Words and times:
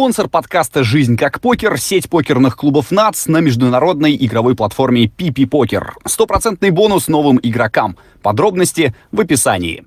Спонсор 0.00 0.30
подкаста 0.30 0.82
«Жизнь 0.82 1.18
как 1.18 1.42
покер»— 1.42 1.76
сеть 1.78 2.08
покерных 2.08 2.56
клубов 2.56 2.90
НАЦ 2.90 3.26
на 3.26 3.40
международной 3.40 4.16
игровой 4.18 4.56
платформе 4.56 5.04
PP 5.04 5.46
Покер. 5.46 5.92
Стопроцентный 6.06 6.70
бонус 6.70 7.06
новым 7.06 7.38
игрокам. 7.42 7.98
Подробности 8.22 8.94
в 9.12 9.20
описании. 9.20 9.84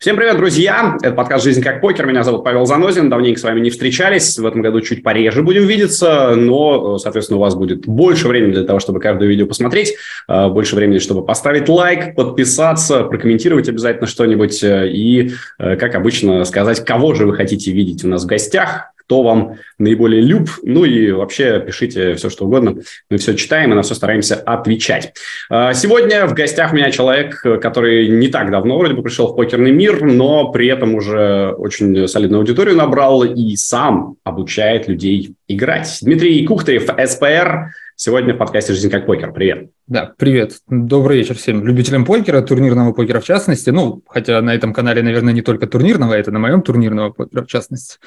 Всем 0.00 0.16
привет, 0.16 0.38
друзья! 0.38 0.96
Это 1.00 1.14
подкаст 1.14 1.44
«Жизнь 1.44 1.62
как 1.62 1.80
покер». 1.80 2.04
Меня 2.06 2.24
зовут 2.24 2.42
Павел 2.42 2.66
Занозин. 2.66 3.08
Давненько 3.08 3.38
с 3.38 3.44
вами 3.44 3.60
не 3.60 3.70
встречались. 3.70 4.36
В 4.36 4.44
этом 4.44 4.60
году 4.60 4.80
чуть 4.80 5.04
пореже 5.04 5.44
будем 5.44 5.68
видеться, 5.68 6.34
но, 6.34 6.98
соответственно, 6.98 7.36
у 7.36 7.40
вас 7.40 7.54
будет 7.54 7.86
больше 7.86 8.26
времени 8.26 8.54
для 8.54 8.64
того, 8.64 8.80
чтобы 8.80 8.98
каждое 8.98 9.28
видео 9.28 9.46
посмотреть, 9.46 9.94
э, 10.26 10.48
больше 10.48 10.74
времени, 10.74 10.98
чтобы 10.98 11.24
поставить 11.24 11.68
лайк, 11.68 12.16
подписаться, 12.16 13.04
прокомментировать 13.04 13.68
обязательно 13.68 14.08
что-нибудь 14.08 14.64
э, 14.64 14.88
и, 14.88 15.30
э, 15.60 15.76
как 15.76 15.94
обычно, 15.94 16.44
сказать, 16.44 16.84
кого 16.84 17.14
же 17.14 17.24
вы 17.24 17.36
хотите 17.36 17.70
видеть 17.70 18.04
у 18.04 18.08
нас 18.08 18.24
в 18.24 18.26
гостях 18.26 18.92
кто 19.08 19.22
вам 19.22 19.54
наиболее 19.78 20.20
люб. 20.20 20.50
Ну 20.62 20.84
и 20.84 21.10
вообще 21.12 21.60
пишите 21.60 22.14
все, 22.16 22.28
что 22.28 22.44
угодно. 22.44 22.76
Мы 23.08 23.16
все 23.16 23.34
читаем 23.34 23.72
и 23.72 23.74
на 23.74 23.80
все 23.80 23.94
стараемся 23.94 24.34
отвечать. 24.34 25.14
А, 25.48 25.72
сегодня 25.72 26.26
в 26.26 26.34
гостях 26.34 26.72
у 26.72 26.76
меня 26.76 26.90
человек, 26.90 27.40
который 27.62 28.08
не 28.08 28.28
так 28.28 28.50
давно 28.50 28.76
вроде 28.76 28.92
бы 28.92 29.02
пришел 29.02 29.28
в 29.28 29.36
покерный 29.36 29.70
мир, 29.70 30.04
но 30.04 30.52
при 30.52 30.68
этом 30.68 30.94
уже 30.94 31.54
очень 31.56 32.06
солидную 32.06 32.40
аудиторию 32.40 32.76
набрал 32.76 33.24
и 33.24 33.56
сам 33.56 34.16
обучает 34.24 34.88
людей 34.88 35.34
играть. 35.48 35.98
Дмитрий 36.02 36.44
Кухтарев, 36.44 36.90
СПР, 37.06 37.70
Сегодня 38.00 38.32
в 38.32 38.36
подкасте 38.36 38.74
«Жизнь 38.74 38.90
как 38.90 39.06
покер». 39.06 39.32
Привет. 39.32 39.70
Да, 39.88 40.12
привет. 40.16 40.58
Добрый 40.68 41.18
вечер 41.18 41.34
всем 41.34 41.66
любителям 41.66 42.04
покера, 42.04 42.42
турнирного 42.42 42.92
покера 42.92 43.18
в 43.18 43.24
частности. 43.24 43.70
Ну, 43.70 44.04
хотя 44.06 44.40
на 44.40 44.54
этом 44.54 44.72
канале, 44.72 45.02
наверное, 45.02 45.32
не 45.32 45.42
только 45.42 45.66
турнирного, 45.66 46.14
это 46.14 46.30
на 46.30 46.38
моем 46.38 46.62
турнирного 46.62 47.10
покера 47.10 47.42
в 47.42 47.48
частности. 47.48 47.98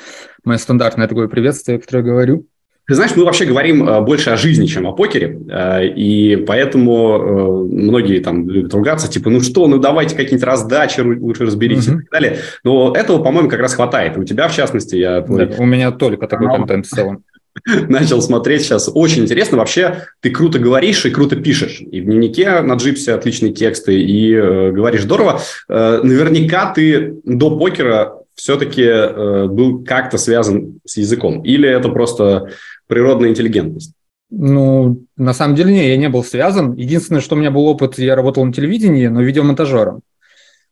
Мое 0.46 0.60
стандартное 0.60 1.10
такое 1.10 1.28
приветствие, 1.28 1.78
которое 1.78 2.04
говорю. 2.04 2.46
Ты 2.88 2.96
знаешь, 2.96 3.12
мы 3.18 3.26
вообще 3.26 3.44
говорим 3.44 3.88
э, 3.88 4.00
больше 4.00 4.30
о 4.30 4.38
жизни, 4.38 4.66
чем 4.66 4.88
о 4.88 4.94
покере, 4.94 5.38
э, 5.50 5.88
и 5.88 6.38
поэтому 6.38 7.18
э, 7.18 7.76
многие 7.76 8.20
там 8.20 8.50
любят 8.50 8.74
ругаться, 8.74 9.12
типа, 9.12 9.30
ну 9.30 9.42
что, 9.42 9.68
ну 9.68 9.78
давайте 9.78 10.16
какие-нибудь 10.16 10.46
раздачи 10.46 11.02
лучше 11.02 11.44
разберитесь 11.44 11.90
угу. 11.90 11.98
и 11.98 12.02
так 12.04 12.12
далее. 12.12 12.38
Но 12.64 12.94
этого, 12.96 13.22
по-моему, 13.22 13.50
как 13.50 13.60
раз 13.60 13.74
хватает. 13.74 14.18
у 14.18 14.24
тебя, 14.24 14.48
в 14.48 14.56
частности, 14.56 14.96
я... 14.96 15.20
Да, 15.20 15.50
у 15.58 15.66
меня 15.66 15.92
только 15.92 16.28
такой 16.28 16.48
контент 16.48 16.86
в 16.86 16.90
целом. 16.90 17.26
начал 17.90 18.22
смотреть 18.22 18.64
сейчас. 18.64 18.90
Очень 18.94 19.24
интересно. 19.24 19.58
Вообще, 19.58 20.08
ты 20.20 20.30
круто 20.30 20.60
говоришь 20.60 21.06
и 21.06 21.12
круто 21.12 21.36
пишешь. 21.36 21.82
И 21.82 22.02
в 22.02 22.06
дневнике 22.06 22.62
на 22.62 22.74
джипсе 22.74 23.14
отличные 23.14 23.54
тексты, 23.54 24.02
и 24.02 24.34
э, 24.34 24.72
говоришь 24.72 25.04
здорово. 25.04 25.42
Э, 25.70 26.00
наверняка 26.04 26.74
ты 26.74 27.16
до 27.24 27.58
покера 27.58 28.22
все-таки 28.36 28.84
э, 28.84 29.48
был 29.48 29.84
как-то 29.84 30.18
связан 30.18 30.80
с 30.86 30.98
языком. 30.98 31.42
Или 31.44 31.70
это 31.70 31.90
просто 31.90 32.52
природная 32.88 33.30
интеллигентность? 33.30 33.94
Ну, 34.30 35.06
на 35.18 35.34
самом 35.34 35.56
деле, 35.56 35.74
не, 35.74 35.90
я 35.90 35.98
не 35.98 36.10
был 36.10 36.24
связан. 36.24 36.74
Единственное, 36.74 37.22
что 37.22 37.36
у 37.36 37.38
меня 37.38 37.52
был 37.52 37.66
опыт, 37.66 38.00
я 38.00 38.16
работал 38.16 38.46
на 38.46 38.54
телевидении, 38.54 39.08
но 39.08 39.22
видеомонтажером. 39.22 40.02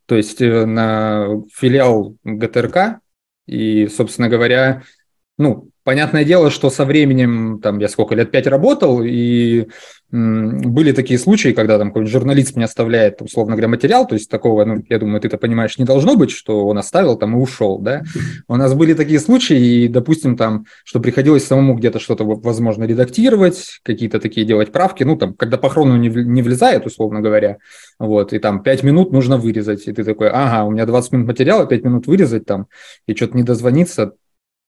То 0.06 0.16
есть 0.16 0.42
э, 0.42 0.66
на 0.66 1.28
филиал 1.54 2.16
ГТРК. 2.24 3.00
И, 3.48 3.88
собственно 3.88 4.30
говоря, 4.30 4.84
ну, 5.38 5.70
Понятное 5.84 6.26
дело, 6.26 6.52
что 6.52 6.70
со 6.70 6.86
временем, 6.86 7.60
там, 7.62 7.80
я 7.80 7.88
сколько 7.88 8.14
лет, 8.14 8.32
пять 8.32 8.48
работал, 8.48 9.02
и 9.02 9.68
были 10.12 10.92
такие 10.92 11.20
случаи, 11.20 11.50
когда 11.50 11.78
там 11.78 11.90
какой-нибудь 11.90 12.12
журналист 12.12 12.56
мне 12.56 12.66
оставляет, 12.66 13.22
условно 13.22 13.54
говоря, 13.54 13.68
материал, 13.68 14.08
то 14.08 14.16
есть 14.16 14.30
такого, 14.30 14.66
ну, 14.66 14.84
я 14.90 14.98
думаю, 14.98 15.22
ты 15.22 15.28
это 15.28 15.38
понимаешь, 15.38 15.78
не 15.78 15.86
должно 15.86 16.16
быть, 16.16 16.32
что 16.32 16.66
он 16.66 16.80
оставил 16.80 17.16
там 17.16 17.38
и 17.38 17.40
ушел, 17.40 17.78
да. 17.78 18.02
У 18.48 18.56
нас 18.56 18.74
были 18.74 18.96
такие 18.96 19.20
случаи, 19.20 19.84
и, 19.84 19.88
допустим, 19.88 20.36
там, 20.36 20.66
что 20.84 21.00
приходилось 21.00 21.46
самому 21.46 21.76
где-то 21.76 22.00
что-то, 22.00 22.24
возможно, 22.24 22.86
редактировать, 22.86 23.80
какие-то 23.84 24.20
такие 24.20 24.48
делать 24.48 24.72
правки, 24.72 25.04
ну, 25.04 25.16
там, 25.16 25.36
когда 25.36 25.58
по 25.58 25.70
хрону 25.70 25.96
не, 25.96 26.10
не 26.10 26.42
влезает, 26.42 26.88
условно 26.88 27.22
говоря, 27.22 27.58
вот, 28.00 28.34
и 28.34 28.40
там 28.40 28.64
пять 28.64 28.82
минут 28.82 29.12
нужно 29.12 29.38
вырезать, 29.38 29.88
и 29.88 29.94
ты 29.94 30.04
такой, 30.04 30.30
ага, 30.30 30.66
у 30.66 30.72
меня 30.72 30.88
20 30.88 31.12
минут 31.12 31.28
материала, 31.28 31.68
пять 31.68 31.84
минут 31.84 32.08
вырезать 32.08 32.46
там, 32.46 32.66
и 33.06 33.16
что-то 33.16 33.38
не 33.38 33.44
дозвониться, 33.44 34.14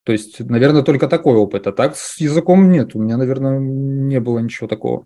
то 0.04 0.12
есть, 0.12 0.40
наверное, 0.40 0.82
только 0.82 1.08
такой 1.08 1.36
опыт. 1.36 1.68
А 1.68 1.72
так 1.72 1.96
с 1.96 2.20
языком 2.20 2.72
нет. 2.72 2.96
У 2.96 3.00
меня, 3.00 3.18
наверное, 3.18 3.60
не 3.60 4.20
было 4.20 4.40
ничего 4.40 4.68
такого. 4.68 5.06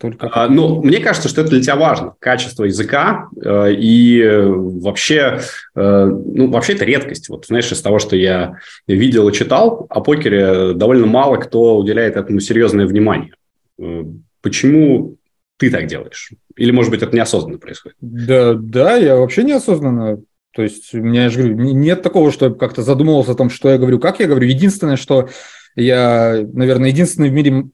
Только... 0.00 0.28
А, 0.32 0.48
ну, 0.48 0.82
мне 0.82 0.98
кажется, 0.98 1.28
что 1.28 1.40
это 1.40 1.50
для 1.50 1.62
тебя 1.62 1.76
важно. 1.76 2.14
Качество 2.18 2.64
языка 2.64 3.28
э, 3.42 3.72
и 3.72 4.22
вообще, 4.24 5.40
э, 5.74 6.04
ну, 6.04 6.50
вообще 6.50 6.74
это 6.74 6.84
редкость. 6.84 7.28
Вот, 7.28 7.46
знаешь, 7.46 7.70
из 7.72 7.80
того, 7.80 7.98
что 7.98 8.14
я 8.14 8.58
видел 8.86 9.28
и 9.28 9.32
читал 9.32 9.86
о 9.88 10.00
покере, 10.00 10.74
довольно 10.74 11.06
мало 11.06 11.36
кто 11.36 11.76
уделяет 11.76 12.16
этому 12.16 12.40
серьезное 12.40 12.86
внимание. 12.86 13.34
Э, 13.80 14.04
почему 14.42 15.16
ты 15.56 15.70
так 15.70 15.86
делаешь? 15.86 16.32
Или, 16.56 16.70
может 16.70 16.90
быть, 16.90 17.02
это 17.02 17.16
неосознанно 17.16 17.58
происходит? 17.58 17.96
Да, 18.00 18.54
да, 18.54 18.96
я 18.96 19.16
вообще 19.16 19.42
неосознанно 19.42 20.20
то 20.54 20.62
есть 20.62 20.94
у 20.94 20.98
меня, 20.98 21.24
я 21.24 21.30
же 21.30 21.40
говорю, 21.40 21.56
нет 21.56 22.02
такого, 22.02 22.30
что 22.30 22.46
я 22.46 22.52
как-то 22.52 22.82
задумывался 22.82 23.32
о 23.32 23.36
том, 23.36 23.50
что 23.50 23.70
я 23.70 23.78
говорю, 23.78 23.98
как 23.98 24.20
я 24.20 24.26
говорю. 24.26 24.46
Единственное, 24.46 24.96
что 24.96 25.28
я, 25.76 26.46
наверное, 26.52 26.90
единственный 26.90 27.30
в 27.30 27.32
мире, 27.32 27.64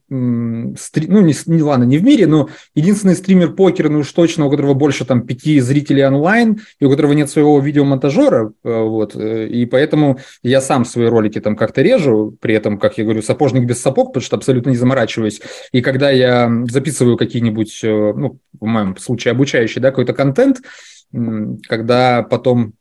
стри... 0.79 1.07
ну, 1.07 1.21
не, 1.21 1.35
не, 1.47 1.63
ладно, 1.63 1.85
не 1.85 1.99
в 1.99 2.03
мире, 2.03 2.27
но 2.27 2.49
единственный 2.75 3.15
стример 3.15 3.53
покера, 3.53 3.91
ну 3.91 3.99
уж 3.99 4.11
точно, 4.13 4.47
у 4.47 4.51
которого 4.51 4.73
больше 4.73 5.05
там 5.05 5.27
пяти 5.27 5.61
зрителей 5.61 6.07
онлайн, 6.07 6.61
и 6.79 6.87
у 6.87 6.91
которого 6.91 7.13
нет 7.13 7.29
своего 7.29 7.61
видеомонтажера, 7.61 8.53
э, 8.65 8.83
вот, 8.83 9.15
э, 9.17 9.49
и 9.49 9.67
поэтому 9.67 10.19
я 10.43 10.63
сам 10.63 10.87
свои 10.87 11.07
ролики 11.07 11.41
там 11.41 11.57
как-то 11.57 11.83
режу, 11.83 12.35
при 12.41 12.55
этом, 12.55 12.79
как 12.79 12.97
я 12.97 13.05
говорю, 13.05 13.21
сапожник 13.21 13.65
без 13.65 13.83
сапог, 13.83 14.09
потому 14.09 14.25
что 14.25 14.37
абсолютно 14.37 14.71
не 14.71 14.77
заморачиваюсь, 14.77 15.43
и 15.73 15.83
когда 15.83 16.11
я 16.11 16.51
записываю 16.71 17.19
какие-нибудь, 17.19 17.81
э, 17.83 18.13
ну, 18.17 18.39
в 18.59 18.65
моем 18.65 18.97
случае 18.97 19.33
обучающий, 19.33 19.83
да, 19.83 19.91
какой-то 19.91 20.15
контент, 20.15 20.63
когда 21.13 22.23
потом 22.23 22.75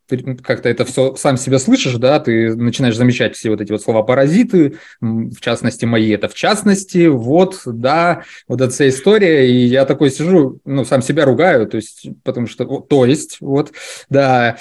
как-то 0.43 0.69
это 0.69 0.85
все 0.85 1.15
сам 1.15 1.37
себя 1.37 1.59
слышишь, 1.59 1.95
да, 1.95 2.19
ты 2.19 2.55
начинаешь 2.55 2.95
замечать 2.95 3.35
все 3.35 3.49
вот 3.49 3.61
эти 3.61 3.71
вот 3.71 3.81
слова 3.81 4.03
паразиты, 4.03 4.77
в 5.01 5.39
частности 5.39 5.85
мои, 5.85 6.11
это 6.11 6.27
в 6.27 6.33
частности, 6.33 7.07
вот, 7.07 7.61
да, 7.65 8.23
вот 8.47 8.61
эта 8.61 8.71
вся 8.71 8.89
история, 8.89 9.49
и 9.49 9.65
я 9.65 9.85
такой 9.85 10.11
сижу, 10.11 10.59
ну, 10.65 10.85
сам 10.85 11.01
себя 11.01 11.25
ругаю, 11.25 11.67
то 11.67 11.77
есть, 11.77 12.07
потому 12.23 12.47
что, 12.47 12.65
то 12.65 13.05
есть, 13.05 13.37
вот, 13.39 13.71
да, 14.09 14.57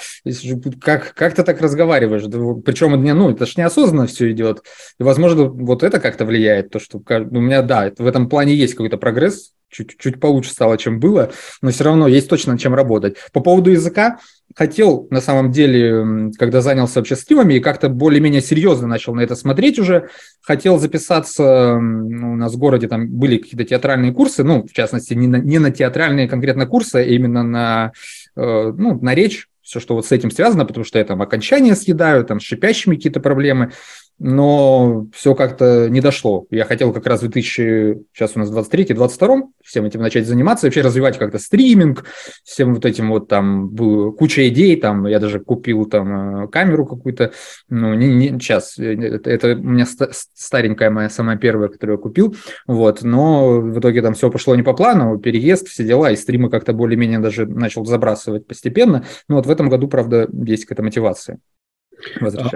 как, 0.81 1.13
как 1.13 1.35
ты 1.35 1.43
так 1.43 1.61
разговариваешь, 1.61 2.23
причем, 2.63 3.01
ну, 3.03 3.29
это 3.31 3.45
ж 3.45 3.57
неосознанно 3.57 4.07
все 4.07 4.31
идет, 4.31 4.63
и, 4.99 5.03
возможно, 5.03 5.45
вот 5.45 5.83
это 5.83 5.99
как-то 5.99 6.25
влияет, 6.25 6.69
то, 6.69 6.79
что 6.79 6.97
у 6.97 7.39
меня, 7.39 7.61
да, 7.61 7.91
в 7.97 8.05
этом 8.05 8.29
плане 8.29 8.55
есть 8.55 8.73
какой-то 8.73 8.97
прогресс, 8.97 9.53
чуть-чуть 9.69 10.19
получше 10.19 10.51
стало, 10.51 10.77
чем 10.77 10.99
было, 10.99 11.31
но 11.61 11.71
все 11.71 11.83
равно 11.83 12.07
есть 12.07 12.29
точно 12.29 12.53
над 12.53 12.61
чем 12.61 12.73
работать. 12.73 13.17
По 13.31 13.39
поводу 13.39 13.71
языка, 13.71 14.19
хотел, 14.55 15.07
на 15.09 15.21
самом 15.21 15.51
деле, 15.51 16.31
когда 16.37 16.61
занялся 16.61 16.99
вообще 16.99 17.15
стримами 17.15 17.55
и 17.55 17.59
как-то 17.59 17.89
более-менее 17.89 18.41
серьезно 18.41 18.87
начал 18.87 19.13
на 19.13 19.21
это 19.21 19.35
смотреть 19.35 19.79
уже, 19.79 20.09
хотел 20.41 20.79
записаться, 20.79 21.79
ну, 21.79 22.33
у 22.33 22.35
нас 22.35 22.53
в 22.53 22.57
городе 22.57 22.87
там 22.87 23.07
были 23.09 23.37
какие-то 23.37 23.63
театральные 23.63 24.11
курсы, 24.11 24.43
ну, 24.43 24.63
в 24.63 24.73
частности, 24.73 25.13
не 25.13 25.27
на, 25.27 25.37
не 25.37 25.59
на 25.59 25.71
театральные 25.71 26.27
конкретно 26.27 26.65
курсы, 26.65 26.95
а 26.95 27.01
именно 27.01 27.43
на, 27.43 27.91
э, 28.35 28.73
ну, 28.75 28.99
на 28.99 29.13
речь, 29.13 29.47
все, 29.61 29.79
что 29.79 29.93
вот 29.93 30.05
с 30.07 30.11
этим 30.11 30.31
связано, 30.31 30.65
потому 30.65 30.83
что 30.83 30.97
я 30.97 31.05
там 31.05 31.21
окончания 31.21 31.75
съедаю, 31.75 32.25
там 32.25 32.39
с 32.39 32.43
шипящими 32.43 32.95
какие-то 32.95 33.19
проблемы 33.19 33.71
но 34.19 35.07
все 35.13 35.33
как-то 35.33 35.89
не 35.89 36.01
дошло. 36.01 36.45
Я 36.51 36.65
хотел 36.65 36.93
как 36.93 37.07
раз 37.07 37.21
в 37.21 37.29
2000, 37.29 38.05
сейчас 38.13 38.33
у 38.35 38.39
нас 38.39 38.51
23-22, 38.51 39.41
всем 39.63 39.85
этим 39.85 40.01
начать 40.01 40.27
заниматься, 40.27 40.67
вообще 40.67 40.81
развивать 40.81 41.17
как-то 41.17 41.39
стриминг, 41.39 42.05
всем 42.43 42.75
вот 42.75 42.85
этим 42.85 43.09
вот 43.09 43.27
там 43.29 43.69
было 43.69 44.11
куча 44.11 44.47
идей, 44.49 44.75
там 44.75 45.07
я 45.07 45.19
даже 45.19 45.39
купил 45.39 45.85
там 45.85 46.43
э, 46.43 46.47
камеру 46.49 46.85
какую-то, 46.85 47.31
ну, 47.69 47.93
не, 47.93 48.07
не, 48.07 48.39
сейчас, 48.39 48.77
э, 48.77 48.93
это, 48.93 49.29
это 49.29 49.47
у 49.53 49.63
меня 49.63 49.87
старенькая 50.33 50.89
моя 50.89 51.09
самая 51.09 51.37
первая, 51.37 51.69
которую 51.69 51.97
я 51.97 52.01
купил, 52.01 52.35
вот, 52.67 53.03
но 53.03 53.61
в 53.61 53.79
итоге 53.79 54.01
там 54.01 54.13
все 54.13 54.29
пошло 54.29 54.55
не 54.55 54.63
по 54.63 54.73
плану, 54.73 55.17
переезд, 55.17 55.67
все 55.67 55.85
дела, 55.85 56.11
и 56.11 56.17
стримы 56.17 56.49
как-то 56.49 56.73
более-менее 56.73 57.19
даже 57.19 57.45
начал 57.45 57.85
забрасывать 57.85 58.47
постепенно, 58.47 59.05
но 59.29 59.37
вот 59.37 59.45
в 59.45 59.49
этом 59.49 59.69
году, 59.69 59.87
правда, 59.87 60.27
есть 60.31 60.65
какая-то 60.65 60.83
мотивация. 60.83 61.39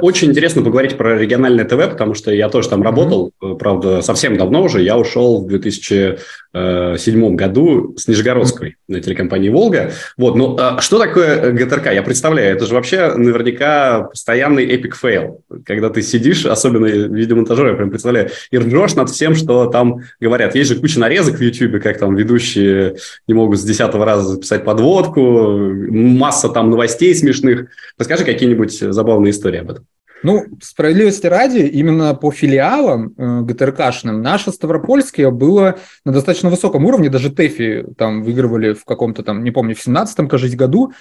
Очень 0.02 0.30
интересно 0.30 0.62
поговорить 0.62 0.98
про 0.98 1.18
региональное 1.18 1.66
ТВ, 1.66 1.90
потому 1.92 2.14
что 2.14 2.32
я 2.32 2.50
тоже 2.50 2.70
там 2.70 2.82
работал, 2.82 3.32
mm-hmm. 3.42 3.58
правда, 3.58 4.02
совсем 4.02 4.38
давно 4.38 4.64
уже. 4.64 4.82
Я 4.82 4.98
ушел 4.98 5.44
в 5.44 5.48
2007 5.48 7.36
году 7.36 7.96
с 7.98 8.08
Нижегородской 8.08 8.78
на 8.88 9.02
телекомпании 9.02 9.50
«Волга». 9.50 9.92
Вот, 10.18 10.36
ну, 10.36 10.56
а 10.60 10.80
что 10.82 11.00
такое 11.00 11.52
ГТРК? 11.52 11.94
Я 11.94 12.04
представляю, 12.04 12.56
это 12.56 12.66
же 12.66 12.74
вообще 12.74 13.14
наверняка 13.16 14.04
постоянный 14.04 14.66
epic 14.66 14.96
fail, 14.96 15.42
когда 15.66 15.90
ты 15.90 16.02
сидишь, 16.02 16.46
особенно 16.46 16.86
видеомонтажер, 16.86 17.68
я 17.68 17.74
прям 17.74 17.90
представляю, 17.90 18.30
и 18.52 18.58
ржешь 18.58 18.96
над 18.96 19.10
всем, 19.10 19.36
что 19.36 19.66
там 19.68 20.02
говорят. 20.20 20.56
Есть 20.56 20.70
же 20.72 20.80
куча 20.80 21.00
нарезок 21.00 21.36
в 21.36 21.42
YouTube, 21.42 21.82
как 21.82 21.98
там 21.98 22.16
ведущие 22.16 22.96
не 23.28 23.34
могут 23.34 23.60
с 23.60 23.64
десятого 23.64 24.06
раза 24.06 24.30
записать 24.30 24.64
подводку, 24.64 25.22
масса 25.90 26.50
там 26.50 26.70
новостей 26.70 27.14
смешных. 27.14 27.68
Расскажи 27.98 28.24
какие-нибудь 28.24 28.78
забавные 28.80 29.33
истории 29.34 29.60
об 29.60 29.72
этом. 29.72 29.88
Ну, 30.24 30.46
справедливости 30.62 31.28
ради, 31.28 31.60
именно 31.60 32.16
по 32.16 32.32
филиалам 32.32 33.14
э, 33.18 33.42
ГТРКшным 33.42 34.22
наше 34.22 34.52
Ставропольское 34.52 35.30
было 35.30 35.80
на 36.06 36.14
достаточно 36.14 36.50
высоком 36.50 36.86
уровне, 36.86 37.10
даже 37.10 37.30
ТЭФИ 37.30 37.88
там 37.98 38.24
выигрывали 38.24 38.72
в 38.74 38.86
каком-то 38.86 39.22
там, 39.24 39.44
не 39.44 39.52
помню, 39.52 39.76
в 39.76 39.86
17-м, 39.86 40.30
кажется, 40.30 40.56
году, 40.56 40.94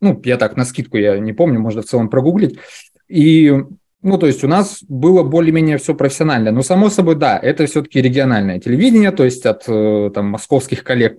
ну, 0.00 0.20
я 0.24 0.36
так 0.36 0.56
на 0.56 0.64
скидку, 0.64 0.96
я 0.96 1.18
не 1.18 1.32
помню, 1.32 1.58
можно 1.58 1.82
в 1.82 1.86
целом 1.86 2.08
прогуглить, 2.08 2.60
и 3.08 3.52
ну, 4.00 4.16
то 4.16 4.28
есть 4.28 4.44
у 4.44 4.48
нас 4.48 4.78
было 4.88 5.24
более-менее 5.24 5.76
все 5.78 5.92
профессионально. 5.92 6.52
Но, 6.52 6.62
само 6.62 6.88
собой, 6.88 7.16
да, 7.16 7.36
это 7.36 7.66
все-таки 7.66 8.00
региональное 8.00 8.60
телевидение, 8.60 9.10
то 9.10 9.24
есть 9.24 9.44
от 9.44 9.64
э, 9.66 10.10
там, 10.14 10.26
московских 10.26 10.84
коллег, 10.84 11.18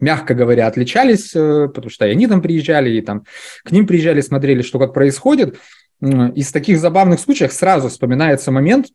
мягко 0.00 0.34
говоря, 0.34 0.66
отличались, 0.66 1.30
э, 1.36 1.68
потому 1.68 1.90
что 1.90 2.08
и 2.08 2.10
они 2.10 2.26
там 2.26 2.42
приезжали, 2.42 2.90
и 2.90 3.02
там 3.02 3.24
к 3.64 3.70
ним 3.70 3.86
приезжали, 3.86 4.20
смотрели, 4.20 4.62
что 4.62 4.80
как 4.80 4.94
происходит. 4.94 5.58
Из 6.00 6.52
таких 6.52 6.78
забавных 6.78 7.20
случаев 7.20 7.52
сразу 7.52 7.88
вспоминается 7.88 8.52
момент, 8.52 8.86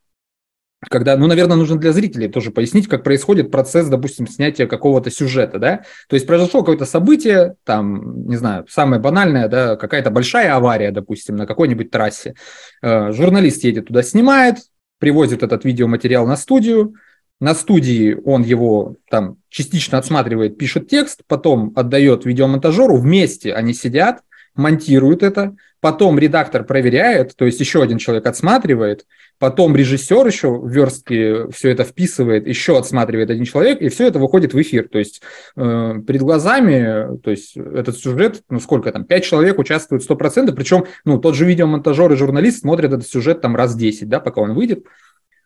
когда, 0.89 1.17
ну, 1.17 1.27
наверное, 1.27 1.57
нужно 1.57 1.77
для 1.77 1.93
зрителей 1.93 2.27
тоже 2.27 2.51
пояснить, 2.51 2.87
как 2.87 3.03
происходит 3.03 3.51
процесс, 3.51 3.87
допустим, 3.87 4.27
снятия 4.27 4.67
какого-то 4.67 5.11
сюжета, 5.11 5.59
да, 5.59 5.83
то 6.07 6.15
есть 6.15 6.27
произошло 6.27 6.61
какое-то 6.61 6.85
событие, 6.85 7.55
там, 7.63 8.27
не 8.27 8.35
знаю, 8.35 8.65
самое 8.69 9.01
банальное, 9.01 9.47
да, 9.47 9.75
какая-то 9.75 10.11
большая 10.11 10.55
авария, 10.55 10.91
допустим, 10.91 11.35
на 11.35 11.45
какой-нибудь 11.45 11.91
трассе, 11.91 12.35
э, 12.81 13.11
журналист 13.11 13.63
едет 13.63 13.87
туда, 13.87 14.03
снимает, 14.03 14.57
привозит 14.99 15.43
этот 15.43 15.65
видеоматериал 15.65 16.27
на 16.27 16.37
студию, 16.37 16.95
на 17.39 17.55
студии 17.55 18.17
он 18.23 18.43
его 18.43 18.95
там 19.09 19.37
частично 19.49 19.97
отсматривает, 19.97 20.57
пишет 20.57 20.87
текст, 20.87 21.21
потом 21.27 21.73
отдает 21.75 22.25
видеомонтажеру, 22.25 22.97
вместе 22.97 23.53
они 23.53 23.73
сидят, 23.73 24.21
монтируют 24.55 25.23
это, 25.23 25.55
потом 25.83 26.17
редактор 26.17 26.63
проверяет, 26.63 27.35
то 27.35 27.43
есть 27.43 27.59
еще 27.59 27.83
один 27.83 27.97
человек 27.97 28.25
отсматривает, 28.25 29.05
потом 29.37 29.75
режиссер 29.75 30.25
еще 30.25 30.47
в 30.47 30.69
верстке 30.69 31.49
все 31.49 31.71
это 31.71 31.83
вписывает, 31.83 32.47
еще 32.47 32.77
отсматривает 32.77 33.29
один 33.29 33.43
человек, 33.43 33.81
и 33.81 33.89
все 33.89 34.07
это 34.07 34.17
выходит 34.17 34.53
в 34.53 34.61
эфир. 34.61 34.87
То 34.87 34.97
есть 34.97 35.21
э, 35.57 35.95
перед 36.07 36.21
глазами, 36.21 37.17
то 37.17 37.31
есть 37.31 37.57
этот 37.57 37.97
сюжет, 37.97 38.43
ну 38.49 38.61
сколько 38.61 38.93
там, 38.93 39.03
пять 39.03 39.25
человек 39.25 39.59
участвуют 39.59 40.09
100%, 40.09 40.53
причем 40.53 40.85
ну, 41.03 41.17
тот 41.17 41.35
же 41.35 41.43
видеомонтажер 41.43 42.13
и 42.13 42.15
журналист 42.15 42.61
смотрят 42.61 42.93
этот 42.93 43.05
сюжет 43.05 43.41
там 43.41 43.53
раз 43.53 43.75
10, 43.75 44.07
да, 44.07 44.21
пока 44.21 44.39
он 44.39 44.53
выйдет. 44.53 44.85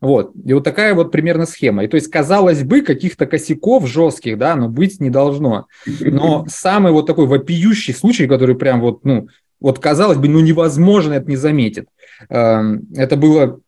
Вот. 0.01 0.33
И 0.45 0.53
вот 0.53 0.63
такая 0.63 0.93
вот 0.93 1.11
примерно 1.11 1.47
схема. 1.47 1.83
И 1.83 1.87
то 1.87 1.95
есть, 1.95 2.11
казалось 2.11 2.61
бы, 2.61 2.81
каких-то 2.81 3.25
косяков 3.25 3.87
жестких, 3.87 4.37
да, 4.37 4.55
но 4.55 4.69
быть 4.69 4.99
не 4.99 5.09
должно. 5.09 5.65
Но 5.99 6.45
самый 6.47 6.91
вот 6.91 7.07
такой 7.07 7.25
вопиющий 7.25 7.95
случай, 7.95 8.27
который 8.27 8.55
прям 8.55 8.81
вот, 8.81 9.03
ну, 9.03 9.29
вот 9.59 9.79
казалось 9.79 10.17
бы, 10.17 10.27
ну 10.27 10.39
невозможно 10.39 11.13
это 11.13 11.29
не 11.29 11.35
заметит. 11.35 11.87
Эм, 12.29 12.87
это 12.95 13.15
было 13.15 13.59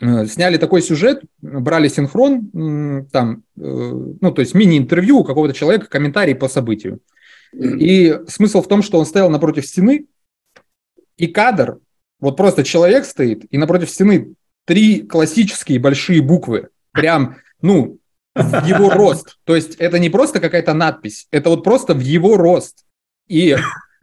э, 0.00 0.26
сняли 0.26 0.56
такой 0.56 0.82
сюжет, 0.82 1.22
брали 1.40 1.88
синхрон, 1.88 3.06
там, 3.12 3.42
э, 3.56 3.60
ну, 3.60 4.32
то 4.32 4.40
есть 4.40 4.54
мини-интервью 4.54 5.18
у 5.18 5.24
какого-то 5.24 5.54
человека, 5.54 5.86
комментарий 5.86 6.34
по 6.34 6.48
событию. 6.48 7.00
И 7.52 8.18
смысл 8.26 8.62
в 8.62 8.68
том, 8.68 8.82
что 8.82 8.98
он 8.98 9.06
стоял 9.06 9.30
напротив 9.30 9.66
стены, 9.66 10.06
и 11.16 11.28
кадр, 11.28 11.78
вот 12.18 12.36
просто 12.36 12.64
человек 12.64 13.04
стоит, 13.04 13.44
и 13.50 13.58
напротив 13.58 13.90
стены 13.90 14.34
три 14.64 15.02
классические 15.02 15.78
большие 15.78 16.22
буквы, 16.22 16.68
прям, 16.92 17.36
ну, 17.60 17.98
в 18.34 18.66
его 18.66 18.90
рост. 18.90 19.38
То 19.44 19.54
есть 19.54 19.76
это 19.76 19.98
не 19.98 20.10
просто 20.10 20.40
какая-то 20.40 20.74
надпись, 20.74 21.28
это 21.30 21.50
вот 21.50 21.62
просто 21.62 21.94
в 21.94 22.00
его 22.00 22.36
рост. 22.36 22.84
И 23.28 23.56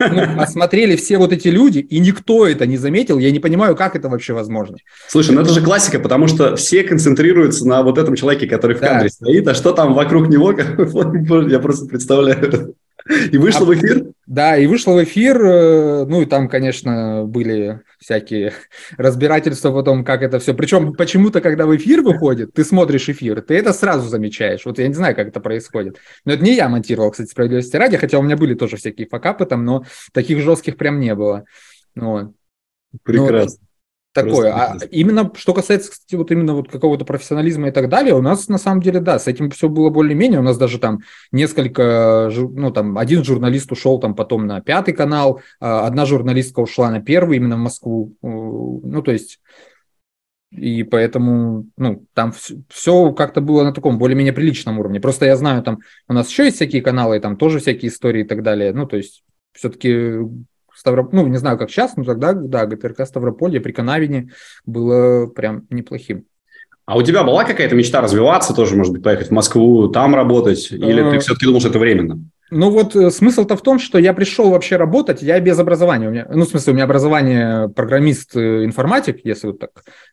ну, 0.09 0.41
осмотрели 0.41 0.95
все 0.95 1.17
вот 1.17 1.33
эти 1.33 1.47
люди, 1.47 1.79
и 1.79 1.99
никто 1.99 2.47
это 2.47 2.65
не 2.65 2.77
заметил. 2.77 3.17
Я 3.19 3.31
не 3.31 3.39
понимаю, 3.39 3.75
как 3.75 3.95
это 3.95 4.09
вообще 4.09 4.33
возможно. 4.33 4.77
Слушай, 5.07 5.35
ну 5.35 5.41
это 5.41 5.51
же 5.51 5.61
классика, 5.61 5.99
потому 5.99 6.27
что 6.27 6.55
все 6.55 6.83
концентрируются 6.83 7.67
на 7.67 7.83
вот 7.83 7.97
этом 7.97 8.15
человеке, 8.15 8.47
который 8.47 8.75
в 8.75 8.79
кадре 8.79 9.09
стоит, 9.09 9.47
а 9.47 9.53
что 9.53 9.71
там 9.71 9.93
вокруг 9.93 10.27
него, 10.29 10.51
я 11.49 11.59
просто 11.59 11.85
представляю. 11.85 12.75
И 13.31 13.37
вышло 13.37 13.65
а, 13.65 13.69
в 13.69 13.73
эфир? 13.75 14.05
Да, 14.25 14.57
и 14.57 14.67
вышло 14.67 14.93
в 14.93 15.03
эфир. 15.03 15.41
Э, 15.43 16.05
ну, 16.05 16.21
и 16.21 16.25
там, 16.25 16.47
конечно, 16.47 17.23
были 17.25 17.81
всякие 17.99 18.53
разбирательства 18.97 19.71
потом, 19.71 20.03
как 20.03 20.21
это 20.21 20.39
все. 20.39 20.53
Причем 20.53 20.93
почему-то, 20.93 21.41
когда 21.41 21.65
в 21.65 21.75
эфир 21.75 22.01
выходит, 22.01 22.53
ты 22.53 22.63
смотришь 22.63 23.09
эфир, 23.09 23.41
ты 23.41 23.55
это 23.55 23.73
сразу 23.73 24.07
замечаешь. 24.07 24.65
Вот 24.65 24.79
я 24.79 24.87
не 24.87 24.93
знаю, 24.93 25.15
как 25.15 25.27
это 25.27 25.39
происходит. 25.39 25.97
Но 26.25 26.33
это 26.33 26.43
не 26.43 26.55
я 26.55 26.69
монтировал, 26.69 27.11
кстати, 27.11 27.29
справедливости 27.29 27.75
ради, 27.75 27.97
хотя 27.97 28.19
у 28.19 28.21
меня 28.21 28.37
были 28.37 28.53
тоже 28.53 28.77
всякие 28.77 29.07
факапы 29.07 29.45
там, 29.45 29.65
но 29.65 29.83
таких 30.13 30.39
жестких 30.39 30.77
прям 30.77 30.99
не 30.99 31.15
было. 31.15 31.45
Вот. 31.95 32.31
Прекрасно. 33.03 33.59
Ну, 33.61 33.67
такое. 34.13 34.53
А 34.53 34.77
именно, 34.91 35.31
что 35.35 35.53
касается, 35.53 35.91
кстати, 35.91 36.15
вот 36.15 36.31
именно 36.31 36.53
вот 36.53 36.69
какого-то 36.69 37.05
профессионализма 37.05 37.69
и 37.69 37.71
так 37.71 37.89
далее, 37.89 38.13
у 38.13 38.21
нас 38.21 38.47
на 38.47 38.57
самом 38.57 38.81
деле, 38.81 38.99
да, 38.99 39.19
с 39.19 39.27
этим 39.27 39.49
все 39.51 39.69
было 39.69 39.89
более-менее. 39.89 40.39
У 40.39 40.43
нас 40.43 40.57
даже 40.57 40.79
там 40.79 40.99
несколько, 41.31 42.29
ну 42.35 42.71
там 42.71 42.97
один 42.97 43.23
журналист 43.23 43.71
ушел 43.71 43.99
там 43.99 44.15
потом 44.15 44.47
на 44.47 44.61
пятый 44.61 44.93
канал, 44.93 45.41
а 45.59 45.87
одна 45.87 46.05
журналистка 46.05 46.59
ушла 46.59 46.91
на 46.91 47.01
первый 47.01 47.37
именно 47.37 47.55
в 47.55 47.59
Москву. 47.59 48.15
Ну, 48.21 49.01
то 49.01 49.11
есть 49.11 49.39
и 50.51 50.83
поэтому, 50.83 51.67
ну, 51.77 52.05
там 52.13 52.33
все, 52.33 52.55
все 52.67 53.13
как-то 53.13 53.39
было 53.39 53.63
на 53.63 53.73
таком 53.73 53.97
более-менее 53.97 54.33
приличном 54.33 54.79
уровне. 54.79 54.99
Просто 54.99 55.25
я 55.25 55.37
знаю, 55.37 55.63
там 55.63 55.79
у 56.09 56.13
нас 56.13 56.29
еще 56.29 56.43
есть 56.43 56.57
всякие 56.57 56.81
каналы, 56.81 57.21
там 57.21 57.37
тоже 57.37 57.59
всякие 57.59 57.89
истории 57.89 58.23
и 58.23 58.27
так 58.27 58.43
далее. 58.43 58.73
Ну, 58.73 58.85
то 58.85 58.97
есть 58.97 59.23
все-таки 59.53 60.17
Ставроп... 60.81 61.13
ну, 61.13 61.27
не 61.27 61.37
знаю, 61.37 61.59
как 61.59 61.69
сейчас, 61.69 61.95
но 61.95 62.03
тогда, 62.03 62.33
да, 62.33 62.65
ГТРК 62.65 63.05
Ставрополье 63.05 63.61
при 63.61 63.71
Канавине 63.71 64.31
было 64.65 65.27
прям 65.27 65.67
неплохим. 65.69 66.25
А 66.85 66.97
у 66.97 67.03
тебя 67.03 67.23
была 67.23 67.43
какая-то 67.43 67.75
мечта 67.75 68.01
развиваться 68.01 68.55
тоже, 68.55 68.75
может 68.75 68.93
быть, 68.93 69.03
поехать 69.03 69.27
в 69.27 69.31
Москву, 69.31 69.89
там 69.89 70.15
работать? 70.15 70.71
Или 70.71 71.03
ты 71.03 71.17
э, 71.17 71.19
все-таки 71.19 71.45
думал, 71.45 71.59
что 71.59 71.69
это 71.69 71.77
временно? 71.77 72.19
Ну 72.49 72.71
вот 72.71 72.95
э, 72.95 73.11
смысл-то 73.11 73.55
в 73.55 73.61
том, 73.61 73.77
что 73.77 73.99
я 73.99 74.11
пришел 74.13 74.49
вообще 74.49 74.75
работать, 74.75 75.21
я 75.21 75.39
без 75.39 75.59
образования. 75.59 76.07
У 76.07 76.11
меня, 76.11 76.27
ну, 76.33 76.45
в 76.45 76.49
смысле, 76.49 76.71
у 76.71 76.75
меня 76.75 76.85
образование 76.85 77.69
программист-информатик, 77.69 79.17
э, 79.17 79.21
если 79.23 79.47
вот 79.47 79.59
так, 79.59 79.69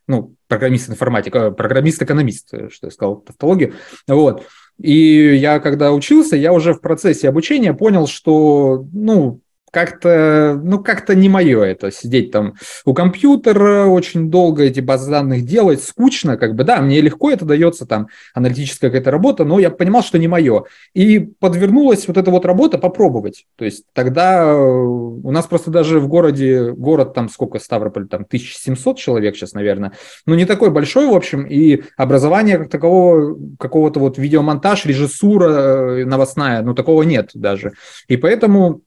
ну, 0.06 0.35
программист-информатик, 0.49 1.32
программист-экономист, 1.56 2.49
что 2.70 2.87
я 2.87 2.91
сказал, 2.91 3.17
тавтологию. 3.23 3.73
Вот. 4.06 4.44
И 4.79 5.35
я, 5.35 5.61
когда 5.61 5.93
учился, 5.93 6.37
я 6.37 6.53
уже 6.53 6.75
в 6.75 6.82
процессе 6.82 7.31
обучения 7.31 7.73
понял, 7.73 8.06
что, 8.06 8.87
ну, 8.93 9.41
как-то, 9.70 10.60
ну, 10.63 10.82
как-то 10.82 11.15
не 11.15 11.29
мое 11.29 11.63
это, 11.63 11.91
сидеть 11.91 12.31
там 12.31 12.55
у 12.84 12.94
компьютера 12.94 13.87
очень 13.87 14.31
долго 14.31 14.65
эти 14.65 14.81
базы 14.81 15.10
данных 15.10 15.44
делать, 15.44 15.82
скучно, 15.82 16.37
как 16.37 16.55
бы, 16.55 16.65
да, 16.65 16.81
мне 16.81 17.01
легко 17.01 17.31
это 17.31 17.44
дается, 17.44 17.87
там, 17.87 18.08
аналитическая 18.34 18.89
какая-то 18.89 19.10
работа, 19.10 19.44
но 19.44 19.58
я 19.58 19.70
понимал, 19.70 20.03
что 20.03 20.19
не 20.19 20.29
мое. 20.29 20.65
И 20.94 21.19
подвернулась 21.19 22.08
вот 22.08 22.17
эта 22.17 22.31
вот 22.31 22.44
работа 22.44 22.79
попробовать. 22.79 23.46
То 23.56 23.65
есть 23.65 23.84
тогда 23.93 24.43
э, 24.43 24.55
у 24.55 25.31
нас 25.31 25.46
просто 25.46 25.70
даже 25.70 26.01
в 26.01 26.08
городе, 26.08 26.72
город 26.72 27.15
там 27.15 27.29
сколько, 27.29 27.58
Ставрополь, 27.58 28.08
там 28.08 28.22
1700 28.22 28.98
человек 28.98 29.37
сейчас, 29.37 29.53
наверное, 29.53 29.93
ну, 30.27 30.34
не 30.34 30.44
такой 30.44 30.70
большой, 30.70 31.06
в 31.06 31.15
общем, 31.15 31.44
и 31.44 31.82
образования 31.96 32.58
как 32.58 32.70
такового, 32.70 33.37
какого-то 33.58 34.01
вот 34.01 34.19
видеомонтаж, 34.19 34.87
режиссура 34.87 35.51
э, 35.51 36.05
новостная, 36.05 36.63
ну, 36.63 36.75
такого 36.75 37.03
нет 37.03 37.31
даже. 37.34 37.72
И 38.08 38.17
поэтому 38.17 38.82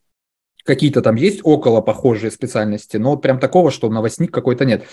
какие-то 0.66 1.02
там 1.02 1.16
есть 1.16 1.42
около 1.44 1.82
похожие 1.82 2.32
специальности, 2.32 2.98
но 2.98 3.12
вот 3.12 3.22
прям 3.22 3.40
такого, 3.40 3.72
что 3.72 3.90
новостник 3.90 4.32
какой-то 4.32 4.66
нет. 4.66 4.84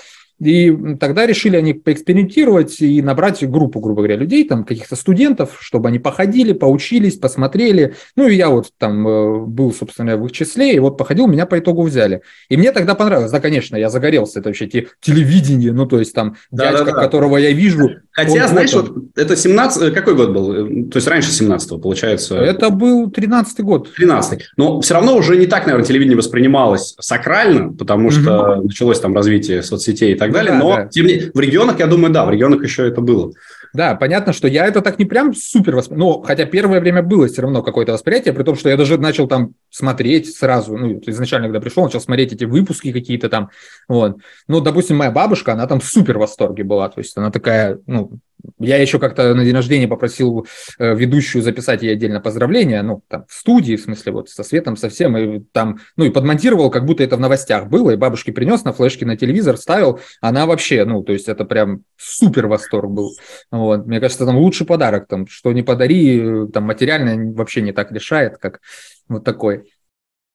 И 0.40 0.96
тогда 1.00 1.26
решили 1.26 1.56
они 1.56 1.74
поэкспериментировать 1.74 2.80
и 2.80 3.02
набрать 3.02 3.44
группу, 3.48 3.80
грубо 3.80 4.02
говоря, 4.02 4.16
людей, 4.16 4.46
там 4.46 4.64
каких-то 4.64 4.94
студентов, 4.94 5.58
чтобы 5.60 5.88
они 5.88 5.98
походили, 5.98 6.52
поучились, 6.52 7.16
посмотрели. 7.16 7.94
Ну 8.14 8.28
и 8.28 8.36
я 8.36 8.48
вот 8.48 8.70
там 8.78 9.06
э, 9.06 9.38
был, 9.46 9.72
собственно, 9.72 10.16
в 10.16 10.26
их 10.26 10.32
числе, 10.32 10.74
и 10.74 10.78
вот 10.78 10.96
походил, 10.96 11.26
меня 11.26 11.44
по 11.44 11.58
итогу 11.58 11.82
взяли. 11.82 12.22
И 12.48 12.56
мне 12.56 12.70
тогда 12.70 12.94
понравилось. 12.94 13.32
Да, 13.32 13.40
конечно, 13.40 13.76
я 13.76 13.90
загорелся, 13.90 14.38
это 14.38 14.50
вообще 14.50 14.68
те, 14.68 14.86
телевидение, 15.00 15.72
ну 15.72 15.86
то 15.86 15.98
есть 15.98 16.14
там 16.14 16.36
да, 16.52 16.70
дядька, 16.70 16.84
да, 16.84 16.92
да. 16.92 17.00
которого 17.00 17.36
я 17.36 17.50
вижу. 17.50 17.90
Хотя, 18.24 18.44
он, 18.44 18.48
знаешь, 18.48 18.72
вот, 18.72 18.92
это 19.16 19.36
17, 19.36 19.82
э, 19.82 19.90
какой 19.90 20.14
год 20.14 20.30
был? 20.30 20.52
Э, 20.52 20.90
то 20.90 20.96
есть 20.98 21.08
раньше 21.08 21.30
17 21.30 21.82
получается? 21.82 22.36
Это 22.36 22.70
был 22.70 23.10
13 23.10 23.60
год. 23.60 23.92
13 23.92 24.50
Но 24.56 24.80
все 24.80 24.94
равно 24.94 25.16
уже 25.16 25.36
не 25.36 25.46
так, 25.46 25.66
наверное, 25.66 25.86
телевидение 25.86 26.16
воспринималось 26.16 26.94
сакрально, 27.00 27.72
потому 27.72 28.10
что 28.12 28.56
началось 28.62 29.00
там 29.00 29.14
развитие 29.14 29.62
соцсетей 29.62 30.12
и 30.12 30.14
так 30.14 30.28
так 30.28 30.34
далее. 30.34 30.52
Да, 30.52 30.58
но 30.58 30.76
да. 30.76 30.86
Тем 30.86 31.06
не... 31.06 31.30
в 31.32 31.40
регионах, 31.40 31.78
я 31.78 31.86
думаю, 31.86 32.12
да, 32.12 32.24
в 32.24 32.30
регионах 32.30 32.62
еще 32.62 32.86
это 32.86 33.00
было. 33.00 33.32
Да, 33.74 33.94
понятно, 33.94 34.32
что 34.32 34.48
я 34.48 34.66
это 34.66 34.80
так 34.80 34.98
не 34.98 35.04
прям 35.04 35.34
супер 35.34 35.76
воспринимал. 35.76 36.18
Ну, 36.18 36.22
хотя 36.22 36.44
первое 36.46 36.80
время 36.80 37.02
было 37.02 37.26
все 37.26 37.42
равно 37.42 37.62
какое-то 37.62 37.92
восприятие, 37.92 38.34
при 38.34 38.42
том, 38.42 38.56
что 38.56 38.68
я 38.68 38.76
даже 38.76 38.98
начал 38.98 39.28
там 39.28 39.54
смотреть 39.70 40.34
сразу, 40.34 40.76
ну, 40.76 41.00
изначально, 41.06 41.48
когда 41.48 41.60
пришел, 41.60 41.84
начал 41.84 42.00
смотреть 42.00 42.32
эти 42.32 42.44
выпуски 42.44 42.92
какие-то 42.92 43.28
там, 43.28 43.50
вот. 43.88 44.18
Ну, 44.46 44.60
допустим, 44.60 44.96
моя 44.96 45.10
бабушка, 45.10 45.52
она 45.52 45.66
там 45.66 45.80
супер 45.80 46.16
в 46.16 46.20
восторге 46.20 46.64
была, 46.64 46.88
то 46.88 47.00
есть 47.00 47.16
она 47.16 47.30
такая, 47.30 47.78
ну, 47.86 48.18
я 48.58 48.76
еще 48.80 48.98
как-то 48.98 49.34
на 49.34 49.44
день 49.44 49.54
рождения 49.54 49.88
попросил 49.88 50.46
э, 50.78 50.94
ведущую 50.94 51.42
записать 51.42 51.82
ей 51.82 51.92
отдельно 51.92 52.20
поздравления, 52.20 52.82
ну, 52.82 53.02
там, 53.08 53.24
в 53.28 53.32
студии, 53.32 53.76
в 53.76 53.80
смысле, 53.80 54.12
вот, 54.12 54.30
со 54.30 54.42
светом, 54.42 54.76
со 54.76 54.88
всем, 54.88 55.16
и 55.16 55.40
там, 55.52 55.80
ну, 55.96 56.04
и 56.04 56.10
подмонтировал, 56.10 56.70
как 56.70 56.84
будто 56.84 57.02
это 57.02 57.16
в 57.16 57.20
новостях 57.20 57.68
было, 57.68 57.90
и 57.90 57.96
бабушке 57.96 58.32
принес 58.32 58.64
на 58.64 58.72
флешке 58.72 59.06
на 59.06 59.16
телевизор, 59.16 59.56
ставил, 59.56 60.00
она 60.20 60.46
вообще, 60.46 60.84
ну, 60.84 61.02
то 61.02 61.12
есть 61.12 61.28
это 61.28 61.44
прям 61.44 61.82
супер 61.96 62.46
восторг 62.46 62.90
был, 62.90 63.12
вот, 63.50 63.86
мне 63.86 64.00
кажется, 64.00 64.26
там 64.26 64.36
лучший 64.38 64.66
подарок, 64.66 65.06
там, 65.08 65.26
что 65.26 65.52
не 65.52 65.62
подари, 65.62 66.20
э, 66.20 66.46
там, 66.52 66.64
материально 66.64 67.32
вообще 67.32 67.60
не 67.60 67.72
так 67.72 67.92
решает, 67.92 68.38
как 68.38 68.60
вот 69.08 69.24
такой. 69.24 69.72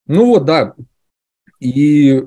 Ну, 0.07 0.27
вот, 0.27 0.45
да, 0.45 0.75
и... 1.59 2.23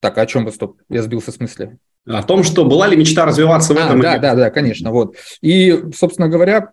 Так, 0.00 0.18
а 0.18 0.22
о 0.22 0.26
чем 0.26 0.44
бы, 0.44 0.52
стоп, 0.52 0.80
я 0.88 1.02
сбился 1.02 1.32
с 1.32 1.40
мысли. 1.40 1.78
О 2.06 2.22
том, 2.22 2.44
что 2.44 2.64
была 2.64 2.86
ли 2.86 2.96
мечта 2.96 3.24
развиваться 3.24 3.74
в 3.74 3.78
а, 3.78 3.80
этом? 3.80 4.00
Да, 4.00 4.18
да, 4.18 4.34
да, 4.34 4.50
конечно. 4.50 4.90
Вот. 4.90 5.16
И, 5.40 5.84
собственно 5.94 6.28
говоря, 6.28 6.70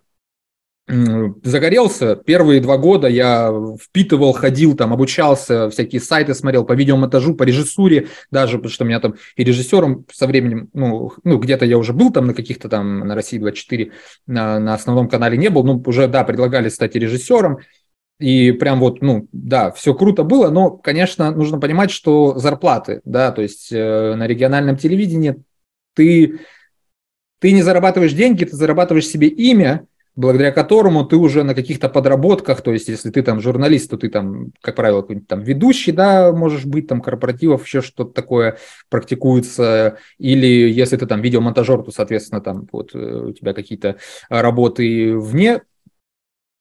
загорелся. 0.86 2.14
Первые 2.14 2.60
два 2.60 2.76
года 2.76 3.08
я 3.08 3.50
впитывал, 3.80 4.32
ходил, 4.32 4.76
там, 4.76 4.92
обучался, 4.92 5.70
всякие 5.70 6.00
сайты 6.00 6.34
смотрел 6.34 6.64
по 6.64 6.74
видеомонтажу, 6.74 7.34
по 7.34 7.44
режиссуре 7.44 8.08
даже, 8.30 8.58
потому 8.58 8.70
что 8.70 8.84
меня 8.84 9.00
там 9.00 9.14
и 9.36 9.44
режиссером 9.44 10.04
со 10.12 10.26
временем, 10.26 10.68
ну, 10.74 11.12
ну 11.24 11.38
где-то 11.38 11.64
я 11.64 11.78
уже 11.78 11.94
был 11.94 12.12
там 12.12 12.26
на 12.26 12.34
каких-то 12.34 12.68
там, 12.68 13.00
на 13.00 13.14
России 13.14 13.38
24, 13.38 13.92
на, 14.26 14.58
на 14.58 14.74
основном 14.74 15.08
канале 15.08 15.38
не 15.38 15.48
был, 15.48 15.64
ну, 15.64 15.82
уже, 15.86 16.06
да, 16.06 16.22
предлагали 16.22 16.68
стать 16.68 16.94
режиссером. 16.94 17.58
И 18.20 18.52
прям 18.52 18.78
вот, 18.78 19.02
ну, 19.02 19.28
да, 19.32 19.72
все 19.72 19.92
круто 19.92 20.22
было, 20.22 20.48
но, 20.50 20.70
конечно, 20.70 21.30
нужно 21.32 21.58
понимать, 21.58 21.90
что 21.90 22.38
зарплаты, 22.38 23.00
да, 23.04 23.32
то 23.32 23.42
есть 23.42 23.72
э, 23.72 24.14
на 24.14 24.26
региональном 24.26 24.76
телевидении 24.76 25.42
ты, 25.94 26.38
ты 27.40 27.52
не 27.52 27.62
зарабатываешь 27.62 28.12
деньги, 28.12 28.44
ты 28.44 28.54
зарабатываешь 28.54 29.08
себе 29.08 29.26
имя, 29.26 29.86
благодаря 30.16 30.52
которому 30.52 31.04
ты 31.04 31.16
уже 31.16 31.42
на 31.42 31.54
каких-то 31.54 31.88
подработках, 31.88 32.60
то 32.60 32.72
есть 32.72 32.88
если 32.88 33.10
ты 33.10 33.22
там 33.22 33.40
журналист, 33.40 33.90
то 33.90 33.96
ты 33.96 34.08
там, 34.08 34.52
как 34.60 34.76
правило, 34.76 35.00
какой-нибудь 35.00 35.28
там 35.28 35.40
ведущий, 35.40 35.90
да, 35.90 36.32
можешь 36.32 36.64
быть, 36.64 36.86
там 36.86 37.00
корпоративов, 37.00 37.64
еще 37.64 37.82
что-то 37.82 38.12
такое 38.12 38.58
практикуется, 38.90 39.98
или 40.18 40.70
если 40.70 40.96
ты 40.96 41.06
там 41.06 41.20
видеомонтажер, 41.20 41.82
то, 41.82 41.90
соответственно, 41.90 42.40
там 42.40 42.68
вот 42.70 42.94
э, 42.94 42.98
у 42.98 43.32
тебя 43.32 43.54
какие-то 43.54 43.96
работы 44.28 45.18
вне 45.18 45.62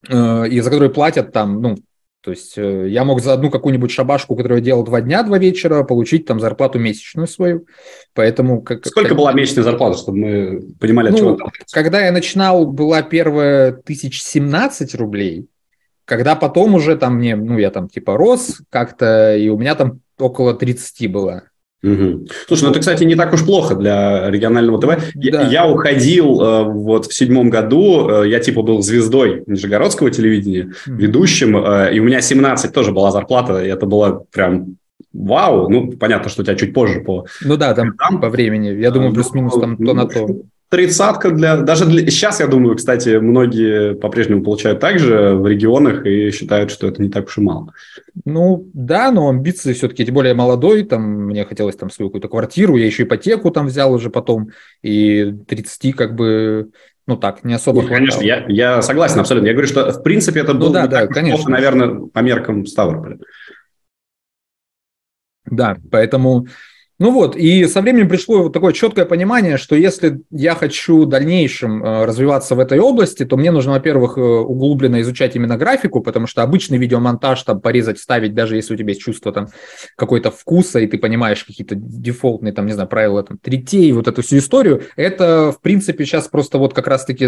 и 0.08 0.60
за 0.60 0.70
которые 0.70 0.90
платят 0.90 1.32
там, 1.32 1.62
ну, 1.62 1.76
то 2.24 2.32
есть 2.32 2.58
э, 2.58 2.88
я 2.88 3.04
мог 3.04 3.22
за 3.22 3.34
одну 3.34 3.52
какую-нибудь 3.52 3.92
шабашку, 3.92 4.38
которую 4.38 4.60
я 4.60 4.64
делал 4.64 4.84
два 4.84 5.02
дня, 5.02 5.24
два 5.24 5.38
вечера, 5.38 5.84
получить 5.84 6.26
там 6.26 6.40
зарплату 6.40 6.80
месячную 6.80 7.28
свою. 7.28 7.68
Поэтому... 8.14 8.62
Как, 8.62 8.86
Сколько 8.86 9.10
как... 9.10 9.18
была 9.18 9.34
месячная 9.34 9.66
зарплата, 9.66 9.98
чтобы 9.98 10.18
мы 10.20 10.62
понимали, 10.80 11.10
ну, 11.10 11.18
чего 11.18 11.36
там? 11.36 11.50
Когда 11.74 12.06
я 12.06 12.14
начинал, 12.14 12.66
была 12.66 13.02
первая 13.02 13.72
1017 13.72 14.96
рублей. 14.96 15.48
Когда 16.06 16.36
потом 16.36 16.76
уже 16.76 16.96
там 16.96 17.16
мне, 17.18 17.36
ну, 17.36 17.58
я 17.58 17.72
там 17.72 17.90
типа 17.90 18.16
рос 18.16 18.62
как-то, 18.70 19.36
и 19.36 19.50
у 19.50 19.58
меня 19.58 19.76
там 19.76 20.00
около 20.18 20.54
30 20.54 21.12
было. 21.12 21.44
Угу. 21.84 22.28
Слушай, 22.48 22.64
ну 22.64 22.70
это, 22.72 22.80
кстати, 22.80 23.04
не 23.04 23.16
так 23.16 23.34
уж 23.34 23.44
плохо 23.46 23.76
для 23.76 24.30
регионального 24.32 24.80
ТВ. 24.80 24.88
Да. 24.88 25.42
Я, 25.42 25.42
я 25.42 25.68
уходил 25.68 26.42
э, 26.42 26.64
вот 26.64 27.08
в 27.08 27.14
седьмом 27.14 27.50
году, 27.50 28.24
э, 28.24 28.30
я 28.30 28.40
типа 28.40 28.62
был 28.62 28.82
звездой 28.82 29.44
Нижегородского 29.48 30.10
телевидения, 30.10 30.74
угу. 30.88 30.96
ведущим, 30.96 31.58
э, 31.58 31.94
и 31.94 32.00
у 32.00 32.04
меня 32.06 32.22
17 32.22 32.74
тоже 32.74 32.94
была 32.94 33.12
зарплата, 33.12 33.64
и 33.64 33.68
это 33.68 33.86
было 33.86 34.26
прям 34.32 34.78
вау. 35.12 35.70
Ну, 35.70 35.92
понятно, 35.92 36.30
что 36.30 36.42
у 36.42 36.46
тебя 36.46 36.56
чуть 36.56 36.74
позже 36.74 37.02
по... 37.02 37.26
Ну 37.42 37.58
да, 37.58 37.74
там, 37.74 37.98
там 37.98 38.22
по 38.22 38.30
времени, 38.30 38.70
я 38.70 38.90
думаю, 38.90 39.10
ну, 39.10 39.16
плюс-минус 39.16 39.54
там 39.60 39.76
ну, 39.78 39.88
то 39.88 39.94
на 39.94 40.06
то 40.06 40.28
тридцатка 40.74 41.30
для... 41.30 41.58
Даже 41.58 41.86
для, 41.86 42.10
сейчас, 42.10 42.40
я 42.40 42.48
думаю, 42.48 42.76
кстати, 42.76 43.18
многие 43.18 43.94
по-прежнему 43.94 44.44
получают 44.44 44.80
так 44.80 44.98
же 44.98 45.36
в 45.36 45.46
регионах 45.46 46.04
и 46.04 46.32
считают, 46.32 46.72
что 46.72 46.88
это 46.88 47.00
не 47.00 47.10
так 47.10 47.28
уж 47.28 47.38
и 47.38 47.42
мало. 47.42 47.74
Ну, 48.26 48.68
да, 48.74 49.12
но 49.12 49.30
амбиции 49.30 49.74
все-таки, 49.74 50.04
тем 50.04 50.16
более 50.16 50.34
молодой, 50.34 50.84
там, 50.84 51.28
мне 51.28 51.46
хотелось 51.46 51.76
там 51.76 51.92
свою 51.92 52.10
какую-то 52.10 52.28
квартиру, 52.28 52.76
я 52.76 52.88
еще 52.88 53.04
ипотеку 53.04 53.52
там 53.52 53.68
взял 53.68 53.94
уже 53.94 54.10
потом, 54.10 54.50
и 54.82 55.36
30 55.48 55.96
как 55.96 56.16
бы 56.16 56.72
ну 57.06 57.18
так, 57.18 57.44
не 57.44 57.54
особо 57.54 57.82
Нет, 57.82 57.90
Конечно, 57.90 58.22
я, 58.22 58.46
я 58.48 58.82
согласен 58.82 59.20
абсолютно. 59.20 59.48
Я 59.48 59.54
говорю, 59.54 59.68
что 59.68 59.92
в 59.92 60.02
принципе 60.02 60.40
это 60.40 60.54
ну 60.54 60.60
было 60.60 60.74
да, 60.74 60.88
да, 60.88 61.08
конечно. 61.08 61.36
плохо, 61.36 61.52
наверное, 61.52 62.08
по 62.08 62.20
меркам 62.20 62.66
Ставрополя. 62.66 63.20
Да, 65.46 65.78
поэтому 65.92 66.48
ну 67.04 67.12
вот, 67.12 67.36
и 67.36 67.66
со 67.66 67.82
временем 67.82 68.08
пришло 68.08 68.44
вот 68.44 68.54
такое 68.54 68.72
четкое 68.72 69.04
понимание, 69.04 69.58
что 69.58 69.76
если 69.76 70.22
я 70.32 70.56
хочу 70.56 71.02
в 71.02 71.10
дальнейшем 71.10 71.84
э, 71.84 72.06
развиваться 72.06 72.56
в 72.56 72.60
этой 72.62 72.80
области, 72.80 73.26
то 73.26 73.36
мне 73.36 73.52
нужно, 73.52 73.74
во-первых, 73.74 74.18
э, 74.18 74.22
углубленно 74.22 75.02
изучать 75.02 75.36
именно 75.36 75.58
графику, 75.58 76.00
потому 76.00 76.28
что 76.28 76.44
обычный 76.44 76.78
видеомонтаж, 76.78 77.44
там, 77.44 77.60
порезать, 77.60 78.00
ставить, 78.00 78.34
даже 78.34 78.56
если 78.56 78.74
у 78.74 78.78
тебя 78.78 78.92
есть 78.92 79.02
чувство 79.02 79.34
там 79.34 79.50
какой-то 79.98 80.32
вкуса, 80.32 80.80
и 80.80 80.88
ты 80.88 80.98
понимаешь 80.98 81.44
какие-то 81.44 81.76
дефолтные, 81.76 82.54
там, 82.54 82.68
не 82.68 82.72
знаю, 82.72 82.88
правила, 82.88 83.22
там, 83.22 83.38
третей, 83.38 83.92
вот 83.92 84.08
эту 84.08 84.22
всю 84.22 84.38
историю, 84.38 84.84
это, 84.96 85.52
в 85.52 85.60
принципе, 85.60 86.06
сейчас 86.06 86.30
просто 86.30 86.58
вот 86.58 86.74
как 86.74 86.88
раз-таки 86.88 87.28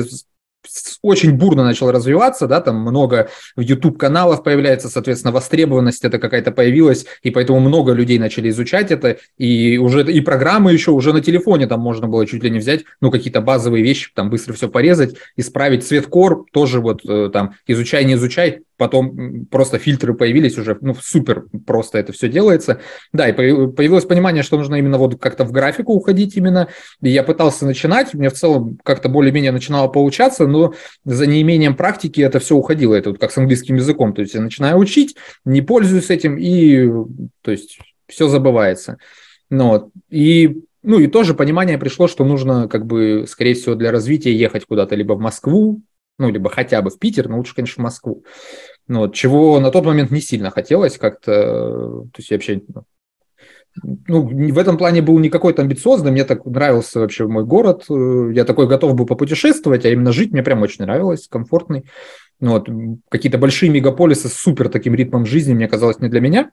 очень 1.02 1.34
бурно 1.34 1.64
начал 1.64 1.92
развиваться, 1.92 2.48
да, 2.48 2.62
там 2.62 2.78
много 2.78 3.30
YouTube 3.58 3.98
каналов 3.98 4.44
появляется, 4.44 4.90
соответственно, 4.90 5.32
востребованность 5.32 6.04
это 6.04 6.20
какая-то 6.20 6.52
появилась, 6.52 7.06
и 7.24 7.32
поэтому 7.32 7.60
много 7.60 7.94
людей 7.94 8.20
начали 8.20 8.50
изучать 8.50 8.92
это, 8.92 9.18
и 9.38 9.78
уже 9.78 10.04
и 10.12 10.22
программы 10.22 10.74
еще 10.74 10.92
уже 10.92 11.14
на 11.14 11.22
телефоне 11.22 11.68
там 11.68 11.80
можно 11.80 12.08
было 12.08 12.26
чуть 12.26 12.44
ли 12.44 12.50
не 12.50 12.60
взять, 12.60 12.84
ну, 13.02 13.12
какие-то 13.12 13.42
базовые 13.42 13.84
вещи, 13.84 14.12
там 14.14 14.30
быстро 14.30 14.54
все 14.54 14.70
порезать, 14.70 15.16
исправить. 15.36 15.86
Цвет 15.86 16.08
кор, 16.08 16.46
тоже 16.52 16.80
вот 16.80 17.02
э, 17.08 17.30
там 17.32 17.56
изучай, 17.68 18.06
не 18.06 18.14
изучай, 18.14 18.62
потом 18.78 19.46
просто 19.46 19.78
фильтры 19.78 20.14
появились 20.14 20.58
уже, 20.58 20.78
ну, 20.82 20.96
супер 20.96 21.46
просто 21.66 21.98
это 21.98 22.14
все 22.14 22.30
делается. 22.30 22.82
Да, 23.14 23.28
и 23.28 23.34
появилось 23.34 24.06
понимание, 24.06 24.44
что 24.44 24.58
нужно 24.58 24.76
именно 24.76 24.98
вот 24.98 25.20
как-то 25.20 25.46
в 25.46 25.52
графику 25.52 25.94
уходить 25.94 26.36
именно. 26.36 26.68
И 27.02 27.10
я 27.10 27.24
пытался 27.24 27.66
начинать, 27.66 28.14
мне 28.14 28.30
в 28.30 28.34
целом 28.34 28.78
как-то 28.84 29.10
более-менее 29.10 29.52
начинало 29.52 29.88
получаться, 29.88 30.48
но 30.48 30.74
за 31.04 31.28
неимением 31.28 31.76
практики 31.76 32.22
это 32.22 32.40
все 32.40 32.56
уходило. 32.56 32.96
Это 32.96 33.12
вот 33.12 33.20
как 33.20 33.32
с 33.32 33.38
английским 33.38 33.76
языком. 33.76 34.14
То 34.14 34.22
есть 34.22 34.34
я 34.34 34.42
начинаю 34.42 34.78
учить, 34.78 35.16
не 35.46 35.62
пользуюсь 35.62 36.10
этим, 36.10 36.38
и 36.38 36.88
то 37.42 37.52
есть 37.52 37.80
все 38.08 38.28
забывается. 38.28 38.98
Ну, 39.50 39.70
вот. 39.70 39.90
И 40.10 40.64
ну 40.86 41.00
и 41.00 41.08
тоже 41.08 41.34
понимание 41.34 41.80
пришло, 41.80 42.08
что 42.08 42.24
нужно, 42.24 42.68
как 42.68 42.86
бы, 42.86 43.26
скорее 43.28 43.56
всего, 43.56 43.74
для 43.74 43.92
развития 43.92 44.36
ехать 44.36 44.66
куда-то 44.66 44.96
либо 44.96 45.14
в 45.14 45.20
Москву, 45.20 45.82
ну, 46.18 46.30
либо 46.30 46.50
хотя 46.50 46.82
бы 46.82 46.90
в 46.90 47.00
Питер, 47.00 47.28
но 47.28 47.38
лучше, 47.38 47.56
конечно, 47.56 47.82
в 47.82 47.84
Москву. 47.84 48.24
Ну, 48.88 49.00
вот, 49.00 49.16
чего 49.16 49.60
на 49.60 49.72
тот 49.72 49.86
момент 49.86 50.12
не 50.12 50.22
сильно 50.22 50.52
хотелось 50.52 50.98
как-то, 50.98 51.32
то 51.32 52.18
есть 52.18 52.30
я 52.30 52.38
вообще, 52.38 52.62
ну, 52.68 52.86
ну, 54.08 54.54
в 54.54 54.58
этом 54.58 54.78
плане 54.78 55.02
был 55.02 55.20
не 55.20 55.30
какой-то 55.30 55.62
амбициозный, 55.62 56.12
мне 56.12 56.24
так 56.24 56.46
нравился 56.46 57.00
вообще 57.00 57.28
мой 57.28 57.44
город, 57.44 57.86
я 57.90 58.46
такой 58.46 58.68
готов 58.68 58.96
был 58.96 59.06
попутешествовать, 59.06 59.86
а 59.86 59.90
именно 59.90 60.12
жить 60.12 60.32
мне 60.32 60.44
прям 60.44 60.62
очень 60.62 60.86
нравилось, 60.86 61.28
комфортный. 61.28 61.84
Ну, 62.40 62.52
вот, 62.52 62.70
какие-то 63.10 63.38
большие 63.38 63.70
мегаполисы 63.70 64.30
с 64.30 64.34
супер 64.34 64.70
таким 64.70 64.96
ритмом 64.96 65.26
жизни 65.26 65.54
мне 65.54 65.68
казалось 65.68 66.00
не 66.00 66.10
для 66.10 66.22
меня, 66.22 66.52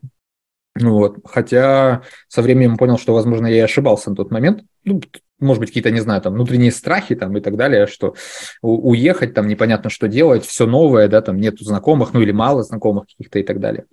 вот. 0.78 1.18
Хотя 1.24 2.02
со 2.28 2.42
временем 2.42 2.76
понял, 2.76 2.98
что, 2.98 3.12
возможно, 3.12 3.46
я 3.46 3.56
и 3.56 3.60
ошибался 3.60 4.10
на 4.10 4.16
тот 4.16 4.30
момент. 4.30 4.62
Ну, 4.84 5.00
может 5.38 5.60
быть, 5.60 5.70
какие-то, 5.70 5.90
не 5.90 6.00
знаю, 6.00 6.22
там 6.22 6.34
внутренние 6.34 6.70
страхи 6.70 7.14
там 7.14 7.36
и 7.36 7.40
так 7.40 7.56
далее, 7.56 7.86
что 7.86 8.14
уехать, 8.62 9.34
там 9.34 9.48
непонятно, 9.48 9.90
что 9.90 10.08
делать, 10.08 10.46
все 10.46 10.66
новое, 10.66 11.08
да, 11.08 11.20
там 11.20 11.36
нету 11.36 11.64
знакомых, 11.64 12.12
ну 12.14 12.20
или 12.20 12.32
мало 12.32 12.62
знакомых 12.62 13.06
каких-то 13.06 13.38
и 13.38 13.42
так 13.42 13.60
далее. 13.60 13.86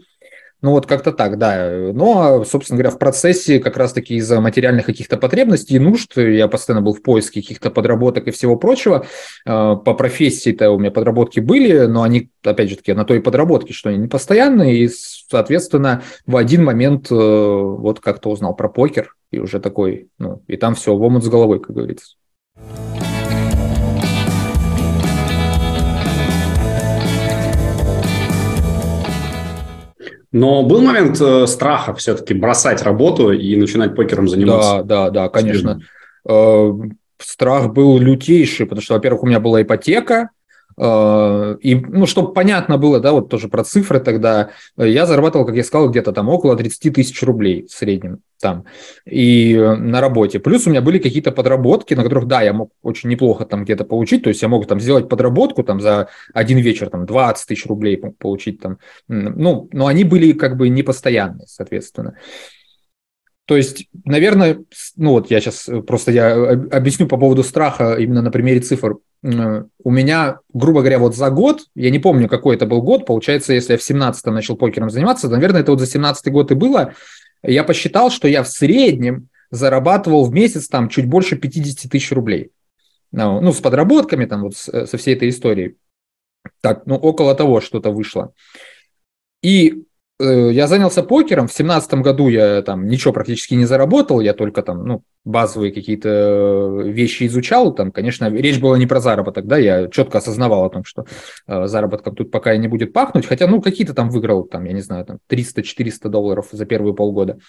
Ну 0.62 0.72
вот 0.72 0.86
как-то 0.86 1.14
так, 1.14 1.38
да. 1.38 1.92
Но, 1.94 2.44
собственно 2.44 2.78
говоря, 2.78 2.94
в 2.94 3.00
процессе 3.00 3.60
как 3.60 3.78
раз-таки 3.78 4.16
из-за 4.16 4.42
материальных 4.42 4.86
каких-то 4.86 5.16
потребностей 5.16 5.76
и 5.76 5.80
нужд, 5.80 6.18
я 6.18 6.50
постоянно 6.50 6.84
был 6.84 6.94
в 6.94 7.02
поиске 7.02 7.42
каких-то 7.42 7.72
подработок 7.72 8.28
и 8.28 8.32
всего 8.32 8.58
прочего. 8.58 9.06
А, 9.46 9.76
по 9.76 9.94
профессии-то 9.94 10.72
у 10.72 10.78
меня 10.78 10.92
подработки 10.92 11.40
были, 11.40 11.86
но 11.86 12.04
они, 12.04 12.30
опять 12.44 12.70
же 12.70 12.76
таки, 12.76 12.92
на 12.94 13.06
той 13.06 13.22
подработке, 13.22 13.74
что 13.74 13.90
они 13.90 14.00
не 14.00 14.08
постоянные, 14.08 14.80
и, 14.80 14.90
соответственно, 14.90 16.04
в 16.26 16.36
один 16.36 16.66
момент 16.66 17.10
э, 17.10 17.16
вот 17.16 18.02
как-то 18.02 18.30
узнал 18.30 18.54
про 18.54 18.68
покер, 18.68 19.16
и 19.32 19.40
уже 19.40 19.60
такой, 19.60 20.10
ну, 20.18 20.44
и 20.48 20.58
там 20.58 20.76
все, 20.76 20.94
в 20.94 21.02
омут 21.02 21.24
с 21.24 21.30
головой, 21.30 21.60
как 21.62 21.76
говорится. 21.76 22.16
Но 30.32 30.64
был 30.64 30.82
момент 30.82 31.20
э, 31.20 31.48
страха 31.48 31.94
все-таки 31.96 32.34
бросать 32.34 32.84
работу 32.84 33.32
и 33.32 33.56
начинать 33.56 33.96
покером 33.96 34.28
заниматься? 34.28 34.84
Да, 34.84 35.10
да, 35.10 35.10
да, 35.10 35.30
конечно. 35.30 35.82
Э, 36.28 36.72
страх 37.18 37.74
был 37.74 37.98
лютейший, 37.98 38.66
потому 38.66 38.82
что, 38.82 38.94
во-первых, 38.94 39.24
у 39.24 39.28
меня 39.28 39.40
была 39.40 39.62
ипотека, 39.62 40.30
и, 40.80 41.76
ну, 41.76 42.06
чтобы 42.06 42.34
понятно 42.34 42.78
было, 42.78 43.02
да, 43.02 43.12
вот 43.12 43.30
тоже 43.30 43.50
про 43.50 43.66
цифры 43.66 44.00
тогда, 44.00 44.52
я 44.78 45.06
зарабатывал, 45.06 45.46
как 45.46 45.56
я 45.56 45.64
сказал, 45.64 45.90
где-то 45.90 46.14
там 46.14 46.30
около 46.30 46.56
30 46.56 46.94
тысяч 46.94 47.22
рублей 47.22 47.68
в 47.68 47.72
среднем 47.72 48.20
там 48.40 48.64
и 49.06 49.58
на 49.58 50.00
работе. 50.00 50.40
Плюс 50.40 50.66
у 50.66 50.70
меня 50.70 50.82
были 50.82 50.98
какие-то 50.98 51.34
подработки, 51.34 51.94
на 51.96 52.04
которых, 52.04 52.28
да, 52.28 52.42
я 52.42 52.54
мог 52.54 52.72
очень 52.82 53.10
неплохо 53.10 53.46
там 53.46 53.66
где-то 53.66 53.84
получить, 53.84 54.24
то 54.24 54.30
есть 54.30 54.42
я 54.42 54.48
мог 54.48 54.66
там 54.68 54.80
сделать 54.80 55.10
подработку 55.10 55.64
там 55.64 55.82
за 55.82 56.08
один 56.34 56.60
вечер 56.60 56.90
там 56.90 57.06
20 57.06 57.48
тысяч 57.48 57.66
рублей 57.66 57.98
получить 57.98 58.62
там, 58.62 58.78
ну, 59.10 59.68
но 59.74 59.88
они 59.88 60.06
были 60.06 60.32
как 60.32 60.56
бы 60.56 60.70
непостоянные, 60.70 61.48
соответственно. 61.48 62.16
То 63.50 63.58
есть, 63.58 63.88
наверное, 64.06 64.64
ну 64.96 65.10
вот 65.10 65.32
я 65.32 65.42
сейчас 65.42 65.68
просто 65.88 66.12
я 66.12 66.52
объясню 66.52 67.08
по 67.08 67.18
поводу 67.18 67.42
страха 67.42 67.96
именно 67.96 68.22
на 68.22 68.30
примере 68.30 68.60
цифр. 68.60 68.98
У 69.24 69.92
меня, 69.92 70.38
грубо 70.54 70.82
говоря, 70.82 71.00
вот 71.00 71.16
за 71.16 71.32
год, 71.32 71.62
я 71.74 71.90
не 71.90 71.98
помню, 71.98 72.30
какой 72.30 72.58
это 72.58 72.68
был 72.68 72.84
год, 72.84 73.08
получается, 73.08 73.54
если 73.54 73.72
я 73.72 73.80
в 73.80 73.82
17-м 73.82 74.36
начал 74.36 74.56
покером 74.56 74.92
заниматься, 74.92 75.30
наверное, 75.30 75.62
это 75.62 75.72
вот 75.72 75.80
за 75.80 75.88
17 75.88 76.32
год 76.32 76.52
и 76.52 76.54
было, 76.54 76.94
я 77.42 77.64
посчитал, 77.64 78.12
что 78.12 78.28
я 78.28 78.44
в 78.44 78.48
среднем 78.48 79.30
зарабатывал 79.50 80.26
в 80.26 80.32
месяц 80.32 80.68
там 80.68 80.88
чуть 80.88 81.08
больше 81.08 81.36
50 81.36 81.90
тысяч 81.90 82.12
рублей. 82.12 82.52
Ну, 83.12 83.42
ну, 83.42 83.52
с 83.52 83.60
подработками 83.62 84.26
там 84.26 84.44
вот 84.44 84.58
со 84.58 84.96
всей 84.96 85.16
этой 85.16 85.30
историей. 85.30 85.76
Так, 86.62 86.86
ну, 86.86 86.98
около 86.98 87.34
того 87.34 87.62
что-то 87.62 87.90
вышло. 87.90 88.32
И 89.42 89.74
Э, 89.74 89.89
я 90.20 90.68
занялся 90.68 91.02
покером. 91.02 91.48
В 91.48 91.54
семнадцатом 91.54 92.02
году 92.02 92.28
я 92.28 92.62
там 92.62 92.88
ничего 92.88 93.14
практически 93.14 93.54
не 93.54 93.66
заработал, 93.66 94.20
я 94.20 94.34
только 94.34 94.62
там, 94.62 94.86
ну, 94.86 95.04
базовые 95.24 95.72
какие-то 95.72 96.82
вещи 96.84 97.26
изучал. 97.28 97.74
Там, 97.74 97.92
конечно, 97.92 98.30
речь 98.30 98.60
была 98.60 98.78
не 98.78 98.86
про 98.86 99.00
заработок, 99.00 99.48
да, 99.48 99.58
я 99.58 99.88
четко 99.88 100.18
осознавал 100.18 100.66
о 100.66 100.70
том, 100.70 100.84
что 100.84 101.06
э, 101.48 101.68
заработком 101.68 102.16
тут 102.16 102.32
пока 102.32 102.54
и 102.54 102.58
не 102.58 102.68
будет 102.68 102.92
пахнуть. 102.92 103.26
Хотя, 103.26 103.48
ну, 103.48 103.62
какие-то 103.62 103.94
там 103.94 104.10
выиграл, 104.10 104.44
там, 104.44 104.66
я 104.66 104.74
не 104.74 104.82
знаю, 104.82 105.06
там 105.06 105.20
300-400 105.30 106.10
долларов 106.10 106.48
за 106.52 106.66
первые 106.66 106.94
полгода. 106.94 107.40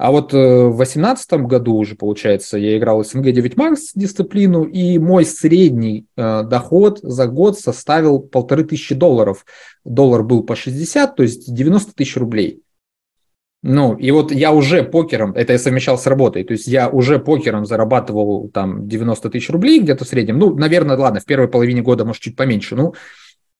А 0.00 0.12
вот 0.12 0.32
э, 0.32 0.38
в 0.38 0.76
2018 0.78 1.32
году 1.42 1.74
уже, 1.74 1.94
получается, 1.94 2.56
я 2.56 2.78
играл 2.78 3.04
СНГ 3.04 3.32
9 3.32 3.58
Макс 3.58 3.92
дисциплину, 3.94 4.64
и 4.64 4.98
мой 4.98 5.26
средний 5.26 6.06
э, 6.16 6.42
доход 6.42 7.00
за 7.02 7.26
год 7.26 7.58
составил 7.58 8.18
полторы 8.18 8.64
тысячи 8.64 8.94
долларов. 8.94 9.44
Доллар 9.84 10.22
был 10.22 10.42
по 10.42 10.56
60, 10.56 11.16
то 11.16 11.22
есть 11.22 11.54
90 11.54 11.92
тысяч 11.92 12.16
рублей. 12.16 12.62
Ну, 13.62 13.94
и 13.94 14.10
вот 14.10 14.32
я 14.32 14.52
уже 14.52 14.84
покером, 14.84 15.32
это 15.32 15.52
я 15.52 15.58
совмещал 15.58 15.98
с 15.98 16.06
работой, 16.06 16.44
то 16.44 16.52
есть 16.52 16.66
я 16.66 16.88
уже 16.88 17.18
покером 17.18 17.66
зарабатывал 17.66 18.48
там 18.48 18.88
90 18.88 19.28
тысяч 19.28 19.50
рублей 19.50 19.80
где-то 19.80 20.06
в 20.06 20.08
среднем. 20.08 20.38
Ну, 20.38 20.56
наверное, 20.56 20.96
ладно, 20.96 21.20
в 21.20 21.26
первой 21.26 21.48
половине 21.48 21.82
года, 21.82 22.06
может, 22.06 22.22
чуть 22.22 22.36
поменьше. 22.36 22.74
Ну, 22.74 22.94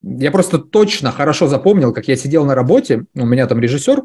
я 0.00 0.30
просто 0.30 0.56
точно 0.56 1.12
хорошо 1.12 1.48
запомнил, 1.48 1.92
как 1.92 2.08
я 2.08 2.16
сидел 2.16 2.46
на 2.46 2.54
работе, 2.54 3.04
у 3.14 3.26
меня 3.26 3.46
там 3.46 3.60
режиссер, 3.60 4.04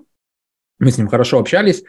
мы 0.80 0.92
с 0.92 0.98
ним 0.98 1.08
хорошо 1.08 1.40
общались, 1.40 1.84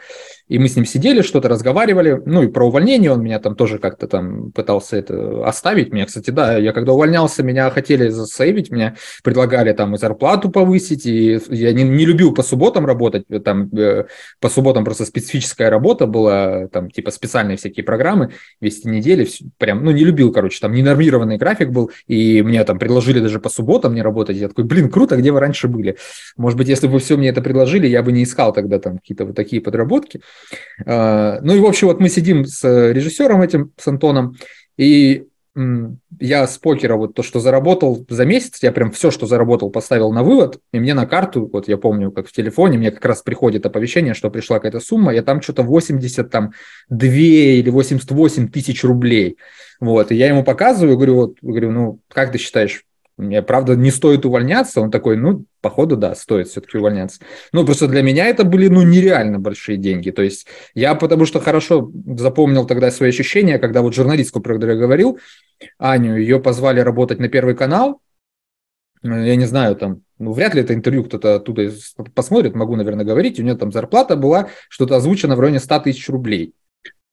и 0.48 0.58
мы 0.58 0.68
с 0.68 0.76
ним 0.76 0.86
сидели, 0.86 1.22
что-то 1.22 1.48
разговаривали. 1.48 2.22
Ну 2.24 2.42
и 2.44 2.48
про 2.48 2.66
увольнение 2.66 3.10
он 3.10 3.22
меня 3.22 3.40
там 3.40 3.56
тоже 3.56 3.78
как-то 3.78 4.06
там 4.06 4.52
пытался 4.52 4.96
это 4.96 5.46
оставить. 5.46 5.92
Меня, 5.92 6.06
кстати, 6.06 6.30
да, 6.30 6.56
я 6.56 6.72
когда 6.72 6.92
увольнялся, 6.92 7.42
меня 7.42 7.68
хотели 7.70 8.08
засейвить, 8.08 8.70
меня 8.70 8.94
предлагали 9.24 9.72
там 9.72 9.94
и 9.94 9.98
зарплату 9.98 10.50
повысить, 10.50 11.04
и 11.06 11.40
я 11.50 11.72
не, 11.72 11.82
не 11.82 12.06
любил 12.06 12.32
по 12.32 12.42
субботам 12.42 12.86
работать, 12.86 13.24
там 13.44 13.68
э, 13.76 14.04
по 14.40 14.48
субботам 14.48 14.84
просто 14.84 15.04
специфическая 15.04 15.68
работа 15.68 16.06
была, 16.06 16.68
там 16.68 16.90
типа 16.90 17.10
специальные 17.10 17.56
всякие 17.56 17.82
программы 17.84 18.32
вести 18.60 18.88
недели, 18.88 19.28
прям, 19.58 19.84
ну 19.84 19.90
не 19.90 20.04
любил, 20.04 20.32
короче, 20.32 20.60
там 20.60 20.72
ненормированный 20.72 21.38
график 21.38 21.70
был, 21.70 21.90
и 22.06 22.42
мне 22.42 22.62
там 22.62 22.78
предложили 22.78 23.18
даже 23.18 23.40
по 23.40 23.48
субботам 23.48 23.94
не 23.94 24.02
работать. 24.02 24.36
Я 24.36 24.48
такой, 24.48 24.64
блин, 24.64 24.90
круто, 24.90 25.16
где 25.16 25.32
вы 25.32 25.40
раньше 25.40 25.66
были? 25.66 25.96
Может 26.36 26.56
быть, 26.56 26.68
если 26.68 26.86
бы 26.86 27.00
все 27.00 27.16
мне 27.16 27.30
это 27.30 27.42
предложили, 27.42 27.88
я 27.88 28.02
бы 28.02 28.12
не 28.12 28.22
искал 28.22 28.52
тогда 28.52 28.78
там 28.78 28.98
какие-то 28.98 29.24
вот 29.24 29.34
такие 29.34 29.60
подработки. 29.60 30.20
А, 30.84 31.40
ну 31.42 31.54
и, 31.54 31.60
в 31.60 31.66
общем, 31.66 31.88
вот 31.88 32.00
мы 32.00 32.08
сидим 32.08 32.44
с 32.44 32.64
режиссером 32.92 33.42
этим, 33.42 33.72
с 33.76 33.86
Антоном, 33.86 34.36
и 34.76 35.24
я 36.20 36.46
с 36.46 36.58
покера 36.58 36.96
вот 36.96 37.14
то, 37.14 37.22
что 37.22 37.40
заработал 37.40 38.04
за 38.10 38.26
месяц, 38.26 38.58
я 38.62 38.72
прям 38.72 38.90
все, 38.90 39.10
что 39.10 39.26
заработал, 39.26 39.70
поставил 39.70 40.12
на 40.12 40.22
вывод, 40.22 40.60
и 40.72 40.78
мне 40.78 40.92
на 40.92 41.06
карту, 41.06 41.48
вот 41.50 41.66
я 41.66 41.78
помню, 41.78 42.10
как 42.12 42.28
в 42.28 42.32
телефоне, 42.32 42.76
мне 42.76 42.90
как 42.90 43.04
раз 43.06 43.22
приходит 43.22 43.64
оповещение, 43.64 44.12
что 44.12 44.30
пришла 44.30 44.56
какая-то 44.58 44.80
сумма, 44.80 45.14
я 45.14 45.22
там 45.22 45.40
что-то 45.40 45.62
80, 45.62 46.30
там, 46.30 46.52
2 46.90 47.08
или 47.08 47.70
88 47.70 48.48
тысяч 48.48 48.84
рублей. 48.84 49.38
Вот, 49.80 50.12
и 50.12 50.14
я 50.14 50.28
ему 50.28 50.44
показываю, 50.44 50.96
говорю, 50.96 51.14
вот, 51.14 51.36
говорю, 51.40 51.70
ну, 51.70 52.00
как 52.08 52.32
ты 52.32 52.38
считаешь, 52.38 52.84
правда, 53.46 53.76
не 53.76 53.90
стоит 53.90 54.26
увольняться. 54.26 54.80
Он 54.80 54.90
такой, 54.90 55.16
ну, 55.16 55.44
походу, 55.60 55.96
да, 55.96 56.14
стоит 56.14 56.48
все-таки 56.48 56.78
увольняться. 56.78 57.20
Ну, 57.52 57.64
просто 57.64 57.88
для 57.88 58.02
меня 58.02 58.26
это 58.26 58.44
были, 58.44 58.68
ну, 58.68 58.82
нереально 58.82 59.38
большие 59.38 59.78
деньги. 59.78 60.10
То 60.10 60.22
есть 60.22 60.46
я 60.74 60.94
потому 60.94 61.24
что 61.26 61.40
хорошо 61.40 61.90
запомнил 62.16 62.66
тогда 62.66 62.90
свои 62.90 63.08
ощущения, 63.08 63.58
когда 63.58 63.82
вот 63.82 63.94
журналистку, 63.94 64.40
про 64.40 64.54
которую 64.54 64.76
я 64.76 64.82
говорил, 64.82 65.18
Аню, 65.78 66.16
ее 66.16 66.40
позвали 66.40 66.80
работать 66.80 67.18
на 67.18 67.28
Первый 67.28 67.54
канал. 67.54 68.00
Я 69.02 69.36
не 69.36 69.46
знаю, 69.46 69.76
там, 69.76 70.02
ну, 70.18 70.32
вряд 70.32 70.54
ли 70.54 70.62
это 70.62 70.74
интервью 70.74 71.04
кто-то 71.04 71.36
оттуда 71.36 71.70
посмотрит, 72.14 72.54
могу, 72.54 72.76
наверное, 72.76 73.04
говорить. 73.04 73.38
У 73.38 73.42
нее 73.42 73.54
там 73.54 73.72
зарплата 73.72 74.16
была 74.16 74.48
что-то 74.68 74.96
озвучено 74.96 75.36
в 75.36 75.40
районе 75.40 75.60
100 75.60 75.80
тысяч 75.80 76.08
рублей. 76.08 76.54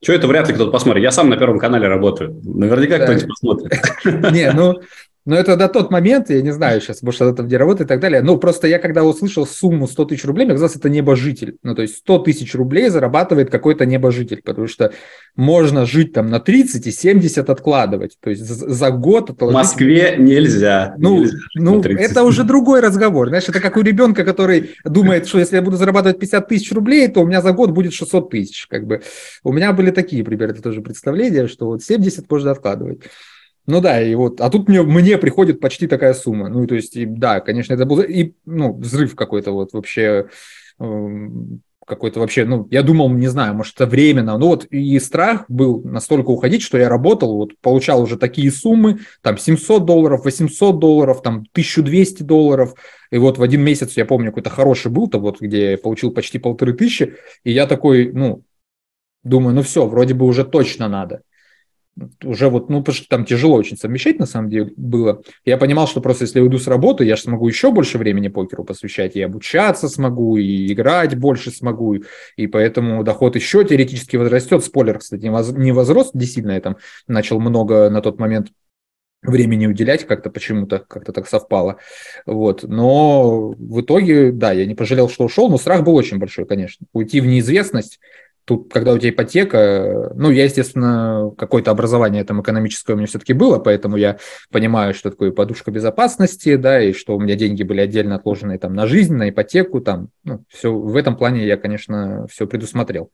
Что 0.03 0.11
это 0.11 0.27
вряд 0.27 0.49
ли 0.49 0.53
кто-то 0.53 0.71
посмотрит? 0.71 1.01
Я 1.01 1.11
сам 1.11 1.29
на 1.29 1.37
Первом 1.37 1.59
канале 1.59 1.87
работаю. 1.87 2.41
Наверняка 2.43 2.97
да. 2.97 3.05
кто-нибудь 3.05 3.27
посмотрит. 3.29 3.71
Не, 4.33 4.51
ну, 4.51 4.81
но 5.25 5.37
это 5.37 5.55
на 5.55 5.69
тот 5.69 5.89
момент, 5.89 6.29
я 6.29 6.41
не 6.41 6.51
знаю 6.51 6.81
сейчас, 6.81 7.01
может, 7.01 7.21
это 7.21 7.33
там 7.33 7.47
где 7.47 7.57
работает 7.57 7.87
и 7.87 7.89
так 7.89 8.01
далее. 8.01 8.21
Ну, 8.21 8.37
просто 8.37 8.67
я 8.67 8.77
когда 8.77 9.03
услышал 9.03 9.47
сумму 9.47 9.87
100 9.87 10.05
тысяч 10.05 10.25
рублей, 10.25 10.45
мне 10.45 10.53
казалось, 10.53 10.75
это 10.75 10.89
небожитель. 10.89 11.57
Ну, 11.63 11.75
то 11.75 11.81
есть 11.81 11.97
100 11.97 12.19
тысяч 12.19 12.53
рублей 12.55 12.89
зарабатывает 12.89 13.49
какой-то 13.49 13.85
небожитель, 13.85 14.41
потому 14.43 14.67
что 14.67 14.91
можно 15.35 15.85
жить 15.85 16.11
там 16.11 16.27
на 16.27 16.41
30 16.41 16.87
и 16.87 16.91
70 16.91 17.49
откладывать. 17.49 18.17
То 18.19 18.29
есть 18.29 18.43
за 18.43 18.91
год 18.91 19.29
отложить... 19.29 19.55
В 19.55 19.57
Москве 19.57 20.15
нельзя. 20.17 20.93
Ну, 20.97 21.21
нельзя 21.21 21.37
ну 21.55 21.81
это 21.81 22.23
уже 22.23 22.43
другой 22.43 22.81
разговор. 22.81 23.29
Знаешь, 23.29 23.47
это 23.47 23.61
как 23.61 23.77
у 23.77 23.81
ребенка, 23.81 24.25
который 24.25 24.71
думает, 24.83 25.27
что 25.27 25.39
если 25.39 25.55
я 25.55 25.61
буду 25.61 25.77
зарабатывать 25.77 26.19
50 26.19 26.47
тысяч 26.49 26.71
рублей, 26.73 27.07
то 27.07 27.21
у 27.21 27.25
меня 27.25 27.41
за 27.41 27.53
год 27.53 27.71
будет 27.71 27.93
600 27.93 28.29
тысяч. 28.29 28.67
Как 28.67 28.85
бы. 28.85 29.01
У 29.43 29.53
меня 29.53 29.71
были 29.71 29.91
такие 29.91 30.23
примеры, 30.23 30.53
тоже 30.53 30.81
представления, 30.81 31.47
что 31.47 31.67
вот 31.67 31.81
70 31.81 32.29
можно 32.29 32.51
откладывать. 32.51 32.99
Ну 33.65 33.79
да, 33.79 34.01
и 34.01 34.13
вот, 34.15 34.41
а 34.41 34.49
тут 34.49 34.67
мне, 34.67 34.81
мне 34.81 35.17
приходит 35.17 35.61
почти 35.61 35.87
такая 35.87 36.13
сумма. 36.13 36.49
Ну, 36.49 36.67
то 36.67 36.75
есть, 36.75 36.97
и, 36.97 37.05
да, 37.05 37.39
конечно, 37.39 37.73
это 37.73 37.85
был 37.85 38.01
и, 38.01 38.33
ну, 38.45 38.73
взрыв 38.73 39.15
какой-то 39.15 39.51
вот 39.51 39.71
вообще, 39.71 40.27
э, 40.79 41.27
какой-то 41.85 42.19
вообще, 42.19 42.43
ну, 42.43 42.67
я 42.71 42.83
думал, 42.83 43.09
не 43.09 43.27
знаю, 43.27 43.53
может, 43.55 43.75
это 43.75 43.85
временно. 43.85 44.37
Ну 44.37 44.47
вот 44.47 44.65
и 44.65 44.99
страх 44.99 45.45
был 45.47 45.81
настолько 45.83 46.29
уходить, 46.29 46.61
что 46.61 46.77
я 46.77 46.89
работал, 46.89 47.37
вот 47.37 47.57
получал 47.61 48.01
уже 48.01 48.17
такие 48.17 48.51
суммы, 48.51 48.99
там 49.21 49.37
700 49.37 49.85
долларов, 49.85 50.25
800 50.25 50.79
долларов, 50.79 51.21
там 51.21 51.45
1200 51.53 52.23
долларов. 52.23 52.75
И 53.11 53.17
вот 53.17 53.37
в 53.37 53.43
один 53.43 53.61
месяц, 53.61 53.95
я 53.95 54.05
помню, 54.05 54.31
какой-то 54.31 54.49
хороший 54.49 54.91
был-то, 54.91 55.19
вот 55.19 55.39
где 55.39 55.71
я 55.71 55.77
получил 55.77 56.11
почти 56.11 56.37
полторы 56.37 56.73
тысячи, 56.73 57.15
и 57.43 57.51
я 57.51 57.65
такой, 57.65 58.11
ну, 58.11 58.43
думаю, 59.23 59.55
ну 59.55 59.61
все, 59.61 59.85
вроде 59.85 60.13
бы 60.13 60.25
уже 60.25 60.43
точно 60.43 60.89
надо 60.89 61.21
уже 62.23 62.49
вот, 62.49 62.69
ну, 62.69 62.79
потому 62.79 62.95
что 62.95 63.07
там 63.07 63.25
тяжело 63.25 63.55
очень 63.55 63.77
совмещать, 63.77 64.19
на 64.19 64.25
самом 64.25 64.49
деле, 64.49 64.71
было. 64.75 65.21
Я 65.45 65.57
понимал, 65.57 65.87
что 65.87 66.01
просто 66.01 66.23
если 66.23 66.39
я 66.39 66.43
уйду 66.43 66.57
с 66.57 66.67
работы, 66.67 67.05
я 67.05 67.15
же 67.15 67.23
смогу 67.23 67.47
еще 67.47 67.71
больше 67.71 67.97
времени 67.97 68.29
покеру 68.29 68.63
посвящать, 68.63 69.15
и 69.15 69.21
обучаться 69.21 69.87
смогу, 69.87 70.37
и 70.37 70.73
играть 70.73 71.15
больше 71.17 71.51
смогу, 71.51 71.97
и 72.35 72.47
поэтому 72.47 73.03
доход 73.03 73.35
еще 73.35 73.63
теоретически 73.63 74.15
возрастет. 74.15 74.63
Спойлер, 74.63 74.99
кстати, 74.99 75.25
не 75.25 75.71
возрос 75.71 76.13
не 76.13 76.25
сильно, 76.25 76.51
я 76.51 76.61
там 76.61 76.77
начал 77.07 77.39
много 77.39 77.89
на 77.89 78.01
тот 78.01 78.19
момент 78.19 78.49
времени 79.23 79.67
уделять 79.67 80.05
как-то 80.05 80.29
почему-то, 80.29 80.79
как-то 80.79 81.13
так 81.13 81.27
совпало. 81.27 81.77
Вот. 82.25 82.63
Но 82.63 83.49
в 83.57 83.81
итоге, 83.81 84.31
да, 84.31 84.51
я 84.51 84.65
не 84.65 84.75
пожалел, 84.75 85.09
что 85.09 85.23
ушел, 85.23 85.49
но 85.49 85.57
страх 85.57 85.83
был 85.83 85.95
очень 85.95 86.17
большой, 86.17 86.45
конечно. 86.45 86.85
Уйти 86.93 87.21
в 87.21 87.25
неизвестность, 87.25 87.99
Тут, 88.45 88.71
когда 88.73 88.93
у 88.93 88.97
тебя 88.97 89.11
ипотека, 89.11 90.11
ну, 90.15 90.29
я, 90.29 90.43
естественно, 90.43 91.31
какое-то 91.37 91.71
образование 91.71 92.25
там 92.25 92.41
экономическое 92.41 92.93
у 92.93 92.97
меня 92.97 93.07
все-таки 93.07 93.31
было, 93.31 93.57
поэтому 93.57 93.95
я 93.95 94.17
понимаю, 94.51 94.93
что 94.93 95.11
такое 95.11 95.31
подушка 95.31 95.71
безопасности, 95.71 96.57
да, 96.57 96.81
и 96.81 96.91
что 96.91 97.15
у 97.15 97.21
меня 97.21 97.35
деньги 97.35 97.63
были 97.63 97.79
отдельно 97.79 98.15
отложены 98.15 98.57
там 98.59 98.73
на 98.73 98.85
жизнь, 98.85 99.13
на 99.15 99.29
ипотеку, 99.29 99.79
там, 99.79 100.09
ну, 100.25 100.43
все 100.49 100.73
в 100.73 100.95
этом 100.97 101.15
плане 101.15 101.45
я, 101.45 101.55
конечно, 101.55 102.27
все 102.29 102.45
предусмотрел. 102.45 103.11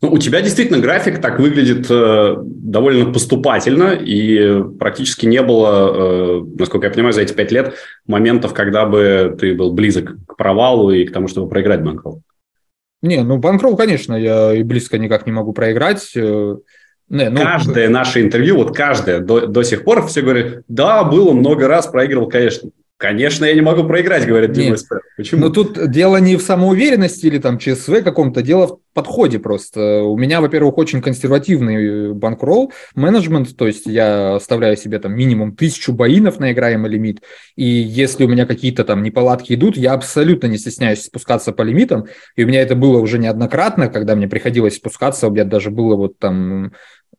Ну, 0.00 0.12
у 0.12 0.18
тебя 0.18 0.40
действительно 0.40 0.78
график 0.78 1.20
так 1.20 1.38
выглядит 1.38 1.86
э, 1.90 2.36
довольно 2.38 3.12
поступательно, 3.12 3.92
и 3.92 4.62
практически 4.78 5.26
не 5.26 5.42
было, 5.42 6.40
э, 6.40 6.44
насколько 6.58 6.86
я 6.86 6.92
понимаю, 6.92 7.12
за 7.12 7.22
эти 7.22 7.34
пять 7.34 7.52
лет 7.52 7.74
моментов, 8.06 8.54
когда 8.54 8.86
бы 8.86 9.36
ты 9.38 9.54
был 9.54 9.72
близок 9.72 10.16
к 10.26 10.36
провалу 10.36 10.90
и 10.90 11.04
к 11.04 11.12
тому, 11.12 11.28
чтобы 11.28 11.50
проиграть 11.50 11.82
банкролл. 11.82 12.22
Не, 13.02 13.22
ну 13.22 13.38
банкролл, 13.38 13.76
конечно, 13.76 14.14
я 14.14 14.52
и 14.52 14.62
близко 14.62 14.98
никак 14.98 15.26
не 15.26 15.32
могу 15.32 15.52
проиграть. 15.52 16.10
Э, 16.16 16.56
Не, 17.08 17.30
ну... 17.30 17.40
Каждое 17.40 17.88
наше 17.88 18.20
интервью, 18.20 18.56
вот 18.56 18.76
каждое 18.76 19.20
до, 19.20 19.46
до 19.46 19.62
сих 19.62 19.84
пор 19.84 20.06
все 20.06 20.22
говорят, 20.22 20.64
да, 20.68 21.04
было 21.04 21.32
много 21.32 21.68
раз, 21.68 21.86
проигрывал, 21.86 22.28
конечно. 22.28 22.70
Конечно, 22.98 23.44
я 23.44 23.54
не 23.54 23.60
могу 23.60 23.84
проиграть, 23.84 24.26
говорит 24.26 24.50
Дима 24.50 24.76
Почему? 25.16 25.42
Но 25.42 25.50
тут 25.50 25.88
дело 25.88 26.16
не 26.16 26.36
в 26.36 26.42
самоуверенности 26.42 27.26
или 27.26 27.38
там 27.38 27.56
ЧСВ 27.56 28.02
каком-то, 28.02 28.42
дело 28.42 28.66
в 28.66 28.78
подходе 28.92 29.38
просто. 29.38 30.02
У 30.02 30.18
меня, 30.18 30.40
во-первых, 30.40 30.78
очень 30.78 31.00
консервативный 31.00 32.12
банкролл 32.12 32.72
менеджмент, 32.96 33.56
то 33.56 33.68
есть 33.68 33.86
я 33.86 34.34
оставляю 34.34 34.76
себе 34.76 34.98
там 34.98 35.14
минимум 35.14 35.54
тысячу 35.54 35.92
боинов 35.92 36.40
на 36.40 36.50
играемый 36.50 36.90
лимит, 36.90 37.22
и 37.54 37.64
если 37.64 38.24
у 38.24 38.28
меня 38.28 38.46
какие-то 38.46 38.82
там 38.82 39.04
неполадки 39.04 39.54
идут, 39.54 39.76
я 39.76 39.92
абсолютно 39.92 40.48
не 40.48 40.58
стесняюсь 40.58 41.04
спускаться 41.04 41.52
по 41.52 41.62
лимитам, 41.62 42.06
и 42.34 42.42
у 42.42 42.48
меня 42.48 42.62
это 42.62 42.74
было 42.74 42.98
уже 42.98 43.18
неоднократно, 43.18 43.86
когда 43.86 44.16
мне 44.16 44.26
приходилось 44.26 44.74
спускаться, 44.74 45.28
у 45.28 45.30
меня 45.30 45.44
даже 45.44 45.70
было 45.70 45.94
вот 45.94 46.18
там 46.18 46.72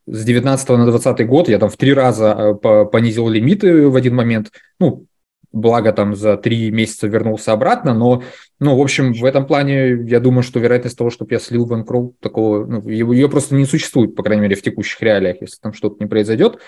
с 0.07 0.25
19 0.25 0.69
на 0.69 0.85
20 0.85 1.27
год 1.27 1.49
я 1.49 1.59
там 1.59 1.69
в 1.69 1.77
три 1.77 1.93
раза 1.93 2.57
э, 2.61 2.85
понизил 2.85 3.29
лимиты 3.29 3.87
в 3.87 3.95
один 3.95 4.15
момент, 4.15 4.51
ну, 4.79 5.05
благо 5.51 5.91
там 5.91 6.15
за 6.15 6.37
три 6.37 6.71
месяца 6.71 7.07
вернулся 7.07 7.53
обратно, 7.53 7.93
но, 7.93 8.23
ну, 8.59 8.77
в 8.77 8.81
общем, 8.81 9.13
в 9.13 9.25
этом 9.25 9.45
плане 9.45 10.03
я 10.05 10.19
думаю, 10.19 10.43
что 10.43 10.59
вероятность 10.59 10.97
того, 10.97 11.09
чтобы 11.09 11.33
я 11.33 11.39
слил 11.39 11.65
банкролл, 11.65 12.15
такого, 12.19 12.65
ну, 12.65 12.87
ее 12.87 13.29
просто 13.29 13.55
не 13.55 13.65
существует, 13.65 14.15
по 14.15 14.23
крайней 14.23 14.43
мере, 14.43 14.55
в 14.55 14.61
текущих 14.61 15.01
реалиях, 15.01 15.37
если 15.41 15.57
там 15.59 15.73
что-то 15.73 16.03
не 16.03 16.07
произойдет 16.07 16.59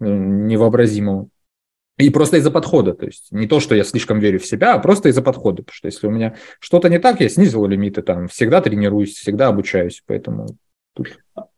э, 0.00 0.04
невообразимого. 0.06 1.28
И 1.98 2.08
просто 2.08 2.38
из-за 2.38 2.50
подхода, 2.50 2.94
то 2.94 3.04
есть 3.04 3.30
не 3.30 3.46
то, 3.46 3.60
что 3.60 3.74
я 3.74 3.84
слишком 3.84 4.20
верю 4.20 4.38
в 4.40 4.46
себя, 4.46 4.72
а 4.74 4.78
просто 4.78 5.10
из-за 5.10 5.20
подхода, 5.20 5.62
потому 5.62 5.74
что 5.74 5.86
если 5.86 6.06
у 6.06 6.10
меня 6.10 6.34
что-то 6.58 6.88
не 6.88 6.98
так, 6.98 7.20
я 7.20 7.28
снизил 7.28 7.66
лимиты, 7.66 8.00
там, 8.00 8.28
всегда 8.28 8.62
тренируюсь, 8.62 9.16
всегда 9.16 9.48
обучаюсь, 9.48 10.02
поэтому 10.06 10.56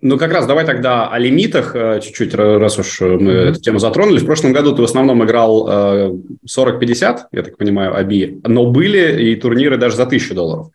ну, 0.00 0.18
как 0.18 0.32
раз 0.32 0.46
давай 0.46 0.64
тогда 0.64 1.08
о 1.08 1.18
лимитах 1.18 1.74
э, 1.74 2.00
чуть-чуть, 2.02 2.34
раз 2.34 2.78
уж 2.78 3.00
мы 3.00 3.06
mm-hmm. 3.06 3.50
эту 3.50 3.60
тему 3.60 3.78
затронули. 3.78 4.18
В 4.18 4.26
прошлом 4.26 4.52
году 4.52 4.74
ты 4.74 4.82
в 4.82 4.84
основном 4.84 5.24
играл 5.24 5.68
40-50, 5.68 6.14
э, 6.46 7.18
я 7.32 7.42
так 7.42 7.56
понимаю, 7.56 7.96
АБИ, 7.96 8.40
но 8.44 8.70
были 8.70 9.30
и 9.30 9.36
турниры 9.36 9.76
даже 9.76 9.96
за 9.96 10.04
1000 10.04 10.34
долларов. 10.34 10.70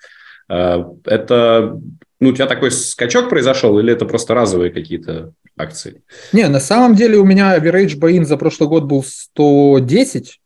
Э, 0.50 0.84
это, 1.06 1.80
ну, 2.20 2.30
у 2.30 2.34
тебя 2.34 2.48
такой 2.48 2.72
скачок 2.72 3.30
произошел 3.30 3.78
или 3.80 3.94
это 3.94 4.06
просто 4.06 4.34
разовые 4.34 4.72
какие-то 4.72 5.34
акции? 5.58 6.02
Не, 6.34 6.48
на 6.48 6.60
самом 6.60 6.96
деле 6.96 7.18
у 7.18 7.26
меня 7.26 7.58
average 7.58 7.98
buy 8.00 8.24
за 8.24 8.38
прошлый 8.38 8.70
год 8.70 8.84
был 8.86 9.04
110. 9.04 10.40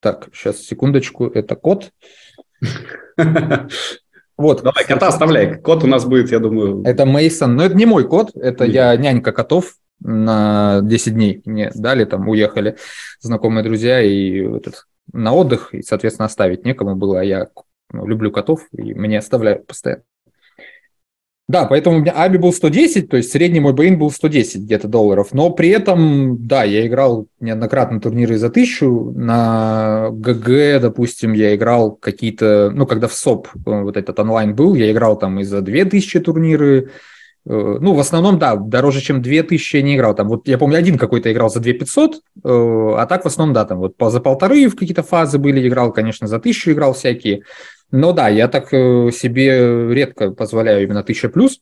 Так, 0.00 0.28
сейчас, 0.32 0.58
секундочку, 0.58 1.26
это 1.26 1.56
код. 1.56 1.90
Вот. 4.38 4.62
Давай, 4.62 4.86
кота 4.86 5.08
оставляй. 5.08 5.56
Кот 5.56 5.82
у 5.82 5.88
нас 5.88 6.04
будет, 6.04 6.30
я 6.30 6.38
думаю. 6.38 6.82
Это 6.84 7.04
Мейсон. 7.04 7.56
Но 7.56 7.64
это 7.64 7.74
не 7.74 7.86
мой 7.86 8.08
кот, 8.08 8.30
это 8.36 8.64
Нет. 8.64 8.74
я 8.74 8.96
нянька 8.96 9.32
котов 9.32 9.74
на 10.00 10.80
10 10.82 11.14
дней. 11.14 11.42
Мне 11.44 11.72
дали, 11.74 12.04
там 12.04 12.28
уехали 12.28 12.76
знакомые 13.20 13.64
друзья 13.64 14.00
и 14.00 14.56
этот, 14.56 14.86
на 15.12 15.34
отдых, 15.34 15.74
и, 15.74 15.82
соответственно, 15.82 16.26
оставить 16.26 16.64
некому 16.64 16.94
было. 16.94 17.20
А 17.20 17.24
я 17.24 17.48
ну, 17.92 18.06
люблю 18.06 18.30
котов, 18.30 18.60
и 18.72 18.94
мне 18.94 19.18
оставляют 19.18 19.66
постоянно. 19.66 20.04
Да, 21.48 21.64
поэтому 21.64 21.96
у 21.96 22.00
меня 22.00 22.12
Аби 22.14 22.36
был 22.36 22.52
110, 22.52 23.08
то 23.08 23.16
есть 23.16 23.32
средний 23.32 23.58
мой 23.58 23.72
бейн 23.72 23.98
был 23.98 24.10
110 24.10 24.64
где-то 24.64 24.86
долларов. 24.86 25.28
Но 25.32 25.48
при 25.48 25.70
этом, 25.70 26.46
да, 26.46 26.62
я 26.64 26.86
играл 26.86 27.26
неоднократно 27.40 28.02
турниры 28.02 28.36
за 28.36 28.50
тысячу. 28.50 29.12
На 29.16 30.10
ГГ, 30.10 30.82
допустим, 30.82 31.32
я 31.32 31.54
играл 31.54 31.92
какие-то... 31.92 32.70
Ну, 32.70 32.86
когда 32.86 33.08
в 33.08 33.14
СОП 33.14 33.48
э, 33.54 33.58
вот 33.64 33.96
этот 33.96 34.18
онлайн 34.20 34.54
был, 34.54 34.74
я 34.74 34.92
играл 34.92 35.18
там 35.18 35.40
и 35.40 35.44
за 35.44 35.62
2000 35.62 36.20
турниры. 36.20 36.90
Э, 37.46 37.78
ну, 37.80 37.94
в 37.94 37.98
основном, 37.98 38.38
да, 38.38 38.54
дороже, 38.54 39.00
чем 39.00 39.22
2000 39.22 39.76
я 39.76 39.82
не 39.82 39.96
играл. 39.96 40.14
Там 40.14 40.28
вот, 40.28 40.46
я 40.48 40.58
помню, 40.58 40.76
один 40.76 40.98
какой-то 40.98 41.32
играл 41.32 41.48
за 41.48 41.60
2500, 41.60 42.14
э, 42.14 42.18
а 42.44 43.06
так 43.06 43.24
в 43.24 43.26
основном, 43.26 43.54
да, 43.54 43.64
там 43.64 43.78
вот 43.78 43.94
за 43.98 44.20
полторы 44.20 44.68
в 44.68 44.76
какие-то 44.76 45.02
фазы 45.02 45.38
были, 45.38 45.66
играл, 45.66 45.94
конечно, 45.94 46.26
за 46.26 46.40
тысячу 46.40 46.72
играл 46.72 46.92
всякие. 46.92 47.44
Но 47.90 48.12
да, 48.12 48.28
я 48.28 48.48
так 48.48 48.72
э, 48.72 49.10
себе 49.12 49.92
редко 49.92 50.30
позволяю 50.30 50.82
именно 50.82 51.00
1000 51.00 51.28
плюс. 51.30 51.60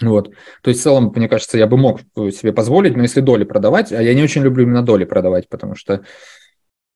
Вот. 0.00 0.30
То 0.62 0.70
есть 0.70 0.80
в 0.80 0.82
целом, 0.82 1.12
мне 1.14 1.28
кажется, 1.28 1.58
я 1.58 1.66
бы 1.66 1.76
мог 1.76 2.00
э, 2.16 2.30
себе 2.30 2.52
позволить, 2.52 2.96
но 2.96 3.02
если 3.02 3.20
доли 3.20 3.44
продавать, 3.44 3.92
а 3.92 4.02
я 4.02 4.14
не 4.14 4.22
очень 4.22 4.42
люблю 4.42 4.64
именно 4.64 4.82
доли 4.82 5.04
продавать, 5.04 5.48
потому 5.48 5.74
что 5.74 6.02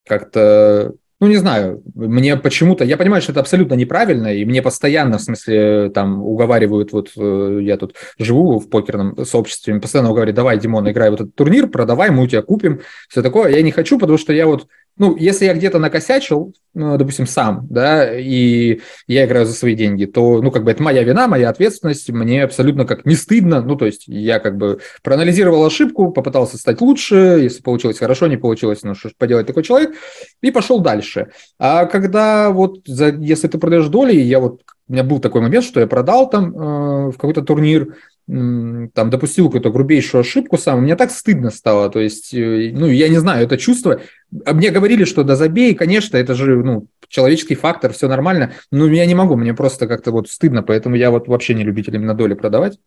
как-то 0.05 0.93
ну, 1.23 1.29
не 1.29 1.37
знаю, 1.37 1.81
мне 1.95 2.35
почему-то, 2.35 2.83
я 2.83 2.97
понимаю, 2.97 3.21
что 3.21 3.31
это 3.31 3.39
абсолютно 3.39 3.75
неправильно, 3.75 4.33
и 4.33 4.43
мне 4.43 4.61
постоянно, 4.61 5.17
в 5.17 5.21
смысле, 5.21 5.89
там, 5.89 6.21
уговаривают, 6.21 6.91
вот 6.91 7.11
э, 7.15 7.59
я 7.61 7.77
тут 7.77 7.95
живу 8.19 8.59
в 8.59 8.67
покерном 8.67 9.25
сообществе, 9.25 9.79
постоянно 9.79 10.09
уговаривают, 10.09 10.35
давай, 10.35 10.59
Димон, 10.59 10.91
играй 10.91 11.11
в 11.11 11.13
этот 11.13 11.33
турнир, 11.33 11.67
продавай, 11.67 12.09
мы 12.11 12.23
у 12.23 12.27
тебя 12.27 12.41
купим, 12.41 12.81
все 13.07 13.21
такое. 13.21 13.51
Я 13.51 13.61
не 13.61 13.71
хочу, 13.71 13.97
потому 13.97 14.17
что 14.17 14.33
я 14.33 14.45
вот 14.47 14.67
ну, 14.95 15.15
если 15.17 15.45
я 15.45 15.55
где-то 15.55 15.79
накосячил, 15.79 16.53
ну, 16.75 16.97
допустим, 16.97 17.25
сам, 17.25 17.65
да, 17.69 18.15
и 18.15 18.79
я 19.07 19.25
играю 19.25 19.45
за 19.45 19.53
свои 19.53 19.75
деньги, 19.75 20.05
то, 20.05 20.39
ну, 20.41 20.51
как 20.51 20.63
бы 20.63 20.71
это 20.71 20.83
моя 20.83 21.03
вина, 21.03 21.27
моя 21.27 21.49
ответственность, 21.49 22.09
мне 22.11 22.43
абсолютно 22.43 22.85
как 22.85 23.05
не 23.05 23.15
стыдно, 23.15 23.61
ну, 23.61 23.75
то 23.75 23.85
есть 23.85 24.03
я 24.07 24.39
как 24.39 24.57
бы 24.57 24.79
проанализировал 25.01 25.65
ошибку, 25.65 26.11
попытался 26.11 26.57
стать 26.57 26.79
лучше, 26.81 27.39
если 27.41 27.63
получилось 27.63 27.97
хорошо, 27.97 28.27
не 28.27 28.37
получилось, 28.37 28.83
ну, 28.83 28.93
что 28.93 29.09
ж 29.09 29.13
поделать 29.17 29.47
такой 29.47 29.63
человек, 29.63 29.95
и 30.41 30.51
пошел 30.51 30.79
дальше. 30.79 31.12
А 31.59 31.85
когда 31.85 32.49
вот, 32.51 32.81
за, 32.85 33.09
если 33.09 33.47
ты 33.47 33.57
продаешь 33.57 33.87
доли, 33.87 34.15
я 34.15 34.39
вот, 34.39 34.61
у 34.87 34.93
меня 34.93 35.03
был 35.03 35.19
такой 35.19 35.41
момент, 35.41 35.65
что 35.65 35.79
я 35.79 35.87
продал 35.87 36.29
там 36.29 36.55
э, 36.55 37.11
в 37.11 37.13
какой-то 37.13 37.41
турнир, 37.41 37.95
там 38.25 39.09
допустил 39.09 39.47
какую-то 39.47 39.69
грубейшую 39.69 40.21
ошибку 40.21 40.57
сам, 40.57 40.83
мне 40.83 40.95
так 40.95 41.11
стыдно 41.11 41.49
стало, 41.49 41.89
то 41.89 41.99
есть, 41.99 42.33
э, 42.33 42.71
ну, 42.73 42.87
я 42.87 43.09
не 43.09 43.17
знаю, 43.17 43.43
это 43.43 43.57
чувство, 43.57 43.99
а 44.45 44.53
мне 44.53 44.69
говорили, 44.69 45.03
что 45.03 45.23
да 45.23 45.35
забей, 45.35 45.75
конечно, 45.75 46.15
это 46.15 46.33
же, 46.33 46.63
ну, 46.63 46.87
человеческий 47.09 47.55
фактор, 47.55 47.91
все 47.91 48.07
нормально, 48.07 48.53
но 48.71 48.87
я 48.87 49.05
не 49.05 49.13
могу, 49.13 49.35
мне 49.35 49.53
просто 49.53 49.87
как-то 49.87 50.11
вот 50.11 50.29
стыдно, 50.29 50.63
поэтому 50.63 50.95
я 50.95 51.11
вот 51.11 51.27
вообще 51.27 51.53
не 51.53 51.63
любитель 51.63 51.95
именно 51.95 52.13
доли 52.13 52.33
продавать. 52.33 52.79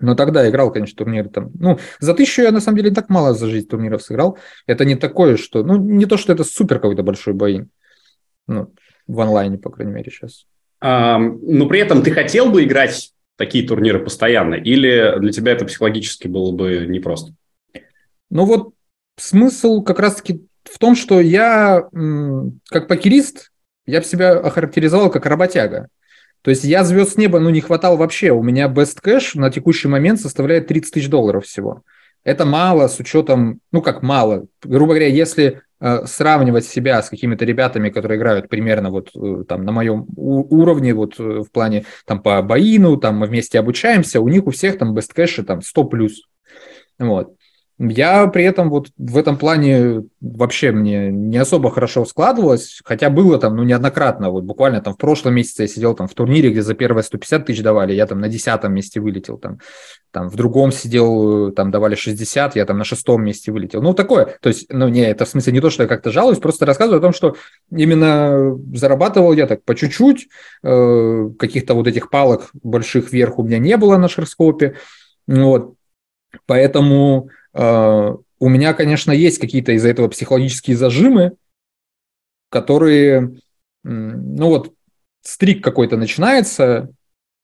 Но 0.00 0.14
тогда 0.14 0.48
играл, 0.48 0.72
конечно, 0.72 0.96
турниры 0.96 1.28
там. 1.28 1.50
Ну, 1.54 1.78
за 2.00 2.14
тысячу 2.14 2.42
я 2.42 2.50
на 2.50 2.60
самом 2.60 2.78
деле 2.78 2.90
так 2.90 3.08
мало 3.08 3.34
за 3.34 3.46
жизнь 3.46 3.68
турниров 3.68 4.02
сыграл. 4.02 4.38
Это 4.66 4.84
не 4.84 4.96
такое, 4.96 5.36
что... 5.36 5.62
Ну, 5.62 5.76
не 5.76 6.06
то, 6.06 6.16
что 6.16 6.32
это 6.32 6.44
супер 6.44 6.80
какой-то 6.80 7.02
большой 7.02 7.34
боин. 7.34 7.70
Ну, 8.46 8.72
в 9.06 9.20
онлайне, 9.20 9.58
по 9.58 9.70
крайней 9.70 9.92
мере, 9.92 10.10
сейчас. 10.10 10.46
А, 10.80 11.18
но 11.18 11.66
при 11.66 11.80
этом 11.80 12.02
ты 12.02 12.10
хотел 12.10 12.50
бы 12.50 12.64
играть 12.64 13.12
такие 13.36 13.66
турниры 13.66 14.00
постоянно? 14.00 14.54
Или 14.54 15.18
для 15.18 15.32
тебя 15.32 15.52
это 15.52 15.64
психологически 15.64 16.28
было 16.28 16.52
бы 16.52 16.86
непросто? 16.86 17.32
Ну 18.30 18.44
вот 18.44 18.74
смысл 19.16 19.82
как 19.82 19.98
раз-таки 19.98 20.46
в 20.64 20.78
том, 20.78 20.96
что 20.96 21.20
я, 21.20 21.88
как 22.68 22.88
покерист, 22.88 23.50
я 23.86 24.00
бы 24.00 24.06
себя 24.06 24.32
охарактеризовал 24.32 25.10
как 25.10 25.26
работяга. 25.26 25.88
То 26.44 26.50
есть 26.50 26.62
я 26.62 26.84
звезд 26.84 27.14
с 27.14 27.16
неба 27.16 27.40
ну, 27.40 27.50
не 27.50 27.60
хватал 27.60 27.96
вообще. 27.96 28.30
У 28.30 28.42
меня 28.42 28.68
best 28.68 29.02
cash 29.02 29.30
на 29.34 29.50
текущий 29.50 29.88
момент 29.88 30.20
составляет 30.20 30.68
30 30.68 30.94
тысяч 30.94 31.08
долларов 31.08 31.44
всего. 31.44 31.82
Это 32.22 32.44
мало 32.44 32.86
с 32.86 33.00
учетом, 33.00 33.58
ну 33.72 33.82
как 33.82 34.02
мало. 34.02 34.46
Грубо 34.62 34.92
говоря, 34.92 35.08
если 35.08 35.62
Э, 35.86 36.06
сравнивать 36.06 36.64
себя 36.64 37.02
с 37.02 37.10
какими-то 37.10 37.44
ребятами, 37.44 37.90
которые 37.90 38.16
играют 38.16 38.48
примерно 38.48 38.88
вот 38.88 39.10
э, 39.14 39.44
там 39.46 39.66
на 39.66 39.72
моем 39.72 40.06
уровне, 40.16 40.94
вот 40.94 41.20
э, 41.20 41.40
в 41.40 41.50
плане 41.52 41.84
там 42.06 42.22
по 42.22 42.40
боину, 42.40 42.96
там 42.96 43.16
мы 43.16 43.26
вместе 43.26 43.58
обучаемся, 43.58 44.22
у 44.22 44.28
них 44.28 44.46
у 44.46 44.50
всех 44.50 44.78
там 44.78 44.96
best 44.96 45.14
cash 45.14 45.42
там 45.42 45.60
100 45.60 45.84
плюс. 45.84 46.22
Вот. 46.98 47.34
Я 47.78 48.28
при 48.28 48.44
этом 48.44 48.70
вот 48.70 48.90
в 48.96 49.18
этом 49.18 49.36
плане 49.36 50.04
вообще 50.20 50.70
мне 50.70 51.10
не 51.10 51.38
особо 51.38 51.72
хорошо 51.72 52.04
складывалось, 52.04 52.80
хотя 52.84 53.10
было 53.10 53.36
там, 53.38 53.56
ну, 53.56 53.64
неоднократно, 53.64 54.30
вот 54.30 54.44
буквально 54.44 54.80
там 54.80 54.94
в 54.94 54.96
прошлом 54.96 55.34
месяце 55.34 55.62
я 55.62 55.68
сидел 55.68 55.94
там 55.94 56.06
в 56.06 56.14
турнире, 56.14 56.50
где 56.50 56.62
за 56.62 56.74
первое 56.74 57.02
150 57.02 57.46
тысяч 57.46 57.62
давали, 57.62 57.92
я 57.92 58.06
там 58.06 58.20
на 58.20 58.28
десятом 58.28 58.74
месте 58.74 59.00
вылетел, 59.00 59.38
там, 59.38 59.58
там 60.12 60.28
в 60.28 60.36
другом 60.36 60.70
сидел, 60.70 61.50
там 61.50 61.72
давали 61.72 61.96
60, 61.96 62.54
я 62.54 62.64
там 62.64 62.78
на 62.78 62.84
шестом 62.84 63.24
месте 63.24 63.50
вылетел. 63.50 63.82
Ну, 63.82 63.92
такое, 63.92 64.36
то 64.40 64.50
есть, 64.50 64.66
ну, 64.72 64.86
не, 64.86 65.00
это 65.00 65.24
в 65.24 65.28
смысле 65.28 65.52
не 65.54 65.60
то, 65.60 65.70
что 65.70 65.82
я 65.82 65.88
как-то 65.88 66.12
жалуюсь, 66.12 66.38
просто 66.38 66.66
рассказываю 66.66 67.00
о 67.00 67.02
том, 67.02 67.12
что 67.12 67.34
именно 67.72 68.56
зарабатывал 68.72 69.32
я 69.32 69.48
так 69.48 69.64
по 69.64 69.74
чуть-чуть, 69.74 70.28
э, 70.62 71.30
каких-то 71.40 71.74
вот 71.74 71.88
этих 71.88 72.08
палок 72.08 72.50
больших 72.62 73.12
вверх 73.12 73.40
у 73.40 73.42
меня 73.42 73.58
не 73.58 73.76
было 73.76 73.96
на 73.96 74.08
шерскопе, 74.08 74.76
вот, 75.26 75.74
поэтому 76.46 77.30
у 77.54 78.48
меня, 78.48 78.74
конечно, 78.74 79.12
есть 79.12 79.38
какие-то 79.38 79.72
из-за 79.72 79.88
этого 79.88 80.08
психологические 80.08 80.76
зажимы, 80.76 81.36
которые, 82.50 83.38
ну 83.82 84.48
вот, 84.48 84.74
стрик 85.22 85.62
какой-то 85.62 85.96
начинается, 85.96 86.90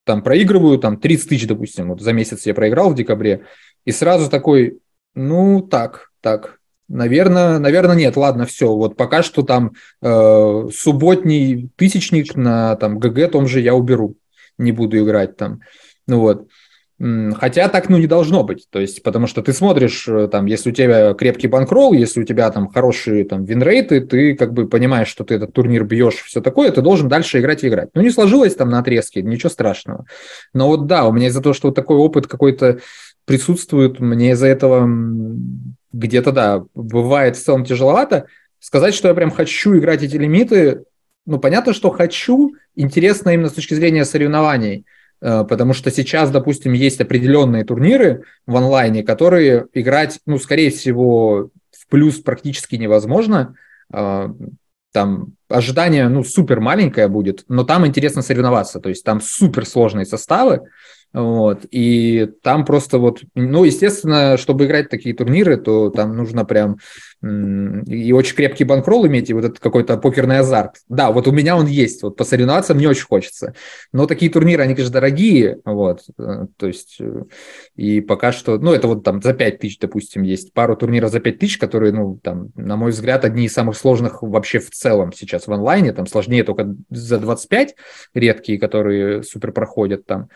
там 0.04 0.22
проигрываю, 0.22 0.78
там 0.78 0.98
30 0.98 1.28
тысяч, 1.28 1.46
допустим, 1.46 1.88
вот 1.88 2.00
за 2.00 2.12
месяц 2.12 2.46
я 2.46 2.54
проиграл 2.54 2.90
в 2.90 2.94
декабре, 2.94 3.46
и 3.84 3.92
сразу 3.92 4.30
такой, 4.30 4.80
ну 5.14 5.62
так, 5.62 6.10
так, 6.20 6.58
наверное, 6.88 7.58
наверное, 7.58 7.96
нет, 7.96 8.16
ладно, 8.16 8.46
все, 8.46 8.74
вот 8.74 8.96
пока 8.96 9.22
что 9.22 9.42
там 9.42 9.72
э, 10.02 10.68
субботний 10.74 11.70
тысячник 11.76 12.34
на 12.34 12.76
там 12.76 12.98
ГГ 12.98 13.30
том 13.30 13.46
же 13.46 13.60
я 13.60 13.74
уберу, 13.74 14.16
не 14.58 14.72
буду 14.72 14.98
играть 14.98 15.36
там, 15.36 15.60
ну 16.06 16.20
вот. 16.20 16.48
Хотя 17.02 17.68
так, 17.68 17.88
ну, 17.88 17.96
не 17.96 18.06
должно 18.06 18.44
быть. 18.44 18.66
То 18.68 18.78
есть, 18.78 19.02
потому 19.02 19.26
что 19.26 19.40
ты 19.40 19.54
смотришь, 19.54 20.06
э, 20.06 20.28
там, 20.28 20.44
если 20.44 20.70
у 20.70 20.72
тебя 20.74 21.14
крепкий 21.14 21.46
банкролл, 21.46 21.94
если 21.94 22.20
у 22.20 22.24
тебя 22.24 22.50
там 22.50 22.68
хорошие 22.68 23.24
там 23.24 23.44
винрейты, 23.44 24.02
ты 24.02 24.34
как 24.34 24.52
бы 24.52 24.68
понимаешь, 24.68 25.08
что 25.08 25.24
ты 25.24 25.36
этот 25.36 25.54
турнир 25.54 25.84
бьешь, 25.84 26.16
все 26.16 26.42
такое, 26.42 26.70
ты 26.70 26.82
должен 26.82 27.08
дальше 27.08 27.40
играть 27.40 27.64
и 27.64 27.68
играть. 27.68 27.88
Ну, 27.94 28.02
не 28.02 28.10
сложилось 28.10 28.54
там 28.54 28.68
на 28.68 28.80
отрезке, 28.80 29.22
ничего 29.22 29.48
страшного. 29.48 30.04
Но 30.52 30.68
вот 30.68 30.86
да, 30.86 31.06
у 31.06 31.12
меня 31.12 31.28
из-за 31.28 31.40
того, 31.40 31.54
что 31.54 31.68
вот 31.68 31.74
такой 31.74 31.96
опыт 31.96 32.26
какой-то 32.26 32.80
присутствует, 33.24 33.98
мне 33.98 34.32
из-за 34.32 34.48
этого 34.48 34.86
где-то, 35.92 36.32
да, 36.32 36.64
бывает 36.74 37.38
в 37.38 37.42
целом 37.42 37.64
тяжеловато. 37.64 38.26
Сказать, 38.58 38.92
что 38.92 39.08
я 39.08 39.14
прям 39.14 39.30
хочу 39.30 39.74
играть 39.78 40.02
эти 40.02 40.16
лимиты, 40.16 40.84
ну, 41.24 41.38
понятно, 41.38 41.72
что 41.72 41.88
хочу, 41.88 42.56
интересно 42.76 43.30
именно 43.30 43.48
с 43.48 43.54
точки 43.54 43.72
зрения 43.72 44.04
соревнований– 44.04 44.84
потому 45.20 45.74
что 45.74 45.90
сейчас, 45.90 46.30
допустим, 46.30 46.72
есть 46.72 47.00
определенные 47.00 47.64
турниры 47.64 48.24
в 48.46 48.56
онлайне, 48.56 49.02
которые 49.02 49.66
играть, 49.74 50.18
ну, 50.26 50.38
скорее 50.38 50.70
всего, 50.70 51.50
в 51.70 51.86
плюс 51.88 52.20
практически 52.20 52.76
невозможно. 52.76 53.54
Э, 53.92 54.28
там 54.92 55.34
ожидание, 55.48 56.08
ну, 56.08 56.24
супер 56.24 56.60
маленькое 56.60 57.08
будет, 57.08 57.44
но 57.48 57.64
там 57.64 57.86
интересно 57.86 58.22
соревноваться, 58.22 58.80
то 58.80 58.88
есть 58.88 59.04
там 59.04 59.20
супер 59.20 59.66
сложные 59.66 60.04
составы, 60.04 60.62
вот, 61.12 61.66
и 61.70 62.28
там 62.42 62.64
просто 62.64 62.98
вот, 62.98 63.22
ну, 63.34 63.64
естественно, 63.64 64.36
чтобы 64.36 64.66
играть 64.66 64.90
такие 64.90 65.14
турниры, 65.14 65.56
то 65.56 65.90
там 65.90 66.16
нужно 66.16 66.44
прям 66.44 66.78
и 67.22 68.12
очень 68.12 68.34
крепкий 68.34 68.64
банкролл 68.64 69.06
иметь, 69.06 69.28
и 69.28 69.34
вот 69.34 69.44
этот 69.44 69.58
какой-то 69.58 69.98
покерный 69.98 70.38
азарт. 70.38 70.76
Да, 70.88 71.10
вот 71.10 71.28
у 71.28 71.32
меня 71.32 71.56
он 71.56 71.66
есть, 71.66 72.02
вот 72.02 72.16
посоревноваться 72.16 72.74
мне 72.74 72.88
очень 72.88 73.04
хочется. 73.04 73.54
Но 73.92 74.06
такие 74.06 74.30
турниры, 74.30 74.62
они, 74.62 74.74
конечно, 74.74 74.94
дорогие, 74.94 75.58
вот, 75.64 76.00
э, 76.18 76.46
то 76.56 76.66
есть, 76.66 76.96
э, 77.00 77.24
и 77.76 78.00
пока 78.00 78.32
что, 78.32 78.58
ну, 78.58 78.72
это 78.72 78.88
вот 78.88 79.04
там 79.04 79.20
за 79.20 79.34
5 79.34 79.58
тысяч, 79.58 79.78
допустим, 79.78 80.22
есть 80.22 80.54
пару 80.54 80.76
турниров 80.76 81.10
за 81.10 81.20
5 81.20 81.38
тысяч, 81.38 81.58
которые, 81.58 81.92
ну, 81.92 82.18
там, 82.22 82.52
на 82.54 82.76
мой 82.76 82.90
взгляд, 82.90 83.24
одни 83.24 83.44
из 83.44 83.52
самых 83.52 83.76
сложных 83.76 84.22
вообще 84.22 84.58
в 84.58 84.70
целом 84.70 85.12
сейчас 85.12 85.46
в 85.46 85.52
онлайне, 85.52 85.92
там 85.92 86.06
сложнее 86.06 86.44
только 86.44 86.74
за 86.88 87.18
25 87.18 87.74
редкие, 88.14 88.58
которые 88.58 89.22
супер 89.24 89.52
проходят 89.52 90.06
там, 90.06 90.28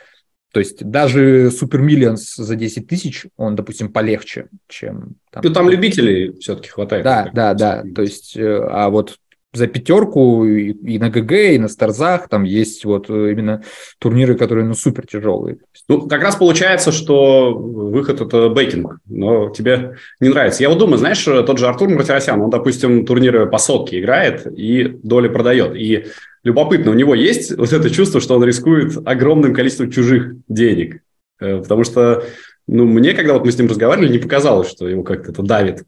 то 0.54 0.60
есть 0.60 0.84
даже 0.84 1.48
Super 1.48 1.80
Millions 1.80 2.20
за 2.36 2.54
10 2.54 2.86
тысяч, 2.86 3.26
он, 3.36 3.56
допустим, 3.56 3.92
полегче, 3.92 4.46
чем... 4.68 5.16
Там, 5.32 5.42
ну, 5.42 5.52
там 5.52 5.68
любителей 5.68 6.32
все-таки 6.38 6.68
хватает. 6.68 7.02
Да, 7.02 7.28
да, 7.34 7.54
да. 7.54 7.82
То 7.92 8.02
есть, 8.02 8.36
э, 8.36 8.64
а 8.70 8.88
вот 8.88 9.18
за 9.52 9.66
пятерку 9.66 10.44
и, 10.44 10.70
и 10.70 11.00
на 11.00 11.10
ГГ, 11.10 11.32
и 11.32 11.58
на 11.58 11.66
Старзах 11.66 12.28
там 12.28 12.44
есть 12.44 12.84
вот 12.84 13.10
э, 13.10 13.32
именно 13.32 13.64
турниры, 13.98 14.36
которые, 14.36 14.64
ну, 14.64 14.74
супер 14.74 15.08
тяжелые. 15.08 15.58
Ну, 15.88 16.06
как 16.06 16.22
раз 16.22 16.36
получается, 16.36 16.92
что 16.92 17.52
выход– 17.52 18.20
это 18.20 18.48
бейкинг, 18.48 18.98
но 19.06 19.50
тебе 19.50 19.96
не 20.20 20.28
нравится. 20.28 20.62
Я 20.62 20.68
вот 20.68 20.78
думаю, 20.78 20.98
знаешь, 20.98 21.24
тот 21.24 21.58
же 21.58 21.66
Артур 21.66 21.88
Мартиросян, 21.88 22.40
он, 22.40 22.50
допустим, 22.50 23.04
турниры 23.04 23.46
по 23.50 23.58
сотке 23.58 23.98
играет 23.98 24.46
и 24.46 25.00
доли 25.02 25.26
продает. 25.26 25.74
И 25.74 26.06
любопытно, 26.44 26.90
у 26.90 26.94
него 26.94 27.14
есть 27.14 27.56
вот 27.56 27.72
это 27.72 27.90
чувство, 27.90 28.20
что 28.20 28.36
он 28.36 28.44
рискует 28.44 28.96
огромным 29.06 29.54
количеством 29.54 29.90
чужих 29.90 30.34
денег. 30.46 31.02
Э, 31.40 31.58
потому 31.58 31.84
что, 31.84 32.24
ну, 32.66 32.84
мне, 32.84 33.14
когда 33.14 33.32
вот 33.32 33.44
мы 33.44 33.50
с 33.50 33.58
ним 33.58 33.68
разговаривали, 33.68 34.12
не 34.12 34.18
показалось, 34.18 34.70
что 34.70 34.88
его 34.88 35.02
как-то 35.02 35.32
это 35.32 35.42
давит. 35.42 35.84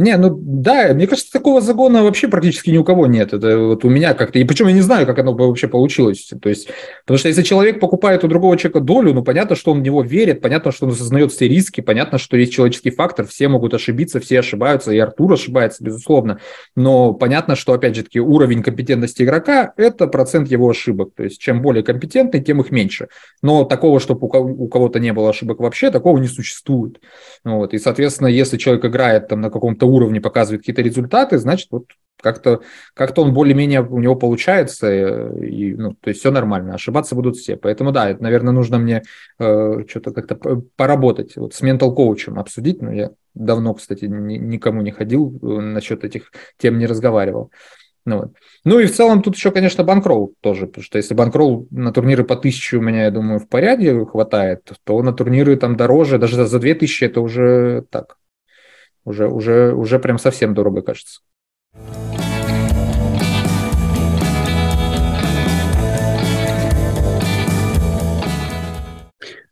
Не, 0.00 0.16
ну 0.16 0.30
да, 0.34 0.94
мне 0.94 1.06
кажется, 1.06 1.30
такого 1.30 1.60
загона 1.60 2.02
вообще 2.02 2.26
практически 2.26 2.70
ни 2.70 2.78
у 2.78 2.84
кого 2.84 3.06
нет. 3.06 3.34
Это 3.34 3.58
вот 3.58 3.84
у 3.84 3.90
меня 3.90 4.14
как-то. 4.14 4.38
И 4.38 4.44
причем 4.44 4.68
я 4.68 4.72
не 4.72 4.80
знаю, 4.80 5.06
как 5.06 5.18
оно 5.18 5.34
вообще 5.34 5.68
получилось. 5.68 6.30
То 6.40 6.48
есть, 6.48 6.70
потому 7.04 7.18
что 7.18 7.28
если 7.28 7.42
человек 7.42 7.80
покупает 7.80 8.24
у 8.24 8.28
другого 8.28 8.56
человека 8.56 8.80
долю, 8.80 9.12
ну 9.12 9.22
понятно, 9.22 9.56
что 9.56 9.72
он 9.72 9.80
в 9.80 9.82
него 9.82 10.02
верит, 10.02 10.40
понятно, 10.40 10.72
что 10.72 10.86
он 10.86 10.92
осознает 10.92 11.32
все 11.32 11.48
риски, 11.48 11.82
понятно, 11.82 12.16
что 12.16 12.38
есть 12.38 12.50
человеческий 12.50 12.90
фактор, 12.90 13.26
все 13.26 13.48
могут 13.48 13.74
ошибиться, 13.74 14.20
все 14.20 14.38
ошибаются, 14.38 14.90
и 14.90 14.98
Артур 14.98 15.34
ошибается, 15.34 15.84
безусловно. 15.84 16.40
Но 16.76 17.12
понятно, 17.12 17.54
что, 17.54 17.74
опять 17.74 17.94
же 17.94 18.02
таки, 18.02 18.20
уровень 18.20 18.62
компетентности 18.62 19.22
игрока– 19.22 19.74
это 19.76 20.06
процент 20.06 20.50
его 20.50 20.70
ошибок. 20.70 21.10
То 21.14 21.24
есть, 21.24 21.38
чем 21.38 21.60
более 21.60 21.82
компетентный, 21.82 22.40
тем 22.40 22.62
их 22.62 22.70
меньше. 22.70 23.08
Но 23.42 23.64
такого, 23.64 24.00
чтобы 24.00 24.28
у 24.28 24.68
кого-то 24.68 24.98
не 24.98 25.12
было 25.12 25.28
ошибок 25.28 25.60
вообще, 25.60 25.90
такого 25.90 26.16
не 26.16 26.28
существует. 26.28 27.00
Вот. 27.44 27.74
И, 27.74 27.78
соответственно, 27.78 28.28
если 28.28 28.56
человек 28.56 28.86
играет 28.86 29.28
там 29.28 29.42
на 29.42 29.50
каком-то 29.50 29.89
уровне 29.90 30.20
показывает 30.20 30.62
какие-то 30.62 30.82
результаты, 30.82 31.38
значит, 31.38 31.68
вот 31.70 31.86
как-то 32.20 32.60
как 32.94 33.16
он 33.18 33.32
более-менее 33.32 33.82
у 33.82 33.98
него 33.98 34.14
получается, 34.14 34.86
э, 34.88 35.46
и, 35.46 35.74
ну, 35.74 35.94
то 35.94 36.10
есть 36.10 36.20
все 36.20 36.30
нормально, 36.30 36.74
ошибаться 36.74 37.14
будут 37.14 37.36
все. 37.36 37.56
Поэтому 37.56 37.92
да, 37.92 38.10
это, 38.10 38.22
наверное, 38.22 38.52
нужно 38.52 38.78
мне 38.78 39.02
э, 39.38 39.84
что-то 39.88 40.12
как-то 40.12 40.62
поработать, 40.76 41.36
вот 41.36 41.54
с 41.54 41.62
ментал-коучем 41.62 42.38
обсудить, 42.38 42.82
но 42.82 42.92
я 42.92 43.10
давно, 43.34 43.74
кстати, 43.74 44.04
ни, 44.04 44.36
никому 44.36 44.82
не 44.82 44.90
ходил, 44.90 45.38
э, 45.42 45.46
насчет 45.46 46.04
этих 46.04 46.32
тем 46.58 46.78
не 46.78 46.86
разговаривал. 46.86 47.50
Ну, 48.06 48.18
вот. 48.18 48.32
ну 48.64 48.78
и 48.78 48.86
в 48.86 48.94
целом 48.94 49.22
тут 49.22 49.36
еще, 49.36 49.50
конечно, 49.50 49.84
банкролл 49.84 50.34
тоже, 50.40 50.66
потому 50.66 50.82
что 50.82 50.96
если 50.96 51.12
банкролл 51.12 51.68
на 51.70 51.92
турниры 51.92 52.24
по 52.24 52.34
тысяче 52.34 52.78
у 52.78 52.80
меня, 52.80 53.04
я 53.04 53.10
думаю, 53.10 53.40
в 53.40 53.48
порядке 53.48 54.06
хватает, 54.06 54.72
то 54.84 55.02
на 55.02 55.12
турниры 55.12 55.56
там 55.56 55.76
дороже, 55.76 56.18
даже 56.18 56.46
за 56.46 56.58
две 56.58 56.74
тысячи 56.74 57.04
это 57.04 57.20
уже 57.20 57.84
так, 57.90 58.16
уже, 59.04 59.28
уже, 59.28 59.72
уже 59.72 59.98
прям 59.98 60.18
совсем 60.18 60.54
дорого 60.54 60.82
кажется. 60.82 61.20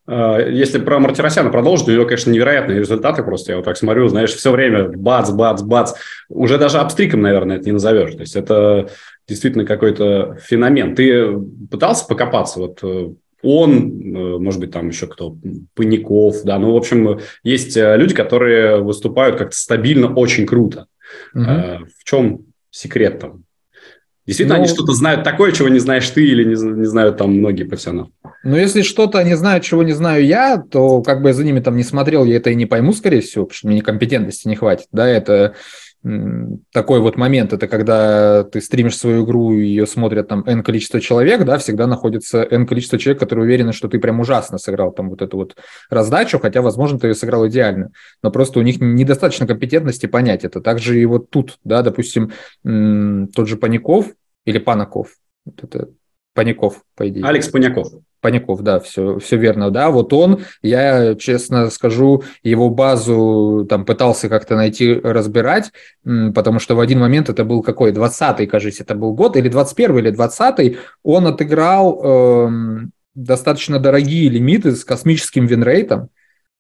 А, 0.09 0.39
если 0.41 0.79
про 0.79 0.99
Мартиросяна 0.99 1.51
продолжить, 1.51 1.89
у 1.89 1.93
него, 1.93 2.07
конечно, 2.07 2.31
невероятные 2.31 2.81
результаты 2.81 3.23
просто. 3.23 3.53
Я 3.53 3.57
вот 3.57 3.67
так 3.67 3.77
смотрю, 3.77 4.09
знаешь, 4.09 4.33
все 4.33 4.51
время 4.51 4.89
бац, 4.89 5.31
бац, 5.31 5.61
бац. 5.63 5.93
Уже 6.31 6.59
даже 6.59 6.79
обстриком, 6.79 7.21
наверное, 7.21 7.57
это 7.57 7.67
не 7.67 7.73
назовешь. 7.73 8.15
То 8.15 8.21
есть 8.21 8.35
это 8.35 8.89
действительно 9.29 9.67
какой-то 9.67 10.39
феномен. 10.43 10.95
Ты 10.95 11.39
пытался 11.71 12.07
покопаться 12.07 12.59
вот 12.59 12.79
э, 12.83 13.11
он, 13.43 14.17
э, 14.17 14.39
может 14.39 14.61
быть, 14.61 14.71
там 14.71 14.89
еще 14.89 15.07
кто, 15.07 15.37
Паников, 15.75 16.43
да, 16.45 16.59
ну, 16.59 16.73
в 16.73 16.77
общем, 16.77 17.21
есть 17.43 17.77
э, 17.77 17.97
люди, 17.97 18.15
которые 18.15 18.83
выступают 18.83 19.37
как-то 19.37 19.57
стабильно, 19.57 20.13
очень 20.13 20.47
круто. 20.47 20.87
Угу. 21.35 21.43
В 21.45 22.05
чем 22.05 22.47
секрет 22.71 23.21
там? 23.21 23.45
Действительно, 24.27 24.59
ну, 24.59 24.65
они 24.65 24.71
что-то 24.71 24.93
знают 24.93 25.25
такое, 25.25 25.53
чего 25.53 25.69
не 25.69 25.79
знаешь 25.79 26.09
ты 26.11 26.23
или 26.23 26.45
не, 26.45 26.51
не 26.51 26.85
знают 26.85 27.17
там 27.17 27.33
многие 27.33 27.65
профессионалы. 27.65 28.11
Ну, 28.45 28.57
если 28.57 28.83
что-то 28.83 29.19
они 29.19 29.35
знают, 29.35 29.65
чего 29.65 29.83
не 29.83 29.95
знаю 29.95 30.23
я, 30.27 30.59
то 30.59 31.01
как 31.03 31.23
бы 31.23 31.31
я 31.31 31.35
за 31.35 31.45
ними 31.45 31.61
там 31.61 31.77
не 31.77 31.83
смотрел, 31.83 32.27
я 32.27 32.37
это 32.37 32.51
и 32.51 32.55
не 32.55 32.67
пойму, 32.67 32.93
скорее 32.93 33.23
всего, 33.23 33.47
потому 33.47 33.57
что 33.57 33.69
мне 33.69 33.81
компетентности 33.81 34.47
не 34.47 34.57
хватит, 34.57 34.89
да, 34.93 35.09
это 35.09 35.55
такой 36.73 37.01
вот 37.01 37.17
момент, 37.17 37.53
это 37.53 37.67
когда 37.67 38.45
ты 38.45 38.61
стримишь 38.61 38.97
свою 38.97 39.25
игру, 39.25 39.53
и 39.53 39.67
ее 39.67 39.87
смотрят 39.87 40.29
там 40.29 40.45
N 40.47 40.63
количество 40.63 41.01
человек, 41.01 41.45
да, 41.45 41.59
всегда 41.59 41.87
находится 41.87 42.47
N 42.49 42.67
количество 42.67 42.99
человек, 42.99 43.21
которые 43.21 43.47
уверены, 43.47 43.73
что 43.73 43.89
ты 43.89 43.99
прям 43.99 44.21
ужасно 44.21 44.59
сыграл 44.59 44.93
там 44.93 45.11
вот 45.11 45.23
эту 45.23 45.37
вот 45.37 45.57
раздачу, 45.91 46.39
хотя, 46.39 46.63
возможно, 46.63 46.99
ты 46.99 47.09
ее 47.09 47.15
сыграл 47.15 47.47
идеально, 47.49 47.91
но 48.23 48.31
просто 48.31 48.61
у 48.61 48.63
них 48.63 48.81
недостаточно 48.81 49.47
компетентности 49.47 50.07
понять 50.07 50.45
это. 50.45 50.61
Также 50.61 51.01
и 51.01 51.05
вот 51.05 51.31
тут, 51.31 51.59
да, 51.65 51.83
допустим, 51.83 52.33
тот 52.63 53.49
же 53.49 53.57
Паников 53.57 54.13
или 54.45 54.59
Панаков, 54.59 55.17
это 55.47 55.89
Паников, 56.35 56.85
по 56.97 57.09
идее. 57.09 57.25
Алекс 57.25 57.49
Паняков. 57.49 57.89
Паников, 58.21 58.63
да, 58.63 58.81
все, 58.81 59.19
все 59.19 59.37
верно, 59.37 59.71
да, 59.71 59.91
вот 59.91 60.13
он, 60.13 60.45
я 60.63 61.15
честно 61.15 61.71
скажу, 61.71 62.25
его 62.43 62.71
базу 62.71 63.67
там 63.69 63.85
пытался 63.85 64.29
как-то 64.29 64.57
найти, 64.57 64.95
разбирать, 64.95 65.73
потому 66.05 66.59
что 66.59 66.75
в 66.75 66.81
один 66.81 67.01
момент 67.01 67.29
это 67.29 67.45
был 67.45 67.63
какой, 67.63 67.93
20-й, 67.93 68.47
кажется, 68.47 68.83
это 68.83 68.95
был 68.95 69.15
год, 69.15 69.37
или 69.37 69.51
21-й, 69.51 69.99
или 69.99 70.13
20-й, 70.13 70.79
он 71.03 71.27
отыграл 71.27 72.01
э, 72.03 72.51
достаточно 73.15 73.79
дорогие 73.79 74.29
лимиты 74.29 74.73
с 74.73 74.85
космическим 74.85 75.47
винрейтом, 75.47 76.11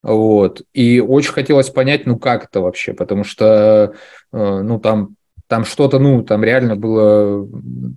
вот, 0.03 0.62
и 0.73 1.01
очень 1.01 1.33
хотелось 1.33 1.71
понять, 1.71 2.07
ну, 2.07 2.18
как 2.18 2.44
это 2.44 2.61
вообще, 2.61 2.92
потому 2.94 3.25
что, 3.25 3.94
э, 4.33 4.61
ну, 4.62 4.79
там 4.79 5.16
там 5.49 5.65
что-то, 5.65 5.99
ну, 5.99 6.23
там 6.23 6.45
реально 6.45 6.77
было... 6.77 7.49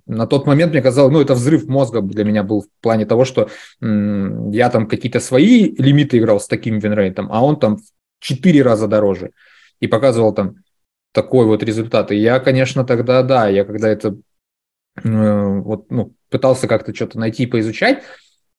На 0.06 0.26
тот 0.26 0.46
момент 0.46 0.72
мне 0.72 0.82
казалось, 0.82 1.12
ну, 1.12 1.20
это 1.20 1.34
взрыв 1.34 1.66
мозга 1.66 2.00
для 2.00 2.24
меня 2.24 2.42
был 2.42 2.62
в 2.62 2.82
плане 2.82 3.04
того, 3.04 3.24
что 3.24 3.48
м- 3.80 4.50
я 4.50 4.70
там 4.70 4.88
какие-то 4.88 5.20
свои 5.20 5.74
лимиты 5.76 6.18
играл 6.18 6.40
с 6.40 6.48
таким 6.48 6.78
винрейтом, 6.78 7.28
а 7.30 7.44
он 7.44 7.58
там 7.58 7.76
в 7.76 7.82
4 8.20 8.62
раза 8.62 8.88
дороже. 8.88 9.30
И 9.80 9.86
показывал 9.86 10.32
там 10.32 10.56
такой 11.12 11.44
вот 11.44 11.62
результат. 11.62 12.10
И 12.10 12.16
я, 12.16 12.40
конечно, 12.40 12.84
тогда, 12.84 13.22
да, 13.22 13.48
я 13.48 13.64
когда 13.64 13.90
это 13.90 14.16
э, 15.04 15.46
вот, 15.60 15.90
ну, 15.90 16.14
пытался 16.30 16.66
как-то 16.66 16.94
что-то 16.94 17.18
найти, 17.18 17.44
поизучать, 17.46 18.02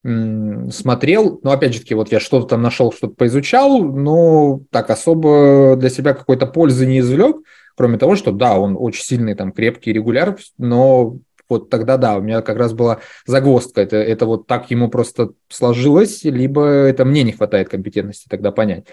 смотрел, 0.03 1.39
но 1.43 1.51
опять 1.51 1.73
же 1.73 1.79
таки, 1.79 1.95
вот 1.95 2.11
я 2.11 2.19
что-то 2.19 2.47
там 2.47 2.61
нашел, 2.61 2.91
что-то 2.91 3.13
поизучал, 3.13 3.83
но 3.83 4.59
так 4.69 4.89
особо 4.89 5.77
для 5.77 5.89
себя 5.89 6.13
какой-то 6.13 6.45
пользы 6.45 6.85
не 6.85 6.99
извлек, 6.99 7.37
Кроме 7.75 7.97
того, 7.97 8.15
что 8.15 8.31
да, 8.31 8.57
он 8.57 8.75
очень 8.79 9.03
сильный, 9.03 9.35
там, 9.35 9.51
крепкий 9.51 9.93
регуляр, 9.93 10.37
но 10.57 11.17
вот 11.49 11.69
тогда 11.69 11.97
да, 11.97 12.17
у 12.17 12.21
меня 12.21 12.41
как 12.41 12.57
раз 12.57 12.73
была 12.73 12.99
загвоздка. 13.25 13.81
Это, 13.81 13.97
это 13.97 14.25
вот 14.25 14.47
так 14.47 14.71
ему 14.71 14.89
просто 14.89 15.31
сложилось, 15.49 16.23
либо 16.23 16.65
это 16.65 17.05
мне 17.05 17.23
не 17.23 17.31
хватает 17.31 17.69
компетентности 17.69 18.27
тогда 18.29 18.51
понять. 18.51 18.85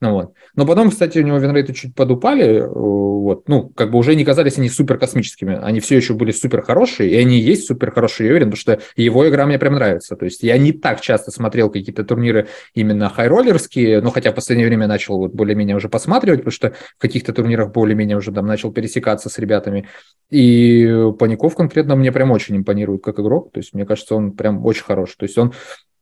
Ну, 0.00 0.12
вот. 0.12 0.34
Но 0.54 0.66
потом, 0.66 0.90
кстати, 0.90 1.18
у 1.18 1.22
него 1.22 1.38
винрейты 1.38 1.72
чуть 1.72 1.94
подупали, 1.94 2.60
э, 2.60 2.68
вот, 2.68 3.48
ну, 3.48 3.70
как 3.70 3.90
бы 3.90 3.98
уже 3.98 4.14
не 4.14 4.26
казались 4.26 4.58
они 4.58 4.68
супер 4.68 4.98
космическими, 4.98 5.58
они 5.58 5.80
все 5.80 5.96
еще 5.96 6.12
были 6.12 6.32
супер 6.32 6.60
хорошие, 6.60 7.10
и 7.10 7.16
они 7.16 7.38
есть 7.38 7.66
супер 7.66 7.92
хорошие, 7.92 8.26
я 8.26 8.32
уверен, 8.32 8.50
потому 8.50 8.60
что 8.60 8.80
его 8.94 9.26
игра 9.26 9.46
мне 9.46 9.58
прям 9.58 9.74
нравится. 9.74 10.14
То 10.14 10.26
есть 10.26 10.42
я 10.42 10.58
не 10.58 10.72
так 10.72 11.00
часто 11.00 11.30
смотрел 11.30 11.70
какие-то 11.70 12.04
турниры 12.04 12.48
именно 12.74 13.08
хайроллерские, 13.08 14.02
но 14.02 14.10
хотя 14.10 14.32
в 14.32 14.34
последнее 14.34 14.68
время 14.68 14.86
начал 14.86 15.16
вот 15.16 15.32
более-менее 15.32 15.76
уже 15.76 15.88
посматривать, 15.88 16.40
потому 16.40 16.52
что 16.52 16.74
в 16.98 17.00
каких-то 17.00 17.32
турнирах 17.32 17.72
более-менее 17.72 18.18
уже 18.18 18.32
там 18.32 18.46
начал 18.46 18.72
пересекаться 18.72 19.30
с 19.30 19.38
ребятами. 19.38 19.88
И 20.28 21.10
Паников 21.18 21.54
конкретно 21.54 21.96
мне 21.96 22.12
прям 22.12 22.32
очень 22.32 22.56
импонирует 22.56 23.02
как 23.02 23.18
игрок, 23.18 23.50
то 23.52 23.60
есть 23.60 23.72
мне 23.72 23.86
кажется, 23.86 24.14
он 24.14 24.32
прям 24.32 24.64
очень 24.66 24.84
хорош. 24.84 25.16
То 25.16 25.24
есть 25.24 25.38
он, 25.38 25.54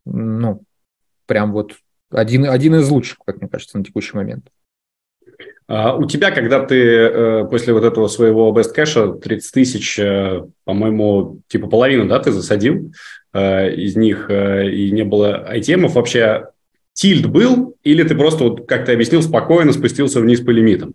ну, 0.05 0.63
прям 1.27 1.53
вот 1.53 1.75
один, 2.15 2.47
один 2.47 2.77
из 2.77 2.89
лучших, 2.89 3.19
как 3.25 3.41
мне 3.41 3.49
кажется, 3.49 3.79
на 3.79 3.85
текущий 3.85 4.17
момент. 4.17 4.47
А 5.67 5.97
у 5.97 6.07
тебя, 6.07 6.31
когда 6.31 6.65
ты 6.65 6.77
э, 6.77 7.45
после 7.51 7.73
вот 7.73 7.85
этого 7.85 8.07
своего 8.09 8.53
best 8.53 8.73
кэша 8.73 9.13
30 9.13 9.53
тысяч, 9.53 9.99
э, 9.99 10.45
по-моему, 10.65 11.41
типа 11.49 11.69
половину, 11.69 12.07
да, 12.07 12.19
ты 12.19 12.33
засадил 12.33 12.93
э, 13.33 13.75
из 13.75 13.97
них, 13.97 14.31
и 14.31 14.91
не 14.91 15.05
было 15.05 15.37
айтемов, 15.37 15.95
вообще 15.95 16.49
тильт 16.93 17.27
был, 17.27 17.77
или 17.83 18.03
ты 18.03 18.15
просто, 18.15 18.45
вот, 18.45 18.69
как 18.69 18.85
ты 18.85 18.93
объяснил, 18.93 19.23
спокойно 19.23 19.73
спустился 19.73 20.21
вниз 20.21 20.41
по 20.41 20.51
лимитам? 20.51 20.95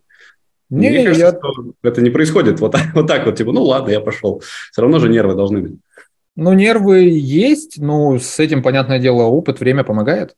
Не, 0.69 0.89
Мне 0.89 1.03
кажется, 1.03 1.25
я... 1.25 1.32
что 1.32 1.73
это 1.82 2.01
не 2.01 2.12
происходит 2.12 2.60
вот 2.60 2.75
вот 2.93 3.08
так 3.08 3.25
вот, 3.25 3.38
типа, 3.38 3.51
ну 3.51 3.63
ладно, 3.63 3.89
я 3.89 4.01
пошел. 4.01 4.41
Все 4.71 4.82
равно 4.82 4.99
же 4.99 5.10
нервы 5.10 5.34
должны 5.34 5.62
быть. 5.62 5.73
Ну, 6.36 6.53
нервы 6.53 7.01
есть, 7.10 7.79
но 7.79 8.17
с 8.19 8.39
этим, 8.39 8.62
понятное 8.62 8.99
дело, 8.99 9.23
опыт, 9.23 9.60
время 9.60 9.84
помогает. 9.84 10.36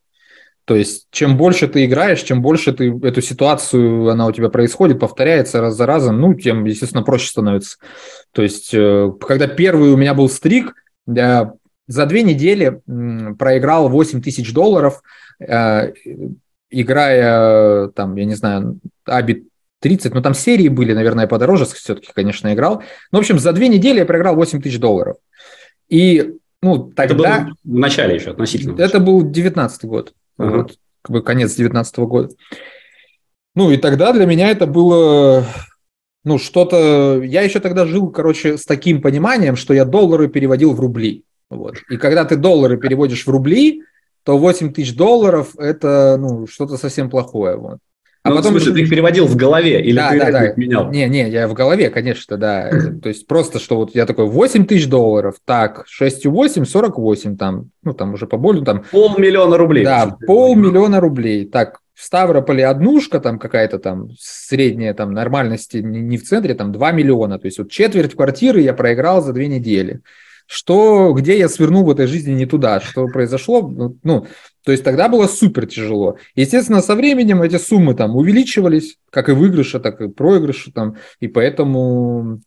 То 0.66 0.76
есть, 0.76 1.08
чем 1.12 1.38
больше 1.38 1.68
ты 1.68 1.86
играешь, 1.86 2.22
чем 2.22 2.42
больше 2.42 2.72
ты 2.72 2.92
эту 3.04 3.22
ситуацию, 3.22 4.10
она 4.10 4.28
у 4.28 4.32
тебя 4.32 4.50
происходит, 4.50 5.00
повторяется 5.00 5.60
раз 5.60 5.76
за 5.76 5.86
разом, 5.86 6.22
ну, 6.22 6.34
тем, 6.36 6.66
естественно, 6.66 7.04
проще 7.04 7.30
становится. 7.30 7.78
То 8.32 8.44
есть, 8.44 8.74
э, 8.74 9.12
когда 9.20 9.48
первый 9.48 9.92
у 9.92 9.98
меня 9.98 10.14
был 10.14 10.30
стрик, 10.30 10.76
я 11.08 11.54
за 11.88 12.06
две 12.06 12.24
недели 12.24 12.82
проиграл 13.38 13.90
8 13.90 14.22
тысяч 14.22 14.54
долларов, 14.54 15.02
э, 15.40 15.94
играя, 16.70 17.88
там, 17.90 18.16
я 18.16 18.26
не 18.26 18.36
знаю, 18.36 18.80
Аби 19.06 19.48
30, 19.80 20.14
но 20.14 20.22
там 20.22 20.36
серии 20.36 20.68
были, 20.70 20.94
наверное, 20.94 21.28
подороже 21.28 21.66
все-таки, 21.66 22.12
конечно, 22.14 22.54
играл. 22.54 22.84
Ну, 23.12 23.18
в 23.18 23.22
общем, 23.22 23.40
за 23.40 23.52
две 23.52 23.68
недели 23.68 24.00
я 24.00 24.06
проиграл 24.06 24.36
8 24.36 24.62
тысяч 24.62 24.80
долларов. 24.80 25.18
И, 25.90 26.36
ну, 26.62 26.92
тогда... 26.96 27.14
Это 27.14 27.16
было 27.16 27.56
в 27.64 27.78
начале 27.80 28.16
еще 28.16 28.32
относительно. 28.32 28.80
Это 28.80 29.00
был 29.00 29.30
19 29.30 29.86
год 29.86 30.14
ага. 30.42 30.58
вот, 30.58 30.78
как 31.02 31.12
бы 31.12 31.22
конец 31.22 31.50
2019 31.56 31.98
года. 32.00 32.30
Ну 33.56 33.72
и 33.72 33.78
тогда 33.78 34.14
для 34.14 34.26
меня 34.26 34.50
это 34.50 34.66
было, 34.66 35.46
ну 36.24 36.38
что-то, 36.38 37.22
я 37.22 37.42
еще 37.42 37.60
тогда 37.60 37.86
жил, 37.86 38.10
короче, 38.10 38.58
с 38.58 38.66
таким 38.66 39.02
пониманием, 39.02 39.56
что 39.56 39.74
я 39.74 39.86
доллары 39.86 40.30
переводил 40.30 40.74
в 40.74 40.80
рубли. 40.80 41.24
Вот. 41.50 41.76
И 41.90 41.98
когда 41.98 42.24
ты 42.24 42.38
доллары 42.38 42.78
переводишь 42.78 43.26
в 43.26 43.30
рубли, 43.30 43.84
то 44.24 44.38
8 44.38 44.72
тысяч 44.72 44.96
долларов– 44.96 45.56
это 45.58 46.18
ну, 46.18 46.48
что-то 46.48 46.78
совсем 46.78 47.10
плохое. 47.10 47.58
Вот. 47.58 47.80
А 48.24 48.30
ну, 48.30 48.36
потом... 48.36 48.52
Смысле, 48.52 48.74
ты 48.74 48.82
их 48.82 48.90
переводил 48.90 49.26
в 49.26 49.36
голове 49.36 49.82
или 49.82 49.96
да, 49.96 50.12
ты 50.12 50.20
да, 50.20 50.32
да. 50.32 50.54
менял? 50.56 50.92
Не, 50.92 51.10
не, 51.10 51.28
я 51.30 51.48
в 51.48 51.54
голове, 51.54 51.90
конечно, 51.90 52.38
да. 52.38 52.70
То 53.02 53.10
есть 53.10 53.26
просто, 53.26 53.60
что 53.60 53.78
вот 53.78 53.96
я 53.96 54.06
такой, 54.06 54.28
8 54.28 54.66
тысяч 54.66 54.88
долларов, 54.88 55.38
так, 55.44 55.86
6,8, 56.02 56.66
48 56.66 57.38
там, 57.38 57.72
ну 57.84 57.94
там 57.94 58.14
уже 58.14 58.28
поболее, 58.28 58.64
там... 58.64 58.84
Полмиллиона 58.92 59.58
рублей. 59.58 59.84
Да, 59.84 60.18
полмиллиона 60.28 61.00
рублей. 61.00 61.46
Так, 61.46 61.80
в 61.96 62.04
Ставрополе 62.04 62.68
однушка 62.68 63.20
там 63.20 63.40
какая-то 63.40 63.80
там 63.80 64.10
средняя 64.20 64.94
там 64.94 65.14
нормальности 65.14 65.78
не 65.78 66.18
в 66.18 66.24
центре, 66.24 66.54
там 66.54 66.72
2 66.72 66.92
миллиона. 66.92 67.40
То 67.40 67.48
есть 67.48 67.58
вот 67.58 67.72
четверть 67.72 68.16
квартиры 68.16 68.62
я 68.62 68.74
проиграл 68.74 69.24
за 69.24 69.34
две 69.34 69.48
недели 69.48 70.02
что, 70.52 71.14
где 71.14 71.40
я 71.40 71.48
свернул 71.48 71.86
в 71.86 71.90
этой 71.90 72.08
жизни 72.08 72.34
не 72.34 72.46
туда, 72.46 72.82
что 72.82 73.08
произошло, 73.08 73.62
ну, 74.04 74.28
то 74.64 74.72
есть 74.72 74.84
тогда 74.84 75.10
было 75.10 75.28
супер 75.28 75.66
тяжело. 75.66 76.18
Естественно, 76.36 76.82
со 76.82 76.96
временем 76.96 77.42
эти 77.42 77.58
суммы 77.58 77.96
там 77.96 78.16
увеличивались, 78.16 78.98
как 79.10 79.30
и 79.30 79.34
выигрыши, 79.34 79.80
так 79.80 80.02
и 80.02 80.08
проигрыши 80.08 80.72
там, 80.72 80.98
и 81.20 81.28
поэтому 81.28 82.42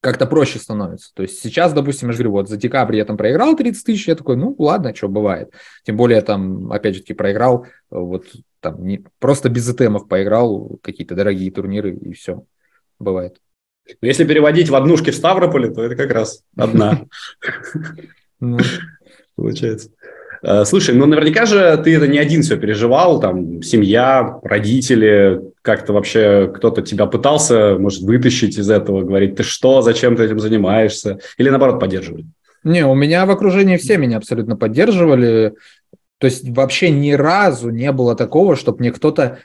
как-то 0.00 0.26
проще 0.26 0.58
становится. 0.58 1.12
То 1.14 1.22
есть 1.22 1.40
сейчас, 1.40 1.72
допустим, 1.72 2.08
я 2.08 2.12
же 2.12 2.18
говорю, 2.18 2.32
вот 2.32 2.48
за 2.48 2.56
декабрь 2.56 2.96
я 2.96 3.04
там 3.04 3.16
проиграл 3.16 3.54
30 3.54 3.84
тысяч, 3.84 4.08
я 4.08 4.16
такой, 4.16 4.36
ну 4.36 4.54
ладно, 4.58 4.94
что 4.94 5.08
бывает. 5.08 5.52
Тем 5.84 5.96
более 5.96 6.22
там, 6.22 6.72
опять 6.72 6.94
же 6.94 7.00
таки, 7.02 7.12
проиграл, 7.12 7.66
вот 7.90 8.24
там 8.60 8.82
не, 8.86 9.04
просто 9.18 9.50
без 9.50 9.68
итемов 9.70 10.08
поиграл, 10.08 10.78
какие-то 10.82 11.14
дорогие 11.14 11.50
турниры 11.50 11.94
и 11.94 12.14
все, 12.14 12.44
бывает. 12.98 13.40
Но 14.00 14.08
если 14.08 14.24
переводить 14.24 14.70
в 14.70 14.74
однушки 14.74 15.10
в 15.10 15.16
Ставрополе, 15.16 15.70
то 15.70 15.82
это 15.82 15.96
как 15.96 16.10
раз 16.10 16.42
одна. 16.56 17.06
Ну. 18.42 18.56
Получается. 19.36 19.90
Э, 20.42 20.64
слушай, 20.64 20.94
ну 20.94 21.06
наверняка 21.06 21.46
же 21.46 21.80
ты 21.84 21.96
это 21.96 22.06
не 22.06 22.18
один 22.18 22.42
все 22.42 22.56
переживал, 22.56 23.20
там, 23.20 23.62
семья, 23.62 24.38
родители, 24.42 25.40
как-то 25.62 25.92
вообще 25.92 26.50
кто-то 26.54 26.82
тебя 26.82 27.06
пытался, 27.06 27.76
может, 27.78 28.02
вытащить 28.02 28.58
из 28.58 28.70
этого, 28.70 29.02
говорить, 29.02 29.36
ты 29.36 29.42
что, 29.42 29.82
зачем 29.82 30.16
ты 30.16 30.24
этим 30.24 30.40
занимаешься, 30.40 31.18
или 31.36 31.50
наоборот 31.50 31.80
поддерживали? 31.80 32.26
Не, 32.64 32.86
у 32.86 32.94
меня 32.94 33.24
в 33.26 33.30
окружении 33.30 33.76
все 33.76 33.96
меня 33.96 34.18
абсолютно 34.18 34.56
поддерживали. 34.56 35.54
То 36.18 36.26
есть 36.26 36.46
вообще 36.50 36.90
ни 36.90 37.12
разу 37.12 37.70
не 37.70 37.90
было 37.92 38.14
такого, 38.14 38.54
чтобы 38.54 38.80
мне 38.80 38.92
кто-то 38.92 39.38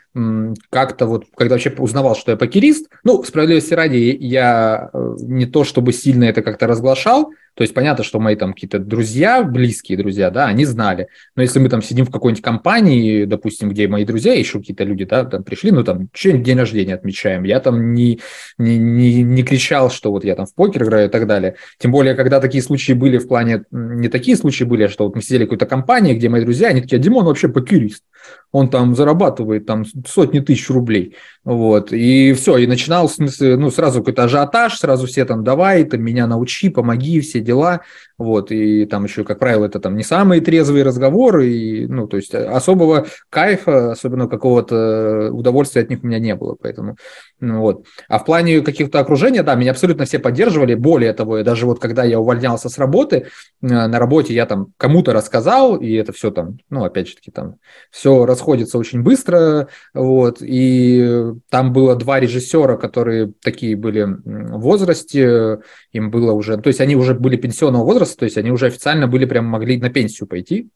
как-то 0.68 1.06
вот, 1.06 1.24
когда 1.34 1.54
вообще 1.54 1.72
узнавал, 1.78 2.14
что 2.14 2.32
я 2.32 2.36
покерист, 2.36 2.90
ну, 3.02 3.24
справедливости 3.24 3.72
ради, 3.72 4.14
я 4.20 4.90
э, 4.92 5.14
не 5.20 5.46
то 5.46 5.64
чтобы 5.64 5.94
сильно 5.94 6.24
это 6.24 6.42
как-то 6.42 6.66
разглашал, 6.66 7.32
то 7.56 7.62
есть 7.62 7.72
понятно, 7.72 8.04
что 8.04 8.20
мои 8.20 8.36
там 8.36 8.52
какие-то 8.52 8.78
друзья, 8.78 9.42
близкие 9.42 9.96
друзья, 9.96 10.30
да, 10.30 10.44
они 10.44 10.66
знали. 10.66 11.08
Но 11.36 11.42
если 11.42 11.58
мы 11.58 11.70
там 11.70 11.80
сидим 11.80 12.04
в 12.04 12.10
какой-нибудь 12.10 12.44
компании, 12.44 13.24
допустим, 13.24 13.70
где 13.70 13.88
мои 13.88 14.04
друзья, 14.04 14.34
еще 14.34 14.58
какие-то 14.58 14.84
люди, 14.84 15.06
да, 15.06 15.24
там 15.24 15.42
пришли, 15.42 15.70
ну 15.70 15.82
там 15.82 16.10
что-нибудь 16.12 16.42
день 16.42 16.58
рождения 16.58 16.94
отмечаем, 16.94 17.44
я 17.44 17.60
там 17.60 17.94
не, 17.94 18.20
не, 18.58 18.76
не, 18.76 19.22
не 19.22 19.42
кричал, 19.42 19.90
что 19.90 20.12
вот 20.12 20.22
я 20.22 20.34
там 20.34 20.44
в 20.44 20.54
покер 20.54 20.84
играю 20.84 21.08
и 21.08 21.10
так 21.10 21.26
далее. 21.26 21.56
Тем 21.78 21.92
более, 21.92 22.14
когда 22.14 22.40
такие 22.40 22.62
случаи 22.62 22.92
были 22.92 23.16
в 23.16 23.26
плане, 23.26 23.64
не 23.70 24.10
такие 24.10 24.36
случаи 24.36 24.64
были, 24.64 24.82
а 24.82 24.88
что 24.90 25.04
вот 25.06 25.16
мы 25.16 25.22
сидели 25.22 25.44
в 25.44 25.46
какой-то 25.46 25.64
компании, 25.64 26.12
где 26.12 26.28
мои 26.28 26.42
друзья, 26.42 26.68
они 26.68 26.82
такие, 26.82 26.98
а 26.98 27.02
Димон 27.02 27.24
вообще 27.24 27.48
покерист 27.48 28.02
он 28.52 28.70
там 28.70 28.94
зарабатывает 28.94 29.66
там 29.66 29.84
сотни 30.06 30.40
тысяч 30.40 30.70
рублей, 30.70 31.16
вот, 31.44 31.92
и 31.92 32.32
все, 32.32 32.56
и 32.58 32.66
начинал, 32.66 33.10
ну, 33.18 33.70
сразу 33.70 34.00
какой-то 34.00 34.24
ажиотаж, 34.24 34.78
сразу 34.78 35.06
все 35.06 35.24
там, 35.24 35.44
давай, 35.44 35.84
ты 35.84 35.98
меня 35.98 36.26
научи, 36.26 36.70
помоги, 36.70 37.20
все 37.20 37.40
дела, 37.40 37.82
вот, 38.18 38.50
и 38.50 38.86
там 38.86 39.04
еще, 39.04 39.24
как 39.24 39.38
правило, 39.38 39.66
это 39.66 39.78
там 39.78 39.96
не 39.96 40.02
самые 40.02 40.40
трезвые 40.40 40.84
разговоры, 40.84 41.48
и, 41.48 41.86
ну, 41.86 42.06
то 42.06 42.16
есть 42.16 42.34
особого 42.34 43.06
кайфа, 43.30 43.92
особенно 43.92 44.26
какого-то 44.26 45.30
удовольствия 45.32 45.82
от 45.82 45.90
них 45.90 46.02
у 46.02 46.06
меня 46.06 46.18
не 46.18 46.34
было, 46.34 46.56
поэтому, 46.60 46.96
ну, 47.40 47.60
вот. 47.60 47.84
А 48.08 48.18
в 48.18 48.24
плане 48.24 48.62
каких-то 48.62 49.00
окружения, 49.00 49.42
да, 49.42 49.54
меня 49.54 49.72
абсолютно 49.72 50.06
все 50.06 50.18
поддерживали, 50.18 50.74
более 50.74 51.12
того, 51.12 51.42
даже 51.42 51.66
вот 51.66 51.78
когда 51.78 52.04
я 52.04 52.18
увольнялся 52.18 52.68
с 52.68 52.78
работы, 52.78 53.16
э, 53.16 53.26
на 53.60 53.98
работе 53.98 54.34
я 54.34 54.46
там 54.46 54.72
кому-то 54.78 55.12
рассказал, 55.12 55.76
и 55.76 55.92
это 55.92 56.12
все 56.12 56.30
там, 56.30 56.58
ну, 56.70 56.84
опять 56.84 57.08
же 57.08 57.16
таки, 57.16 57.30
там, 57.30 57.56
все 57.90 58.24
расходится 58.36 58.78
очень 58.78 59.02
быстро, 59.02 59.68
вот, 59.94 60.38
и 60.40 61.32
там 61.48 61.72
было 61.72 61.96
два 61.96 62.20
режиссера, 62.20 62.76
которые 62.76 63.32
такие 63.42 63.76
были 63.76 64.02
в 64.04 64.60
возрасте, 64.60 65.58
им 65.92 66.10
было 66.10 66.32
уже, 66.32 66.58
то 66.58 66.68
есть 66.68 66.80
они 66.80 66.96
уже 66.96 67.14
были 67.14 67.36
пенсионного 67.36 67.84
возраста, 67.84 68.18
то 68.18 68.24
есть 68.26 68.36
они 68.36 68.50
уже 68.50 68.66
официально 68.66 69.08
были 69.08 69.24
прям 69.24 69.46
могли 69.46 69.78
на 69.78 69.88
пенсию 69.88 70.28
пойти, 70.28 70.68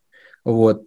вот, 0.44 0.85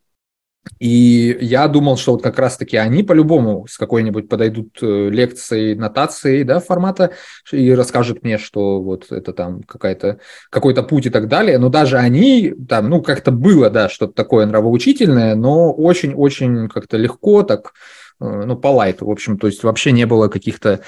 и 0.80 1.38
я 1.42 1.68
думал, 1.68 1.98
что 1.98 2.14
вот 2.14 2.24
как 2.24 2.40
раз-таки 2.40 2.78
они 2.78 3.04
по-любому 3.04 3.68
с 3.68 3.78
какой-нибудь 3.78 4.30
подойдут 4.30 4.78
э, 4.82 5.10
лекцией, 5.10 5.76
нотацией, 5.76 6.44
да, 6.44 6.60
формата 6.60 7.12
и 7.52 7.74
расскажут 7.74 8.24
мне, 8.24 8.38
что 8.38 8.82
вот 8.82 9.12
это 9.12 9.34
там 9.34 9.64
какая-то, 9.64 10.20
какой-то 10.50 10.84
путь 10.84 11.06
и 11.06 11.10
так 11.10 11.28
далее. 11.28 11.58
Но 11.58 11.70
даже 11.70 11.98
они 11.98 12.54
там, 12.68 12.90
ну, 12.90 13.02
как-то 13.02 13.32
было, 13.32 13.70
да, 13.70 13.90
что-то 13.90 14.14
такое 14.14 14.46
нравоучительное, 14.46 15.36
но 15.36 15.72
очень-очень 15.74 16.70
как-то 16.70 16.98
легко 16.98 17.44
так, 17.44 17.74
э, 18.22 18.44
ну, 18.46 18.58
по 18.58 18.68
лайту, 18.68 19.06
в 19.06 19.12
общем, 19.12 19.38
то 19.38 19.48
есть 19.48 19.64
вообще 19.64 19.92
не 19.92 20.06
было 20.06 20.30
каких-то 20.30 20.82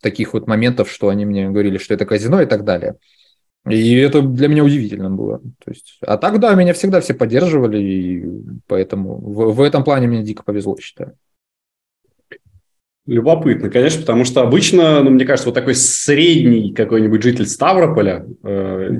таких 0.00 0.34
вот 0.34 0.46
моментов, 0.46 0.90
что 0.90 1.08
они 1.08 1.24
мне 1.24 1.48
говорили, 1.48 1.78
что 1.78 1.94
это 1.94 2.04
казино 2.04 2.42
и 2.42 2.46
так 2.46 2.64
далее. 2.64 2.96
И 3.68 3.94
это 3.96 4.22
для 4.22 4.48
меня 4.48 4.64
удивительно 4.64 5.10
было. 5.10 5.38
То 5.38 5.70
есть, 5.70 5.98
а 6.00 6.18
так, 6.18 6.40
да, 6.40 6.54
меня 6.54 6.72
всегда 6.72 7.00
все 7.00 7.14
поддерживали, 7.14 7.78
и 7.80 8.24
поэтому 8.66 9.18
в, 9.18 9.54
в 9.54 9.60
этом 9.60 9.84
плане 9.84 10.08
мне 10.08 10.22
дико 10.22 10.42
повезло, 10.42 10.76
считаю. 10.80 11.16
Любопытно, 13.04 13.68
конечно, 13.68 14.00
потому 14.00 14.24
что 14.24 14.42
обычно, 14.42 15.02
ну, 15.02 15.10
мне 15.10 15.24
кажется, 15.24 15.48
вот 15.48 15.56
такой 15.56 15.74
средний 15.74 16.72
какой-нибудь 16.72 17.20
житель 17.20 17.46
Ставрополя, 17.46 18.24
э, 18.44 18.90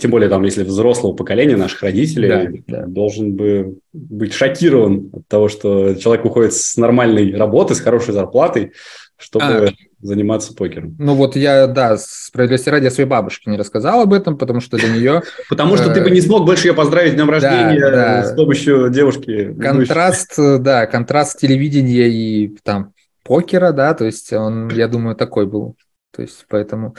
тем 0.00 0.10
более 0.10 0.28
там, 0.28 0.42
если 0.42 0.64
взрослого 0.64 1.12
поколения 1.12 1.56
наших 1.56 1.82
родителей, 1.82 2.62
да, 2.66 2.80
да. 2.80 2.86
должен 2.86 3.34
бы 3.34 3.78
быть 3.92 4.32
шокирован 4.32 5.10
от 5.12 5.28
того, 5.28 5.48
что 5.48 5.94
человек 5.94 6.24
уходит 6.24 6.54
с 6.54 6.76
нормальной 6.76 7.36
работы, 7.36 7.76
с 7.76 7.80
хорошей 7.80 8.14
зарплатой, 8.14 8.72
чтобы 9.16 9.44
а, 9.44 9.72
заниматься 10.02 10.52
покером. 10.54 10.96
Ну 10.98 11.14
вот 11.14 11.36
я, 11.36 11.66
да, 11.68 11.96
справедливости 11.96 12.68
ради, 12.68 12.84
я 12.84 12.90
своей 12.90 13.08
бабушке 13.08 13.50
не 13.50 13.56
рассказал 13.56 14.02
об 14.02 14.12
этом, 14.12 14.36
потому 14.36 14.60
что 14.60 14.76
для 14.76 14.88
нее... 14.88 15.22
Потому 15.48 15.76
что 15.76 15.94
ты 15.94 16.02
бы 16.02 16.10
не 16.10 16.18
э, 16.18 16.22
смог 16.22 16.44
больше 16.44 16.68
ее 16.68 16.74
поздравить 16.74 17.12
с 17.12 17.14
днем 17.14 17.30
рождения 17.30 18.24
с 18.24 18.34
помощью 18.34 18.90
девушки. 18.90 19.54
Контраст, 19.54 20.34
да, 20.36 20.86
контраст 20.86 21.38
телевидения 21.38 22.08
и 22.08 22.56
там 22.62 22.92
покера, 23.22 23.72
да, 23.72 23.94
то 23.94 24.04
есть 24.04 24.32
он, 24.32 24.68
я 24.70 24.88
думаю, 24.88 25.14
такой 25.14 25.46
был. 25.46 25.76
То 26.10 26.22
есть 26.22 26.46
поэтому, 26.48 26.96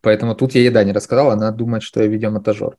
поэтому 0.00 0.34
тут 0.34 0.54
я 0.54 0.62
еда 0.62 0.84
не 0.84 0.92
рассказал, 0.92 1.30
она 1.30 1.50
думает, 1.50 1.82
что 1.82 2.00
я 2.02 2.08
видеомонтажер. 2.08 2.76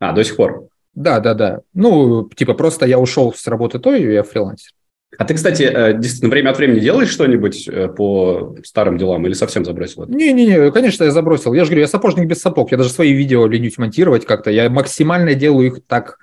А, 0.00 0.12
до 0.12 0.22
сих 0.22 0.36
пор? 0.36 0.68
Да, 0.94 1.18
да, 1.20 1.34
да. 1.34 1.60
Ну, 1.72 2.28
типа 2.28 2.54
просто 2.54 2.86
я 2.86 2.98
ушел 2.98 3.32
с 3.32 3.46
работы 3.46 3.78
той, 3.78 4.02
я 4.02 4.22
фрилансер. 4.22 4.72
А 5.18 5.24
ты, 5.24 5.34
кстати, 5.34 5.62
э, 5.62 5.98
действительно, 5.98 6.30
время 6.30 6.50
от 6.50 6.58
времени 6.58 6.80
делаешь 6.80 7.10
что-нибудь 7.10 7.68
э, 7.68 7.88
по 7.88 8.56
старым 8.64 8.98
делам 8.98 9.26
или 9.26 9.32
совсем 9.32 9.64
забросил 9.64 10.06
Не-не-не, 10.06 10.70
конечно, 10.70 11.04
я 11.04 11.10
забросил. 11.10 11.52
Я 11.52 11.64
же 11.64 11.70
говорю, 11.70 11.82
я 11.82 11.88
сапожник 11.88 12.26
без 12.26 12.40
сапог. 12.40 12.70
Я 12.70 12.78
даже 12.78 12.90
свои 12.90 13.12
видео 13.12 13.46
ленюсь 13.46 13.78
монтировать 13.78 14.26
как-то. 14.26 14.50
Я 14.50 14.68
максимально 14.70 15.34
делаю 15.34 15.66
их 15.66 15.80
так 15.86 16.18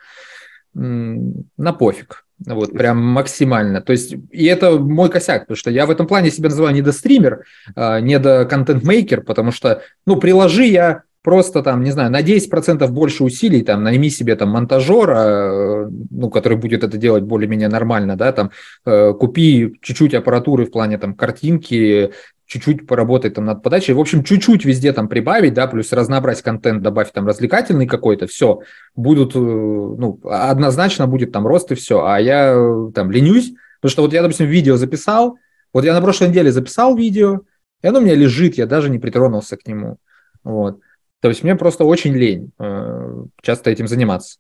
на 0.74 1.74
пофиг. 1.74 2.26
Вот, 2.46 2.72
прям 2.72 2.98
максимально. 2.98 3.82
То 3.82 3.92
есть, 3.92 4.16
и 4.32 4.46
это 4.46 4.72
мой 4.80 5.10
косяк, 5.10 5.42
потому 5.42 5.58
что 5.58 5.70
я 5.70 5.86
в 5.86 5.92
этом 5.92 6.08
плане 6.08 6.32
себя 6.32 6.50
называю 6.50 6.74
не 6.74 6.82
до 6.82 6.92
стример, 6.92 7.46
а 7.76 8.00
не 8.00 8.18
до 8.18 8.46
контент-мейкер, 8.46 9.22
потому 9.22 9.52
что, 9.52 9.84
ну, 10.08 10.16
приложи 10.16 10.66
я 10.66 11.04
просто 11.24 11.62
там, 11.62 11.84
не 11.84 11.92
знаю, 11.92 12.12
на 12.12 12.22
10% 12.22 12.88
больше 12.88 13.24
усилий, 13.24 13.62
там, 13.62 13.84
найми 13.84 14.10
себе 14.10 14.36
там 14.36 14.50
монтажера, 14.50 15.88
ну, 16.10 16.30
который 16.30 16.58
будет 16.58 16.84
это 16.84 16.98
делать 16.98 17.24
более-менее 17.24 17.70
нормально, 17.70 18.16
да, 18.16 18.32
там, 18.32 18.52
э, 18.86 19.14
купи 19.14 19.74
чуть-чуть 19.82 20.14
аппаратуры 20.14 20.66
в 20.66 20.72
плане 20.72 20.98
там 20.98 21.14
картинки, 21.14 22.12
чуть-чуть 22.52 22.86
поработать 22.86 23.36
там 23.36 23.46
над 23.46 23.64
подачей, 23.64 23.94
в 23.94 24.00
общем, 24.00 24.24
чуть-чуть 24.24 24.66
везде 24.66 24.92
там 24.92 25.08
прибавить, 25.08 25.54
да, 25.54 25.68
плюс 25.68 25.94
разнообразить 25.94 26.44
контент, 26.44 26.82
добавить 26.82 27.14
там 27.14 27.26
развлекательный 27.26 27.88
какой-то, 27.88 28.28
все, 28.28 28.60
будут, 28.96 29.36
э, 29.36 29.40
ну, 29.40 30.20
однозначно 30.24 31.08
будет 31.08 31.32
там 31.32 31.48
рост 31.48 31.72
и 31.72 31.76
все, 31.76 32.04
а 32.04 32.20
я 32.20 32.54
э, 32.54 32.92
там 32.94 33.12
ленюсь, 33.12 33.54
потому 33.80 33.92
что 33.92 34.02
вот 34.02 34.14
я, 34.14 34.22
допустим, 34.22 34.48
видео 34.48 34.76
записал, 34.76 35.38
вот 35.72 35.86
я 35.86 35.94
на 35.94 36.02
прошлой 36.02 36.30
неделе 36.30 36.52
записал 36.52 36.96
видео, 36.98 37.42
и 37.84 37.88
оно 37.88 38.00
у 38.00 38.02
меня 38.02 38.16
лежит, 38.16 38.56
я 38.58 38.66
даже 38.66 38.90
не 38.90 39.00
притронулся 39.00 39.56
к 39.56 39.66
нему, 39.68 39.98
вот, 40.44 40.80
то 41.22 41.30
есть 41.30 41.44
мне 41.44 41.56
просто 41.56 41.86
очень 41.86 42.14
лень 42.14 42.52
э, 42.60 43.24
часто 43.42 43.70
этим 43.70 43.88
заниматься. 43.88 44.40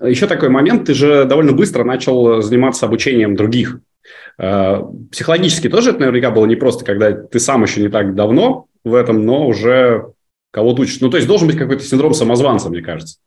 Еще 0.00 0.26
такой 0.26 0.48
момент, 0.48 0.86
ты 0.86 0.94
же 0.94 1.24
довольно 1.24 1.52
быстро 1.52 1.84
начал 1.84 2.40
заниматься 2.40 2.86
обучением 2.86 3.34
других. 3.34 3.80
Э, 4.38 4.82
психологически 5.10 5.68
тоже 5.68 5.90
это 5.90 6.00
наверняка 6.00 6.30
было 6.30 6.46
непросто, 6.46 6.84
когда 6.84 7.12
ты 7.12 7.40
сам 7.40 7.64
еще 7.64 7.82
не 7.82 7.88
так 7.88 8.14
давно 8.14 8.66
в 8.84 8.94
этом, 8.94 9.26
но 9.26 9.46
уже 9.46 10.12
кого-то 10.50 10.82
учишь. 10.82 11.00
Ну, 11.00 11.10
то 11.10 11.16
есть 11.16 11.28
должен 11.28 11.46
быть 11.46 11.56
какой-то 11.56 11.84
синдром 11.84 12.12
самозванца, 12.12 12.68
мне 12.68 12.82
кажется. 12.82 13.18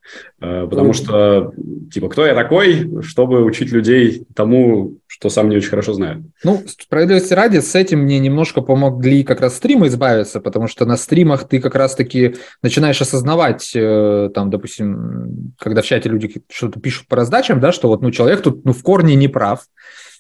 Э, 0.41 0.67
потому 0.69 0.93
что, 0.93 1.53
типа, 1.91 2.09
кто 2.09 2.25
я 2.25 2.35
такой, 2.35 3.01
чтобы 3.01 3.43
учить 3.43 3.71
людей 3.71 4.25
тому, 4.35 4.97
что 5.07 5.29
сам 5.29 5.49
не 5.49 5.55
очень 5.55 5.69
хорошо 5.69 5.93
знаю. 5.93 6.25
Ну, 6.43 6.61
справедливости 6.67 7.33
ради, 7.33 7.59
с 7.59 7.75
этим 7.75 7.99
мне 7.99 8.19
немножко 8.19 8.61
помогли 8.61 9.23
как 9.23 9.39
раз 9.39 9.55
стримы 9.55 9.87
избавиться, 9.87 10.41
потому 10.41 10.67
что 10.67 10.85
на 10.85 10.97
стримах 10.97 11.47
ты 11.47 11.61
как 11.61 11.75
раз-таки 11.75 12.35
начинаешь 12.61 13.01
осознавать, 13.01 13.71
э, 13.73 14.29
там, 14.33 14.49
допустим, 14.49 15.53
когда 15.57 15.81
в 15.81 15.85
чате 15.85 16.09
люди 16.09 16.41
что-то 16.51 16.79
пишут 16.81 17.07
по 17.07 17.15
раздачам, 17.15 17.61
да, 17.61 17.71
что 17.71 17.87
вот, 17.87 18.01
ну, 18.01 18.11
человек 18.11 18.41
тут, 18.41 18.65
ну, 18.65 18.73
в 18.73 18.83
корне 18.83 19.15
не 19.15 19.29
прав, 19.29 19.61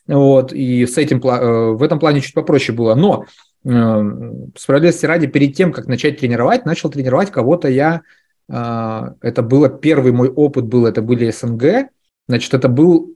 вот, 0.07 0.53
и 0.53 0.85
с 0.85 0.97
этим, 0.97 1.19
э, 1.19 1.71
в 1.73 1.83
этом 1.83 1.99
плане 1.99 2.21
чуть 2.21 2.33
попроще 2.33 2.75
было, 2.75 2.95
но 2.95 3.25
справедливости 3.63 5.05
ради, 5.05 5.27
перед 5.27 5.55
тем, 5.55 5.71
как 5.71 5.87
начать 5.87 6.19
тренировать, 6.19 6.65
начал 6.65 6.89
тренировать 6.89 7.31
кого-то 7.31 7.69
я, 7.69 8.01
это 8.49 9.41
было 9.41 9.69
первый 9.69 10.11
мой 10.11 10.29
опыт 10.29 10.65
был, 10.65 10.85
это 10.85 11.01
были 11.01 11.31
СНГ, 11.31 11.87
значит, 12.27 12.53
это 12.53 12.67
был 12.67 13.15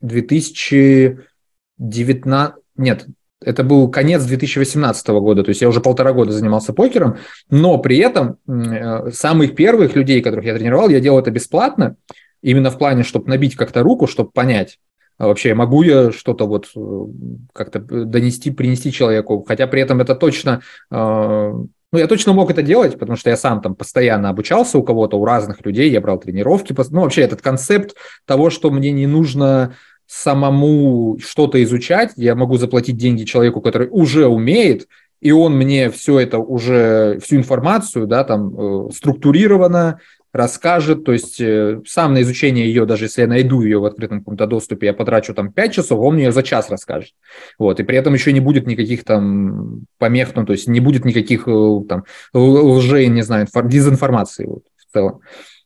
2019, 0.00 2.54
нет, 2.76 3.06
это 3.42 3.64
был 3.64 3.90
конец 3.90 4.22
2018 4.24 5.08
года, 5.08 5.42
то 5.42 5.48
есть 5.48 5.62
я 5.62 5.68
уже 5.68 5.80
полтора 5.80 6.12
года 6.12 6.32
занимался 6.32 6.72
покером, 6.72 7.16
но 7.48 7.78
при 7.78 7.98
этом 7.98 8.36
э, 8.46 9.10
самых 9.10 9.54
первых 9.54 9.96
людей, 9.96 10.22
которых 10.22 10.44
я 10.44 10.54
тренировал, 10.54 10.90
я 10.90 11.00
делал 11.00 11.18
это 11.18 11.30
бесплатно, 11.30 11.96
именно 12.42 12.70
в 12.70 12.78
плане, 12.78 13.02
чтобы 13.02 13.28
набить 13.28 13.56
как-то 13.56 13.82
руку, 13.82 14.06
чтобы 14.06 14.30
понять, 14.30 14.78
вообще 15.26 15.54
могу 15.54 15.82
я 15.82 16.12
что-то 16.12 16.46
вот 16.46 16.70
э, 16.74 17.04
как-то 17.52 17.80
донести, 17.80 18.50
принести 18.50 18.92
человеку, 18.92 19.44
хотя 19.46 19.66
при 19.66 19.82
этом 19.82 20.00
это 20.00 20.14
точно 20.14 20.62
э, 20.90 21.54
ну, 21.92 21.98
я 21.98 22.06
точно 22.06 22.32
мог 22.32 22.50
это 22.50 22.62
делать, 22.62 22.98
потому 22.98 23.16
что 23.16 23.30
я 23.30 23.36
сам 23.36 23.60
там 23.60 23.74
постоянно 23.74 24.28
обучался 24.28 24.78
у 24.78 24.82
кого-то, 24.82 25.18
у 25.18 25.24
разных 25.24 25.64
людей, 25.66 25.90
я 25.90 26.00
брал 26.00 26.20
тренировки. 26.20 26.72
Ну, 26.90 27.00
вообще 27.00 27.22
этот 27.22 27.42
концепт 27.42 27.96
того, 28.26 28.50
что 28.50 28.70
мне 28.70 28.92
не 28.92 29.08
нужно 29.08 29.74
самому 30.06 31.18
что-то 31.20 31.62
изучать, 31.62 32.12
я 32.16 32.34
могу 32.34 32.56
заплатить 32.56 32.96
деньги 32.96 33.24
человеку, 33.24 33.60
который 33.60 33.88
уже 33.90 34.26
умеет, 34.26 34.86
и 35.20 35.32
он 35.32 35.56
мне 35.56 35.90
все 35.90 36.18
это 36.20 36.38
уже, 36.38 37.18
всю 37.22 37.36
информацию, 37.36 38.06
да, 38.06 38.24
там, 38.24 38.88
э, 38.88 38.90
структурированно 38.92 40.00
расскажет, 40.32 41.04
то 41.04 41.12
есть 41.12 41.40
э, 41.40 41.80
сам 41.86 42.14
на 42.14 42.22
изучение 42.22 42.66
ее, 42.66 42.86
даже 42.86 43.06
если 43.06 43.22
я 43.22 43.26
найду 43.26 43.62
ее 43.62 43.78
в 43.78 43.84
открытом 43.84 44.20
каком-то 44.20 44.46
доступе, 44.46 44.86
я 44.86 44.94
потрачу 44.94 45.34
там 45.34 45.52
5 45.52 45.72
часов, 45.72 46.00
он 46.00 46.14
мне 46.14 46.24
ее 46.24 46.32
за 46.32 46.42
час 46.42 46.70
расскажет. 46.70 47.12
Вот, 47.58 47.80
и 47.80 47.82
при 47.82 47.96
этом 47.96 48.14
еще 48.14 48.32
не 48.32 48.40
будет 48.40 48.66
никаких 48.66 49.04
там 49.04 49.86
помех, 49.98 50.34
ну, 50.34 50.46
то 50.46 50.52
есть 50.52 50.68
не 50.68 50.80
будет 50.80 51.04
никаких 51.04 51.48
э, 51.48 51.80
там 51.88 52.04
лжей, 52.32 53.08
не 53.08 53.22
знаю, 53.22 53.46
дезинформации 53.64 54.46
вот, 54.46 54.62
в 54.76 54.92
целом. 54.92 55.20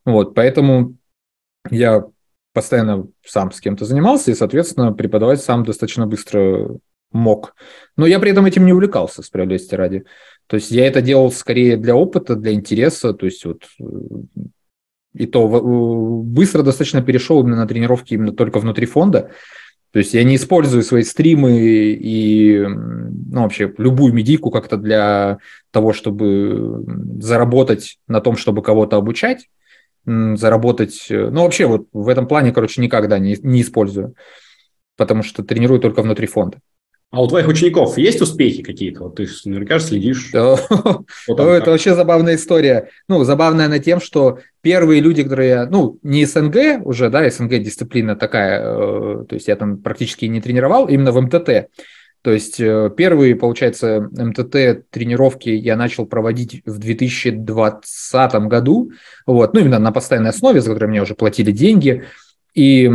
Вот, 0.04 0.34
поэтому 0.34 0.96
я 1.70 2.04
постоянно 2.52 3.06
сам 3.24 3.52
с 3.52 3.60
кем-то 3.60 3.84
занимался, 3.84 4.30
и, 4.30 4.34
соответственно, 4.34 4.92
преподавать 4.92 5.42
сам 5.42 5.64
достаточно 5.64 6.06
быстро 6.06 6.68
мог. 7.14 7.54
Но 7.96 8.06
я 8.06 8.18
при 8.18 8.32
этом 8.32 8.44
этим 8.44 8.66
не 8.66 8.72
увлекался, 8.72 9.22
справедливости 9.22 9.74
ради. 9.74 10.04
То 10.47 10.57
есть 10.57 10.70
я 10.70 10.86
это 10.86 11.01
делал 11.01 11.32
скорее 11.32 11.76
для 11.76 11.97
опыта, 11.97 12.36
для 12.36 12.53
интереса, 12.53 13.14
то 13.14 13.26
есть 13.26 13.45
вот 13.45 13.64
э, 13.80 13.84
и 15.14 15.26
то 15.26 15.49
э, 15.49 16.22
быстро 16.24 16.62
достаточно 16.62 17.03
перешел 17.03 17.40
именно 17.40 17.57
на 17.57 17.66
тренировки 17.66 18.14
именно 18.14 18.32
только 18.32 18.59
внутри 18.59 18.86
фонда. 18.86 19.30
То 19.92 20.01
есть 20.01 20.12
я 20.12 20.24
не 20.24 20.36
использую 20.36 20.82
свои 20.82 21.05
стримы 21.05 21.57
и 21.57 22.59
ну, 22.66 23.42
вообще 23.42 23.72
любую 23.78 24.12
медийку 24.12 24.51
как-то 24.51 24.76
для 24.76 25.38
того, 25.70 25.92
чтобы 25.92 26.84
заработать 27.20 27.99
на 28.09 28.20
том, 28.20 28.36
чтобы 28.36 28.62
кого-то 28.62 28.97
обучать 28.97 29.47
заработать. 30.07 31.07
Э, 31.11 31.30
ну, 31.30 31.42
вообще, 31.42 31.66
вот 31.66 31.86
в 31.92 32.09
этом 32.09 32.26
плане, 32.26 32.53
короче, 32.53 32.80
никогда 32.80 33.18
не, 33.18 33.36
не 33.42 33.62
использую, 33.62 34.14
потому 34.97 35.22
что 35.22 35.42
тренирую 35.42 35.80
только 35.80 36.03
внутри 36.03 36.26
фонда. 36.26 36.59
А 37.14 37.22
у 37.22 37.28
твоих 37.28 37.46
учеников 37.46 37.96
есть 37.96 38.20
успехи 38.20 38.62
какие-то? 38.62 39.04
Вот 39.04 39.14
ты 39.14 39.28
наверняка 39.44 39.78
следишь. 39.78 40.30
Это 40.32 41.70
вообще 41.70 41.94
забавная 41.94 42.34
история. 42.34 42.90
Ну, 43.08 43.22
забавная 43.22 43.68
на 43.68 43.78
тем, 43.78 44.00
что 44.00 44.40
первые 44.62 45.00
люди, 45.00 45.22
которые, 45.22 45.66
ну, 45.66 45.98
не 46.02 46.24
СНГ 46.24 46.84
уже, 46.84 47.10
да, 47.10 47.30
СНГ 47.30 47.62
дисциплина 47.62 48.16
такая, 48.16 48.60
э, 48.60 49.24
то 49.28 49.34
есть 49.34 49.46
я 49.46 49.54
там 49.54 49.78
практически 49.78 50.24
не 50.24 50.40
тренировал, 50.40 50.88
именно 50.88 51.12
в 51.12 51.20
МТТ. 51.20 51.68
То 52.22 52.32
есть 52.32 52.58
э, 52.58 52.90
первые, 52.96 53.36
получается, 53.36 54.08
МТТ 54.10 54.90
тренировки 54.90 55.50
я 55.50 55.76
начал 55.76 56.06
проводить 56.06 56.62
в 56.66 56.78
2020 56.78 58.34
году, 58.48 58.90
вот, 59.24 59.54
ну, 59.54 59.60
именно 59.60 59.78
на 59.78 59.92
постоянной 59.92 60.30
основе, 60.30 60.60
за 60.60 60.72
которой 60.72 60.86
мне 60.86 61.02
уже 61.02 61.14
платили 61.14 61.52
деньги. 61.52 62.02
И 62.54 62.90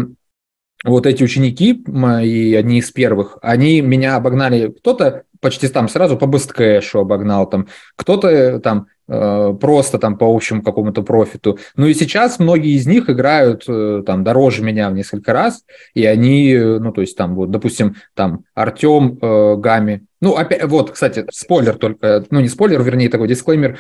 вот 0.86 1.06
эти 1.06 1.24
ученики, 1.24 1.84
мои 1.88 2.54
одни 2.54 2.80
из 2.80 2.92
первых, 2.92 3.38
они 3.42 3.82
меня 3.82 4.16
обогнали, 4.16 4.70
кто-то 4.70 5.24
почти 5.42 5.68
там 5.68 5.90
сразу 5.90 6.18
по 6.18 6.26
бысткэшу 6.26 7.00
обогнал, 7.00 7.50
там, 7.50 7.68
кто-то 7.96 8.60
там 8.60 8.88
Э, 9.12 9.56
просто 9.60 9.98
там 9.98 10.18
по 10.18 10.26
общему 10.26 10.62
какому-то 10.62 11.02
профиту. 11.02 11.58
Ну 11.76 11.88
и 11.88 11.96
сейчас 11.96 12.38
многие 12.38 12.76
из 12.76 12.86
них 12.86 13.10
играют 13.10 13.64
э, 13.68 14.04
там 14.06 14.24
дороже 14.24 14.62
меня 14.62 14.88
в 14.92 14.94
несколько 14.94 15.34
раз, 15.34 15.64
и 15.96 16.06
они, 16.06 16.54
э, 16.54 16.78
ну 16.78 16.92
то 16.92 17.02
есть 17.02 17.18
там 17.18 17.34
вот, 17.34 17.50
допустим, 17.50 17.96
там 18.14 18.44
Артем 18.54 19.18
э, 19.20 19.56
Гами, 19.56 20.06
ну 20.22 20.36
опять, 20.36 20.64
вот, 20.66 20.92
кстати, 20.92 21.26
спойлер 21.32 21.76
только, 21.76 22.24
ну 22.30 22.40
не 22.40 22.50
спойлер, 22.50 22.84
вернее 22.84 23.10
такой 23.10 23.28
дисклеймер, 23.28 23.80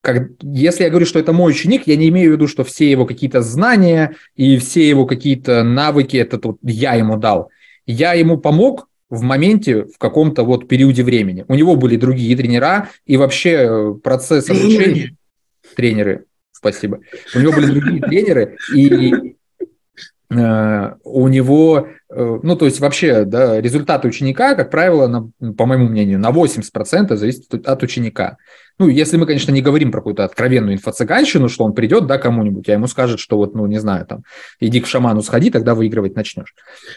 как, 0.00 0.28
если 0.42 0.84
я 0.84 0.90
говорю, 0.90 1.06
что 1.06 1.18
это 1.18 1.32
мой 1.32 1.52
ученик, 1.52 1.86
я 1.86 1.96
не 1.96 2.08
имею 2.08 2.30
в 2.30 2.34
виду, 2.34 2.48
что 2.48 2.64
все 2.64 2.90
его 2.90 3.04
какие-то 3.04 3.42
знания 3.42 4.14
и 4.36 4.56
все 4.58 4.88
его 4.88 5.06
какие-то 5.06 5.62
навыки, 5.64 6.16
это 6.16 6.38
вот 6.42 6.58
я 6.62 6.94
ему 6.94 7.16
дал. 7.16 7.50
Я 7.86 8.12
ему 8.12 8.38
помог 8.38 8.88
в 9.10 9.22
моменте, 9.22 9.84
в 9.84 9.98
каком-то 9.98 10.44
вот 10.44 10.68
периоде 10.68 11.02
времени. 11.02 11.44
У 11.48 11.54
него 11.54 11.76
были 11.76 11.96
другие 11.96 12.36
тренера, 12.36 12.90
и 13.06 13.16
вообще 13.16 13.50
э, 13.50 13.94
процесс 14.02 14.48
обучения... 14.50 15.16
Тренеры, 15.76 16.24
спасибо. 16.52 17.00
У 17.34 17.38
него 17.38 17.52
были 17.52 17.66
другие 17.66 18.00
тренеры, 18.02 18.56
и 18.74 19.36
э, 20.30 20.94
у 21.04 21.28
него, 21.28 21.88
э, 22.10 22.38
ну, 22.42 22.56
то 22.56 22.66
есть 22.66 22.80
вообще, 22.80 23.24
да, 23.24 23.60
результаты 23.60 24.08
ученика, 24.08 24.54
как 24.54 24.70
правило, 24.70 25.06
на, 25.06 25.52
по 25.52 25.66
моему 25.66 25.88
мнению, 25.88 26.18
на 26.18 26.30
80% 26.30 27.16
зависит 27.16 27.52
от 27.66 27.82
ученика. 27.82 28.36
Ну, 28.78 28.88
если 28.88 29.16
мы, 29.16 29.26
конечно, 29.26 29.50
не 29.50 29.60
говорим 29.60 29.90
про 29.90 30.00
какую-то 30.00 30.24
откровенную 30.24 30.76
инфо-цыганщину, 30.76 31.48
что 31.48 31.64
он 31.64 31.72
придет, 31.72 32.06
да, 32.06 32.18
кому-нибудь, 32.18 32.68
а 32.68 32.72
ему 32.72 32.86
скажет, 32.86 33.18
что 33.18 33.36
вот, 33.36 33.54
ну, 33.54 33.66
не 33.66 33.78
знаю, 33.78 34.06
там, 34.06 34.22
иди 34.60 34.80
к 34.80 34.86
шаману 34.86 35.22
сходи, 35.22 35.50
тогда 35.50 35.74
выигрывать 35.74 36.14
начнешь. 36.14 36.54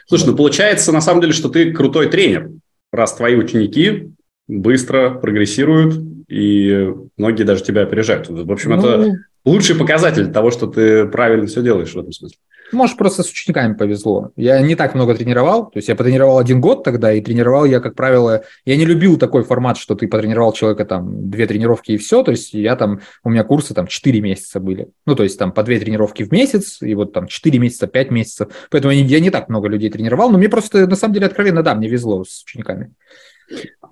Слушай, 0.08 0.26
вот. 0.26 0.32
ну, 0.32 0.38
получается, 0.38 0.92
на 0.92 1.02
самом 1.02 1.22
деле, 1.22 1.34
что 1.34 1.50
ты 1.50 1.74
крутой 1.74 2.10
тренер, 2.10 2.52
раз 2.92 3.16
твои 3.16 3.36
ученики 3.36 4.12
быстро 4.48 5.12
прогрессируют, 5.12 5.96
и 6.28 6.94
многие 7.18 7.44
даже 7.44 7.64
тебя 7.64 7.82
опережают. 7.82 8.30
В 8.30 8.52
общем, 8.52 8.72
ну... 8.72 8.78
это 8.78 9.12
лучший 9.44 9.76
показатель 9.76 10.32
того, 10.32 10.52
что 10.52 10.68
ты 10.68 11.06
правильно 11.06 11.48
все 11.48 11.62
делаешь 11.62 11.94
в 11.94 12.00
этом 12.00 12.12
смысле. 12.12 12.38
Может, 12.72 12.98
просто 12.98 13.24
с 13.24 13.30
учениками 13.30 13.74
повезло. 13.74 14.32
Я 14.36 14.62
не 14.62 14.76
так 14.76 14.96
много 14.96 15.16
тренировал, 15.16 15.66
то 15.66 15.78
есть 15.78 15.90
я 15.90 15.96
потренировал 15.96 16.38
один 16.38 16.62
год 16.62 16.84
тогда, 16.84 17.12
и 17.14 17.22
тренировал 17.22 17.66
я, 17.66 17.80
как 17.80 17.96
правило, 17.96 18.44
я 18.66 18.78
не 18.78 18.86
любил 18.86 19.18
такой 19.18 19.44
формат, 19.44 19.78
что 19.78 19.96
ты 19.96 20.08
потренировал 20.08 20.54
человека 20.54 20.86
там 20.86 21.30
две 21.30 21.48
тренировки 21.48 21.92
и 21.92 21.98
все, 21.98 22.24
то 22.24 22.32
есть 22.32 22.54
я 22.54 22.76
там, 22.76 23.02
у 23.24 23.30
меня 23.30 23.44
курсы 23.44 23.74
там 23.74 23.88
4 23.88 24.22
месяца 24.22 24.60
были, 24.60 24.90
ну, 25.06 25.16
то 25.16 25.24
есть 25.24 25.38
там 25.38 25.52
по 25.52 25.64
две 25.64 25.80
тренировки 25.80 26.24
в 26.24 26.32
месяц, 26.32 26.82
и 26.82 26.96
вот 26.96 27.14
там 27.14 27.28
4 27.28 27.60
месяца, 27.60 27.88
5 27.88 28.12
месяцев, 28.12 28.50
поэтому 28.70 28.94
я 28.94 29.02
не, 29.02 29.08
я 29.08 29.20
не 29.20 29.30
так 29.30 29.50
много 29.50 29.68
людей 29.68 29.90
тренировал, 29.90 30.30
но 30.30 30.38
мне 30.38 30.50
просто, 30.50 30.88
на 30.88 30.96
самом 30.96 31.14
деле, 31.14 31.26
откровенно, 31.28 31.64
да, 31.64 31.76
мне 31.76 31.88
везло 31.88 32.24
с 32.24 32.44
учениками. 32.44 32.94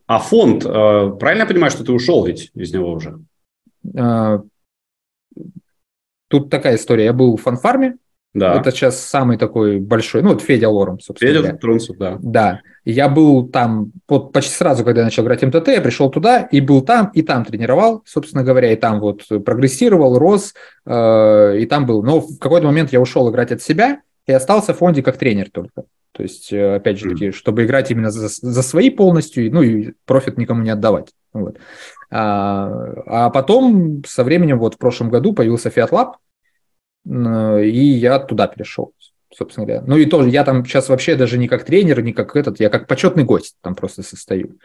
А 0.07 0.19
фонд, 0.19 0.65
э, 0.65 0.67
правильно 1.19 1.41
я 1.41 1.47
понимаю, 1.47 1.71
что 1.71 1.84
ты 1.84 1.91
ушел 1.91 2.25
ведь 2.25 2.51
из 2.55 2.73
него 2.73 2.91
уже? 2.91 3.19
А, 3.97 4.41
тут 6.30 6.49
такая 6.49 6.77
история, 6.77 7.05
я 7.05 7.13
был 7.13 7.38
в 7.38 7.41
фанфарме, 7.41 7.97
да. 8.34 8.55
Это 8.55 8.71
сейчас 8.71 8.99
самый 8.99 9.38
такой 9.38 9.80
большой, 9.80 10.21
ну, 10.21 10.30
вот 10.30 10.41
Федя 10.41 10.69
Лором, 10.69 10.99
собственно 10.99 11.34
Федя 11.34 11.57
Трунцев, 11.57 11.97
да. 11.97 12.17
Да. 12.21 12.61
Я 12.86 13.09
был 13.09 13.47
там 13.47 13.91
вот 14.07 14.32
почти 14.32 14.53
сразу, 14.53 14.84
когда 14.84 15.01
я 15.01 15.05
начал 15.05 15.23
играть 15.23 15.41
МТТ, 15.41 15.67
я 15.69 15.82
пришел 15.82 16.09
туда 16.11 16.41
и 16.41 16.61
был 16.61 16.82
там, 16.82 17.11
и 17.13 17.23
там 17.23 17.43
тренировал, 17.43 18.03
собственно 18.05 18.43
говоря, 18.43 18.71
и 18.71 18.75
там 18.75 18.99
вот 18.99 19.23
прогрессировал, 19.43 20.17
рос, 20.19 20.53
э, 20.86 21.57
и 21.59 21.65
там 21.65 21.86
был. 21.86 22.03
Но 22.03 22.19
в 22.19 22.38
какой-то 22.38 22.67
момент 22.67 22.91
я 22.93 23.01
ушел 23.01 23.30
играть 23.32 23.51
от 23.51 23.61
себя 23.61 24.01
и 24.27 24.32
остался 24.32 24.73
в 24.73 24.77
фонде 24.77 25.01
как 25.01 25.17
тренер 25.17 25.49
только. 25.51 25.86
То 26.11 26.23
есть, 26.23 26.53
э, 26.53 26.75
опять 26.75 26.99
же 26.99 27.09
таки, 27.09 27.32
чтобы 27.32 27.65
играть 27.65 27.89
именно 27.89 28.11
за, 28.11 28.27
за 28.27 28.61
свои 28.61 28.91
полностью, 28.91 29.51
ну 29.51 29.63
и 29.63 29.93
профит 30.05 30.38
никому 30.38 30.61
не 30.61 30.69
отдавать. 30.69 31.09
Вот. 31.34 31.57
А, 32.11 32.71
а 33.05 33.30
потом 33.32 34.03
со 34.05 34.23
временем, 34.23 34.59
вот 34.59 34.75
в 34.75 34.77
прошлом 34.77 35.09
году 35.09 35.34
появился 35.34 35.69
Fiat 35.69 35.89
Lab, 35.89 36.13
и 37.06 37.97
я 38.00 38.20
туда 38.20 38.47
перешел, 38.47 38.93
собственно 39.34 39.66
говоря. 39.66 39.84
Ну 39.86 39.97
и 39.97 40.06
тоже, 40.06 40.30
я 40.30 40.43
там 40.43 40.66
сейчас 40.66 40.89
вообще 40.89 41.16
даже 41.16 41.38
не 41.38 41.47
как 41.47 41.64
тренер, 41.64 42.02
не 42.02 42.14
как 42.14 42.36
этот, 42.36 42.60
я 42.60 42.70
как 42.70 42.88
почетный 42.88 43.24
гость 43.24 43.56
там 43.62 43.76
просто 43.76 44.04
состою. 44.04 44.58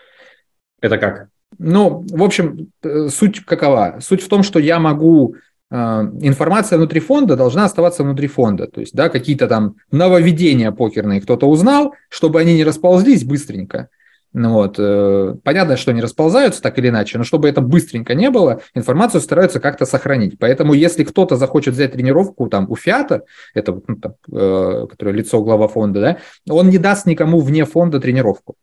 Это 0.81 0.99
как? 0.99 1.29
Ну, 1.59 2.05
в 2.11 2.23
общем, 2.23 2.69
э, 2.83 3.09
суть 3.09 3.45
какова? 3.45 3.99
Суть 4.01 4.23
в 4.23 4.29
том, 4.29 4.43
что 4.43 4.59
я 4.59 4.79
могу 4.79 5.37
э, 5.71 5.77
информация 5.77 6.79
внутри 6.79 7.01
фонда 7.01 7.37
должна 7.37 7.65
оставаться 7.65 8.03
внутри 8.03 8.27
фонда. 8.27 8.67
То 8.67 8.81
есть, 8.81 8.95
да, 8.95 9.09
какие-то 9.09 9.49
там 9.49 9.77
нововведения 9.91 10.73
покерные 10.73 11.21
кто-то 11.21 11.49
узнал, 11.49 11.95
чтобы 12.09 12.41
они 12.41 12.55
не 12.55 12.65
расползлись 12.65 13.25
быстренько. 13.25 13.89
Ну 14.35 14.53
вот. 14.53 14.81
Э, 14.81 15.37
понятно, 15.45 15.77
что 15.77 15.93
они 15.93 16.01
расползаются 16.01 16.61
так 16.61 16.77
или 16.79 16.89
иначе, 16.89 17.19
но 17.19 17.25
чтобы 17.25 17.49
это 17.49 17.61
быстренько 17.61 18.15
не 18.15 18.31
было, 18.31 18.63
информацию 18.75 19.21
стараются 19.21 19.61
как-то 19.61 19.87
сохранить. 19.87 20.41
Поэтому 20.41 20.75
если 20.75 21.05
кто-то 21.05 21.37
захочет 21.37 21.75
взять 21.75 21.93
тренировку 21.93 22.49
там, 22.49 22.69
у 22.69 22.75
Фиата, 22.75 23.23
это 23.55 23.81
ну, 23.87 23.97
там, 23.97 24.15
э, 24.33 24.87
которое 24.91 25.13
лицо 25.13 25.41
глава 25.41 25.69
фонда, 25.69 26.01
да, 26.01 26.53
он 26.53 26.69
не 26.69 26.79
даст 26.79 27.07
никому 27.07 27.39
вне 27.39 27.65
фонда 27.65 28.01
тренировку. 28.01 28.57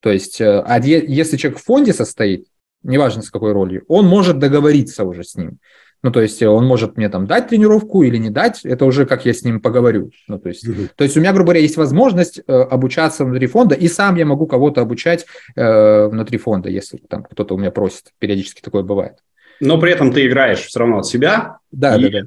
То 0.00 0.12
есть, 0.12 0.42
э, 0.42 0.60
а 0.60 0.78
если 0.78 1.38
человек 1.38 1.58
в 1.58 1.64
фонде 1.64 1.94
состоит, 1.94 2.46
неважно 2.82 3.22
с 3.22 3.30
какой 3.30 3.52
ролью, 3.52 3.82
он 3.88 4.06
может 4.06 4.38
договориться 4.38 5.04
уже 5.04 5.24
с 5.24 5.36
ним. 5.36 5.58
Ну, 6.04 6.12
то 6.12 6.20
есть 6.20 6.42
он 6.42 6.66
может 6.66 6.98
мне 6.98 7.08
там 7.08 7.26
дать 7.26 7.48
тренировку 7.48 8.02
или 8.02 8.18
не 8.18 8.28
дать, 8.28 8.66
это 8.66 8.84
уже 8.84 9.06
как 9.06 9.24
я 9.24 9.32
с 9.32 9.42
ним 9.42 9.58
поговорю. 9.58 10.10
Ну, 10.28 10.38
то 10.38 10.50
есть, 10.50 10.68
mm-hmm. 10.68 10.90
то 10.94 11.02
есть 11.02 11.16
у 11.16 11.20
меня, 11.20 11.32
грубо 11.32 11.46
говоря, 11.46 11.60
есть 11.60 11.78
возможность 11.78 12.42
э, 12.46 12.52
обучаться 12.52 13.24
внутри 13.24 13.46
фонда, 13.46 13.74
и 13.74 13.88
сам 13.88 14.16
я 14.16 14.26
могу 14.26 14.46
кого-то 14.46 14.82
обучать 14.82 15.24
э, 15.56 16.06
внутри 16.08 16.36
фонда, 16.36 16.68
если 16.68 16.98
там 16.98 17.22
кто-то 17.22 17.54
у 17.54 17.56
меня 17.56 17.70
просит. 17.70 18.12
Периодически 18.18 18.60
такое 18.60 18.82
бывает. 18.82 19.14
Но 19.60 19.80
при 19.80 19.92
этом 19.92 20.12
ты 20.12 20.26
играешь 20.26 20.58
все 20.58 20.80
равно 20.80 20.98
от 20.98 21.06
себя. 21.06 21.56
Да, 21.72 21.96
да, 21.96 22.10
да. 22.10 22.20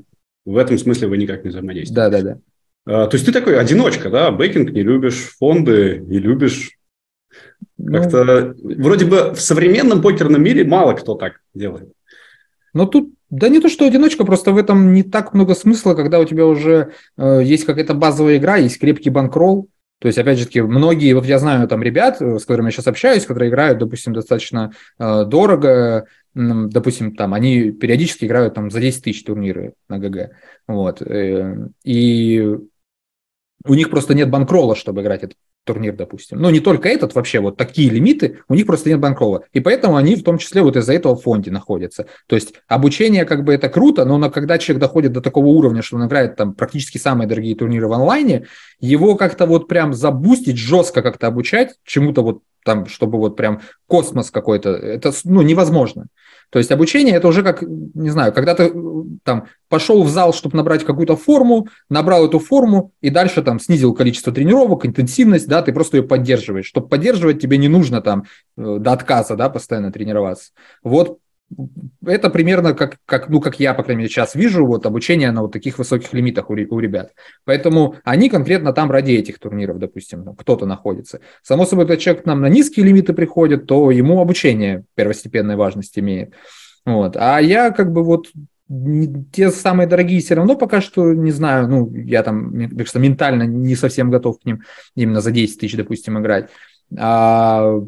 В 0.44 0.58
этом 0.58 0.80
смысле 0.80 1.10
вы 1.10 1.18
никак 1.18 1.44
не 1.44 1.52
взаимодействуете. 1.52 1.96
Да, 1.96 2.10
да, 2.10 2.22
да. 2.24 3.04
А, 3.04 3.06
то 3.06 3.14
есть 3.14 3.28
ты 3.28 3.32
такой 3.32 3.60
одиночка, 3.60 4.10
да? 4.10 4.32
Бэкинг 4.32 4.72
не 4.72 4.82
любишь, 4.82 5.36
фонды 5.38 6.00
не 6.04 6.18
любишь. 6.18 6.72
Ну, 7.78 8.02
Как-то 8.02 8.56
вроде 8.58 9.06
бы 9.06 9.36
в 9.36 9.40
современном 9.40 10.02
покерном 10.02 10.42
мире 10.42 10.66
мало 10.66 10.94
кто 10.94 11.14
так 11.14 11.42
делает. 11.54 11.92
Но 12.74 12.88
тут 12.88 13.14
да 13.30 13.50
не 13.50 13.60
то, 13.60 13.70
что 13.70 13.86
одиночка, 13.86 14.24
просто 14.24 14.52
в 14.52 14.58
этом 14.58 14.94
не 14.94 15.04
так 15.04 15.34
много 15.34 15.54
смысла, 15.56 15.94
когда 15.94 16.20
у 16.20 16.26
тебя 16.26 16.46
уже 16.46 16.94
э, 17.18 17.42
есть 17.44 17.66
какая-то 17.66 17.94
базовая 17.94 18.38
игра, 18.38 18.58
есть 18.58 18.80
крепкий 18.80 19.10
банкролл. 19.10 19.70
То 20.00 20.08
есть, 20.08 20.20
опять 20.20 20.38
же 20.38 20.46
таки, 20.46 20.62
многие, 20.62 21.14
вот 21.14 21.26
я 21.26 21.40
знаю 21.40 21.68
там 21.68 21.82
ребят, 21.82 22.22
э, 22.22 22.40
с 22.40 22.44
которыми 22.46 22.68
я 22.68 22.72
сейчас 22.72 22.88
общаюсь, 22.88 23.26
которые 23.26 23.50
играют, 23.50 23.80
допустим, 23.80 24.14
достаточно 24.14 24.72
э, 25.00 25.26
дорого, 25.26 26.06
допустим, 26.34 27.16
там, 27.16 27.34
они 27.34 27.72
периодически 27.72 28.26
играют 28.26 28.54
там 28.54 28.70
за 28.70 28.80
10 28.80 29.04
тысяч 29.04 29.24
турниры 29.24 29.74
на 29.90 29.98
ГГ. 29.98 30.32
Вот. 30.68 31.02
Э, 31.02 31.68
и 31.84 32.58
у 33.66 33.74
них 33.74 33.90
просто 33.90 34.14
нет 34.14 34.30
банкрола, 34.30 34.76
чтобы 34.76 35.02
играть 35.02 35.24
этот 35.24 35.38
турнир, 35.68 35.96
допустим. 35.96 36.40
Но 36.40 36.50
не 36.50 36.60
только 36.60 36.90
этот, 36.90 37.14
вообще 37.14 37.40
вот 37.40 37.58
такие 37.58 37.90
лимиты, 37.90 38.40
у 38.50 38.56
них 38.56 38.66
просто 38.66 38.90
нет 38.90 39.00
банкрола. 39.00 39.44
И 39.54 39.60
поэтому 39.60 39.96
они 39.96 40.16
в 40.16 40.24
том 40.24 40.40
числе 40.40 40.64
вот 40.64 40.76
из-за 40.76 40.94
этого 40.94 41.16
в 41.16 41.22
фонде 41.22 41.52
находятся. 41.52 42.08
То 42.26 42.36
есть 42.36 42.56
обучение 42.68 43.26
как 43.26 43.44
бы 43.44 43.54
это 43.54 43.70
круто, 43.70 44.06
но 44.06 44.30
когда 44.32 44.58
человек 44.58 44.82
доходит 44.82 45.12
до 45.12 45.22
такого 45.22 45.48
уровня, 45.48 45.84
что 45.84 45.98
он 45.98 46.08
играет 46.08 46.36
там 46.36 46.54
практически 46.54 46.98
самые 46.98 47.28
дорогие 47.28 47.56
турниры 47.56 47.88
в 47.88 47.94
онлайне, 47.94 48.48
его 48.80 49.16
как-то 49.16 49.46
вот 49.46 49.68
прям 49.68 49.94
забустить, 49.94 50.58
жестко 50.58 51.02
как-то 51.02 51.28
обучать 51.28 51.76
чему-то 51.84 52.24
вот 52.24 52.42
там, 52.64 52.86
чтобы 52.88 53.18
вот 53.18 53.38
прям 53.38 53.62
космос 53.88 54.30
какой-то, 54.30 54.72
это 54.72 55.14
ну, 55.24 55.42
невозможно. 55.42 56.08
То 56.50 56.60
есть 56.60 56.72
обучение 56.72 57.16
это 57.16 57.28
уже 57.28 57.44
как, 57.44 57.62
не 57.62 58.10
знаю, 58.10 58.32
когда 58.34 58.56
ты 58.56 58.72
там 59.24 59.48
пошел 59.70 60.04
в 60.04 60.10
зал, 60.10 60.34
чтобы 60.34 60.56
набрать 60.56 60.86
какую-то 60.86 61.18
форму, 61.18 61.68
набрал 61.90 62.26
эту 62.26 62.40
форму 62.40 62.94
и 63.02 63.10
дальше 63.10 63.42
там 63.42 63.60
снизил 63.60 63.94
количество 63.94 64.32
тренировок, 64.32 64.86
интенсивность, 64.86 65.48
да, 65.48 65.62
ты 65.62 65.74
просто 65.74 65.98
ее 65.98 66.04
поддерживаешь. 66.04 66.66
Чтобы 66.66 66.88
поддерживать, 66.88 67.42
тебе 67.42 67.58
не 67.58 67.68
нужно 67.68 68.02
там 68.02 68.24
э, 68.58 68.78
до 68.80 68.94
отказа, 68.94 69.36
да, 69.36 69.50
постоянно 69.50 69.92
тренироваться. 69.92 70.52
Вот 70.84 71.20
это 72.06 72.30
примерно 72.30 72.74
как, 72.74 72.98
как, 73.06 73.30
ну, 73.30 73.40
как 73.40 73.60
я, 73.60 73.74
по 73.74 73.84
крайней 73.84 74.00
мере, 74.02 74.10
сейчас 74.10 74.36
вижу, 74.36 74.66
вот 74.66 74.86
обучение 74.86 75.32
на 75.32 75.42
вот 75.42 75.52
таких 75.52 75.78
высоких 75.78 76.14
лимитах 76.14 76.50
у, 76.50 76.54
у 76.54 76.80
ребят. 76.80 77.14
Поэтому 77.46 77.96
они 78.04 78.30
конкретно 78.30 78.74
там 78.74 78.92
ради 78.92 79.14
этих 79.14 79.40
турниров, 79.40 79.80
допустим, 79.80 80.24
ну, 80.24 80.34
кто-то 80.34 80.66
находится. 80.66 81.22
Само 81.44 81.66
собой, 81.66 81.86
когда 81.86 81.98
человек 81.98 82.24
к 82.24 82.26
нам 82.26 82.42
на 82.42 82.50
низкие 82.50 82.86
лимиты 82.86 83.14
приходит, 83.14 83.66
то 83.66 83.92
ему 83.92 84.20
обучение 84.20 84.84
первостепенной 84.96 85.56
важности 85.56 86.00
имеет. 86.00 86.34
Вот. 86.86 87.16
А 87.18 87.40
я 87.40 87.72
как 87.72 87.92
бы 87.92 88.04
вот 88.04 88.28
те 89.32 89.50
самые 89.50 89.88
дорогие 89.88 90.20
все 90.20 90.36
равно 90.36 90.56
пока 90.56 90.82
что 90.82 91.14
не 91.14 91.32
знаю, 91.32 91.70
ну, 91.70 91.94
я 91.94 92.22
там, 92.24 92.50
мне 92.50 92.68
кажется, 92.68 93.00
ментально 93.00 93.44
не 93.44 93.76
совсем 93.76 94.12
готов 94.12 94.40
к 94.40 94.46
ним 94.46 94.64
именно 94.96 95.22
за 95.22 95.32
10 95.32 95.60
тысяч, 95.60 95.78
допустим, 95.78 96.20
играть. 96.20 96.50
А 96.98 97.82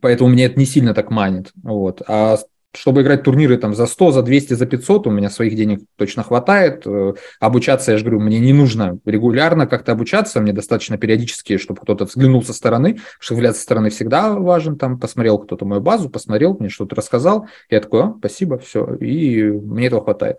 Поэтому 0.00 0.30
мне 0.30 0.46
это 0.46 0.58
не 0.58 0.66
сильно 0.66 0.94
так 0.94 1.10
манит. 1.10 1.52
Вот. 1.62 2.02
А 2.06 2.38
чтобы 2.76 3.02
играть 3.02 3.22
турниры 3.22 3.56
там 3.56 3.74
за 3.74 3.86
100, 3.86 4.12
за 4.12 4.22
200, 4.22 4.54
за 4.54 4.66
500, 4.66 5.06
у 5.06 5.10
меня 5.10 5.30
своих 5.30 5.56
денег 5.56 5.80
точно 5.96 6.22
хватает. 6.22 6.86
Э, 6.86 7.14
обучаться, 7.40 7.92
я 7.92 7.98
же 7.98 8.04
говорю, 8.04 8.20
мне 8.20 8.38
не 8.38 8.52
нужно 8.52 8.98
регулярно 9.04 9.66
как-то 9.66 9.92
обучаться, 9.92 10.40
мне 10.40 10.52
достаточно 10.52 10.98
периодически, 10.98 11.56
чтобы 11.56 11.80
кто-то 11.80 12.04
взглянул 12.04 12.42
со 12.42 12.52
стороны, 12.52 12.98
что 13.18 13.34
взгляд 13.34 13.56
со 13.56 13.62
стороны 13.62 13.90
всегда 13.90 14.34
важен, 14.34 14.76
там 14.76 14.98
посмотрел 14.98 15.38
кто-то 15.38 15.64
мою 15.64 15.80
базу, 15.80 16.10
посмотрел, 16.10 16.56
мне 16.58 16.68
что-то 16.68 16.96
рассказал, 16.96 17.48
я 17.70 17.80
такой, 17.80 18.02
а, 18.02 18.14
спасибо, 18.18 18.58
все, 18.58 18.94
и 18.96 19.42
мне 19.44 19.86
этого 19.86 20.04
хватает. 20.04 20.38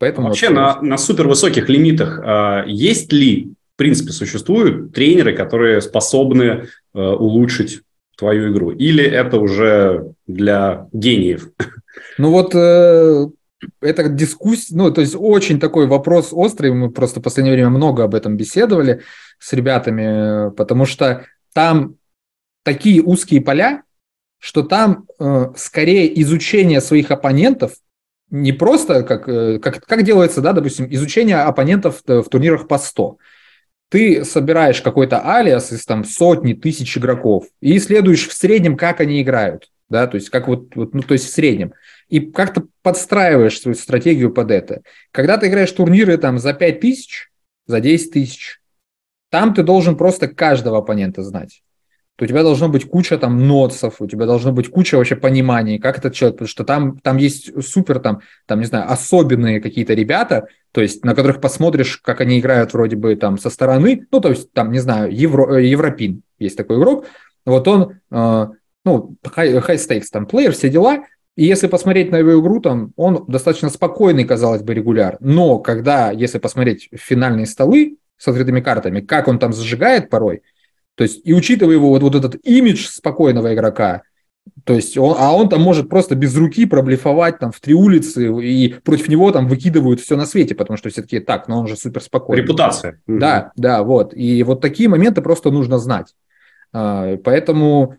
Поэтому 0.00 0.28
Вообще 0.28 0.48
вот, 0.48 0.54
на, 0.54 0.80
на 0.80 0.96
супервысоких 0.96 1.68
лимитах 1.68 2.20
э, 2.20 2.64
есть 2.68 3.12
ли, 3.12 3.52
в 3.74 3.76
принципе, 3.76 4.12
существуют 4.12 4.94
тренеры, 4.94 5.34
которые 5.34 5.80
способны 5.80 6.68
э, 6.94 7.00
улучшить 7.00 7.82
твою 8.18 8.52
игру? 8.52 8.72
Или 8.72 9.04
это 9.04 9.38
уже 9.38 10.12
для 10.26 10.88
гениев? 10.92 11.50
Ну 12.18 12.30
вот 12.30 12.54
э, 12.54 13.26
это 13.80 14.08
дискуссия, 14.08 14.74
ну, 14.76 14.90
то 14.90 15.00
есть 15.00 15.14
очень 15.16 15.60
такой 15.60 15.86
вопрос 15.86 16.28
острый, 16.32 16.72
мы 16.72 16.90
просто 16.90 17.20
в 17.20 17.22
последнее 17.22 17.54
время 17.54 17.70
много 17.70 18.04
об 18.04 18.14
этом 18.14 18.36
беседовали 18.36 19.02
с 19.38 19.52
ребятами, 19.52 20.50
потому 20.54 20.84
что 20.84 21.24
там 21.54 21.96
такие 22.64 23.02
узкие 23.02 23.40
поля, 23.40 23.82
что 24.38 24.62
там 24.62 25.06
э, 25.18 25.46
скорее 25.56 26.20
изучение 26.22 26.80
своих 26.80 27.10
оппонентов 27.10 27.72
не 28.30 28.52
просто 28.52 29.02
как, 29.04 29.28
э, 29.28 29.58
как, 29.58 29.84
как 29.84 30.02
делается, 30.02 30.40
да, 30.40 30.52
допустим, 30.52 30.86
изучение 30.90 31.36
оппонентов 31.36 32.02
в 32.06 32.24
турнирах 32.24 32.68
по 32.68 32.78
100. 32.78 33.18
Ты 33.90 34.24
собираешь 34.24 34.82
какой-то 34.82 35.20
алиас 35.20 35.72
из 35.72 35.86
там 35.86 36.04
сотни 36.04 36.52
тысяч 36.52 36.98
игроков 36.98 37.46
и 37.60 37.76
исследуешь 37.76 38.28
в 38.28 38.32
среднем, 38.32 38.76
как 38.76 39.00
они 39.00 39.22
играют, 39.22 39.70
да, 39.88 40.06
то 40.06 40.16
есть 40.16 40.28
как 40.28 40.46
вот, 40.48 40.74
вот 40.76 40.94
ну, 40.94 41.02
то 41.02 41.14
есть 41.14 41.26
в 41.26 41.32
среднем 41.32 41.72
и 42.08 42.20
как-то 42.20 42.64
подстраиваешь 42.82 43.60
свою 43.60 43.74
стратегию 43.74 44.32
под 44.32 44.50
это. 44.50 44.82
Когда 45.10 45.36
ты 45.36 45.48
играешь 45.48 45.72
турниры 45.72 46.16
там 46.18 46.38
за 46.38 46.54
5 46.54 46.80
тысяч, 46.80 47.30
за 47.66 47.80
10 47.80 48.12
тысяч, 48.12 48.60
там 49.30 49.54
ты 49.54 49.62
должен 49.62 49.96
просто 49.96 50.28
каждого 50.28 50.78
оппонента 50.78 51.22
знать. 51.22 51.62
То 52.18 52.24
у 52.24 52.28
тебя 52.28 52.42
должно 52.42 52.68
быть 52.68 52.84
куча 52.84 53.16
там 53.16 53.46
нотсов, 53.46 54.00
у 54.00 54.08
тебя 54.08 54.26
должно 54.26 54.50
быть 54.50 54.68
куча 54.68 54.96
вообще 54.96 55.14
пониманий, 55.14 55.78
как 55.78 55.98
этот 55.98 56.14
человек, 56.14 56.34
потому 56.34 56.48
что 56.48 56.64
там, 56.64 56.98
там 56.98 57.16
есть 57.16 57.62
супер 57.64 58.00
там, 58.00 58.22
там, 58.44 58.58
не 58.58 58.66
знаю, 58.66 58.90
особенные 58.90 59.60
какие-то 59.60 59.94
ребята, 59.94 60.48
то 60.72 60.80
есть 60.80 61.04
на 61.04 61.14
которых 61.14 61.40
посмотришь, 61.40 61.98
как 61.98 62.20
они 62.20 62.40
играют 62.40 62.72
вроде 62.72 62.96
бы 62.96 63.14
там 63.14 63.38
со 63.38 63.50
стороны, 63.50 64.08
ну, 64.10 64.20
то 64.20 64.30
есть 64.30 64.52
там, 64.52 64.72
не 64.72 64.80
знаю, 64.80 65.14
Евро, 65.14 65.58
э, 65.58 65.66
Европин, 65.66 66.22
есть 66.40 66.56
такой 66.56 66.78
игрок, 66.78 67.06
вот 67.46 67.68
он, 67.68 68.00
э, 68.10 68.46
ну, 68.84 69.14
high, 69.22 69.64
high 69.64 69.76
stakes 69.76 70.06
там 70.10 70.26
плеер, 70.26 70.50
все 70.50 70.68
дела, 70.68 71.04
и 71.36 71.44
если 71.44 71.68
посмотреть 71.68 72.10
на 72.10 72.16
его 72.16 72.40
игру, 72.40 72.60
там 72.60 72.92
он 72.96 73.26
достаточно 73.28 73.70
спокойный, 73.70 74.24
казалось 74.24 74.62
бы, 74.62 74.74
регуляр. 74.74 75.18
Но 75.20 75.60
когда, 75.60 76.10
если 76.10 76.38
посмотреть 76.38 76.88
финальные 76.92 77.46
столы 77.46 77.98
с 78.16 78.26
открытыми 78.26 78.60
картами, 78.60 79.02
как 79.02 79.28
он 79.28 79.38
там 79.38 79.52
зажигает 79.52 80.10
порой, 80.10 80.42
то 80.98 81.04
есть 81.04 81.20
и 81.24 81.32
учитывая 81.32 81.76
его 81.76 81.90
вот, 81.90 82.02
вот 82.02 82.16
этот 82.16 82.44
имидж 82.44 82.88
спокойного 82.88 83.54
игрока, 83.54 84.02
то 84.64 84.74
есть 84.74 84.98
он, 84.98 85.14
а 85.16 85.32
он 85.32 85.48
там 85.48 85.62
может 85.62 85.88
просто 85.88 86.16
без 86.16 86.36
руки 86.36 86.66
проблефовать 86.66 87.38
там 87.38 87.52
в 87.52 87.60
три 87.60 87.72
улицы, 87.72 88.28
и 88.42 88.74
против 88.82 89.06
него 89.06 89.30
там 89.30 89.46
выкидывают 89.46 90.00
все 90.00 90.16
на 90.16 90.26
свете, 90.26 90.56
потому 90.56 90.76
что 90.76 90.88
все-таки 90.90 91.20
так, 91.20 91.46
но 91.46 91.60
он 91.60 91.68
же 91.68 91.76
супер 91.76 92.02
спокойный. 92.02 92.42
Репутация. 92.42 93.00
Да, 93.06 93.52
да, 93.54 93.84
вот. 93.84 94.12
И 94.12 94.42
вот 94.42 94.60
такие 94.60 94.88
моменты 94.88 95.22
просто 95.22 95.52
нужно 95.52 95.78
знать. 95.78 96.16
А, 96.72 97.16
поэтому 97.18 97.94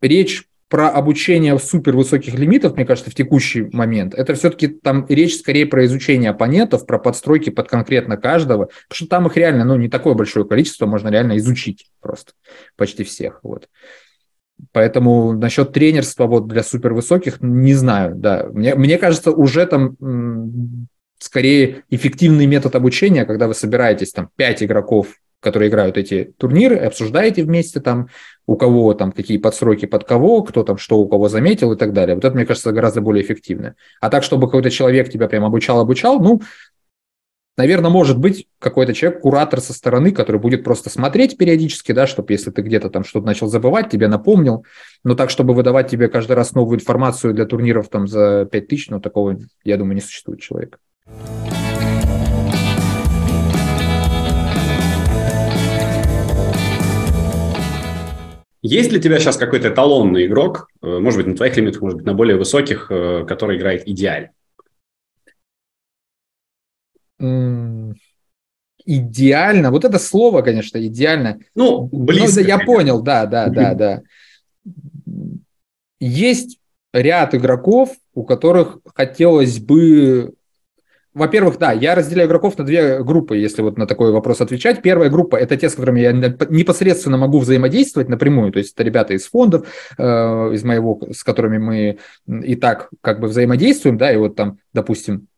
речь 0.00 0.48
про 0.68 0.88
обучение 0.88 1.58
супер 1.58 1.96
высоких 1.96 2.34
лимитов, 2.34 2.74
мне 2.74 2.84
кажется, 2.84 3.10
в 3.10 3.14
текущий 3.14 3.68
момент, 3.72 4.14
это 4.14 4.34
все-таки 4.34 4.68
там 4.68 5.06
речь 5.08 5.38
скорее 5.38 5.66
про 5.66 5.84
изучение 5.86 6.30
оппонентов, 6.30 6.86
про 6.86 6.98
подстройки 6.98 7.50
под 7.50 7.68
конкретно 7.68 8.16
каждого, 8.16 8.66
потому 8.88 8.96
что 8.96 9.06
там 9.06 9.26
их 9.26 9.36
реально, 9.36 9.64
ну, 9.64 9.76
не 9.76 9.88
такое 9.88 10.14
большое 10.14 10.46
количество, 10.46 10.86
можно 10.86 11.08
реально 11.08 11.36
изучить 11.38 11.86
просто 12.00 12.32
почти 12.76 13.04
всех, 13.04 13.40
вот. 13.42 13.68
Поэтому 14.72 15.32
насчет 15.32 15.72
тренерства 15.72 16.26
вот 16.26 16.48
для 16.48 16.62
супервысоких 16.62 17.40
не 17.40 17.74
знаю, 17.74 18.14
да. 18.16 18.46
Мне, 18.52 18.74
мне 18.74 18.98
кажется, 18.98 19.30
уже 19.30 19.66
там 19.66 19.96
скорее 21.18 21.84
эффективный 21.90 22.46
метод 22.46 22.74
обучения, 22.74 23.24
когда 23.24 23.48
вы 23.48 23.54
собираетесь 23.54 24.12
там 24.12 24.30
5 24.36 24.64
игроков 24.64 25.08
которые 25.46 25.68
играют 25.68 25.96
эти 25.96 26.34
турниры, 26.38 26.74
обсуждаете 26.74 27.44
вместе 27.44 27.78
там, 27.78 28.08
у 28.48 28.56
кого 28.56 28.94
там 28.94 29.12
какие 29.12 29.38
подстройки 29.38 29.86
под 29.86 30.02
кого, 30.02 30.42
кто 30.42 30.64
там 30.64 30.76
что 30.76 30.98
у 30.98 31.08
кого 31.08 31.28
заметил 31.28 31.72
и 31.72 31.76
так 31.76 31.92
далее. 31.92 32.16
Вот 32.16 32.24
это, 32.24 32.34
мне 32.34 32.44
кажется, 32.44 32.72
гораздо 32.72 33.00
более 33.00 33.24
эффективно. 33.24 33.76
А 34.00 34.10
так, 34.10 34.24
чтобы 34.24 34.48
какой-то 34.48 34.70
человек 34.70 35.08
тебя 35.08 35.28
прям 35.28 35.44
обучал-обучал, 35.44 36.18
ну, 36.18 36.42
наверное, 37.56 37.92
может 37.92 38.18
быть 38.18 38.48
какой-то 38.58 38.92
человек, 38.92 39.20
куратор 39.20 39.60
со 39.60 39.72
стороны, 39.72 40.10
который 40.10 40.40
будет 40.40 40.64
просто 40.64 40.90
смотреть 40.90 41.38
периодически, 41.38 41.92
да, 41.92 42.08
чтобы 42.08 42.32
если 42.32 42.50
ты 42.50 42.62
где-то 42.62 42.90
там 42.90 43.04
что-то 43.04 43.24
начал 43.26 43.46
забывать, 43.46 43.88
тебе 43.88 44.08
напомнил. 44.08 44.64
Но 45.04 45.14
так, 45.14 45.30
чтобы 45.30 45.54
выдавать 45.54 45.88
тебе 45.88 46.08
каждый 46.08 46.32
раз 46.32 46.54
новую 46.54 46.80
информацию 46.80 47.34
для 47.34 47.46
турниров 47.46 47.88
там 47.88 48.08
за 48.08 48.48
5000, 48.50 48.90
ну, 48.90 49.00
такого, 49.00 49.38
я 49.62 49.76
думаю, 49.76 49.94
не 49.94 50.00
существует 50.00 50.40
человека. 50.40 50.78
Есть 58.66 58.90
ли 58.90 58.98
у 58.98 59.00
тебя 59.00 59.18
сейчас 59.18 59.36
какой-то 59.36 59.68
эталонный 59.68 60.26
игрок, 60.26 60.68
э, 60.82 60.98
может 60.98 61.18
быть, 61.18 61.26
на 61.26 61.36
твоих 61.36 61.56
лимитах, 61.56 61.82
может 61.82 61.98
быть, 61.98 62.06
на 62.06 62.14
более 62.14 62.36
высоких, 62.36 62.90
э, 62.90 63.24
который 63.26 63.56
играет 63.56 63.86
идеально? 63.86 64.30
Идеально. 68.84 69.70
Вот 69.70 69.84
это 69.84 69.98
слово, 69.98 70.42
конечно, 70.42 70.84
идеально. 70.84 71.38
Ну, 71.54 71.88
близко. 71.92 72.40
Ну, 72.40 72.46
я 72.46 72.58
понял, 72.58 73.02
да, 73.02 73.26
да, 73.26 73.48
да, 73.48 73.74
да. 73.74 74.02
Есть 76.00 76.58
ряд 76.92 77.34
игроков, 77.34 77.94
у 78.14 78.24
которых 78.24 78.78
хотелось 78.94 79.58
бы 79.58 80.34
во-первых, 81.16 81.58
да, 81.58 81.72
я 81.72 81.94
разделяю 81.94 82.28
игроков 82.28 82.58
на 82.58 82.64
две 82.64 83.02
группы, 83.02 83.38
если 83.38 83.62
вот 83.62 83.78
на 83.78 83.86
такой 83.86 84.12
вопрос 84.12 84.42
отвечать. 84.42 84.82
Первая 84.82 85.08
группа– 85.08 85.36
это 85.36 85.56
те, 85.56 85.70
с 85.70 85.74
которыми 85.74 86.00
я 86.00 86.12
непосредственно 86.12 87.16
могу 87.16 87.38
взаимодействовать 87.38 88.10
напрямую, 88.10 88.52
то 88.52 88.58
есть 88.58 88.74
это 88.74 88.82
ребята 88.82 89.14
из 89.14 89.26
фондов, 89.26 89.66
э, 89.96 90.02
из 90.02 90.62
моего, 90.62 91.00
с 91.10 91.24
которыми 91.24 91.56
мы 91.56 91.98
и 92.26 92.54
так 92.54 92.90
как 93.00 93.20
бы 93.20 93.28
взаимодействуем, 93.28 93.96
да, 93.96 94.12
и 94.12 94.18
вот 94.18 94.36
там, 94.36 94.58
допустим, 94.74 95.28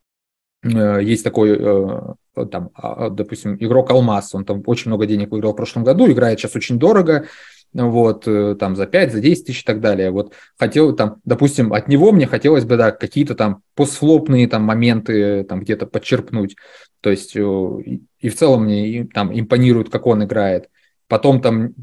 э, 0.64 0.98
есть 1.00 1.22
такой, 1.22 1.56
э, 1.56 2.44
там, 2.50 2.70
а, 2.74 3.06
а, 3.06 3.10
допустим, 3.10 3.56
игрок 3.60 3.92
Алмаз, 3.92 4.34
он 4.34 4.44
там 4.44 4.64
очень 4.66 4.90
много 4.90 5.06
денег 5.06 5.30
выиграл 5.30 5.52
в 5.52 5.56
прошлом 5.56 5.84
году, 5.84 6.10
играет 6.10 6.40
сейчас 6.40 6.56
очень 6.56 6.80
дорого, 6.80 7.26
вот, 7.72 8.26
э, 8.26 8.56
там 8.58 8.76
за 8.76 8.86
5, 8.86 9.12
за 9.12 9.20
10 9.20 9.46
тысяч 9.46 9.62
и 9.62 9.64
так 9.64 9.80
далее. 9.80 10.10
Вот 10.10 10.34
хотел 10.58 10.94
там, 10.94 11.16
допустим, 11.24 11.72
от 11.72 11.88
него 11.88 12.12
мне 12.12 12.26
хотелось 12.26 12.64
бы, 12.64 12.76
да, 12.76 12.90
какие-то 12.90 13.34
там 13.34 13.62
постфлопные 13.74 14.48
там 14.48 14.62
моменты 14.62 15.44
там 15.44 15.60
где-то 15.60 15.86
подчерпнуть. 15.86 16.56
То 17.00 17.10
есть 17.10 17.36
э, 17.36 17.40
и 18.20 18.28
в 18.28 18.36
целом 18.36 18.64
мне 18.64 19.06
там 19.12 19.38
импонирует, 19.38 19.90
как 19.90 20.06
он 20.06 20.24
играет. 20.24 20.68
Потом 21.08 21.40
там 21.40 21.74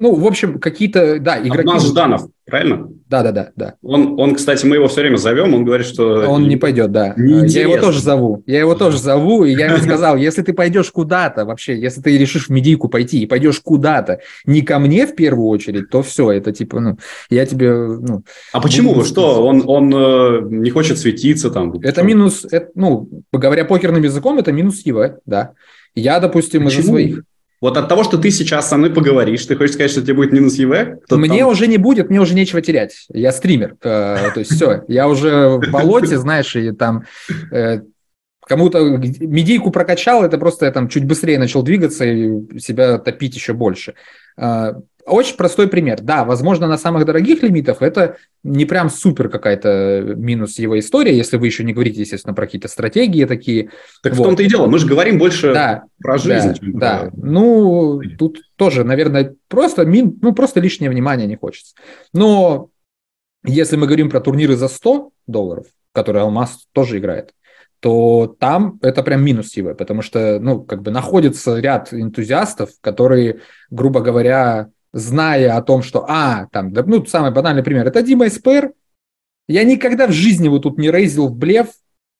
ну, 0.00 0.14
в 0.14 0.26
общем, 0.26 0.58
какие-то, 0.58 1.20
да, 1.20 1.38
игроки... 1.38 1.68
Алмаз 1.68 1.86
Жданов, 1.86 2.22
правильно? 2.46 2.88
Да, 3.06 3.22
да, 3.22 3.32
да, 3.32 3.50
да. 3.54 3.74
Он, 3.82 4.18
он, 4.18 4.34
кстати, 4.34 4.64
мы 4.64 4.76
его 4.76 4.88
все 4.88 5.02
время 5.02 5.16
зовем, 5.16 5.52
он 5.52 5.64
говорит, 5.64 5.86
что... 5.86 6.26
Он 6.26 6.48
не 6.48 6.56
пойдет, 6.56 6.90
да. 6.90 7.14
Я 7.16 7.62
его 7.62 7.76
тоже 7.76 8.00
зову. 8.00 8.42
Я 8.46 8.60
его 8.60 8.74
тоже 8.74 8.96
зову, 8.98 9.44
и 9.44 9.52
я 9.52 9.66
ему 9.66 9.76
сказал, 9.76 10.16
если 10.18 10.40
ты 10.40 10.54
пойдешь 10.54 10.90
куда-то 10.90 11.44
вообще, 11.44 11.78
если 11.78 12.00
ты 12.00 12.16
решишь 12.16 12.46
в 12.46 12.50
медийку 12.50 12.88
пойти 12.88 13.20
и 13.22 13.26
пойдешь 13.26 13.60
куда-то, 13.60 14.20
не 14.46 14.62
ко 14.62 14.78
мне 14.78 15.06
в 15.06 15.14
первую 15.14 15.48
очередь, 15.48 15.90
то 15.90 16.02
все, 16.02 16.30
это 16.32 16.50
типа, 16.52 16.80
ну, 16.80 16.98
я 17.28 17.44
тебе, 17.44 17.70
ну... 17.74 18.22
А 18.52 18.60
почему? 18.62 18.94
Буду... 18.94 19.04
Что, 19.04 19.44
он, 19.44 19.64
он 19.66 19.92
э, 19.94 20.40
не 20.48 20.70
хочет 20.70 20.98
светиться 20.98 21.50
там? 21.50 21.74
Это 21.82 22.02
минус, 22.02 22.46
это, 22.50 22.70
ну, 22.74 23.06
говоря 23.32 23.66
покерным 23.66 24.02
языком, 24.02 24.38
это 24.38 24.50
минус 24.50 24.80
его, 24.86 25.18
да. 25.26 25.52
Я, 25.94 26.20
допустим, 26.20 26.68
из-за 26.68 26.84
своих... 26.84 27.22
Вот 27.60 27.76
от 27.76 27.88
того, 27.88 28.04
что 28.04 28.16
ты 28.16 28.30
сейчас 28.30 28.68
со 28.68 28.76
мной 28.76 28.90
поговоришь, 28.90 29.44
ты 29.44 29.54
хочешь 29.54 29.74
сказать, 29.74 29.90
что 29.90 30.00
тебе 30.00 30.14
будет 30.14 30.32
минус 30.32 30.54
ЕВ? 30.54 31.00
Мне 31.10 31.40
там... 31.40 31.48
уже 31.48 31.66
не 31.66 31.76
будет, 31.76 32.08
мне 32.08 32.20
уже 32.20 32.34
нечего 32.34 32.62
терять. 32.62 33.06
Я 33.12 33.32
стример. 33.32 33.76
Э, 33.82 34.30
то 34.32 34.40
есть 34.40 34.54
все, 34.54 34.82
я 34.88 35.08
уже 35.08 35.48
в 35.48 35.70
болоте, 35.70 36.18
знаешь, 36.18 36.56
и 36.56 36.72
там 36.72 37.04
э, 37.52 37.80
кому-то 38.46 38.80
медийку 38.80 39.70
прокачал, 39.70 40.24
это 40.24 40.38
просто 40.38 40.66
я 40.66 40.72
там 40.72 40.88
чуть 40.88 41.04
быстрее 41.04 41.38
начал 41.38 41.62
двигаться 41.62 42.04
и 42.04 42.58
себя 42.58 42.98
топить 42.98 43.36
еще 43.36 43.52
больше. 43.52 43.94
Э, 44.38 44.72
очень 45.06 45.36
простой 45.36 45.68
пример. 45.68 46.00
Да, 46.00 46.24
возможно, 46.24 46.66
на 46.66 46.78
самых 46.78 47.04
дорогих 47.04 47.42
лимитах 47.42 47.82
это 47.82 48.16
не 48.42 48.64
прям 48.64 48.90
супер 48.90 49.28
какая-то 49.28 50.14
минус 50.16 50.58
его 50.58 50.78
история, 50.78 51.16
если 51.16 51.36
вы 51.36 51.46
еще 51.46 51.64
не 51.64 51.72
говорите, 51.72 52.00
естественно, 52.00 52.34
про 52.34 52.46
какие-то 52.46 52.68
стратегии 52.68 53.24
такие. 53.24 53.70
Так 54.02 54.14
вот. 54.14 54.24
в 54.24 54.26
том-то 54.26 54.42
и 54.42 54.48
дело, 54.48 54.66
мы 54.66 54.78
же 54.78 54.86
говорим 54.86 55.18
больше 55.18 55.52
да, 55.52 55.84
про 55.98 56.18
жизнь. 56.18 56.56
Да, 56.60 57.04
да. 57.04 57.10
ну, 57.14 58.00
тут 58.18 58.40
тоже, 58.56 58.84
наверное, 58.84 59.34
просто, 59.48 59.84
мин, 59.84 60.18
ну, 60.20 60.32
просто 60.32 60.60
лишнее 60.60 60.90
внимание 60.90 61.26
не 61.26 61.36
хочется. 61.36 61.74
Но 62.12 62.70
если 63.44 63.76
мы 63.76 63.86
говорим 63.86 64.10
про 64.10 64.20
турниры 64.20 64.56
за 64.56 64.68
100 64.68 65.10
долларов, 65.26 65.66
которые 65.92 66.22
Алмаз 66.22 66.66
тоже 66.72 66.98
играет, 66.98 67.32
то 67.80 68.36
там 68.38 68.78
это 68.82 69.02
прям 69.02 69.24
минус 69.24 69.56
его, 69.56 69.74
потому 69.74 70.02
что, 70.02 70.38
ну, 70.38 70.62
как 70.62 70.82
бы 70.82 70.90
находится 70.90 71.58
ряд 71.58 71.92
энтузиастов, 71.92 72.70
которые, 72.82 73.40
грубо 73.70 74.00
говоря, 74.00 74.68
зная 74.92 75.56
о 75.56 75.62
том, 75.62 75.82
что, 75.82 76.04
а, 76.08 76.46
там, 76.52 76.72
да, 76.72 76.82
ну, 76.84 77.04
самый 77.06 77.32
банальный 77.32 77.62
пример, 77.62 77.86
это 77.86 78.02
Дима 78.02 78.28
СПР, 78.28 78.72
я 79.48 79.64
никогда 79.64 80.06
в 80.06 80.12
жизни 80.12 80.48
вот 80.48 80.62
тут 80.62 80.78
не 80.78 80.90
рейзил 80.90 81.28
в 81.28 81.36
блеф, 81.36 81.68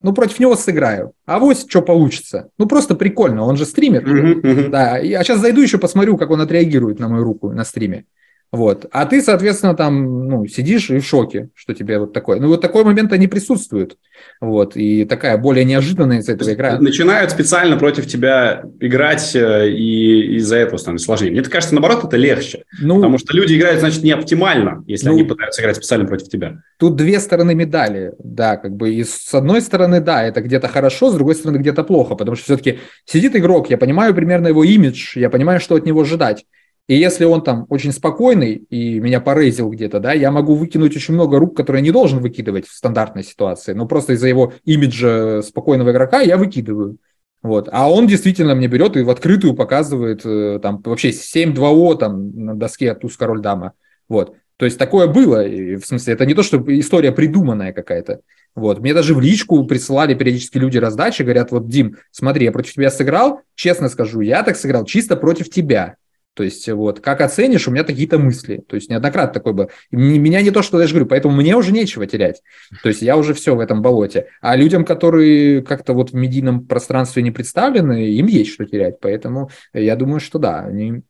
ну, 0.02 0.12
против 0.12 0.40
него 0.40 0.56
сыграю. 0.56 1.12
А 1.26 1.38
вот 1.38 1.68
что 1.68 1.82
получится. 1.82 2.48
Ну, 2.58 2.66
просто 2.66 2.94
прикольно, 2.94 3.44
он 3.44 3.56
же 3.56 3.66
стример. 3.66 4.04
Uh-huh, 4.04 4.40
uh-huh. 4.40 4.68
Да, 4.68 4.98
я 4.98 5.22
сейчас 5.22 5.40
зайду 5.40 5.60
еще 5.60 5.78
посмотрю, 5.78 6.16
как 6.16 6.30
он 6.30 6.40
отреагирует 6.40 6.98
на 6.98 7.08
мою 7.08 7.24
руку 7.24 7.50
на 7.52 7.64
стриме. 7.64 8.06
Вот. 8.52 8.86
А 8.90 9.06
ты, 9.06 9.22
соответственно, 9.22 9.74
там 9.74 10.28
ну, 10.28 10.46
сидишь 10.46 10.90
и 10.90 10.98
в 10.98 11.06
шоке, 11.06 11.50
что 11.54 11.72
тебе 11.72 12.00
вот 12.00 12.12
такое. 12.12 12.40
Ну, 12.40 12.48
вот 12.48 12.60
такой 12.60 12.82
момент 12.82 13.12
они 13.12 13.28
присутствуют. 13.28 13.96
Вот. 14.40 14.76
И 14.76 15.04
такая 15.04 15.38
более 15.38 15.64
неожиданная 15.64 16.18
из 16.18 16.28
этого 16.28 16.52
игра. 16.52 16.78
Начинают 16.80 17.30
специально 17.30 17.76
против 17.76 18.08
тебя 18.08 18.64
играть, 18.80 19.36
э, 19.36 19.70
и 19.70 20.36
из-за 20.38 20.56
этого 20.56 20.78
становится 20.78 21.06
сложнее. 21.06 21.30
Мне 21.30 21.42
кажется, 21.42 21.74
наоборот, 21.74 22.04
это 22.04 22.16
легче. 22.16 22.64
Ну, 22.80 22.96
потому 22.96 23.18
что 23.18 23.36
люди 23.36 23.56
играют, 23.56 23.80
значит, 23.80 24.02
не 24.02 24.10
оптимально, 24.10 24.82
если 24.88 25.08
ну, 25.08 25.14
они 25.14 25.22
пытаются 25.22 25.62
играть 25.62 25.76
специально 25.76 26.06
против 26.06 26.28
тебя. 26.28 26.60
Тут 26.76 26.96
две 26.96 27.20
стороны 27.20 27.54
медали. 27.54 28.12
Да, 28.18 28.56
как 28.56 28.74
бы 28.74 28.92
и 28.92 29.04
с 29.04 29.32
одной 29.32 29.60
стороны, 29.62 30.00
да, 30.00 30.24
это 30.24 30.40
где-то 30.40 30.66
хорошо, 30.66 31.10
с 31.10 31.14
другой 31.14 31.36
стороны, 31.36 31.58
где-то 31.58 31.84
плохо. 31.84 32.16
Потому 32.16 32.34
что 32.34 32.46
все-таки 32.46 32.80
сидит 33.04 33.36
игрок, 33.36 33.70
я 33.70 33.78
понимаю 33.78 34.12
примерно 34.12 34.48
его 34.48 34.64
имидж, 34.64 35.16
я 35.16 35.30
понимаю, 35.30 35.60
что 35.60 35.76
от 35.76 35.86
него 35.86 36.00
ожидать. 36.00 36.44
И 36.88 36.96
если 36.96 37.24
он 37.24 37.42
там 37.42 37.66
очень 37.68 37.92
спокойный 37.92 38.54
и 38.54 38.98
меня 38.98 39.20
порезил 39.20 39.70
где-то, 39.70 40.00
да, 40.00 40.12
я 40.12 40.32
могу 40.32 40.54
выкинуть 40.54 40.96
очень 40.96 41.14
много 41.14 41.38
рук, 41.38 41.56
которые 41.56 41.82
не 41.82 41.92
должен 41.92 42.18
выкидывать 42.18 42.66
в 42.66 42.74
стандартной 42.74 43.22
ситуации, 43.22 43.74
но 43.74 43.86
просто 43.86 44.14
из-за 44.14 44.26
его 44.26 44.54
имиджа 44.64 45.40
спокойного 45.42 45.92
игрока 45.92 46.20
я 46.20 46.36
выкидываю. 46.36 46.98
Вот. 47.42 47.68
А 47.72 47.90
он 47.90 48.06
действительно 48.06 48.54
мне 48.54 48.66
берет 48.66 48.96
и 48.96 49.02
в 49.02 49.10
открытую 49.10 49.54
показывает 49.54 50.22
э, 50.24 50.58
там 50.60 50.82
вообще 50.84 51.10
7-2-О 51.10 51.94
там 51.94 52.30
на 52.36 52.54
доске 52.54 52.94
туз 52.94 53.16
король 53.16 53.40
дама. 53.40 53.72
Вот. 54.08 54.34
То 54.56 54.66
есть 54.66 54.78
такое 54.78 55.06
было. 55.06 55.46
И, 55.46 55.76
в 55.76 55.86
смысле, 55.86 56.12
это 56.12 56.26
не 56.26 56.34
то, 56.34 56.42
что 56.42 56.62
история 56.66 57.12
придуманная 57.12 57.72
какая-то. 57.72 58.20
Вот. 58.54 58.80
Мне 58.80 58.92
даже 58.92 59.14
в 59.14 59.20
личку 59.20 59.64
присылали 59.64 60.12
периодически 60.12 60.58
люди 60.58 60.76
раздачи, 60.76 61.22
говорят, 61.22 61.50
вот, 61.50 61.68
Дим, 61.68 61.96
смотри, 62.10 62.44
я 62.44 62.52
против 62.52 62.74
тебя 62.74 62.90
сыграл, 62.90 63.40
честно 63.54 63.88
скажу, 63.88 64.20
я 64.20 64.42
так 64.42 64.56
сыграл 64.56 64.84
чисто 64.84 65.16
против 65.16 65.48
тебя. 65.48 65.96
То 66.40 66.44
есть 66.44 66.66
вот 66.70 67.00
как 67.00 67.20
оценишь, 67.20 67.68
у 67.68 67.70
меня 67.70 67.84
какие-то 67.84 68.18
мысли. 68.18 68.64
То 68.66 68.74
есть 68.74 68.88
неоднократно 68.88 69.34
такой 69.34 69.52
бы. 69.52 69.68
Меня 69.90 70.40
не 70.40 70.50
то, 70.50 70.62
что 70.62 70.78
даже 70.78 70.94
говорю, 70.94 71.04
поэтому 71.04 71.36
мне 71.36 71.54
уже 71.54 71.70
нечего 71.70 72.06
терять. 72.06 72.40
То 72.82 72.88
есть 72.88 73.02
я 73.02 73.18
уже 73.18 73.34
все 73.34 73.54
в 73.54 73.60
этом 73.60 73.82
болоте. 73.82 74.28
А 74.40 74.56
людям, 74.56 74.86
которые 74.86 75.60
как-то 75.60 75.92
вот 75.92 76.12
в 76.12 76.14
медийном 76.14 76.64
пространстве 76.64 77.22
не 77.22 77.30
представлены, 77.30 78.06
им 78.06 78.24
есть 78.24 78.52
что 78.52 78.64
терять. 78.64 79.00
Поэтому 79.00 79.50
я 79.74 79.96
думаю, 79.96 80.18
что 80.18 80.38
да, 80.38 80.60
они 80.60 81.02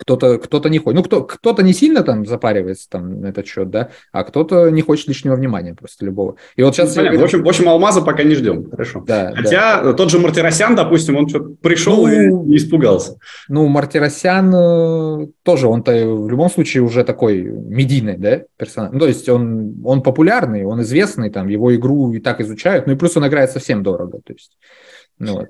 кто-то 0.00 0.38
кто 0.38 0.66
не 0.68 0.78
хочет. 0.78 0.96
Ну, 0.96 1.04
кто, 1.04 1.22
кто-то 1.22 1.62
не 1.62 1.74
сильно 1.74 2.02
там 2.02 2.24
запаривается 2.26 2.88
там 2.88 3.20
на 3.20 3.26
этот 3.26 3.46
счет, 3.46 3.70
да, 3.70 3.90
а 4.12 4.24
кто-то 4.24 4.70
не 4.70 4.80
хочет 4.80 5.08
лишнего 5.08 5.34
внимания 5.34 5.74
просто 5.74 6.06
любого. 6.06 6.36
И 6.56 6.62
вот 6.62 6.74
сейчас... 6.74 6.94
Понятно. 6.94 7.20
В, 7.20 7.24
общем, 7.24 7.42
в 7.44 7.48
общем, 7.48 7.68
Алмаза 7.68 8.00
пока 8.00 8.22
не 8.22 8.34
ждем. 8.34 8.70
Хорошо. 8.70 9.04
Да, 9.06 9.32
Хотя 9.36 9.82
да. 9.82 9.92
тот 9.92 10.10
же 10.10 10.18
Мартиросян, 10.18 10.74
допустим, 10.74 11.16
он 11.16 11.28
что-то 11.28 11.50
пришел 11.60 12.06
ну, 12.06 12.46
и 12.46 12.56
испугался. 12.56 13.18
Ну, 13.48 13.66
Мартиросян 13.68 14.54
э, 14.54 15.26
тоже, 15.42 15.68
он-то 15.68 15.92
в 15.92 16.28
любом 16.28 16.50
случае 16.50 16.82
уже 16.82 17.04
такой 17.04 17.42
медийный, 17.42 18.16
да, 18.16 18.42
персонаж. 18.56 18.92
Ну, 18.92 19.00
то 19.00 19.06
есть 19.06 19.28
он, 19.28 19.82
он 19.84 20.02
популярный, 20.02 20.64
он 20.64 20.80
известный, 20.80 21.30
там, 21.30 21.48
его 21.48 21.74
игру 21.74 22.12
и 22.12 22.20
так 22.20 22.40
изучают, 22.40 22.86
ну 22.86 22.94
и 22.94 22.96
плюс 22.96 23.16
он 23.16 23.26
играет 23.26 23.50
совсем 23.50 23.82
дорого, 23.82 24.20
то 24.24 24.32
есть, 24.32 24.56
ну 25.18 25.34
вот. 25.34 25.48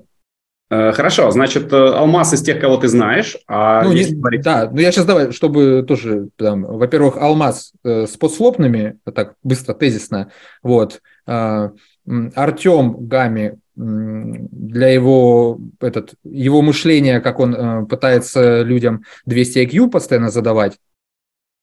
Э, 0.71 0.93
хорошо, 0.93 1.31
значит, 1.31 1.73
э, 1.73 1.75
Алмаз 1.75 2.33
из 2.33 2.41
тех, 2.41 2.61
кого 2.61 2.77
ты 2.77 2.87
знаешь. 2.87 3.35
А 3.45 3.83
ну, 3.83 3.91
не, 3.91 4.05
говорить... 4.05 4.41
Да, 4.41 4.69
ну 4.71 4.79
я 4.79 4.93
сейчас 4.93 5.05
давай, 5.05 5.33
чтобы 5.33 5.83
тоже, 5.85 6.29
там, 6.37 6.63
во-первых, 6.63 7.17
Алмаз 7.17 7.73
э, 7.83 8.07
с 8.07 8.15
подслопными, 8.15 8.97
так 9.13 9.35
быстро, 9.43 9.73
тезисно, 9.73 10.31
вот, 10.63 11.01
э, 11.27 11.69
Артем 12.07 13.05
Гами 13.05 13.59
для 13.75 14.87
его, 14.87 15.59
этот, 15.81 16.13
его 16.23 16.61
мышления, 16.61 17.19
как 17.19 17.39
он 17.39 17.53
э, 17.53 17.85
пытается 17.87 18.61
людям 18.61 19.03
200 19.25 19.59
IQ 19.67 19.89
постоянно 19.89 20.29
задавать, 20.29 20.77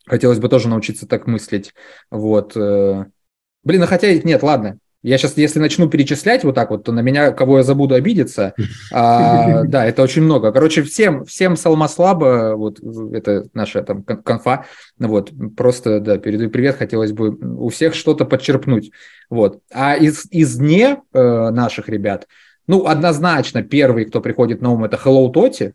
хотелось 0.07 0.39
бы 0.39 0.51
тоже 0.51 0.69
научиться 0.69 1.09
так 1.09 1.27
мыслить, 1.27 1.73
вот. 2.11 2.55
Э. 2.57 3.07
Блин, 3.65 3.83
а 3.83 3.87
хотя 3.87 4.13
нет, 4.13 4.43
ладно, 4.43 4.79
я 5.03 5.17
сейчас, 5.17 5.37
если 5.37 5.61
начну 5.61 5.89
перечислять 5.89 6.43
вот 6.43 6.57
так 6.57 6.71
вот, 6.71 6.83
то 6.85 6.93
на 6.93 7.01
меня, 7.01 7.31
кого 7.31 7.59
я 7.59 7.63
забуду, 7.63 7.95
обидеться. 7.95 8.55
А, 8.91 9.65
да, 9.65 9.87
это 9.87 10.03
очень 10.03 10.23
много. 10.23 10.51
Короче, 10.51 10.83
всем, 10.83 11.25
всем 11.25 11.57
Салмаслаба, 11.57 12.55
вот 12.57 12.81
это 13.13 13.49
наша 13.55 13.83
там 13.83 14.03
конфа, 14.03 14.65
вот, 14.99 15.31
просто, 15.57 16.01
да, 16.01 16.19
передаю 16.19 16.51
привет, 16.51 16.77
хотелось 16.77 17.13
бы 17.13 17.31
у 17.31 17.69
всех 17.69 17.95
что-то 17.95 18.25
подчерпнуть. 18.25 18.91
Вот. 19.31 19.61
А 19.73 19.95
из, 19.95 20.27
из 20.31 20.59
не 20.59 20.97
э, 21.13 21.51
наших 21.51 21.89
ребят, 21.89 22.27
ну, 22.67 22.87
однозначно, 22.87 23.63
первый, 23.63 24.05
кто 24.07 24.21
приходит 24.21 24.63
на 24.63 24.73
ум, 24.73 24.85
это 24.85 24.97
Hello 24.97 25.31
Тоти. 25.31 25.75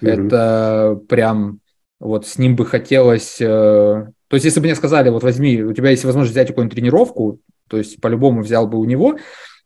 Mm-hmm. 0.00 0.26
Это 0.26 1.00
прям, 1.08 1.60
вот 2.00 2.26
с 2.26 2.38
ним 2.38 2.56
бы 2.56 2.66
хотелось... 2.66 3.40
Э, 3.40 4.06
то 4.28 4.36
есть, 4.36 4.44
если 4.44 4.60
бы 4.60 4.66
мне 4.66 4.74
сказали, 4.74 5.10
вот 5.10 5.22
возьми, 5.22 5.62
у 5.62 5.72
тебя 5.72 5.90
есть 5.90 6.04
возможность 6.04 6.32
взять 6.32 6.48
какую-нибудь 6.48 6.74
тренировку, 6.74 7.40
то 7.68 7.78
есть 7.78 8.00
по-любому 8.00 8.42
взял 8.42 8.66
бы 8.66 8.78
у 8.78 8.84
него. 8.84 9.18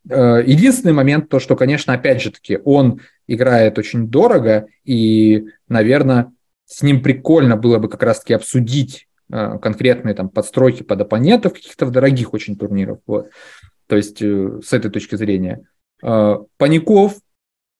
Э, 0.08 0.42
единственный 0.44 0.92
момент, 0.92 1.28
то, 1.28 1.38
что, 1.38 1.56
конечно, 1.56 1.92
опять 1.92 2.22
же 2.22 2.30
таки, 2.30 2.58
он 2.64 3.00
играет 3.26 3.78
очень 3.78 4.08
дорого, 4.08 4.66
и, 4.84 5.46
наверное, 5.68 6.32
с 6.66 6.82
ним 6.82 7.02
прикольно 7.02 7.56
было 7.56 7.78
бы 7.78 7.88
как 7.88 8.02
раз-таки 8.02 8.34
обсудить 8.34 9.08
э, 9.30 9.58
конкретные 9.60 10.14
там 10.14 10.28
подстройки 10.28 10.82
под 10.82 11.00
оппонентов 11.02 11.54
каких-то 11.54 11.86
в 11.86 11.90
дорогих 11.90 12.32
очень 12.34 12.56
турниров. 12.56 12.98
Вот. 13.06 13.30
То 13.86 13.96
есть 13.96 14.22
э, 14.22 14.60
с 14.64 14.72
этой 14.72 14.90
точки 14.90 15.14
зрения. 15.14 15.64
Паников 16.00 17.16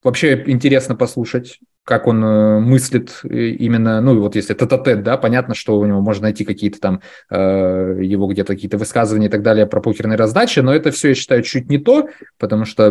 вообще 0.02 0.42
интересно 0.48 0.96
послушать 0.96 1.60
как 1.88 2.06
он 2.06 2.22
э, 2.22 2.58
мыслит 2.60 3.20
э, 3.24 3.48
именно, 3.48 4.02
ну, 4.02 4.20
вот 4.20 4.36
если 4.36 4.52
тет-а-тет, 4.52 5.02
да, 5.02 5.16
понятно, 5.16 5.54
что 5.54 5.78
у 5.78 5.86
него 5.86 6.02
можно 6.02 6.24
найти 6.24 6.44
какие-то 6.44 6.78
там, 6.80 7.00
э, 7.30 8.00
его 8.02 8.26
где-то 8.26 8.52
какие-то 8.52 8.76
высказывания 8.76 9.28
и 9.28 9.30
так 9.30 9.42
далее 9.42 9.64
про 9.64 9.80
покерные 9.80 10.18
раздачи, 10.18 10.60
но 10.60 10.74
это 10.74 10.90
все, 10.90 11.08
я 11.08 11.14
считаю, 11.14 11.42
чуть 11.42 11.70
не 11.70 11.78
то, 11.78 12.10
потому 12.38 12.66
что 12.66 12.90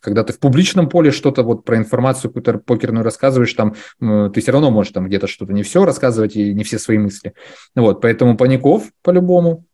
когда 0.00 0.24
ты 0.24 0.32
в 0.32 0.40
публичном 0.40 0.88
поле 0.88 1.12
что-то 1.12 1.44
вот 1.44 1.64
про 1.64 1.76
информацию 1.76 2.32
какую-то 2.32 2.58
покерную 2.58 3.04
рассказываешь, 3.04 3.54
там 3.54 3.76
ты 4.00 4.40
все 4.40 4.50
равно 4.50 4.72
можешь 4.72 4.92
там 4.92 5.06
где-то 5.06 5.28
что-то 5.28 5.52
не 5.52 5.62
все 5.62 5.84
рассказывать 5.84 6.34
и 6.34 6.52
не 6.52 6.64
все 6.64 6.80
свои 6.80 6.98
мысли. 6.98 7.34
Вот, 7.76 8.00
поэтому 8.00 8.36
Паников 8.36 8.90
по-любому. 9.02 9.66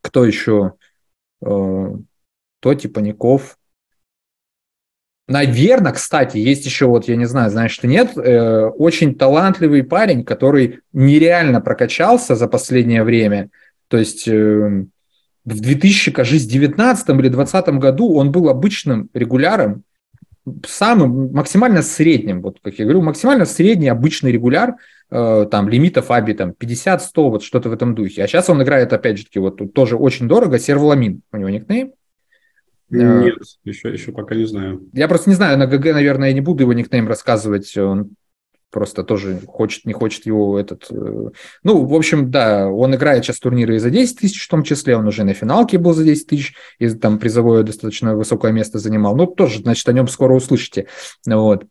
Кто 0.00 0.24
еще? 0.24 0.72
Э, 1.46 1.94
Тоти, 2.58 2.88
Паников, 2.88 3.56
Наверное, 5.28 5.92
кстати, 5.92 6.38
есть 6.38 6.64
еще 6.64 6.86
вот, 6.86 7.06
я 7.06 7.14
не 7.14 7.26
знаю, 7.26 7.50
знаешь 7.50 7.72
что 7.72 7.86
нет, 7.86 8.16
э, 8.16 8.64
очень 8.64 9.14
талантливый 9.14 9.84
парень, 9.84 10.24
который 10.24 10.80
нереально 10.94 11.60
прокачался 11.60 12.34
за 12.34 12.48
последнее 12.48 13.04
время. 13.04 13.50
То 13.88 13.98
есть 13.98 14.26
э, 14.26 14.86
в 15.44 15.60
2019 15.60 17.08
или 17.10 17.28
2020 17.28 17.68
году 17.78 18.14
он 18.14 18.32
был 18.32 18.48
обычным 18.48 19.10
регуляром, 19.12 19.84
самым 20.66 21.30
максимально 21.32 21.82
средним, 21.82 22.40
вот 22.40 22.58
как 22.62 22.78
я 22.78 22.86
говорю, 22.86 23.02
максимально 23.02 23.44
средний 23.44 23.88
обычный 23.88 24.32
регуляр, 24.32 24.76
э, 25.10 25.46
там 25.50 25.68
лимитов 25.68 26.10
Аби 26.10 26.32
там 26.32 26.54
50-100, 26.58 27.00
вот 27.14 27.42
что-то 27.42 27.68
в 27.68 27.72
этом 27.74 27.94
духе. 27.94 28.24
А 28.24 28.26
сейчас 28.26 28.48
он 28.48 28.62
играет, 28.62 28.94
опять 28.94 29.18
же 29.18 29.24
таки, 29.24 29.38
вот 29.40 29.58
тут 29.58 29.74
тоже 29.74 29.96
очень 29.96 30.26
дорого, 30.26 30.58
Серволамин 30.58 31.20
у 31.32 31.36
него 31.36 31.50
никнейм. 31.50 31.92
Нет, 32.90 33.38
еще, 33.64 33.92
еще 33.92 34.12
пока 34.12 34.34
не 34.34 34.46
знаю. 34.46 34.88
Я 34.92 35.08
просто 35.08 35.30
не 35.30 35.36
знаю, 35.36 35.58
на 35.58 35.66
ГГ, 35.66 35.92
наверное, 35.92 36.28
я 36.28 36.34
не 36.34 36.40
буду 36.40 36.62
его 36.62 36.72
никнейм 36.72 37.06
рассказывать, 37.06 37.76
он 37.76 38.10
просто 38.70 39.02
тоже 39.02 39.40
хочет, 39.46 39.84
не 39.84 39.92
хочет 39.92 40.26
его 40.26 40.58
этот... 40.58 40.86
Э, 40.90 41.30
ну, 41.62 41.84
в 41.86 41.94
общем, 41.94 42.30
да, 42.30 42.68
он 42.68 42.94
играет 42.94 43.24
сейчас 43.24 43.38
турниры 43.38 43.76
и 43.76 43.78
за 43.78 43.90
10 43.90 44.18
тысяч 44.18 44.44
в 44.44 44.48
том 44.48 44.62
числе, 44.62 44.96
он 44.96 45.06
уже 45.06 45.24
на 45.24 45.34
финалке 45.34 45.78
был 45.78 45.94
за 45.94 46.04
10 46.04 46.26
тысяч, 46.26 46.54
и 46.78 46.88
там 46.90 47.18
призовое 47.18 47.62
достаточно 47.62 48.14
высокое 48.14 48.52
место 48.52 48.78
занимал. 48.78 49.16
Ну, 49.16 49.26
тоже, 49.26 49.60
значит, 49.60 49.88
о 49.88 49.92
нем 49.92 50.08
скоро 50.08 50.34
услышите. 50.34 50.86
Вот. 51.26 51.64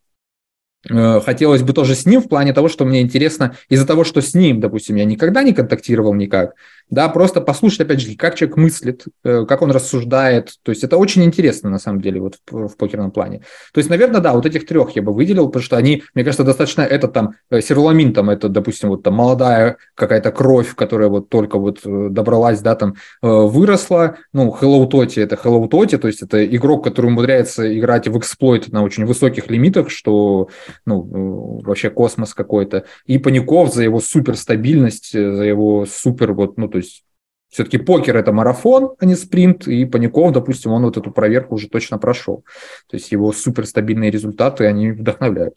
Э, 0.90 1.20
хотелось 1.22 1.64
бы 1.64 1.74
тоже 1.74 1.96
с 1.96 2.06
ним 2.06 2.22
в 2.22 2.30
плане 2.30 2.54
того, 2.54 2.68
что 2.68 2.86
мне 2.86 3.02
интересно, 3.02 3.56
из-за 3.70 3.86
того, 3.86 4.04
что 4.04 4.22
с 4.22 4.34
ним, 4.34 4.60
допустим, 4.60 4.96
я 4.96 5.06
никогда 5.06 5.44
не 5.44 5.54
контактировал 5.54 6.14
никак, 6.14 6.56
да, 6.90 7.10
просто 7.10 7.42
послушать, 7.42 7.82
опять 7.82 8.00
же, 8.00 8.16
как 8.16 8.36
человек 8.36 8.58
мыслит, 8.58 9.06
э, 9.24 9.46
как 9.46 9.62
он 9.62 9.72
рассуждает, 9.72 10.54
то 10.64 10.72
есть 10.72 10.84
это 10.84 10.98
очень 10.98 11.24
интересно, 11.24 11.70
на 11.70 11.80
самом 11.80 12.02
деле, 12.02 12.22
вот 12.22 12.38
в, 12.50 12.70
в 12.70 12.78
покерном 12.78 13.12
плане. 13.12 13.40
То 13.74 13.80
есть, 13.80 13.90
наверное, 13.90 14.22
да, 14.22 14.34
вот 14.34 14.46
этих 14.46 14.66
трех 14.66 14.92
я 14.92 15.02
бы 15.02 15.14
выделил, 15.14 15.48
потому 15.48 15.64
что 15.64 15.78
они, 15.78 16.04
мне 16.14 16.24
кажется, 16.24 16.44
достаточно, 16.44 16.82
это 16.82 17.08
там, 17.08 17.36
э, 17.50 17.62
серволамин, 17.62 18.14
там, 18.14 18.30
это, 18.30 18.48
допустим, 18.50 18.90
вот 18.90 19.04
там 19.04 19.16
молодая 19.16 19.78
какая-то 19.96 20.32
кровь, 20.32 20.76
которая 20.76 21.10
вот 21.10 21.30
только 21.30 21.58
вот 21.58 21.82
добралась, 21.84 22.62
да, 22.62 22.76
там, 22.76 22.96
выросла, 23.22 24.18
ну, 24.34 24.56
Hello 24.60 24.90
Toti, 24.90 25.22
это 25.22 25.36
Hello 25.36 25.70
Toti, 25.70 25.98
то 25.98 26.08
есть 26.08 26.22
это 26.22 26.46
игрок, 26.46 26.84
который 26.84 27.08
умудряется 27.08 27.78
играть 27.78 28.08
в 28.08 28.18
эксплойт 28.18 28.72
на 28.72 28.84
очень 28.84 29.06
высоких 29.06 29.50
лимитах, 29.50 29.90
что 29.90 30.50
ну, 30.86 31.62
вообще 31.64 31.90
космос 31.90 32.34
какой-то. 32.34 32.86
И 33.06 33.18
Паников 33.18 33.74
за 33.74 33.84
его 33.84 34.00
суперстабильность, 34.00 35.12
за 35.12 35.44
его 35.44 35.86
супер, 35.86 36.34
вот, 36.34 36.58
ну, 36.58 36.70
то 36.78 36.80
есть 36.80 37.04
все-таки 37.50 37.80
покер– 37.80 38.16
это 38.18 38.32
марафон, 38.32 38.92
а 39.00 39.06
не 39.06 39.16
спринт, 39.16 39.68
и 39.68 39.86
Паников, 39.86 40.32
допустим, 40.32 40.72
он 40.74 40.84
вот 40.84 40.98
эту 40.98 41.12
проверку 41.12 41.56
уже 41.56 41.70
точно 41.70 41.98
прошел. 41.98 42.44
То 42.88 42.98
есть 42.98 43.12
его 43.12 43.32
суперстабильные 43.32 44.12
результаты, 44.12 44.66
они 44.66 44.92
вдохновляют. 44.92 45.56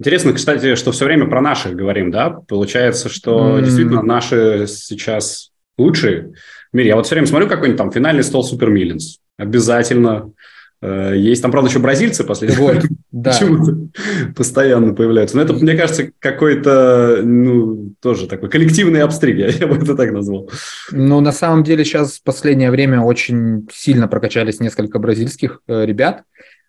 Интересно, 0.00 0.32
кстати, 0.32 0.74
что 0.74 0.90
все 0.90 1.04
время 1.04 1.28
про 1.28 1.40
наших 1.40 1.76
говорим, 1.76 2.10
да? 2.10 2.30
Получается, 2.30 3.08
что 3.08 3.58
mm. 3.58 3.62
действительно 3.62 4.02
наши 4.02 4.66
сейчас 4.66 5.52
лучшие 5.76 6.32
в 6.72 6.76
мире. 6.76 6.88
Я 6.88 6.96
вот 6.96 7.06
все 7.06 7.14
время 7.14 7.28
смотрю 7.28 7.48
какой-нибудь 7.48 7.78
там 7.78 7.92
финальный 7.92 8.24
стол 8.24 8.42
Супер 8.42 8.70
Миллинс. 8.70 9.18
Обязательно 9.36 10.32
есть 10.80 11.42
там, 11.42 11.50
правда, 11.50 11.70
еще 11.70 11.80
бразильцы 11.80 12.24
последние. 12.24 12.58
Вот, 12.68 12.84
да. 13.10 13.32
Почему-то 13.32 13.88
постоянно 14.36 14.94
появляются. 14.94 15.36
Но 15.36 15.42
это, 15.42 15.54
мне 15.54 15.74
кажется, 15.74 16.10
какой-то, 16.18 17.20
ну, 17.24 17.94
тоже 18.00 18.28
такой 18.28 18.48
коллективный 18.48 19.02
обстриг, 19.02 19.38
я, 19.38 19.48
я 19.60 19.66
бы 19.66 19.76
это 19.76 19.96
так 19.96 20.12
назвал. 20.12 20.50
Ну, 20.92 21.20
на 21.20 21.32
самом 21.32 21.64
деле, 21.64 21.84
сейчас 21.84 22.18
в 22.18 22.22
последнее 22.22 22.70
время 22.70 23.00
очень 23.00 23.68
сильно 23.72 24.08
прокачались 24.08 24.60
несколько 24.60 24.98
бразильских 24.98 25.60
э, 25.66 25.84
ребят, 25.84 26.22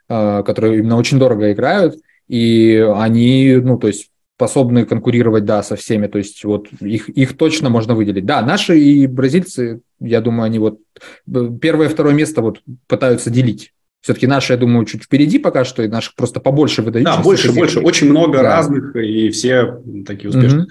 э, 0.07 0.43
которые 0.43 0.79
именно 0.79 0.97
очень 0.97 1.19
дорого 1.19 1.51
играют, 1.51 1.95
и 2.27 2.83
они, 2.95 3.57
ну, 3.61 3.77
то 3.77 3.87
есть 3.87 4.09
способны 4.39 4.85
конкурировать, 4.85 5.43
да, 5.43 5.61
со 5.63 5.75
всеми, 5.75 6.07
то 6.07 6.17
есть 6.17 6.45
вот 6.45 6.69
их, 6.79 7.09
их 7.09 7.35
точно 7.35 7.69
можно 7.69 7.93
выделить. 7.93 8.25
Да, 8.25 8.41
наши 8.41 8.79
и 8.79 9.05
бразильцы, 9.05 9.81
я 9.99 10.21
думаю, 10.21 10.45
они 10.45 10.59
вот 10.59 10.79
э, 11.27 11.49
первое 11.61 11.87
и 11.87 11.89
второе 11.89 12.13
место 12.13 12.41
вот 12.41 12.61
пытаются 12.87 13.29
делить. 13.29 13.73
Все-таки 14.01 14.27
наши, 14.27 14.53
я 14.53 14.57
думаю, 14.57 14.85
чуть 14.85 15.03
впереди 15.03 15.39
пока 15.39 15.65
что, 15.65 15.83
и 15.83 15.87
наших 15.87 16.15
просто 16.15 16.39
побольше 16.39 16.81
выдают. 16.81 17.05
Да, 17.05 17.17
больше, 17.17 17.51
больше. 17.51 17.79
Очень 17.79 18.09
много 18.09 18.37
да. 18.37 18.43
разных, 18.43 18.95
и 18.95 19.29
все 19.29 19.81
такие 20.05 20.29
успешные. 20.29 20.67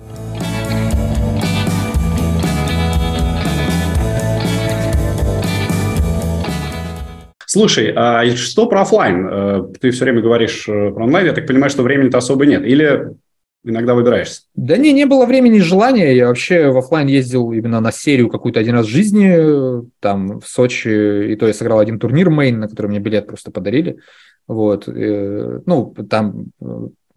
Угу. 0.00 0.42
Слушай, 7.46 7.92
а 7.94 8.24
что 8.34 8.66
про 8.66 8.80
офлайн? 8.80 9.28
Э, 9.30 9.62
ты 9.78 9.90
все 9.90 10.04
время 10.04 10.22
говоришь 10.22 10.66
э, 10.66 10.90
про 10.90 11.04
онлайн, 11.04 11.26
я 11.26 11.32
так 11.34 11.46
понимаю, 11.46 11.70
что 11.70 11.82
времени-то 11.82 12.18
особо 12.18 12.46
нет. 12.46 12.64
Или 12.64 13.10
иногда 13.64 13.94
выбираешься? 13.94 14.42
Да 14.54 14.76
не, 14.76 14.92
не 14.92 15.06
было 15.06 15.26
времени 15.26 15.58
и 15.58 15.60
желания. 15.60 16.14
Я 16.16 16.28
вообще 16.28 16.70
в 16.70 16.78
офлайн 16.78 17.08
ездил 17.08 17.52
именно 17.52 17.80
на 17.80 17.92
серию 17.92 18.28
какую-то 18.28 18.60
один 18.60 18.74
раз 18.74 18.86
в 18.86 18.90
жизни. 18.90 19.86
Там 20.00 20.40
в 20.40 20.46
Сочи, 20.46 21.32
и 21.32 21.36
то 21.36 21.46
я 21.46 21.54
сыграл 21.54 21.78
один 21.78 21.98
турнир 21.98 22.30
мейн, 22.30 22.60
на 22.60 22.68
который 22.68 22.88
мне 22.88 22.98
билет 22.98 23.26
просто 23.26 23.50
подарили. 23.50 23.98
Вот. 24.48 24.88
Э, 24.88 25.60
ну, 25.66 25.94
там 26.08 26.46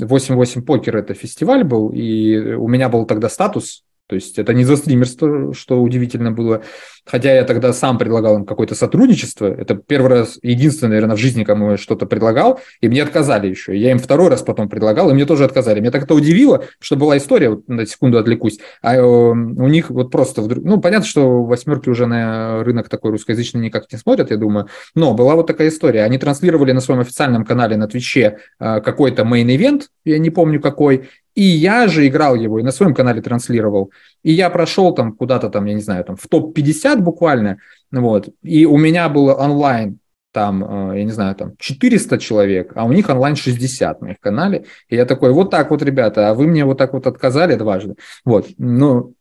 8-8 0.02 0.62
покер 0.62 0.98
это 0.98 1.14
фестиваль 1.14 1.64
был, 1.64 1.90
и 1.90 2.54
у 2.56 2.68
меня 2.68 2.90
был 2.90 3.06
тогда 3.06 3.30
статус 3.30 3.85
то 4.08 4.16
есть 4.16 4.38
это 4.38 4.54
не 4.54 4.64
за 4.64 4.78
стримерство, 4.78 5.54
что 5.54 5.82
удивительно 5.82 6.32
было. 6.32 6.62
Хотя 7.06 7.34
я 7.34 7.44
тогда 7.44 7.74
сам 7.74 7.98
предлагал 7.98 8.38
им 8.38 8.46
какое-то 8.46 8.76
сотрудничество. 8.76 9.46
Это 9.46 9.76
первый 9.76 10.10
раз, 10.10 10.38
единственное, 10.44 10.92
наверное, 10.92 11.16
в 11.16 11.20
жизни, 11.20 11.44
кому 11.44 11.72
я 11.72 11.78
что-то 11.78 12.06
предлагал, 12.06 12.60
и 12.82 12.88
мне 12.88 13.02
отказали 13.02 13.48
еще. 13.48 13.78
Я 13.78 13.92
им 13.92 14.00
второй 14.00 14.30
раз 14.30 14.44
потом 14.44 14.70
предлагал, 14.70 15.10
и 15.10 15.14
мне 15.14 15.26
тоже 15.26 15.44
отказали. 15.44 15.80
Меня 15.80 15.92
так 15.92 16.04
это 16.04 16.14
удивило, 16.14 16.66
что 16.80 16.96
была 16.96 17.18
история, 17.18 17.50
вот 17.50 17.68
на 17.68 17.86
секунду 17.86 18.20
отвлекусь, 18.20 18.60
а 18.82 18.96
э, 18.96 19.02
у 19.02 19.68
них 19.68 19.90
вот 19.90 20.12
просто 20.12 20.42
вдруг... 20.42 20.64
Ну, 20.64 20.80
понятно, 20.80 21.08
что 21.08 21.44
восьмерки 21.44 21.90
уже 21.90 22.06
на 22.06 22.64
рынок 22.64 22.90
такой 22.90 23.12
русскоязычный 23.12 23.62
никак 23.62 23.92
не 23.92 23.98
смотрят, 23.98 24.30
я 24.30 24.38
думаю, 24.38 24.68
но 24.94 25.14
была 25.16 25.36
вот 25.36 25.48
такая 25.48 25.70
история. 25.70 26.04
Они 26.04 26.18
транслировали 26.20 26.72
на 26.72 26.82
своем 26.82 27.02
официальном 27.02 27.44
канале 27.44 27.76
на 27.76 27.88
Twitch 27.88 28.31
е 28.31 28.38
э, 28.60 28.82
какой-то 28.82 29.24
main 29.24 29.49
event, 29.49 29.88
я 30.06 30.20
не 30.20 30.30
помню 30.30 30.62
какой, 30.62 31.10
и 31.36 31.44
я 31.44 31.88
же 31.88 32.08
играл 32.08 32.36
его 32.36 32.60
и 32.60 32.64
на 32.64 32.72
своем 32.72 32.94
канале 32.94 33.22
транслировал. 33.22 33.92
И 34.24 34.32
я 34.32 34.50
прошел 34.50 34.94
там 34.96 35.14
куда-то 35.14 35.50
там, 35.50 35.66
я 35.66 35.74
не 35.74 35.82
знаю, 35.82 36.04
там 36.06 36.16
в 36.16 36.28
топ-50 36.28 36.98
буквально. 37.00 37.58
Вот. 37.92 38.30
И 38.42 38.66
у 38.66 38.78
меня 38.78 39.10
было 39.10 39.34
онлайн 39.34 40.00
там, 40.32 40.92
э, 40.92 41.00
я 41.00 41.04
не 41.06 41.12
знаю, 41.12 41.34
там 41.36 41.54
400 41.58 42.18
человек, 42.18 42.72
а 42.76 42.84
у 42.84 42.92
них 42.92 43.10
онлайн 43.10 43.36
60 43.38 44.02
на 44.02 44.12
их 44.12 44.20
канале. 44.20 44.66
И 44.90 44.96
я 44.96 45.06
такой, 45.06 45.32
вот 45.32 45.50
так 45.50 45.72
вот, 45.72 45.82
ребята, 45.82 46.30
а 46.30 46.34
вы 46.34 46.48
мне 46.48 46.66
вот 46.66 46.78
так 46.78 46.92
вот 46.94 47.08
отказали 47.08 47.56
дважды. 47.56 47.96
Вот, 48.26 48.48
ну, 48.58 49.14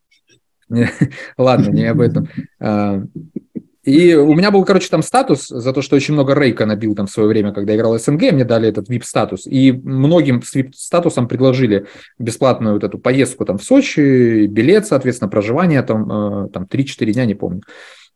ладно, 1.39 1.71
не 1.71 1.85
об 1.85 2.01
этом. 2.01 2.29
И 3.85 4.15
у 4.15 4.35
меня 4.35 4.51
был, 4.51 4.65
короче, 4.65 4.89
там 4.89 5.03
статус 5.03 5.49
за 5.49 5.73
то, 5.73 5.83
что 5.83 5.97
очень 5.97 6.15
много 6.15 6.35
рейка 6.35 6.65
набил 6.65 6.95
там 6.95 7.07
в 7.07 7.11
свое 7.11 7.29
время, 7.29 7.53
когда 7.53 7.77
играл 7.77 7.99
СНГ, 7.99 8.33
мне 8.33 8.45
дали 8.45 8.69
этот 8.69 8.89
VIP-статус. 8.89 9.47
И 9.47 9.73
многим 9.73 10.43
с 10.43 10.55
VIP-статусом 10.55 11.29
предложили 11.29 11.87
бесплатную 12.19 12.75
вот 12.75 12.85
эту 12.85 12.99
поездку 12.99 13.45
там 13.45 13.59
в 13.59 13.65
Сочи, 13.65 14.47
билет, 14.47 14.87
соответственно, 14.87 15.31
проживание 15.31 15.83
там, 15.83 16.11
э, 16.11 16.49
там 16.49 16.65
3-4 16.65 17.13
дня, 17.13 17.27
не 17.27 17.35
помню. 17.35 17.63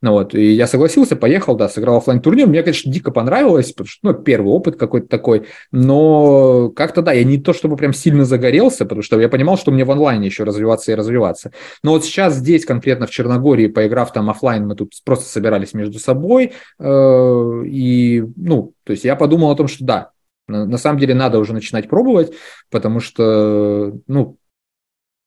Ну 0.00 0.12
вот, 0.12 0.34
и 0.34 0.52
я 0.52 0.68
согласился, 0.68 1.16
поехал, 1.16 1.56
да, 1.56 1.68
сыграл 1.68 1.96
офлайн 1.96 2.20
турнир. 2.20 2.46
Мне, 2.46 2.62
конечно, 2.62 2.90
дико 2.92 3.10
понравилось, 3.10 3.72
потому 3.72 3.88
что, 3.88 3.98
ну, 4.02 4.14
первый 4.14 4.50
опыт 4.50 4.76
какой-то 4.76 5.08
такой, 5.08 5.46
но 5.72 6.70
как-то, 6.70 7.02
да, 7.02 7.12
я 7.12 7.24
не 7.24 7.38
то 7.38 7.52
чтобы 7.52 7.76
прям 7.76 7.92
сильно 7.92 8.24
загорелся, 8.24 8.84
потому 8.84 9.02
что 9.02 9.20
я 9.20 9.28
понимал, 9.28 9.58
что 9.58 9.72
мне 9.72 9.84
в 9.84 9.90
онлайне 9.90 10.26
еще 10.26 10.44
развиваться 10.44 10.92
и 10.92 10.94
развиваться. 10.94 11.52
Но 11.82 11.92
вот 11.92 12.04
сейчас 12.04 12.36
здесь, 12.36 12.64
конкретно 12.64 13.06
в 13.06 13.10
Черногории, 13.10 13.66
поиграв 13.66 14.12
там 14.12 14.30
офлайн, 14.30 14.68
мы 14.68 14.76
тут 14.76 14.92
просто 15.04 15.26
собирались 15.26 15.74
между 15.74 15.98
собой, 15.98 16.52
э, 16.78 17.62
и, 17.66 18.24
ну, 18.36 18.72
то 18.84 18.92
есть 18.92 19.04
я 19.04 19.16
подумал 19.16 19.50
о 19.50 19.56
том, 19.56 19.66
что 19.66 19.84
да, 19.84 20.10
на, 20.48 20.64
на 20.64 20.78
самом 20.78 20.98
деле 20.98 21.14
надо 21.14 21.38
уже 21.38 21.52
начинать 21.52 21.88
пробовать, 21.88 22.32
потому 22.70 23.00
что, 23.00 23.92
ну, 24.06 24.37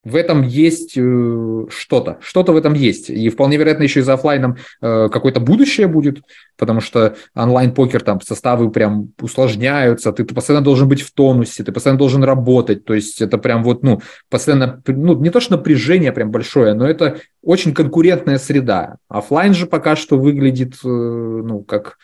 в 0.03 0.15
этом 0.15 0.41
есть 0.41 0.93
э, 0.97 1.65
что-то, 1.69 2.17
что-то 2.21 2.53
в 2.53 2.57
этом 2.57 2.73
есть. 2.73 3.09
И 3.09 3.29
вполне 3.29 3.57
вероятно 3.57 3.83
еще 3.83 3.99
и 3.99 4.03
за 4.03 4.13
офлайном 4.13 4.57
э, 4.81 5.09
какое-то 5.09 5.39
будущее 5.39 5.87
будет, 5.87 6.21
потому 6.57 6.81
что 6.81 7.15
онлайн-покер 7.35 8.01
там 8.01 8.19
составы 8.21 8.71
прям 8.71 9.13
усложняются, 9.21 10.11
ты, 10.11 10.23
ты 10.23 10.33
постоянно 10.33 10.63
должен 10.63 10.87
быть 10.87 11.01
в 11.01 11.13
тонусе, 11.13 11.63
ты 11.63 11.71
постоянно 11.71 11.99
должен 11.99 12.23
работать, 12.23 12.83
то 12.83 12.95
есть 12.95 13.21
это 13.21 13.37
прям 13.37 13.63
вот, 13.63 13.83
ну, 13.83 14.01
постоянно, 14.29 14.81
ну, 14.87 15.19
не 15.19 15.29
то 15.29 15.39
что 15.39 15.57
напряжение 15.57 16.11
прям 16.11 16.31
большое, 16.31 16.73
но 16.73 16.87
это 16.87 17.19
очень 17.43 17.73
конкурентная 17.73 18.39
среда. 18.39 18.97
Офлайн 19.07 19.53
же 19.53 19.67
пока 19.67 19.95
что 19.95 20.17
выглядит, 20.17 20.73
э, 20.83 20.87
ну, 20.87 21.61
как 21.61 21.97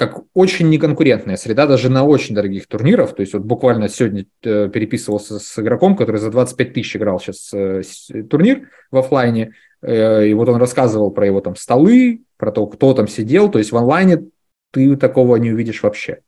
как 0.00 0.22
очень 0.32 0.70
неконкурентная 0.70 1.36
среда 1.36 1.66
даже 1.66 1.90
на 1.90 2.04
очень 2.04 2.34
дорогих 2.34 2.66
турнирах. 2.66 3.14
То 3.14 3.20
есть 3.20 3.34
вот 3.34 3.42
буквально 3.42 3.90
сегодня 3.90 4.24
э, 4.42 4.70
переписывался 4.72 5.38
с 5.38 5.58
игроком, 5.58 5.94
который 5.94 6.16
за 6.16 6.30
25 6.30 6.72
тысяч 6.72 6.96
играл 6.96 7.20
сейчас 7.20 7.50
э, 7.52 7.82
турнир 8.30 8.70
в 8.90 8.96
офлайне. 8.96 9.52
Э, 9.82 10.26
и 10.26 10.32
вот 10.32 10.48
он 10.48 10.56
рассказывал 10.56 11.10
про 11.10 11.26
его 11.26 11.42
там 11.42 11.54
столы, 11.54 12.22
про 12.38 12.50
то, 12.50 12.66
кто 12.66 12.94
там 12.94 13.08
сидел. 13.08 13.50
То 13.50 13.58
есть 13.58 13.72
в 13.72 13.76
онлайне 13.76 14.24
ты 14.70 14.96
такого 14.96 15.36
не 15.36 15.50
увидишь 15.50 15.82
вообще. 15.82 16.20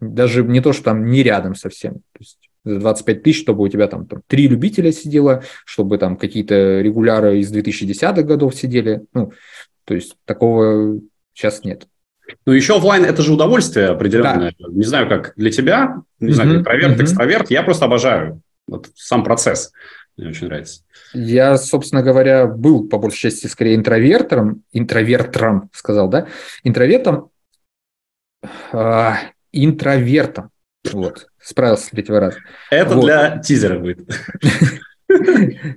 Даже 0.00 0.42
не 0.42 0.62
то, 0.62 0.72
что 0.72 0.84
там 0.84 1.04
не 1.04 1.22
рядом 1.22 1.54
совсем. 1.54 1.96
То 1.96 2.20
есть 2.20 2.38
за 2.64 2.80
25 2.80 3.22
тысяч, 3.22 3.42
чтобы 3.42 3.64
у 3.64 3.68
тебя 3.68 3.86
там, 3.86 4.06
там 4.06 4.22
три 4.28 4.48
любителя 4.48 4.92
сидело, 4.92 5.42
чтобы 5.66 5.98
там 5.98 6.16
какие-то 6.16 6.80
регуляры 6.80 7.38
из 7.38 7.52
2010-х 7.52 8.22
годов 8.22 8.54
сидели. 8.54 9.02
Ну, 9.12 9.32
то 9.84 9.94
есть 9.94 10.16
такого 10.24 10.98
сейчас 11.34 11.64
нет. 11.64 11.86
Ну, 12.46 12.52
еще 12.52 12.76
офлайн 12.76 13.04
это 13.04 13.22
же 13.22 13.32
удовольствие 13.32 13.88
определенное. 13.88 14.54
Да. 14.58 14.66
Не 14.70 14.84
знаю, 14.84 15.08
как 15.08 15.32
для 15.36 15.50
тебя, 15.50 16.02
не 16.18 16.32
знаю, 16.32 16.58
интроверт, 16.58 17.00
экстраверт. 17.00 17.50
Я 17.50 17.62
просто 17.62 17.84
обожаю 17.86 18.42
вот 18.66 18.88
сам 18.94 19.24
процесс. 19.24 19.72
Мне 20.16 20.28
очень 20.28 20.46
нравится. 20.46 20.82
Я, 21.12 21.56
собственно 21.56 22.02
говоря, 22.02 22.46
был 22.46 22.88
по 22.88 22.98
большей 22.98 23.30
части 23.30 23.46
скорее 23.46 23.74
интровертом, 23.74 24.62
интровертором, 24.72 25.70
сказал, 25.72 26.08
да? 26.08 26.26
Интровертом, 26.62 27.30
а, 28.72 29.18
интровертом. 29.52 30.50
Вот, 30.92 31.26
справился 31.40 31.86
с 31.86 31.88
третьего 31.90 32.20
раза. 32.20 32.38
Это 32.70 32.94
вот. 32.94 33.04
для 33.04 33.38
тизера 33.38 33.78
будет. 33.78 34.00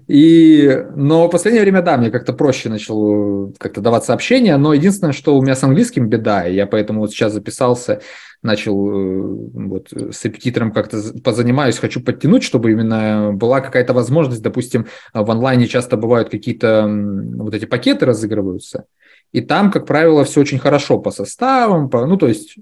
И, 0.08 0.86
но 0.96 1.28
в 1.28 1.32
последнее 1.32 1.64
время, 1.64 1.82
да, 1.82 1.98
мне 1.98 2.12
как-то 2.12 2.34
проще 2.34 2.70
начал 2.70 3.50
э, 3.50 3.54
как-то 3.58 3.82
давать 3.82 4.04
сообщения, 4.04 4.58
но 4.58 4.74
единственное, 4.74 5.14
что 5.14 5.38
у 5.38 5.42
меня 5.42 5.56
с 5.56 5.64
английским 5.64 6.08
беда, 6.08 6.48
и 6.48 6.56
я 6.56 6.68
поэтому 6.68 7.02
вот 7.02 7.12
сейчас 7.12 7.34
записался, 7.34 8.02
начал 8.42 8.90
э, 8.90 9.22
вот 9.54 9.92
с 9.92 10.24
репетитором 10.26 10.72
как-то 10.72 11.02
позанимаюсь, 11.24 11.78
хочу 11.78 12.02
подтянуть, 12.02 12.44
чтобы 12.44 12.72
именно 12.72 13.32
была 13.34 13.62
какая-то 13.62 13.94
возможность, 13.94 14.42
допустим, 14.42 14.88
в 15.14 15.30
онлайне 15.30 15.68
часто 15.68 15.98
бывают 15.98 16.30
какие-то 16.30 16.88
вот 17.38 17.54
эти 17.54 17.66
пакеты 17.66 18.06
разыгрываются, 18.06 18.86
и 19.32 19.42
там, 19.42 19.72
как 19.72 19.86
правило, 19.86 20.24
все 20.24 20.42
очень 20.42 20.60
хорошо 20.60 21.00
по 21.00 21.12
составам, 21.12 21.90
по, 21.90 22.06
ну, 22.06 22.18
то 22.18 22.28
есть 22.28 22.58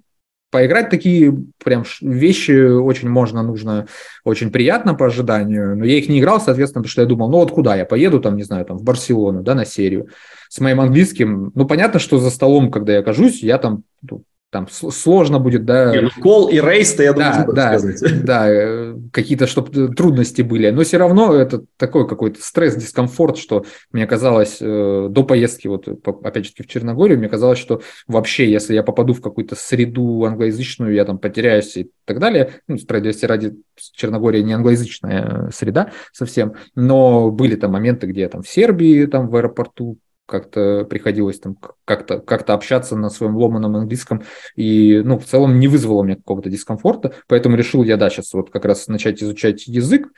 поиграть. 0.51 0.89
Такие 0.89 1.35
прям 1.63 1.83
вещи 2.01 2.51
очень 2.51 3.09
можно, 3.09 3.41
нужно, 3.41 3.87
очень 4.23 4.51
приятно 4.51 4.93
по 4.93 5.07
ожиданию, 5.07 5.75
но 5.75 5.85
я 5.85 5.97
их 5.97 6.09
не 6.09 6.19
играл, 6.19 6.39
соответственно, 6.39 6.83
потому 6.83 6.91
что 6.91 7.01
я 7.01 7.07
думал, 7.07 7.29
ну 7.29 7.37
вот 7.37 7.51
куда 7.51 7.75
я 7.75 7.85
поеду, 7.85 8.19
там, 8.19 8.35
не 8.35 8.43
знаю, 8.43 8.65
там, 8.65 8.77
в 8.77 8.83
Барселону, 8.83 9.41
да, 9.41 9.55
на 9.55 9.65
серию 9.65 10.09
с 10.49 10.59
моим 10.59 10.81
английским, 10.81 11.51
ну, 11.55 11.65
понятно, 11.65 11.99
что 11.99 12.17
за 12.17 12.29
столом, 12.29 12.71
когда 12.71 12.93
я 12.93 12.99
окажусь, 12.99 13.41
я 13.41 13.57
там 13.57 13.83
ну, 14.01 14.23
там 14.51 14.67
сложно 14.69 15.39
будет, 15.39 15.63
да. 15.63 15.91
Не, 15.95 16.01
ну, 16.01 16.09
кол 16.21 16.49
и 16.49 16.59
рейс-то, 16.59 17.01
я 17.03 17.13
думаю, 17.13 17.53
да, 17.53 17.79
да, 17.79 17.93
да, 18.23 18.49
э, 18.49 18.95
какие-то 19.13 19.47
чтобы 19.47 19.95
трудности 19.95 20.41
были, 20.41 20.69
но 20.71 20.83
все 20.83 20.97
равно 20.97 21.33
это 21.33 21.63
такой 21.77 22.05
какой-то 22.05 22.41
стресс, 22.41 22.75
дискомфорт, 22.75 23.37
что 23.37 23.65
мне 23.93 24.05
казалось 24.05 24.57
э, 24.59 25.07
до 25.09 25.23
поездки, 25.23 25.69
вот 25.69 25.87
опять 25.87 26.45
же 26.45 26.51
в 26.57 26.67
Черногорию, 26.67 27.17
мне 27.17 27.29
казалось, 27.29 27.59
что 27.59 27.81
вообще, 28.07 28.51
если 28.51 28.73
я 28.73 28.83
попаду 28.83 29.13
в 29.13 29.21
какую-то 29.21 29.55
среду 29.55 30.25
англоязычную, 30.25 30.93
я 30.93 31.05
там 31.05 31.17
потеряюсь 31.17 31.77
и 31.77 31.89
так 32.03 32.19
далее, 32.19 32.55
ну, 32.67 32.77
справедливости 32.77 33.23
ради, 33.25 33.55
Черногория 33.93 34.43
не 34.43 34.51
англоязычная 34.51 35.49
среда 35.53 35.91
совсем, 36.11 36.55
но 36.75 37.31
были 37.31 37.55
там 37.55 37.71
моменты, 37.71 38.05
где 38.05 38.21
я 38.21 38.29
там 38.29 38.43
в 38.43 38.49
Сербии, 38.49 39.05
там 39.05 39.29
в 39.29 39.35
аэропорту 39.37 39.97
как-то 40.25 40.85
приходилось 40.85 41.39
там 41.39 41.57
как-то 41.85 42.19
как 42.19 42.49
общаться 42.49 42.95
на 42.95 43.09
своем 43.09 43.35
ломаном 43.35 43.75
английском, 43.75 44.23
и, 44.55 45.01
ну, 45.03 45.19
в 45.19 45.25
целом 45.25 45.59
не 45.59 45.67
вызвало 45.67 46.03
меня 46.03 46.15
какого-то 46.15 46.49
дискомфорта, 46.49 47.13
поэтому 47.27 47.55
решил 47.55 47.83
я, 47.83 47.97
да, 47.97 48.09
сейчас 48.09 48.33
вот 48.33 48.49
как 48.49 48.65
раз 48.65 48.87
начать 48.87 49.21
изучать 49.21 49.67
язык, 49.67 50.09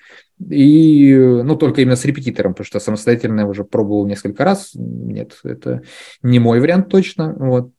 и, 0.50 1.16
ну, 1.16 1.56
только 1.56 1.82
именно 1.82 1.96
с 1.96 2.06
репетитором, 2.06 2.54
потому 2.54 2.66
что 2.66 2.80
самостоятельно 2.80 3.42
я 3.42 3.48
уже 3.48 3.64
пробовал 3.64 4.06
несколько 4.08 4.44
раз, 4.44 4.72
нет, 4.76 5.40
это 5.44 5.82
не 6.22 6.40
мой 6.40 6.60
вариант 6.60 6.90
точно, 6.90 7.34
вот, 7.34 7.72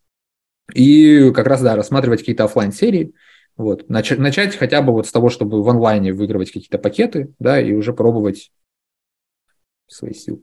и 0.72 1.30
как 1.32 1.46
раз, 1.46 1.62
да, 1.62 1.76
рассматривать 1.76 2.20
какие-то 2.20 2.44
офлайн 2.44 2.72
серии 2.72 3.14
вот, 3.56 3.88
начать, 3.88 4.18
начать 4.18 4.56
хотя 4.56 4.82
бы 4.82 4.92
вот 4.92 5.06
с 5.06 5.12
того, 5.12 5.28
чтобы 5.28 5.62
в 5.62 5.68
онлайне 5.68 6.12
выигрывать 6.12 6.50
какие-то 6.50 6.78
пакеты, 6.78 7.32
да, 7.38 7.60
и 7.60 7.72
уже 7.72 7.92
пробовать 7.92 8.50
свои 9.86 10.12
силы. 10.12 10.42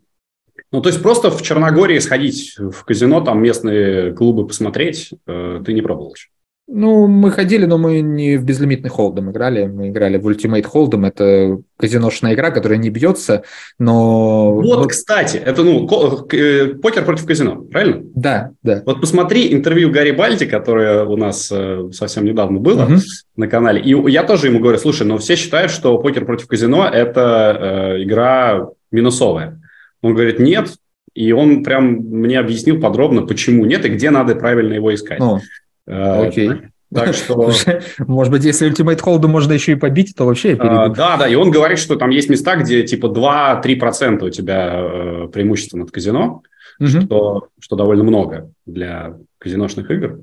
Ну, 0.72 0.82
то 0.82 0.90
есть 0.90 1.02
просто 1.02 1.30
в 1.32 1.42
Черногории 1.42 2.00
сходить 2.00 2.56
в 2.58 2.84
казино, 2.84 3.22
там 3.22 3.42
местные 3.42 4.14
клубы 4.14 4.48
посмотреть, 4.48 5.12
э, 5.28 5.62
ты 5.66 5.74
не 5.74 5.82
пробовал 5.82 6.14
еще? 6.14 6.30
Ну, 6.74 7.08
мы 7.08 7.32
ходили, 7.32 7.66
но 7.66 7.78
мы 7.78 8.00
не 8.00 8.38
в 8.38 8.46
безлимитный 8.46 8.90
холдом 8.90 9.30
играли, 9.30 9.66
мы 9.66 9.90
играли 9.90 10.18
в 10.18 10.28
Ultimate 10.28 10.66
Hold'em, 10.74 11.06
это 11.06 11.60
казиношная 11.78 12.34
игра, 12.34 12.50
которая 12.50 12.78
не 12.78 12.90
бьется, 12.90 13.44
но... 13.78 14.54
Вот, 14.54 14.80
вот... 14.80 14.90
кстати, 14.90 15.36
это, 15.36 15.64
ну, 15.64 15.86
э, 16.32 16.76
покер 16.82 17.04
против 17.04 17.26
казино, 17.26 17.58
правильно? 17.70 18.04
Да, 18.16 18.52
да. 18.64 18.84
Вот 18.86 19.02
посмотри 19.02 19.54
интервью 19.54 19.92
Гарри 19.92 20.12
Бальти, 20.12 20.46
которое 20.46 21.04
у 21.04 21.18
нас 21.18 21.50
э, 21.52 21.90
совсем 21.92 22.24
недавно 22.24 22.60
было 22.60 22.86
угу. 22.86 22.96
на 23.36 23.48
канале, 23.48 23.82
и 23.82 23.94
я 24.10 24.24
тоже 24.24 24.48
ему 24.48 24.60
говорю, 24.60 24.78
слушай, 24.78 25.06
но 25.06 25.18
все 25.18 25.36
считают, 25.36 25.72
что 25.72 25.98
покер 25.98 26.24
против 26.24 26.48
казино– 26.48 26.88
это 26.94 27.58
э, 27.98 28.04
игра 28.04 28.70
минусовая. 28.92 29.61
Он 30.02 30.14
говорит, 30.14 30.40
нет, 30.40 30.76
и 31.14 31.32
он 31.32 31.64
прям 31.64 31.94
мне 31.94 32.40
объяснил 32.40 32.80
подробно, 32.80 33.24
почему 33.24 33.66
нет 33.66 33.86
и 33.86 33.90
где 33.90 34.10
надо 34.10 34.36
правильно 34.36 34.74
его 34.74 34.94
искать. 34.94 35.20
О, 35.20 35.40
э, 35.88 36.28
окей. 36.28 36.52
Так 36.94 37.14
что... 37.14 37.52
Может 38.00 38.32
быть, 38.32 38.44
если 38.44 38.70
Ultimate 38.70 39.00
Hold 39.00 39.26
можно 39.28 39.54
еще 39.54 39.74
и 39.74 39.76
побить, 39.76 40.14
то 40.16 40.26
вообще. 40.26 40.58
А, 40.60 40.90
да, 40.90 41.18
да, 41.18 41.28
и 41.28 41.36
он 41.36 41.50
говорит, 41.50 41.80
что 41.80 41.96
там 41.96 42.10
есть 42.10 42.30
места, 42.30 42.58
где 42.58 42.84
типа 42.84 43.08
2-3% 43.08 44.26
у 44.26 44.30
тебя 44.30 44.74
э, 44.74 45.28
преимущество 45.32 45.78
над 45.78 45.92
казино, 45.92 46.44
угу. 46.80 46.88
что, 46.88 47.48
что 47.60 47.76
довольно 47.78 48.04
много 48.04 48.52
для 48.66 49.18
казиношных 49.40 49.90
игр. 49.90 50.20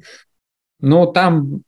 Но 0.80 1.06
там 1.06 1.62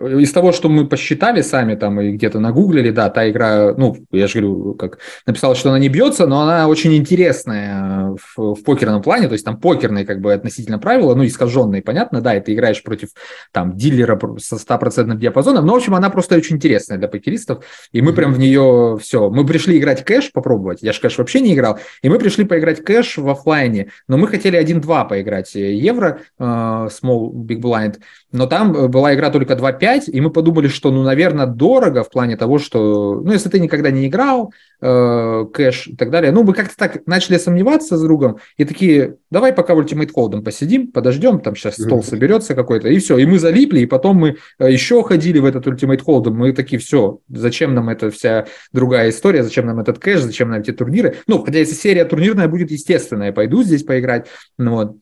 из 0.00 0.32
того, 0.32 0.52
что 0.52 0.68
мы 0.68 0.86
посчитали 0.86 1.42
сами 1.42 1.74
там 1.74 2.00
и 2.00 2.12
где-то 2.12 2.38
нагуглили, 2.40 2.90
да, 2.90 3.10
та 3.10 3.28
игра, 3.28 3.74
ну, 3.76 3.96
я 4.10 4.26
же 4.26 4.40
говорю, 4.40 4.74
как 4.74 4.98
написал, 5.26 5.54
что 5.54 5.70
она 5.70 5.78
не 5.78 5.88
бьется, 5.88 6.26
но 6.26 6.42
она 6.42 6.68
очень 6.68 6.94
интересная 6.94 8.16
в, 8.36 8.54
в 8.54 8.64
покерном 8.64 9.02
плане, 9.02 9.28
то 9.28 9.34
есть 9.34 9.44
там 9.44 9.58
покерные 9.58 10.06
как 10.06 10.20
бы 10.20 10.32
относительно 10.32 10.78
правила, 10.78 11.14
ну, 11.14 11.24
искаженные, 11.24 11.82
понятно, 11.82 12.20
да, 12.20 12.36
и 12.36 12.40
ты 12.40 12.54
играешь 12.54 12.82
против 12.82 13.10
там 13.52 13.76
дилера 13.76 14.18
со 14.38 14.58
стопроцентным 14.58 15.18
диапазоном, 15.18 15.66
но, 15.66 15.74
в 15.74 15.76
общем, 15.76 15.94
она 15.94 16.10
просто 16.10 16.36
очень 16.36 16.56
интересная 16.56 16.98
для 16.98 17.08
покеристов, 17.08 17.64
и 17.92 18.00
мы 18.00 18.12
прям 18.12 18.32
в 18.32 18.38
нее 18.38 18.98
все, 19.00 19.28
мы 19.28 19.46
пришли 19.46 19.78
играть 19.78 20.04
кэш 20.04 20.32
попробовать, 20.32 20.82
я 20.82 20.92
же 20.92 21.00
кэш 21.00 21.18
вообще 21.18 21.40
не 21.40 21.54
играл, 21.54 21.78
и 22.02 22.08
мы 22.08 22.18
пришли 22.18 22.44
поиграть 22.44 22.82
кэш 22.82 23.18
в 23.18 23.28
офлайне, 23.28 23.90
но 24.08 24.16
мы 24.16 24.28
хотели 24.28 24.58
1-2 24.58 25.08
поиграть 25.08 25.54
э, 25.56 25.74
евро, 25.74 26.20
э, 26.38 26.42
small 26.42 27.30
big 27.32 27.60
blind, 27.60 27.98
но 28.32 28.46
там 28.46 28.90
была 28.90 29.14
игра 29.14 29.30
только 29.30 29.41
2.5, 29.44 30.10
и 30.10 30.20
мы 30.20 30.30
подумали, 30.30 30.68
что, 30.68 30.90
ну, 30.90 31.02
наверное, 31.02 31.46
дорого 31.46 32.02
в 32.02 32.10
плане 32.10 32.36
того, 32.36 32.58
что, 32.58 33.20
ну, 33.24 33.32
если 33.32 33.48
ты 33.48 33.60
никогда 33.60 33.90
не 33.90 34.06
играл, 34.06 34.52
э, 34.80 35.44
кэш 35.52 35.88
и 35.88 35.96
так 35.96 36.10
далее, 36.10 36.32
ну, 36.32 36.42
мы 36.42 36.52
как-то 36.52 36.76
так 36.76 37.06
начали 37.06 37.38
сомневаться 37.38 37.96
с 37.96 38.02
другом, 38.02 38.38
и 38.56 38.64
такие, 38.64 39.16
давай 39.30 39.52
пока 39.52 39.74
в 39.74 39.80
Ultimate 39.80 40.10
Hold'em 40.16 40.42
посидим, 40.42 40.92
подождем, 40.92 41.40
там 41.40 41.56
сейчас 41.56 41.74
стол 41.74 42.02
соберется 42.02 42.54
какой-то, 42.54 42.88
и 42.88 42.98
все, 42.98 43.18
и 43.18 43.26
мы 43.26 43.38
залипли, 43.38 43.80
и 43.80 43.86
потом 43.86 44.16
мы 44.16 44.36
э, 44.58 44.72
еще 44.72 45.02
ходили 45.02 45.38
в 45.38 45.44
этот 45.44 45.66
Ultimate 45.66 46.02
Hold'em, 46.06 46.30
мы 46.30 46.52
такие, 46.52 46.78
все, 46.78 47.18
зачем 47.28 47.74
нам 47.74 47.88
эта 47.88 48.10
вся 48.10 48.46
другая 48.72 49.10
история, 49.10 49.42
зачем 49.42 49.66
нам 49.66 49.80
этот 49.80 49.98
кэш, 49.98 50.20
зачем 50.20 50.50
нам 50.50 50.60
эти 50.60 50.72
турниры, 50.72 51.16
ну, 51.26 51.44
хотя 51.44 51.58
если 51.58 51.74
серия 51.74 52.04
турнирная 52.04 52.48
будет, 52.48 52.70
естественно, 52.70 53.24
я 53.24 53.32
пойду 53.32 53.62
здесь 53.62 53.82
поиграть, 53.82 54.26
ну, 54.58 54.74
вот, 54.74 54.96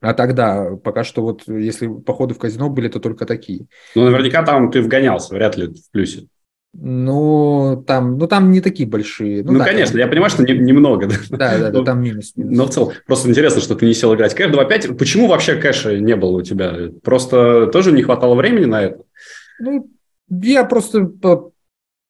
а 0.00 0.14
тогда, 0.14 0.76
пока 0.82 1.04
что 1.04 1.22
вот, 1.22 1.48
если 1.48 1.86
походы 1.86 2.34
в 2.34 2.38
казино 2.38 2.68
были, 2.68 2.88
то 2.88 3.00
только 3.00 3.26
такие. 3.26 3.66
Ну, 3.94 4.04
наверняка 4.04 4.42
там 4.42 4.70
ты 4.70 4.82
вгонялся, 4.82 5.34
вряд 5.34 5.56
ли 5.56 5.68
в 5.68 5.90
плюсе. 5.90 6.28
Ну, 6.78 7.82
там, 7.86 8.18
ну, 8.18 8.26
там 8.26 8.50
не 8.50 8.60
такие 8.60 8.86
большие. 8.86 9.42
Ну, 9.42 9.52
ну 9.52 9.58
да, 9.60 9.64
конечно, 9.64 9.92
там... 9.92 10.00
я 10.00 10.06
понимаю, 10.08 10.30
что 10.30 10.42
немного. 10.42 11.06
Не 11.06 11.14
да, 11.30 11.58
да, 11.58 11.70
да, 11.70 11.82
там 11.82 12.02
минус, 12.02 12.32
минус. 12.36 12.56
Но 12.56 12.66
в 12.66 12.70
целом, 12.70 12.92
просто 13.06 13.30
интересно, 13.30 13.62
что 13.62 13.74
ты 13.74 13.86
не 13.86 13.94
сел 13.94 14.14
играть 14.14 14.34
кэш 14.34 14.50
2.5. 14.50 14.94
Почему 14.96 15.26
вообще 15.26 15.54
кэша 15.54 15.98
не 15.98 16.16
было 16.16 16.38
у 16.38 16.42
тебя? 16.42 16.90
Просто 17.02 17.68
тоже 17.68 17.92
не 17.92 18.02
хватало 18.02 18.34
времени 18.34 18.66
на 18.66 18.82
это? 18.82 19.02
Ну, 19.58 19.88
я 20.28 20.64
просто 20.64 21.10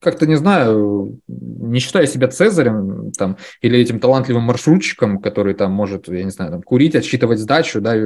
как-то, 0.07 0.25
не 0.25 0.37
знаю, 0.37 1.19
не 1.27 1.81
считаю 1.81 2.07
себя 2.07 2.29
Цезарем 2.29 3.11
там, 3.19 3.39
или 3.61 3.77
этим 3.77 3.99
талантливым 3.99 4.45
маршрутчиком, 4.45 5.21
который 5.21 5.55
там 5.55 5.73
может, 5.73 6.07
я 6.07 6.23
не 6.23 6.31
знаю, 6.31 6.53
там, 6.53 6.63
курить, 6.63 6.95
отсчитывать 6.95 7.41
сдачу, 7.41 7.81
да, 7.81 7.97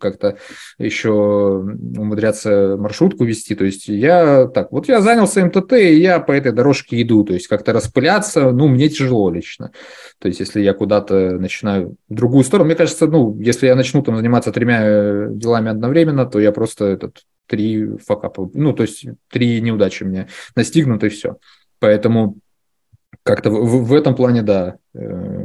как-то 0.00 0.38
еще 0.78 1.12
умудряться 1.12 2.76
маршрутку 2.76 3.22
вести. 3.22 3.54
То 3.54 3.64
есть 3.64 3.86
я 3.86 4.48
так, 4.48 4.72
вот 4.72 4.88
я 4.88 5.00
занялся 5.00 5.44
МТТ, 5.46 5.74
и 5.74 6.00
я 6.00 6.18
по 6.18 6.32
этой 6.32 6.50
дорожке 6.50 7.00
иду. 7.00 7.22
То 7.22 7.34
есть 7.34 7.46
как-то 7.46 7.72
распыляться, 7.72 8.50
ну, 8.50 8.66
мне 8.66 8.88
тяжело 8.88 9.30
лично. 9.30 9.70
То 10.18 10.26
есть 10.26 10.40
если 10.40 10.60
я 10.60 10.74
куда-то 10.74 11.38
начинаю 11.38 11.94
в 12.08 12.14
другую 12.14 12.42
сторону, 12.42 12.66
мне 12.66 12.74
кажется, 12.74 13.06
ну, 13.06 13.38
если 13.38 13.68
я 13.68 13.76
начну 13.76 14.02
там 14.02 14.16
заниматься 14.16 14.50
тремя 14.50 15.28
делами 15.30 15.70
одновременно, 15.70 16.26
то 16.26 16.40
я 16.40 16.50
просто 16.50 16.86
этот 16.86 17.20
три 17.50 17.98
факапа, 17.98 18.48
ну, 18.54 18.72
то 18.72 18.84
есть 18.84 19.06
три 19.28 19.60
неудачи 19.60 20.04
мне 20.04 20.28
настигнут, 20.54 21.02
и 21.02 21.08
все. 21.08 21.38
Поэтому 21.80 22.36
как-то 23.24 23.50
в, 23.50 23.86
в 23.86 23.92
этом 23.92 24.14
плане, 24.14 24.42
да, 24.42 24.76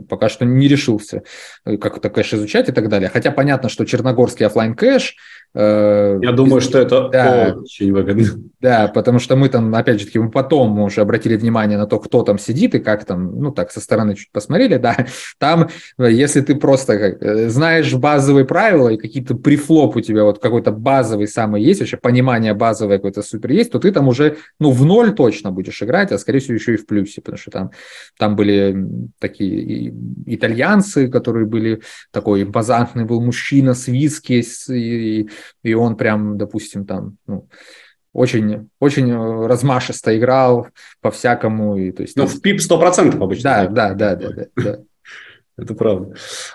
пока 0.10 0.30
что 0.30 0.46
не 0.46 0.68
решился 0.68 1.24
э, 1.66 1.78
как 1.78 1.98
это 1.98 2.10
кэш 2.10 2.34
изучать 2.34 2.70
и 2.70 2.72
так 2.72 2.90
далее. 2.90 3.10
Хотя 3.10 3.32
понятно, 3.32 3.70
что 3.70 3.86
черногорский 3.86 4.46
офлайн 4.46 4.76
кэш 4.76 5.16
Э, 5.58 6.20
Я 6.22 6.34
думаю, 6.34 6.60
что 6.60 6.80
это 6.80 7.08
да, 7.08 7.56
очень 7.58 7.94
выгодно. 7.94 8.26
Да, 8.60 8.90
потому 8.90 9.20
что 9.20 9.38
мы 9.38 9.48
там, 9.48 9.74
опять 9.74 10.02
же 10.02 10.06
таки, 10.06 10.20
мы 10.20 10.30
потом 10.30 10.78
уже 10.80 11.00
обратили 11.00 11.38
внимание 11.38 11.78
на 11.78 11.88
то, 11.88 12.00
кто 12.00 12.24
там 12.24 12.38
сидит 12.38 12.76
и 12.76 12.80
как 12.80 13.06
там, 13.06 13.40
ну 13.40 13.52
так, 13.52 13.72
со 13.72 13.80
стороны 13.80 14.16
чуть 14.16 14.32
посмотрели, 14.32 14.76
да, 14.76 15.06
там, 15.40 15.70
если 15.98 16.42
ты 16.42 16.56
просто 16.56 17.00
как, 17.00 17.24
э, 17.24 17.50
знаешь 17.50 17.94
базовые 17.94 18.44
правила 18.44 18.90
и 18.90 18.98
какие-то 18.98 19.36
прифлоп 19.36 19.96
у 19.96 20.02
тебя 20.02 20.26
вот 20.26 20.40
какой-то 20.40 20.72
базовый 20.72 21.28
самый 21.28 21.64
есть, 21.64 21.80
вообще 21.80 21.96
понимание 21.96 22.54
базовое 22.54 22.98
какое-то 22.98 23.22
супер 23.22 23.52
есть, 23.52 23.72
то 23.72 23.80
ты 23.80 23.94
там 23.94 24.10
уже, 24.10 24.38
ну, 24.60 24.72
в 24.72 24.84
ноль 24.84 25.16
точно 25.16 25.52
будешь 25.52 25.82
играть, 25.82 26.12
а 26.12 26.18
скорее 26.18 26.40
всего 26.40 26.56
еще 26.56 26.74
и 26.74 26.78
в 26.78 26.86
плюсе, 26.86 27.22
потому 27.22 27.38
что 27.38 27.52
там, 27.52 27.72
там 28.18 28.36
были 28.36 28.76
такие 29.20 29.35
итальянцы, 29.40 31.08
которые 31.08 31.46
были, 31.46 31.82
такой 32.12 32.44
импозантный 32.44 33.06
был 33.06 33.22
мужчина 33.22 33.74
с 33.74 33.88
виски, 33.88 34.44
и, 34.72 35.30
и 35.64 35.74
он 35.74 35.96
прям, 35.96 36.38
допустим, 36.38 36.86
там, 36.86 37.18
ну, 37.28 37.48
очень, 38.16 38.70
очень 38.80 39.12
э, 39.12 39.48
размашисто 39.48 40.18
играл 40.18 40.68
по-всякому. 41.02 41.78
И, 41.78 41.92
то 41.92 42.02
есть, 42.02 42.16
ну, 42.16 42.26
в 42.26 42.42
пип 42.42 42.60
100% 42.60 43.22
обычно. 43.22 43.44
Да, 43.44 43.68
да, 43.68 43.94
да, 43.94 44.16
да, 44.16 44.30
да, 44.30 44.46
да. 44.56 44.80
Это 45.58 45.74
правда. 45.74 46.14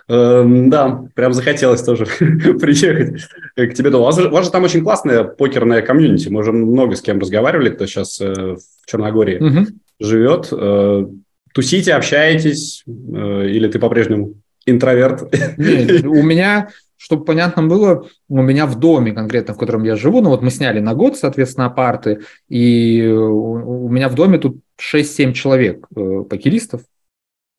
Эм, 0.09 0.69
да, 0.69 1.05
прям 1.15 1.33
захотелось 1.33 1.83
тоже 1.83 2.05
приехать 2.61 3.23
к 3.57 3.75
тебе. 3.75 3.91
У 3.91 4.03
вас, 4.03 4.19
у 4.19 4.31
вас 4.31 4.45
же 4.45 4.51
там 4.51 4.65
очень 4.65 4.83
классная 4.83 5.25
покерная 5.25 5.81
комьюнити. 5.81 6.29
Мы 6.29 6.41
уже 6.41 6.53
много 6.53 6.97
с 6.97 7.03
кем 7.03 7.19
разговаривали, 7.19 7.71
кто 7.71 7.87
сейчас 7.87 8.21
э, 8.21 8.57
в 8.57 8.87
Черногории 8.87 9.39
угу. 9.39 9.67
живет. 10.01 10.49
Э, 10.53 11.07
тусите, 11.53 11.95
общаетесь? 11.95 12.85
Э, 12.87 13.47
или 13.47 13.69
ты 13.69 13.79
по-прежнему 13.79 14.35
интроверт? 14.67 15.33
Нет, 15.59 16.05
у 16.05 16.23
меня 16.23 16.69
чтобы 17.01 17.25
понятно 17.25 17.63
было, 17.63 18.07
у 18.29 18.43
меня 18.43 18.67
в 18.67 18.79
доме 18.79 19.13
конкретно, 19.13 19.55
в 19.55 19.59
котором 19.59 19.85
я 19.85 19.97
живу, 19.97 20.21
ну 20.21 20.29
вот 20.29 20.43
мы 20.43 20.51
сняли 20.51 20.81
на 20.81 20.95
год, 20.95 21.17
соответственно, 21.17 21.67
апарты, 21.67 22.21
и 22.51 23.07
у 23.07 23.89
меня 23.89 24.11
в 24.11 24.15
доме 24.15 24.39
тут 24.39 24.61
6-7 24.79 25.33
человек 25.33 25.87
э, 25.97 26.25
покеристов, 26.29 26.83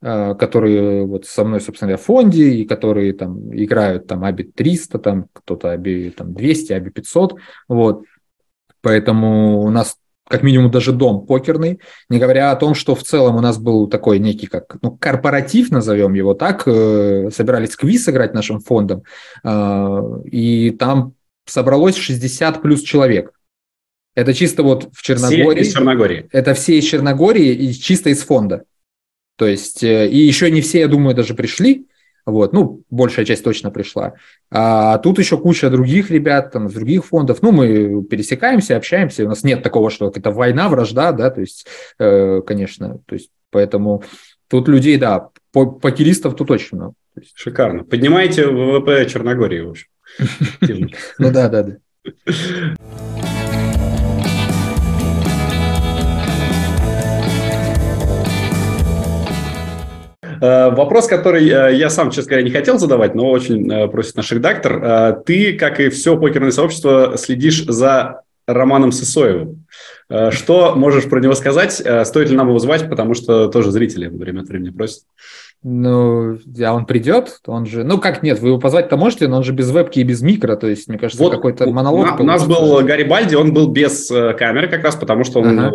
э, 0.04 0.36
которые 0.36 1.08
вот 1.08 1.26
со 1.26 1.44
мной, 1.44 1.60
собственно, 1.60 1.98
в 1.98 2.02
фонде, 2.02 2.50
и 2.50 2.66
которые 2.66 3.14
там 3.14 3.52
играют 3.52 4.06
там 4.06 4.24
ABI 4.24 4.52
300, 4.54 5.00
там 5.00 5.26
кто-то 5.34 5.74
ABI 5.74 6.12
там, 6.12 6.36
200, 6.36 6.74
ABI 6.74 6.92
500, 6.92 7.36
вот. 7.68 8.04
Поэтому 8.82 9.62
у 9.62 9.70
нас 9.72 9.98
как 10.32 10.44
минимум 10.44 10.72
даже 10.72 10.92
дом 10.92 11.26
покерный, 11.26 11.80
не 12.10 12.18
говоря 12.18 12.52
о 12.52 12.56
том, 12.56 12.74
что 12.74 12.96
в 12.96 13.04
целом 13.04 13.36
у 13.36 13.42
нас 13.42 13.58
был 13.58 13.88
такой 13.88 14.20
некий 14.20 14.48
как 14.48 14.78
ну, 14.82 14.98
корпоратив, 14.98 15.70
назовем 15.70 16.14
его 16.14 16.34
так, 16.34 16.64
э, 16.66 17.30
собирались 17.32 17.76
квиз 17.76 18.10
играть 18.10 18.34
нашим 18.34 18.60
фондом, 18.60 19.04
э, 19.44 20.02
и 20.32 20.72
там 20.72 21.14
собралось 21.46 21.98
60 21.98 22.62
плюс 22.62 22.82
человек. 22.82 23.32
Это 24.16 24.34
чисто 24.34 24.64
вот 24.64 24.90
в 24.94 25.02
Черногории. 25.02 25.62
Все 25.62 25.70
из 25.70 25.74
Черногории. 25.74 26.30
Это 26.32 26.54
все 26.54 26.80
из 26.80 26.86
Черногории 26.86 27.54
и 27.54 27.74
чисто 27.74 28.10
из 28.10 28.24
фонда. 28.24 28.64
То 29.38 29.48
есть, 29.48 29.84
э, 29.84 30.08
и 30.08 30.18
еще 30.18 30.50
не 30.52 30.62
все, 30.62 30.80
я 30.80 30.88
думаю, 30.88 31.16
даже 31.16 31.34
пришли, 31.34 31.88
вот, 32.26 32.53
ну, 32.53 32.84
большая 32.89 33.26
часть 33.26 33.43
точно 33.43 33.72
пришла. 33.72 34.13
А 34.49 34.97
тут 34.99 35.19
еще 35.19 35.38
куча 35.38 35.69
других 35.69 36.11
ребят, 36.11 36.51
там, 36.51 36.67
других 36.67 37.05
фондов. 37.05 37.41
Ну, 37.41 37.51
мы 37.51 38.03
пересекаемся, 38.03 38.78
общаемся. 38.78 39.26
У 39.26 39.30
нас 39.30 39.43
нет 39.43 39.63
такого, 39.63 39.89
что 39.89 40.11
это 40.13 40.32
война, 40.32 40.69
вражда, 40.69 41.11
да, 41.11 41.30
то 41.30 41.41
есть, 41.41 41.67
э, 41.99 42.41
конечно, 42.45 42.99
то 43.05 43.15
есть, 43.15 43.32
поэтому 43.49 44.03
тут 44.47 44.67
людей, 44.67 44.97
да, 44.97 45.30
покеристов 45.51 46.36
тут 46.36 46.51
очень 46.51 46.78
много. 46.78 46.93
Шикарно. 47.36 47.84
Поднимаете 47.84 48.47
ВВП 48.47 49.05
Черногории, 49.05 49.61
в 49.61 49.69
общем. 49.69 49.88
Ну 51.19 51.32
да, 51.32 51.49
да, 51.49 51.63
да. 51.63 51.78
вопрос, 60.42 61.08
который 61.08 61.48
э, 61.48 61.76
я 61.76 61.89
сам, 61.89 62.10
честно 62.10 62.32
говоря, 62.32 62.44
не 62.44 62.52
хотел 62.52 62.80
задавать, 62.80 63.16
но 63.16 63.30
очень 63.30 63.72
э, 63.72 63.88
просит 63.88 64.16
наш 64.16 64.32
редактор. 64.32 65.22
Ты, 65.26 65.54
как 65.54 65.80
и 65.80 65.89
все 65.89 66.18
покерное 66.18 66.52
сообщество, 66.52 67.14
следишь 67.18 67.64
за 67.66 68.22
Романом 68.48 68.92
Сысоевым. 68.92 69.66
Что 70.32 70.74
можешь 70.76 71.08
про 71.10 71.22
него 71.22 71.36
сказать? 71.36 71.74
Стоит 71.74 72.30
ли 72.30 72.36
нам 72.36 72.50
его 72.50 72.60
звать, 72.60 72.89
потому 72.89 73.14
что 73.14 73.48
тоже 73.48 73.72
зрители 73.72 74.08
время 74.08 74.42
от 74.42 74.50
времени 74.50 74.72
просят. 74.72 75.04
Ну, 75.64 76.39
а 76.60 76.74
он 76.74 76.86
придет, 76.88 77.39
он 77.46 77.68
же... 77.68 77.84
Ну, 77.84 78.00
как 78.00 78.24
нет, 78.24 78.39
вы 78.39 78.50
его 78.50 78.58
позвать-то 78.58 78.98
можете, 78.98 79.28
но 79.28 79.38
он 79.38 79.44
же 79.44 79.54
без 79.54 79.70
вебки 79.70 80.00
и 80.00 80.04
без 80.04 80.24
микро, 80.24 80.56
то 80.56 80.66
есть, 80.66 80.88
мне 80.88 80.98
кажется, 80.98 81.22
вот 81.24 81.34
какой-то 81.34 81.70
монолог. 81.70 82.20
У 82.20 82.24
нас 82.24 82.48
был 82.48 82.82
Гарри 82.84 83.04
Бальди, 83.04 83.36
он 83.36 83.54
был 83.54 83.68
без 83.68 84.08
камеры 84.08 84.68
как 84.68 84.84
раз, 84.84 84.96
потому 84.96 85.24
что 85.24 85.39
он 85.39 85.60
ага. 85.60 85.72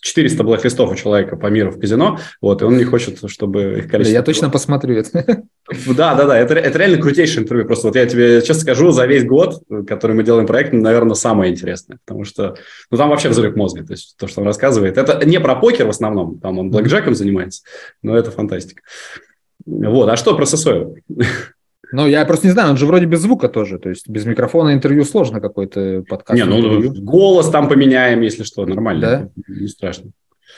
400 0.00 0.44
блэк-листов 0.44 0.92
у 0.92 0.94
человека 0.94 1.36
по 1.36 1.46
миру 1.48 1.70
в 1.70 1.80
казино, 1.80 2.18
вот, 2.40 2.62
и 2.62 2.64
он 2.64 2.76
не 2.76 2.84
хочет, 2.84 3.18
чтобы 3.28 3.78
их 3.78 3.90
количество... 3.90 4.04
Да, 4.04 4.10
я 4.10 4.22
точно 4.22 4.50
посмотрю 4.50 4.96
это. 4.96 5.44
Да, 5.86 6.14
да, 6.14 6.24
да, 6.24 6.38
это, 6.38 6.54
это 6.54 6.78
реально 6.78 6.98
крутейшее 6.98 7.42
интервью. 7.42 7.66
Просто 7.66 7.88
вот 7.88 7.96
я 7.96 8.06
тебе 8.06 8.40
честно 8.40 8.62
скажу, 8.62 8.90
за 8.90 9.06
весь 9.06 9.24
год, 9.24 9.62
который 9.86 10.16
мы 10.16 10.22
делаем 10.22 10.46
проект, 10.46 10.72
наверное, 10.72 11.14
самое 11.14 11.52
интересное, 11.52 11.98
потому 12.06 12.24
что, 12.24 12.56
ну, 12.90 12.96
там 12.96 13.10
вообще 13.10 13.28
взрыв 13.28 13.54
мозга, 13.56 13.84
то 13.84 13.92
есть 13.92 14.16
то, 14.16 14.26
что 14.28 14.40
он 14.40 14.46
рассказывает. 14.46 14.96
Это 14.96 15.26
не 15.26 15.40
про 15.40 15.56
покер 15.56 15.86
в 15.86 15.90
основном, 15.90 16.38
там 16.38 16.58
он 16.58 16.70
блэкджеком 16.70 17.14
занимается, 17.14 17.62
но 18.02 18.16
это 18.16 18.30
фантастика. 18.30 18.82
Вот, 19.66 20.08
а 20.08 20.16
что 20.16 20.34
про 20.34 20.46
Сосоева? 20.46 20.94
Ну, 21.92 22.06
я 22.06 22.24
просто 22.24 22.46
не 22.46 22.52
знаю, 22.52 22.70
он 22.70 22.76
же 22.76 22.86
вроде 22.86 23.06
без 23.06 23.20
звука 23.20 23.48
тоже, 23.48 23.78
то 23.78 23.88
есть 23.88 24.08
без 24.08 24.26
микрофона 24.26 24.74
интервью 24.74 25.04
сложно 25.04 25.40
какой-то 25.40 26.04
подкаст. 26.08 26.38
Не, 26.38 26.44
ну 26.44 26.58
интервью. 26.58 26.94
голос 27.02 27.48
там 27.48 27.68
поменяем, 27.68 28.20
если 28.20 28.42
что, 28.42 28.66
нормально, 28.66 29.32
да? 29.36 29.54
не 29.54 29.68
страшно. 29.68 30.10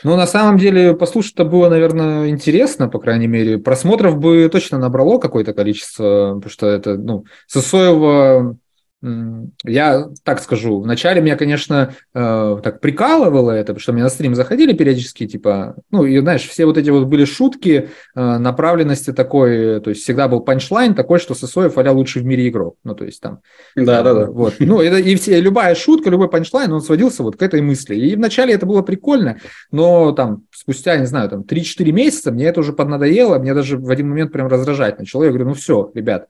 Ну, 0.02 0.16
на 0.16 0.26
самом 0.26 0.56
деле, 0.56 0.94
послушать-то 0.94 1.44
было, 1.44 1.68
наверное, 1.68 2.30
интересно, 2.30 2.88
по 2.88 2.98
крайней 2.98 3.26
мере. 3.26 3.58
Просмотров 3.58 4.18
бы 4.18 4.48
точно 4.50 4.78
набрало 4.78 5.18
какое-то 5.18 5.52
количество, 5.52 6.34
потому 6.36 6.50
что 6.50 6.66
это, 6.68 6.96
ну, 6.96 7.24
Сосоева 7.46 8.56
я 9.02 10.08
так 10.24 10.40
скажу, 10.40 10.80
вначале 10.80 11.22
меня, 11.22 11.36
конечно, 11.36 11.94
э, 12.12 12.60
так 12.62 12.80
прикалывало 12.80 13.52
это, 13.52 13.68
потому 13.68 13.80
что 13.80 13.92
мне 13.94 14.02
на 14.02 14.10
стрим 14.10 14.34
заходили 14.34 14.74
периодически, 14.74 15.26
типа, 15.26 15.76
ну, 15.90 16.04
и 16.04 16.18
знаешь, 16.18 16.46
все 16.46 16.66
вот 16.66 16.76
эти 16.76 16.90
вот 16.90 17.06
были 17.06 17.24
шутки 17.24 17.88
э, 18.14 18.38
направленности 18.38 19.12
такой, 19.12 19.80
то 19.80 19.88
есть 19.88 20.02
всегда 20.02 20.28
был 20.28 20.40
панчлайн 20.40 20.94
такой, 20.94 21.18
что 21.18 21.34
Сосоев 21.34 21.78
а 21.78 21.92
лучший 21.92 22.20
в 22.20 22.26
мире 22.26 22.48
игрок, 22.48 22.76
ну, 22.84 22.94
то 22.94 23.06
есть 23.06 23.22
там. 23.22 23.40
Да, 23.74 24.02
да, 24.02 24.12
да. 24.12 24.26
Вот, 24.26 24.56
ну, 24.58 24.80
это, 24.82 24.98
и 24.98 25.14
все, 25.16 25.40
любая 25.40 25.74
шутка, 25.74 26.10
любой 26.10 26.28
панчлайн, 26.28 26.70
он 26.70 26.82
сводился 26.82 27.22
вот 27.22 27.36
к 27.36 27.42
этой 27.42 27.62
мысли. 27.62 27.94
И 27.94 28.16
вначале 28.16 28.52
это 28.52 28.66
было 28.66 28.82
прикольно, 28.82 29.38
но 29.70 30.12
там 30.12 30.44
спустя, 30.54 30.96
не 30.98 31.06
знаю, 31.06 31.30
там 31.30 31.40
3-4 31.40 31.90
месяца 31.90 32.32
мне 32.32 32.44
это 32.44 32.60
уже 32.60 32.74
поднадоело, 32.74 33.38
мне 33.38 33.54
даже 33.54 33.78
в 33.78 33.88
один 33.88 34.10
момент 34.10 34.30
прям 34.30 34.48
раздражать 34.48 34.98
начало. 34.98 35.24
Я 35.24 35.30
говорю, 35.30 35.46
ну 35.46 35.54
все, 35.54 35.90
ребят, 35.94 36.28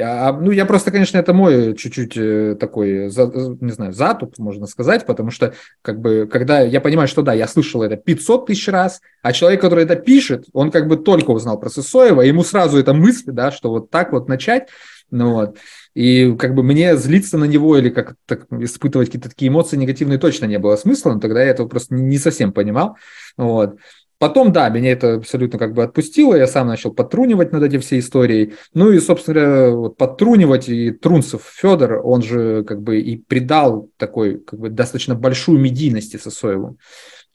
а, 0.00 0.32
ну, 0.32 0.50
я 0.50 0.66
просто, 0.66 0.90
конечно, 0.90 1.18
это 1.18 1.32
мой 1.32 1.74
чуть-чуть 1.74 2.16
э, 2.16 2.56
такой, 2.58 3.06
не 3.06 3.72
знаю, 3.72 3.92
затуп, 3.92 4.38
можно 4.38 4.66
сказать, 4.66 5.06
потому 5.06 5.30
что, 5.30 5.54
как 5.82 6.00
бы, 6.00 6.28
когда 6.30 6.60
я 6.60 6.80
понимаю, 6.80 7.08
что 7.08 7.22
да, 7.22 7.32
я 7.32 7.46
слышал 7.46 7.82
это 7.82 7.96
500 7.96 8.46
тысяч 8.46 8.68
раз, 8.68 9.00
а 9.22 9.32
человек, 9.32 9.60
который 9.60 9.84
это 9.84 9.96
пишет, 9.96 10.46
он 10.52 10.70
как 10.70 10.88
бы 10.88 10.96
только 10.96 11.30
узнал 11.30 11.58
про 11.58 11.70
Сысоева, 11.70 12.22
ему 12.22 12.44
сразу 12.44 12.78
эта 12.78 12.94
мысль, 12.94 13.32
да, 13.32 13.50
что 13.50 13.70
вот 13.70 13.90
так 13.90 14.12
вот 14.12 14.28
начать, 14.28 14.68
ну 15.10 15.32
вот, 15.34 15.58
и 15.94 16.34
как 16.36 16.54
бы 16.54 16.62
мне 16.62 16.96
злиться 16.96 17.38
на 17.38 17.44
него 17.44 17.78
или 17.78 17.90
как 17.90 18.16
так, 18.26 18.46
испытывать 18.50 19.08
какие-то 19.08 19.30
такие 19.30 19.48
эмоции 19.48 19.76
негативные 19.76 20.18
точно 20.18 20.46
не 20.46 20.58
было 20.58 20.76
смысла, 20.76 21.12
но 21.12 21.20
тогда 21.20 21.42
я 21.42 21.50
этого 21.50 21.68
просто 21.68 21.94
не 21.94 22.18
совсем 22.18 22.52
понимал, 22.52 22.96
вот. 23.36 23.76
Потом, 24.18 24.50
да, 24.50 24.68
меня 24.70 24.92
это 24.92 25.16
абсолютно 25.16 25.58
как 25.58 25.74
бы 25.74 25.82
отпустило, 25.82 26.34
я 26.34 26.46
сам 26.46 26.68
начал 26.68 26.92
подтрунивать 26.92 27.52
над 27.52 27.62
этим 27.62 27.80
всей 27.80 28.00
историей. 28.00 28.54
Ну 28.72 28.90
и, 28.90 28.98
собственно, 28.98 29.70
вот 29.76 29.98
подтрунивать, 29.98 30.68
и 30.70 30.90
Трунцев 30.90 31.42
Федор, 31.44 32.00
он 32.02 32.22
же 32.22 32.64
как 32.64 32.82
бы 32.82 32.98
и 32.98 33.18
придал 33.18 33.90
такой 33.98 34.38
как 34.38 34.58
бы 34.58 34.70
достаточно 34.70 35.14
большую 35.14 35.60
медийности 35.60 36.16
Сосоеву. 36.16 36.78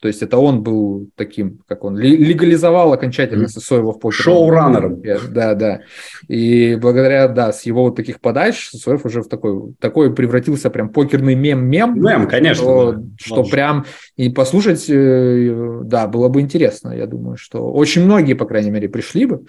То 0.02 0.08
есть 0.08 0.20
это 0.20 0.36
он 0.36 0.64
был 0.64 1.10
таким, 1.14 1.60
как 1.68 1.84
он 1.84 1.96
легализовал 1.96 2.92
окончательно 2.92 3.46
Сосоева 3.46 3.92
в 3.92 4.00
покере. 4.00 4.24
Шоураннером. 4.24 5.00
Да, 5.30 5.54
да. 5.54 5.82
И 6.26 6.74
благодаря, 6.74 7.28
да, 7.28 7.52
с 7.52 7.62
его 7.62 7.84
вот 7.84 7.94
таких 7.94 8.20
подач 8.20 8.70
Сосоев 8.70 9.06
уже 9.06 9.22
в 9.22 9.28
такой, 9.28 9.74
такой 9.78 10.12
превратился 10.12 10.70
прям 10.70 10.88
покерный 10.88 11.36
мем-мем. 11.36 12.02
Мем, 12.02 12.26
конечно. 12.26 12.64
Что, 12.64 12.92
да. 12.94 13.02
что 13.16 13.44
прям 13.44 13.86
и 14.16 14.28
послушать, 14.28 14.90
э, 14.90 15.82
да, 15.84 16.08
было 16.08 16.28
бы 16.28 16.40
интересно. 16.40 16.90
Я 16.90 17.06
думаю, 17.06 17.36
что 17.36 17.70
очень 17.70 18.04
многие, 18.04 18.34
по 18.34 18.44
крайней 18.44 18.70
мере, 18.70 18.88
пришли 18.88 19.26
бы 19.26 19.44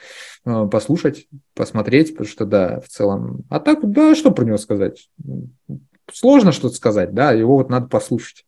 э, 0.46 0.68
послушать, 0.72 1.26
посмотреть, 1.56 2.12
потому 2.12 2.30
что, 2.30 2.46
да, 2.46 2.80
в 2.80 2.90
целом. 2.90 3.40
А 3.50 3.60
так, 3.60 3.80
да, 3.90 4.14
что 4.14 4.30
про 4.30 4.46
него 4.46 4.58
сказать? 4.58 5.10
Сложно 6.12 6.52
что-то 6.52 6.76
сказать, 6.76 7.12
да, 7.16 7.32
его 7.32 7.58
вот 7.58 7.72
надо 7.72 7.88
послушать. 7.88 8.46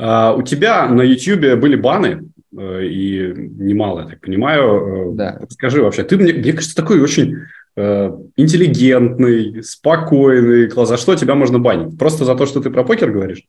А, 0.00 0.34
у 0.34 0.42
тебя 0.42 0.88
на 0.88 1.02
YouTube 1.02 1.60
были 1.60 1.76
баны, 1.76 2.30
э, 2.56 2.86
и 2.86 3.34
немало, 3.36 4.00
я 4.00 4.06
так 4.06 4.20
понимаю. 4.20 5.12
Э, 5.12 5.14
да. 5.14 5.40
Скажи 5.50 5.82
вообще, 5.82 6.04
ты, 6.04 6.16
мне, 6.16 6.32
мне 6.32 6.52
кажется, 6.54 6.74
такой 6.74 7.02
очень 7.02 7.36
э, 7.76 8.10
интеллигентный, 8.36 9.62
спокойный, 9.62 10.70
за 10.70 10.96
что 10.96 11.16
тебя 11.16 11.34
можно 11.34 11.58
банить? 11.58 11.98
Просто 11.98 12.24
за 12.24 12.34
то, 12.34 12.46
что 12.46 12.62
ты 12.62 12.70
про 12.70 12.82
покер 12.82 13.10
говоришь? 13.10 13.42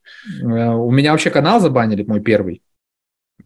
У 0.44 0.92
меня 0.92 1.12
вообще 1.12 1.30
канал 1.30 1.62
забанили, 1.62 2.04
мой 2.04 2.20
первый 2.20 2.62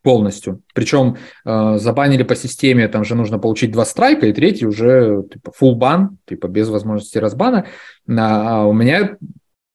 полностью. 0.02 0.62
Причем 0.74 1.18
э, 1.46 1.78
забанили 1.78 2.24
по 2.24 2.36
системе, 2.36 2.88
там 2.88 3.04
же 3.04 3.14
нужно 3.14 3.38
получить 3.38 3.72
два 3.72 3.86
страйка, 3.86 4.26
и 4.26 4.34
третий 4.34 4.66
уже 4.66 5.24
типа 5.32 5.52
full 5.60 5.76
бан, 5.76 6.18
типа 6.26 6.48
без 6.48 6.70
возможности 6.70 7.20
разбана. 7.20 7.68
А 8.08 8.66
у 8.66 8.74
меня 8.74 9.18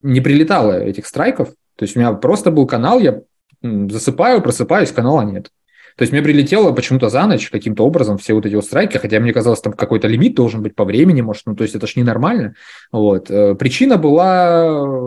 не 0.03 0.21
прилетало 0.21 0.73
этих 0.73 1.07
страйков, 1.07 1.51
то 1.81 1.85
есть 1.85 1.97
у 1.97 1.99
меня 1.99 2.13
просто 2.13 2.51
был 2.51 2.67
канал, 2.67 3.01
я 3.01 3.23
засыпаю, 3.63 4.43
просыпаюсь, 4.43 4.93
канала 4.93 5.23
нет. 5.23 5.51
То 5.97 6.03
есть 6.03 6.13
мне 6.13 6.21
прилетело 6.21 6.73
почему-то 6.73 7.09
за 7.09 7.27
ночь 7.27 7.49
каким-то 7.49 7.87
образом 7.87 8.19
все 8.19 8.35
вот 8.35 8.45
эти 8.45 8.55
вот 8.55 8.67
страйки, 8.67 8.99
хотя 8.99 9.19
мне 9.19 9.33
казалось, 9.33 9.63
там 9.63 9.73
какой-то 9.73 10.07
лимит 10.07 10.35
должен 10.35 10.63
быть 10.63 10.75
по 10.75 10.85
времени, 10.85 11.23
может, 11.23 11.45
ну 11.47 11.57
то 11.57 11.63
есть 11.63 11.75
это 11.75 11.87
ж 11.87 11.97
ненормально. 11.97 12.55
Вот. 12.93 13.31
Э, 13.31 13.55
причина 13.55 13.97
была, 13.97 15.07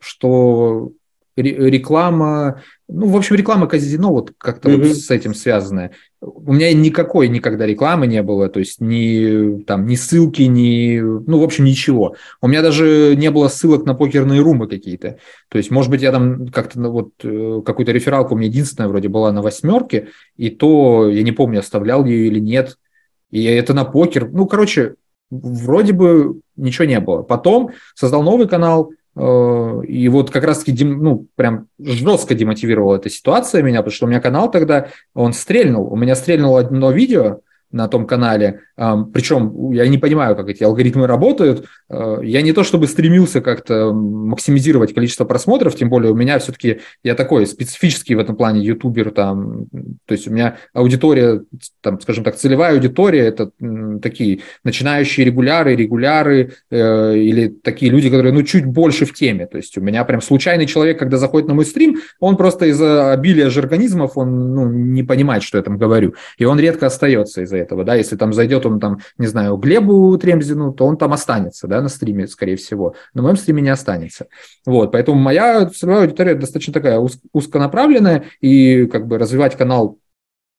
что 0.00 0.92
реклама, 1.34 2.62
ну, 2.88 3.08
в 3.08 3.16
общем, 3.16 3.34
реклама 3.34 3.66
казино 3.66 4.12
вот 4.12 4.32
как-то 4.38 4.70
mm-hmm. 4.70 4.86
вот 4.86 4.96
с 4.96 5.10
этим 5.10 5.34
связанная. 5.34 5.90
У 6.24 6.52
меня 6.52 6.72
никакой 6.72 7.26
никогда 7.26 7.66
рекламы 7.66 8.06
не 8.06 8.22
было, 8.22 8.48
то 8.48 8.60
есть 8.60 8.80
ни, 8.80 9.60
там, 9.64 9.86
ни 9.86 9.96
ссылки, 9.96 10.42
ни, 10.42 11.00
ну, 11.00 11.40
в 11.40 11.42
общем, 11.42 11.64
ничего. 11.64 12.14
У 12.40 12.46
меня 12.46 12.62
даже 12.62 13.16
не 13.16 13.28
было 13.32 13.48
ссылок 13.48 13.84
на 13.86 13.94
покерные 13.94 14.40
румы 14.40 14.68
какие-то. 14.68 15.18
То 15.48 15.58
есть, 15.58 15.72
может 15.72 15.90
быть, 15.90 16.00
я 16.00 16.12
там 16.12 16.46
как-то, 16.46 16.78
ну, 16.78 16.92
вот, 16.92 17.10
э, 17.24 17.62
какую-то 17.66 17.90
рефералку 17.90 18.34
у 18.34 18.38
меня 18.38 18.46
единственная 18.46 18.88
вроде 18.88 19.08
была 19.08 19.32
на 19.32 19.42
восьмерке, 19.42 20.10
и 20.36 20.50
то, 20.50 21.08
я 21.08 21.24
не 21.24 21.32
помню, 21.32 21.58
оставлял 21.58 22.04
ее 22.04 22.28
или 22.28 22.38
нет. 22.38 22.78
И 23.32 23.42
это 23.42 23.74
на 23.74 23.84
покер. 23.84 24.30
Ну, 24.30 24.46
короче, 24.46 24.94
вроде 25.28 25.92
бы 25.92 26.40
ничего 26.54 26.84
не 26.84 27.00
было. 27.00 27.22
Потом 27.22 27.70
создал 27.96 28.22
новый 28.22 28.46
канал, 28.46 28.92
И 29.14 30.08
вот 30.08 30.30
как 30.30 30.44
раз-таки, 30.44 30.84
ну, 30.84 31.26
прям 31.36 31.66
жестко 31.78 32.34
демотивировала 32.34 32.96
эта 32.96 33.10
ситуация 33.10 33.62
меня, 33.62 33.80
потому 33.80 33.92
что 33.92 34.06
у 34.06 34.08
меня 34.08 34.20
канал 34.20 34.50
тогда, 34.50 34.88
он 35.14 35.34
стрельнул. 35.34 35.92
У 35.92 35.96
меня 35.96 36.14
стрельнуло 36.14 36.60
одно 36.60 36.90
видео, 36.90 37.40
на 37.72 37.88
том 37.88 38.06
канале. 38.06 38.60
Причем 38.76 39.70
я 39.72 39.86
не 39.88 39.98
понимаю, 39.98 40.36
как 40.36 40.48
эти 40.48 40.62
алгоритмы 40.62 41.06
работают. 41.06 41.66
Э, 41.88 42.18
я 42.22 42.42
не 42.42 42.52
то 42.52 42.64
чтобы 42.64 42.86
стремился 42.86 43.40
как-то 43.40 43.92
максимизировать 43.92 44.94
количество 44.94 45.24
просмотров, 45.24 45.74
тем 45.74 45.88
более 45.88 46.12
у 46.12 46.14
меня 46.14 46.38
все-таки, 46.38 46.80
я 47.02 47.14
такой 47.14 47.46
специфический 47.46 48.14
в 48.14 48.18
этом 48.18 48.36
плане 48.36 48.64
ютубер, 48.64 49.10
там, 49.10 49.66
то 50.06 50.12
есть 50.12 50.26
у 50.26 50.32
меня 50.32 50.56
аудитория, 50.72 51.42
там, 51.80 52.00
скажем 52.00 52.24
так, 52.24 52.36
целевая 52.36 52.74
аудитория, 52.74 53.26
это 53.26 53.50
такие 54.02 54.40
начинающие 54.64 55.26
регуляры, 55.26 55.76
регуляры 55.76 56.52
э, 56.70 57.16
или 57.16 57.48
такие 57.48 57.90
люди, 57.90 58.10
которые, 58.10 58.32
ну, 58.32 58.42
чуть 58.42 58.64
больше 58.64 59.04
в 59.04 59.12
теме. 59.12 59.46
То 59.46 59.58
есть 59.58 59.76
у 59.78 59.80
меня 59.80 60.04
прям 60.04 60.20
случайный 60.20 60.66
человек, 60.66 60.98
когда 60.98 61.18
заходит 61.18 61.48
на 61.48 61.54
мой 61.54 61.64
стрим, 61.64 61.98
он 62.20 62.36
просто 62.36 62.66
из-за 62.66 63.12
обилия 63.12 63.50
жаргонизмов, 63.50 64.16
он 64.16 64.54
ну, 64.54 64.70
не 64.70 65.02
понимает, 65.02 65.42
что 65.42 65.58
я 65.58 65.64
там 65.64 65.78
говорю. 65.78 66.14
И 66.38 66.44
он 66.44 66.58
редко 66.58 66.86
остается 66.86 67.42
из-за 67.42 67.58
этого, 67.62 67.84
да, 67.84 67.94
если 67.94 68.16
там 68.16 68.32
зайдет 68.32 68.66
он 68.66 68.80
там, 68.80 68.98
не 69.18 69.26
знаю, 69.26 69.56
Глебу 69.56 70.16
Тремзину, 70.18 70.72
то 70.72 70.84
он 70.86 70.96
там 70.96 71.12
останется, 71.12 71.66
да, 71.66 71.80
на 71.80 71.88
стриме, 71.88 72.26
скорее 72.26 72.56
всего, 72.56 72.94
на 73.14 73.22
моем 73.22 73.36
стриме 73.36 73.62
не 73.62 73.70
останется. 73.70 74.26
Вот, 74.66 74.92
поэтому 74.92 75.18
моя 75.18 75.66
целевая 75.66 76.02
аудитория 76.02 76.34
достаточно 76.34 76.72
такая 76.72 77.00
узконаправленная, 77.32 78.24
и 78.40 78.86
как 78.86 79.06
бы 79.06 79.18
развивать 79.18 79.56
канал 79.56 79.98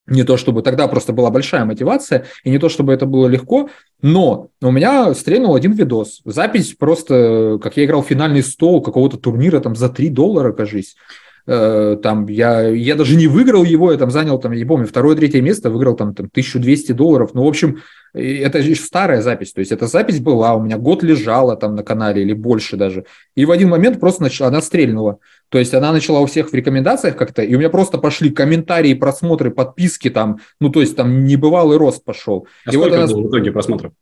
не 0.06 0.24
то 0.24 0.36
чтобы 0.36 0.64
тогда 0.64 0.88
просто 0.88 1.14
была 1.14 1.30
большая 1.30 1.66
мотивация, 1.66 2.26
и 2.44 2.50
не 2.50 2.60
то 2.60 2.68
чтобы 2.70 2.94
это 2.94 3.06
было 3.06 3.28
легко, 3.28 3.70
но 4.02 4.50
у 4.62 4.72
меня 4.72 5.14
стрельнул 5.14 5.56
один 5.56 5.72
видос. 5.72 6.22
Запись 6.26 6.76
просто, 6.78 7.58
как 7.62 7.78
я 7.78 7.86
играл 7.86 8.04
финальный 8.04 8.44
стол 8.44 8.82
какого-то 8.82 9.18
турнира 9.18 9.60
там 9.60 9.76
за 9.76 9.90
3 9.90 10.10
доллара, 10.10 10.52
кажись. 10.52 10.96
Э, 11.46 11.98
там 12.02 12.28
я, 12.28 12.68
я 12.70 12.96
даже 12.96 13.16
не 13.16 13.28
выиграл 13.28 13.64
его, 13.64 13.92
я 13.92 13.98
там 13.98 14.12
занял, 14.12 14.40
там, 14.40 14.54
я 14.54 14.60
не 14.60 14.66
помню, 14.66 14.88
второе, 14.88 15.16
третье 15.16 15.42
место, 15.42 15.70
выиграл 15.70 15.96
там, 15.96 16.14
там 16.14 16.28
1200 16.28 16.94
долларов. 16.94 17.32
Ну, 17.34 17.44
в 17.44 17.48
общем, 17.48 17.82
это 18.14 18.62
же 18.62 18.76
старая 18.76 19.22
запись, 19.22 19.54
то 19.54 19.60
есть 19.60 19.72
эта 19.72 19.88
запись 19.88 20.20
была, 20.20 20.54
у 20.54 20.64
меня 20.64 20.78
год 20.78 21.04
лежала 21.04 21.58
там 21.58 21.76
на 21.76 21.84
канале 21.84 22.22
или 22.22 22.34
больше 22.34 22.78
даже. 22.78 23.06
И 23.36 23.44
в 23.46 23.52
один 23.52 23.70
момент 23.70 24.00
просто 24.00 24.24
начала, 24.24 24.50
она 24.50 24.62
стрельнула. 24.62 25.18
То 25.50 25.60
есть 25.60 25.74
она 25.74 25.92
начала 25.92 26.20
у 26.20 26.26
всех 26.28 26.52
в 26.52 26.54
рекомендациях 26.54 27.18
как-то, 27.18 27.42
и 27.42 27.54
у 27.56 27.60
меня 27.60 27.70
просто 27.70 27.98
пошли 27.98 28.30
комментарии, 28.30 28.94
просмотры, 28.94 29.52
подписки 29.52 30.10
там, 30.10 30.40
ну, 30.60 30.70
то 30.70 30.80
есть 30.80 30.96
там 30.96 31.26
небывалый 31.26 31.78
рост 31.78 32.04
пошел. 32.04 32.48
А 32.66 32.70
и 32.70 32.74
сколько 32.74 32.90
вот 32.92 32.98
она... 32.98 33.08
было 33.08 33.22
в 33.24 33.30
итоге 33.30 33.52
просмотров? 33.52 33.94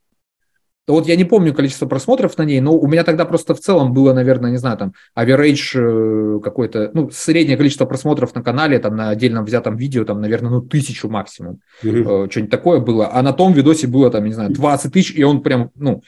Вот 0.88 1.08
я 1.08 1.16
не 1.16 1.26
помню 1.26 1.53
количество 1.53 1.86
просмотров 1.86 2.38
на 2.38 2.44
ней, 2.44 2.60
но 2.60 2.76
у 2.76 2.88
меня 2.88 3.03
тогда 3.03 3.26
просто 3.26 3.53
в 3.53 3.60
целом 3.60 3.94
было, 3.94 4.14
наверное, 4.14 4.52
не 4.52 4.58
знаю, 4.58 4.78
там, 4.78 4.94
average 5.18 5.76
э, 5.76 6.40
какой-то, 6.41 6.90
ну, 6.94 7.10
среднее 7.12 7.56
количество 7.56 7.86
просмотров 7.86 8.34
на 8.34 8.41
канале, 8.41 8.80
там, 8.80 8.95
на 8.95 9.10
отдельном 9.10 9.45
взятом 9.45 9.78
видео, 9.78 10.06
там, 10.06 10.22
наверное, 10.22 10.49
ну, 10.49 10.62
тысячу 10.62 11.08
максимум. 11.08 11.60
Mm-hmm. 11.84 12.32
Что-нибудь 12.32 12.52
такое 12.52 12.80
было. 12.80 13.14
А 13.14 13.22
на 13.22 13.32
том 13.32 13.53
видосе 13.53 13.88
было, 13.88 14.10
там, 14.10 14.26
не 14.26 14.34
знаю, 14.34 14.52
20 14.52 14.91
тысяч, 14.91 15.16
и 15.16 15.24
он 15.24 15.44
прям, 15.44 15.70
ну, 15.76 16.02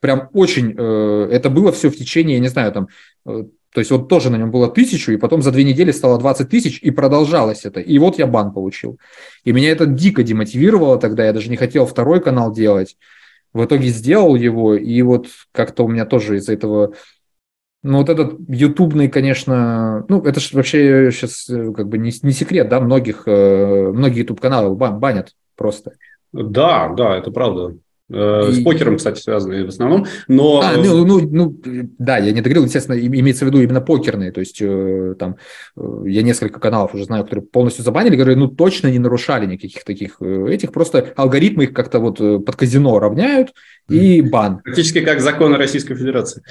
прям 0.00 0.28
очень, 0.32 0.74
э, 0.76 1.28
это 1.32 1.50
было 1.50 1.72
все 1.72 1.90
в 1.90 1.96
течение, 1.96 2.36
я 2.36 2.40
не 2.40 2.48
знаю, 2.48 2.72
там, 2.72 2.88
то 3.24 3.80
есть 3.80 3.90
вот 3.90 4.08
тоже 4.08 4.30
на 4.30 4.36
нем 4.36 4.52
было 4.52 4.70
тысячу, 4.70 5.10
и 5.10 5.16
потом 5.16 5.42
за 5.42 5.50
две 5.50 5.64
недели 5.64 5.90
стало 5.90 6.20
20 6.20 6.48
тысяч, 6.48 6.78
и 6.80 6.92
продолжалось 6.92 7.64
это. 7.64 7.80
И 7.80 7.98
вот 7.98 8.18
я 8.18 8.28
бан 8.28 8.52
получил. 8.52 9.00
И 9.42 9.50
меня 9.50 9.72
это 9.72 9.86
дико 9.86 10.22
демотивировало 10.22 11.00
тогда, 11.00 11.26
я 11.26 11.32
даже 11.32 11.50
не 11.50 11.56
хотел 11.56 11.84
второй 11.84 12.20
канал 12.20 12.52
делать 12.52 12.96
в 13.54 13.64
итоге 13.64 13.88
сделал 13.88 14.34
его, 14.34 14.74
и 14.74 15.00
вот 15.02 15.28
как-то 15.52 15.84
у 15.84 15.88
меня 15.88 16.04
тоже 16.04 16.36
из-за 16.36 16.52
этого 16.52 16.94
ну, 17.84 17.98
вот 17.98 18.08
этот 18.08 18.38
ютубный, 18.48 19.08
конечно, 19.08 20.06
ну, 20.08 20.22
это 20.22 20.40
же 20.40 20.56
вообще 20.56 21.10
сейчас 21.12 21.50
э, 21.50 21.70
как 21.72 21.88
бы 21.88 21.98
не, 21.98 22.12
не 22.22 22.32
секрет, 22.32 22.70
да, 22.70 22.80
многих, 22.80 23.24
э, 23.26 23.92
многие 23.92 24.20
YouTube-каналы 24.20 24.74
банят 24.74 25.34
просто. 25.54 25.92
Да, 26.32 26.88
да, 26.88 27.18
это 27.18 27.30
правда. 27.30 27.76
Э, 28.14 28.52
с 28.52 28.62
покером, 28.62 28.96
кстати, 28.96 29.20
связаны 29.20 29.64
в 29.64 29.68
основном, 29.68 30.06
но... 30.28 30.60
А, 30.62 30.76
ну, 30.76 31.04
ну, 31.04 31.20
ну, 31.20 31.60
да, 31.98 32.18
я 32.18 32.30
не 32.30 32.40
договорил, 32.40 32.64
естественно, 32.64 32.96
имеется 32.96 33.44
в 33.44 33.48
виду 33.48 33.60
именно 33.60 33.80
покерные, 33.80 34.30
то 34.30 34.38
есть 34.38 34.58
э, 34.60 35.16
там 35.18 35.36
э, 35.76 36.02
я 36.06 36.22
несколько 36.22 36.60
каналов 36.60 36.94
уже 36.94 37.04
знаю, 37.04 37.24
которые 37.24 37.44
полностью 37.44 37.82
забанили, 37.82 38.16
которые, 38.16 38.36
ну, 38.36 38.46
точно 38.46 38.88
не 38.88 39.00
нарушали 39.00 39.46
никаких 39.46 39.82
таких 39.84 40.22
этих, 40.22 40.70
просто 40.70 41.12
алгоритмы 41.16 41.64
их 41.64 41.72
как-то 41.72 41.98
вот 41.98 42.18
под 42.18 42.56
казино 42.56 43.00
равняют, 43.00 43.52
и 43.88 44.20
бан. 44.20 44.60
Практически 44.62 45.00
как 45.00 45.20
законы 45.20 45.56
Российской 45.56 45.94
Федерации. 45.96 46.42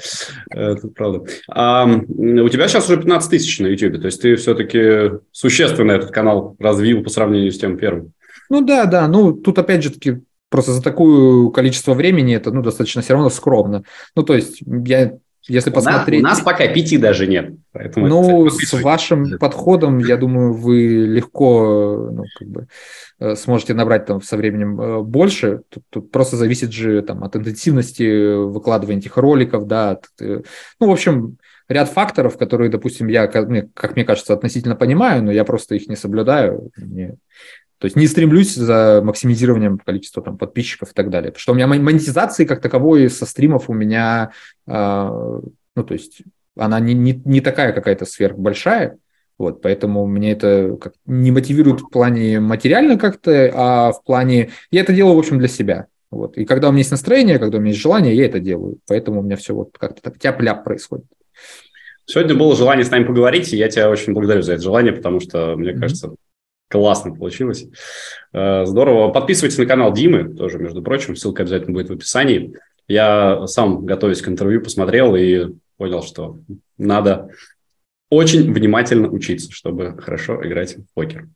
Это 0.50 0.88
правда. 0.88 1.24
А 1.48 1.86
у 1.86 2.48
тебя 2.48 2.68
сейчас 2.68 2.88
уже 2.88 2.98
15 2.98 3.30
тысяч 3.30 3.58
на 3.58 3.66
YouTube, 3.68 4.00
то 4.00 4.06
есть 4.06 4.20
ты 4.20 4.36
все-таки 4.36 5.18
существенно 5.32 5.92
этот 5.92 6.10
канал 6.10 6.56
развил 6.58 7.02
по 7.02 7.10
сравнению 7.10 7.52
с 7.52 7.58
тем 7.58 7.78
первым. 7.78 8.12
Ну 8.50 8.60
да, 8.60 8.84
да, 8.84 9.08
ну 9.08 9.32
тут 9.32 9.58
опять 9.58 9.82
же 9.82 9.90
таки 9.90 10.20
Просто 10.54 10.72
за 10.72 10.80
такое 10.80 11.50
количество 11.50 11.94
времени 11.94 12.32
это 12.32 12.52
ну, 12.52 12.62
достаточно 12.62 13.02
все 13.02 13.14
равно 13.14 13.28
скромно. 13.28 13.82
Ну, 14.14 14.22
то 14.22 14.36
есть, 14.36 14.62
я 14.64 15.14
если 15.48 15.70
посмотреть... 15.70 16.20
У 16.20 16.22
нас, 16.22 16.34
у 16.34 16.36
нас 16.36 16.44
пока 16.44 16.68
пяти 16.68 16.96
даже 16.96 17.26
нет. 17.26 17.54
Поэтому 17.72 18.06
ну, 18.06 18.48
с 18.48 18.72
вашим 18.80 19.36
подходом, 19.40 19.98
я 19.98 20.16
думаю, 20.16 20.52
вы 20.52 21.06
легко 21.08 22.08
ну, 22.08 22.22
как 22.38 22.48
бы, 22.48 22.68
э, 23.18 23.34
сможете 23.34 23.74
набрать 23.74 24.06
там 24.06 24.22
со 24.22 24.36
временем 24.36 24.80
э, 24.80 25.02
больше. 25.02 25.62
Тут, 25.70 25.82
тут 25.90 26.12
просто 26.12 26.36
зависит 26.36 26.70
же 26.70 27.02
там, 27.02 27.24
от 27.24 27.34
интенсивности 27.34 28.36
выкладывания 28.44 29.00
этих 29.00 29.16
роликов, 29.16 29.66
да. 29.66 29.90
От, 29.90 30.04
э, 30.20 30.42
ну, 30.78 30.86
в 30.86 30.92
общем, 30.92 31.38
ряд 31.68 31.88
факторов, 31.88 32.38
которые, 32.38 32.70
допустим, 32.70 33.08
я, 33.08 33.26
как 33.26 33.48
мне 33.48 34.04
кажется, 34.04 34.34
относительно 34.34 34.76
понимаю, 34.76 35.24
но 35.24 35.32
я 35.32 35.42
просто 35.42 35.74
их 35.74 35.88
не 35.88 35.96
соблюдаю. 35.96 36.70
Мне 36.76 37.16
то 37.78 37.86
есть 37.86 37.96
не 37.96 38.06
стремлюсь 38.06 38.54
за 38.54 39.00
максимизированием 39.04 39.78
количества 39.78 40.22
там, 40.22 40.38
подписчиков 40.38 40.90
и 40.90 40.94
так 40.94 41.10
далее. 41.10 41.30
Потому 41.30 41.40
что 41.40 41.52
у 41.52 41.54
меня 41.54 41.66
монетизации 41.66 42.44
как 42.44 42.60
таковой 42.60 43.10
со 43.10 43.26
стримов 43.26 43.68
у 43.68 43.74
меня, 43.74 44.30
э, 44.66 44.70
ну, 44.72 45.84
то 45.84 45.94
есть 45.94 46.22
она 46.56 46.80
не, 46.80 46.94
не, 46.94 47.20
не 47.24 47.40
такая 47.40 47.72
какая-то 47.72 48.06
сверхбольшая, 48.06 48.98
вот, 49.36 49.62
поэтому 49.62 50.06
мне 50.06 50.32
это 50.32 50.76
как 50.80 50.94
не 51.06 51.32
мотивирует 51.32 51.80
в 51.80 51.88
плане 51.88 52.38
материально 52.38 52.96
как-то, 52.96 53.50
а 53.52 53.92
в 53.92 54.04
плане... 54.04 54.50
Я 54.70 54.82
это 54.82 54.92
делаю, 54.92 55.16
в 55.16 55.18
общем, 55.18 55.38
для 55.38 55.48
себя. 55.48 55.86
Вот. 56.10 56.36
И 56.36 56.44
когда 56.44 56.68
у 56.68 56.70
меня 56.70 56.80
есть 56.80 56.92
настроение, 56.92 57.40
когда 57.40 57.58
у 57.58 57.60
меня 57.60 57.72
есть 57.72 57.82
желание, 57.82 58.14
я 58.16 58.26
это 58.26 58.38
делаю. 58.38 58.78
Поэтому 58.86 59.20
у 59.20 59.22
меня 59.24 59.36
все 59.36 59.52
вот 59.52 59.76
как-то 59.76 60.00
так 60.00 60.18
тяп-ляп 60.20 60.62
происходит. 60.62 61.06
Сегодня 62.06 62.36
было 62.36 62.54
желание 62.54 62.84
с 62.84 62.90
нами 62.90 63.04
поговорить, 63.04 63.52
и 63.52 63.56
я 63.56 63.68
тебя 63.68 63.90
очень 63.90 64.12
благодарю 64.12 64.42
за 64.42 64.52
это 64.52 64.62
желание, 64.62 64.92
потому 64.92 65.18
что, 65.18 65.56
мне 65.56 65.70
mm-hmm. 65.70 65.80
кажется, 65.80 66.14
Классно 66.68 67.14
получилось. 67.14 67.66
Э, 68.32 68.64
здорово. 68.66 69.10
Подписывайтесь 69.10 69.58
на 69.58 69.66
канал 69.66 69.92
Димы, 69.92 70.34
тоже, 70.34 70.58
между 70.58 70.82
прочим, 70.82 71.16
ссылка 71.16 71.42
обязательно 71.42 71.72
будет 71.72 71.88
в 71.88 71.92
описании. 71.92 72.54
Я 72.88 73.46
сам, 73.46 73.86
готовясь 73.86 74.22
к 74.22 74.28
интервью, 74.28 74.60
посмотрел 74.60 75.14
и 75.14 75.52
понял, 75.76 76.02
что 76.02 76.38
надо 76.78 77.30
очень 78.10 78.52
внимательно 78.52 79.08
учиться, 79.08 79.50
чтобы 79.50 79.96
хорошо 79.98 80.44
играть 80.46 80.76
в 80.76 80.84
покер. 80.94 81.28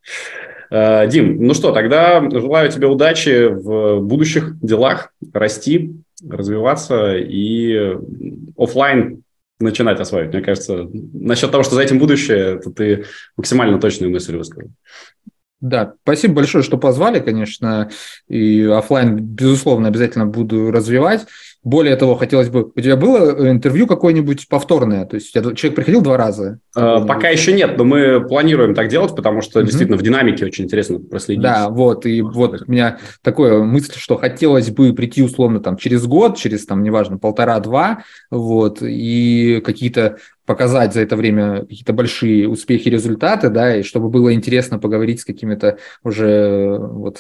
Э, 0.71 1.07
Дим, 1.09 1.45
ну 1.45 1.55
что, 1.55 1.73
тогда 1.73 2.29
желаю 2.31 2.71
тебе 2.71 2.87
удачи 2.87 3.47
в 3.49 4.01
будущих 4.01 4.59
делах, 4.61 5.13
расти, 5.33 5.95
развиваться 6.27 7.17
и 7.17 7.97
офлайн 8.57 9.23
начинать 9.61 10.01
осваивать. 10.01 10.33
Мне 10.33 10.43
кажется, 10.43 10.89
насчет 11.13 11.51
того, 11.51 11.63
что 11.63 11.75
за 11.75 11.83
этим 11.83 11.99
будущее, 11.99 12.57
это 12.57 12.71
ты 12.71 13.05
максимально 13.37 13.81
точную 13.81 14.13
мысль 14.13 14.37
высказал. 14.37 14.71
Да, 15.61 15.95
спасибо 16.03 16.35
большое, 16.35 16.63
что 16.63 16.79
позвали, 16.79 17.19
конечно, 17.19 17.91
и 18.29 18.63
офлайн, 18.63 19.17
безусловно, 19.17 19.89
обязательно 19.89 20.27
буду 20.27 20.71
развивать. 20.71 21.27
Более 21.69 21.97
того, 21.97 22.15
хотелось 22.15 22.49
бы... 22.49 22.73
У 22.75 22.81
тебя 22.81 22.97
было 22.97 23.51
интервью 23.51 23.87
какое-нибудь 23.87 24.49
повторное? 24.49 25.05
То 25.05 25.17
есть 25.17 25.31
человек 25.31 25.75
приходил 25.75 26.01
два 26.01 26.17
раза? 26.17 26.61
Э, 26.75 27.05
пока 27.07 27.29
еще 27.29 27.53
нет, 27.53 27.77
но 27.77 27.85
мы 27.85 28.27
планируем 28.27 28.75
так 28.75 28.89
делать, 28.89 29.15
потому 29.15 29.43
что 29.43 29.61
действительно 29.61 29.99
в 29.99 30.03
динамике 30.03 30.47
очень 30.47 30.65
интересно 30.65 30.99
проследить. 30.99 31.43
Да, 31.43 31.69
вот. 31.69 32.07
И 32.07 32.23
вот 32.23 32.63
у 32.67 32.73
меня 32.73 33.01
такое 33.21 33.63
мысль, 33.63 33.93
что 33.99 34.17
хотелось 34.17 34.71
бы 34.71 34.95
прийти 34.95 35.23
условно 35.23 35.61
там 35.61 35.77
через 35.77 36.07
год, 36.07 36.39
через 36.39 36.65
там, 36.65 36.83
неважно, 36.83 37.19
полтора-два, 37.19 38.03
вот, 38.31 38.79
и 38.81 39.61
какие-то 39.63 40.17
показать 40.47 40.95
за 40.95 41.03
это 41.03 41.17
время 41.17 41.67
какие-то 41.67 41.93
большие 41.93 42.49
успехи, 42.49 42.89
результаты, 42.89 43.51
да, 43.51 43.77
и 43.77 43.83
чтобы 43.83 44.09
было 44.09 44.33
интересно 44.33 44.79
поговорить 44.79 45.21
с 45.21 45.27
какими-то 45.27 45.77
уже 46.03 46.79
вот 46.79 47.19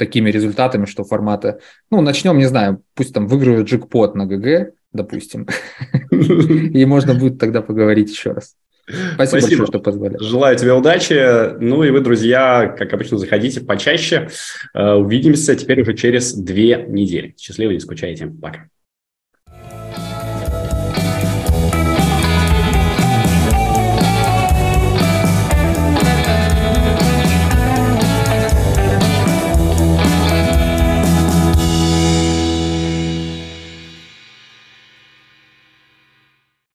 такими 0.00 0.30
результатами, 0.30 0.86
что 0.86 1.04
формата, 1.04 1.60
ну, 1.90 2.00
начнем, 2.00 2.38
не 2.38 2.46
знаю, 2.46 2.82
пусть 2.94 3.12
там 3.12 3.28
выиграю 3.28 3.64
джекпот 3.64 4.14
на 4.14 4.24
ГГ, 4.26 4.72
допустим, 4.92 5.46
и 6.10 6.84
можно 6.86 7.14
будет 7.14 7.38
тогда 7.38 7.60
поговорить 7.60 8.10
еще 8.10 8.32
раз. 8.32 8.56
Спасибо, 8.86 9.40
Спасибо 9.40 9.40
большое, 9.40 9.66
что 9.66 9.78
позвали. 9.78 10.16
Желаю 10.18 10.56
тебе 10.56 10.72
удачи. 10.72 11.60
Ну 11.60 11.84
и 11.84 11.90
вы, 11.90 12.00
друзья, 12.00 12.74
как 12.76 12.92
обычно, 12.92 13.18
заходите 13.18 13.60
почаще. 13.60 14.30
Э, 14.74 14.94
увидимся 14.94 15.54
теперь 15.54 15.82
уже 15.82 15.94
через 15.94 16.34
две 16.34 16.84
недели. 16.88 17.36
Счастливо, 17.38 17.70
не 17.70 17.78
скучайте. 17.78 18.26
Пока. 18.26 18.66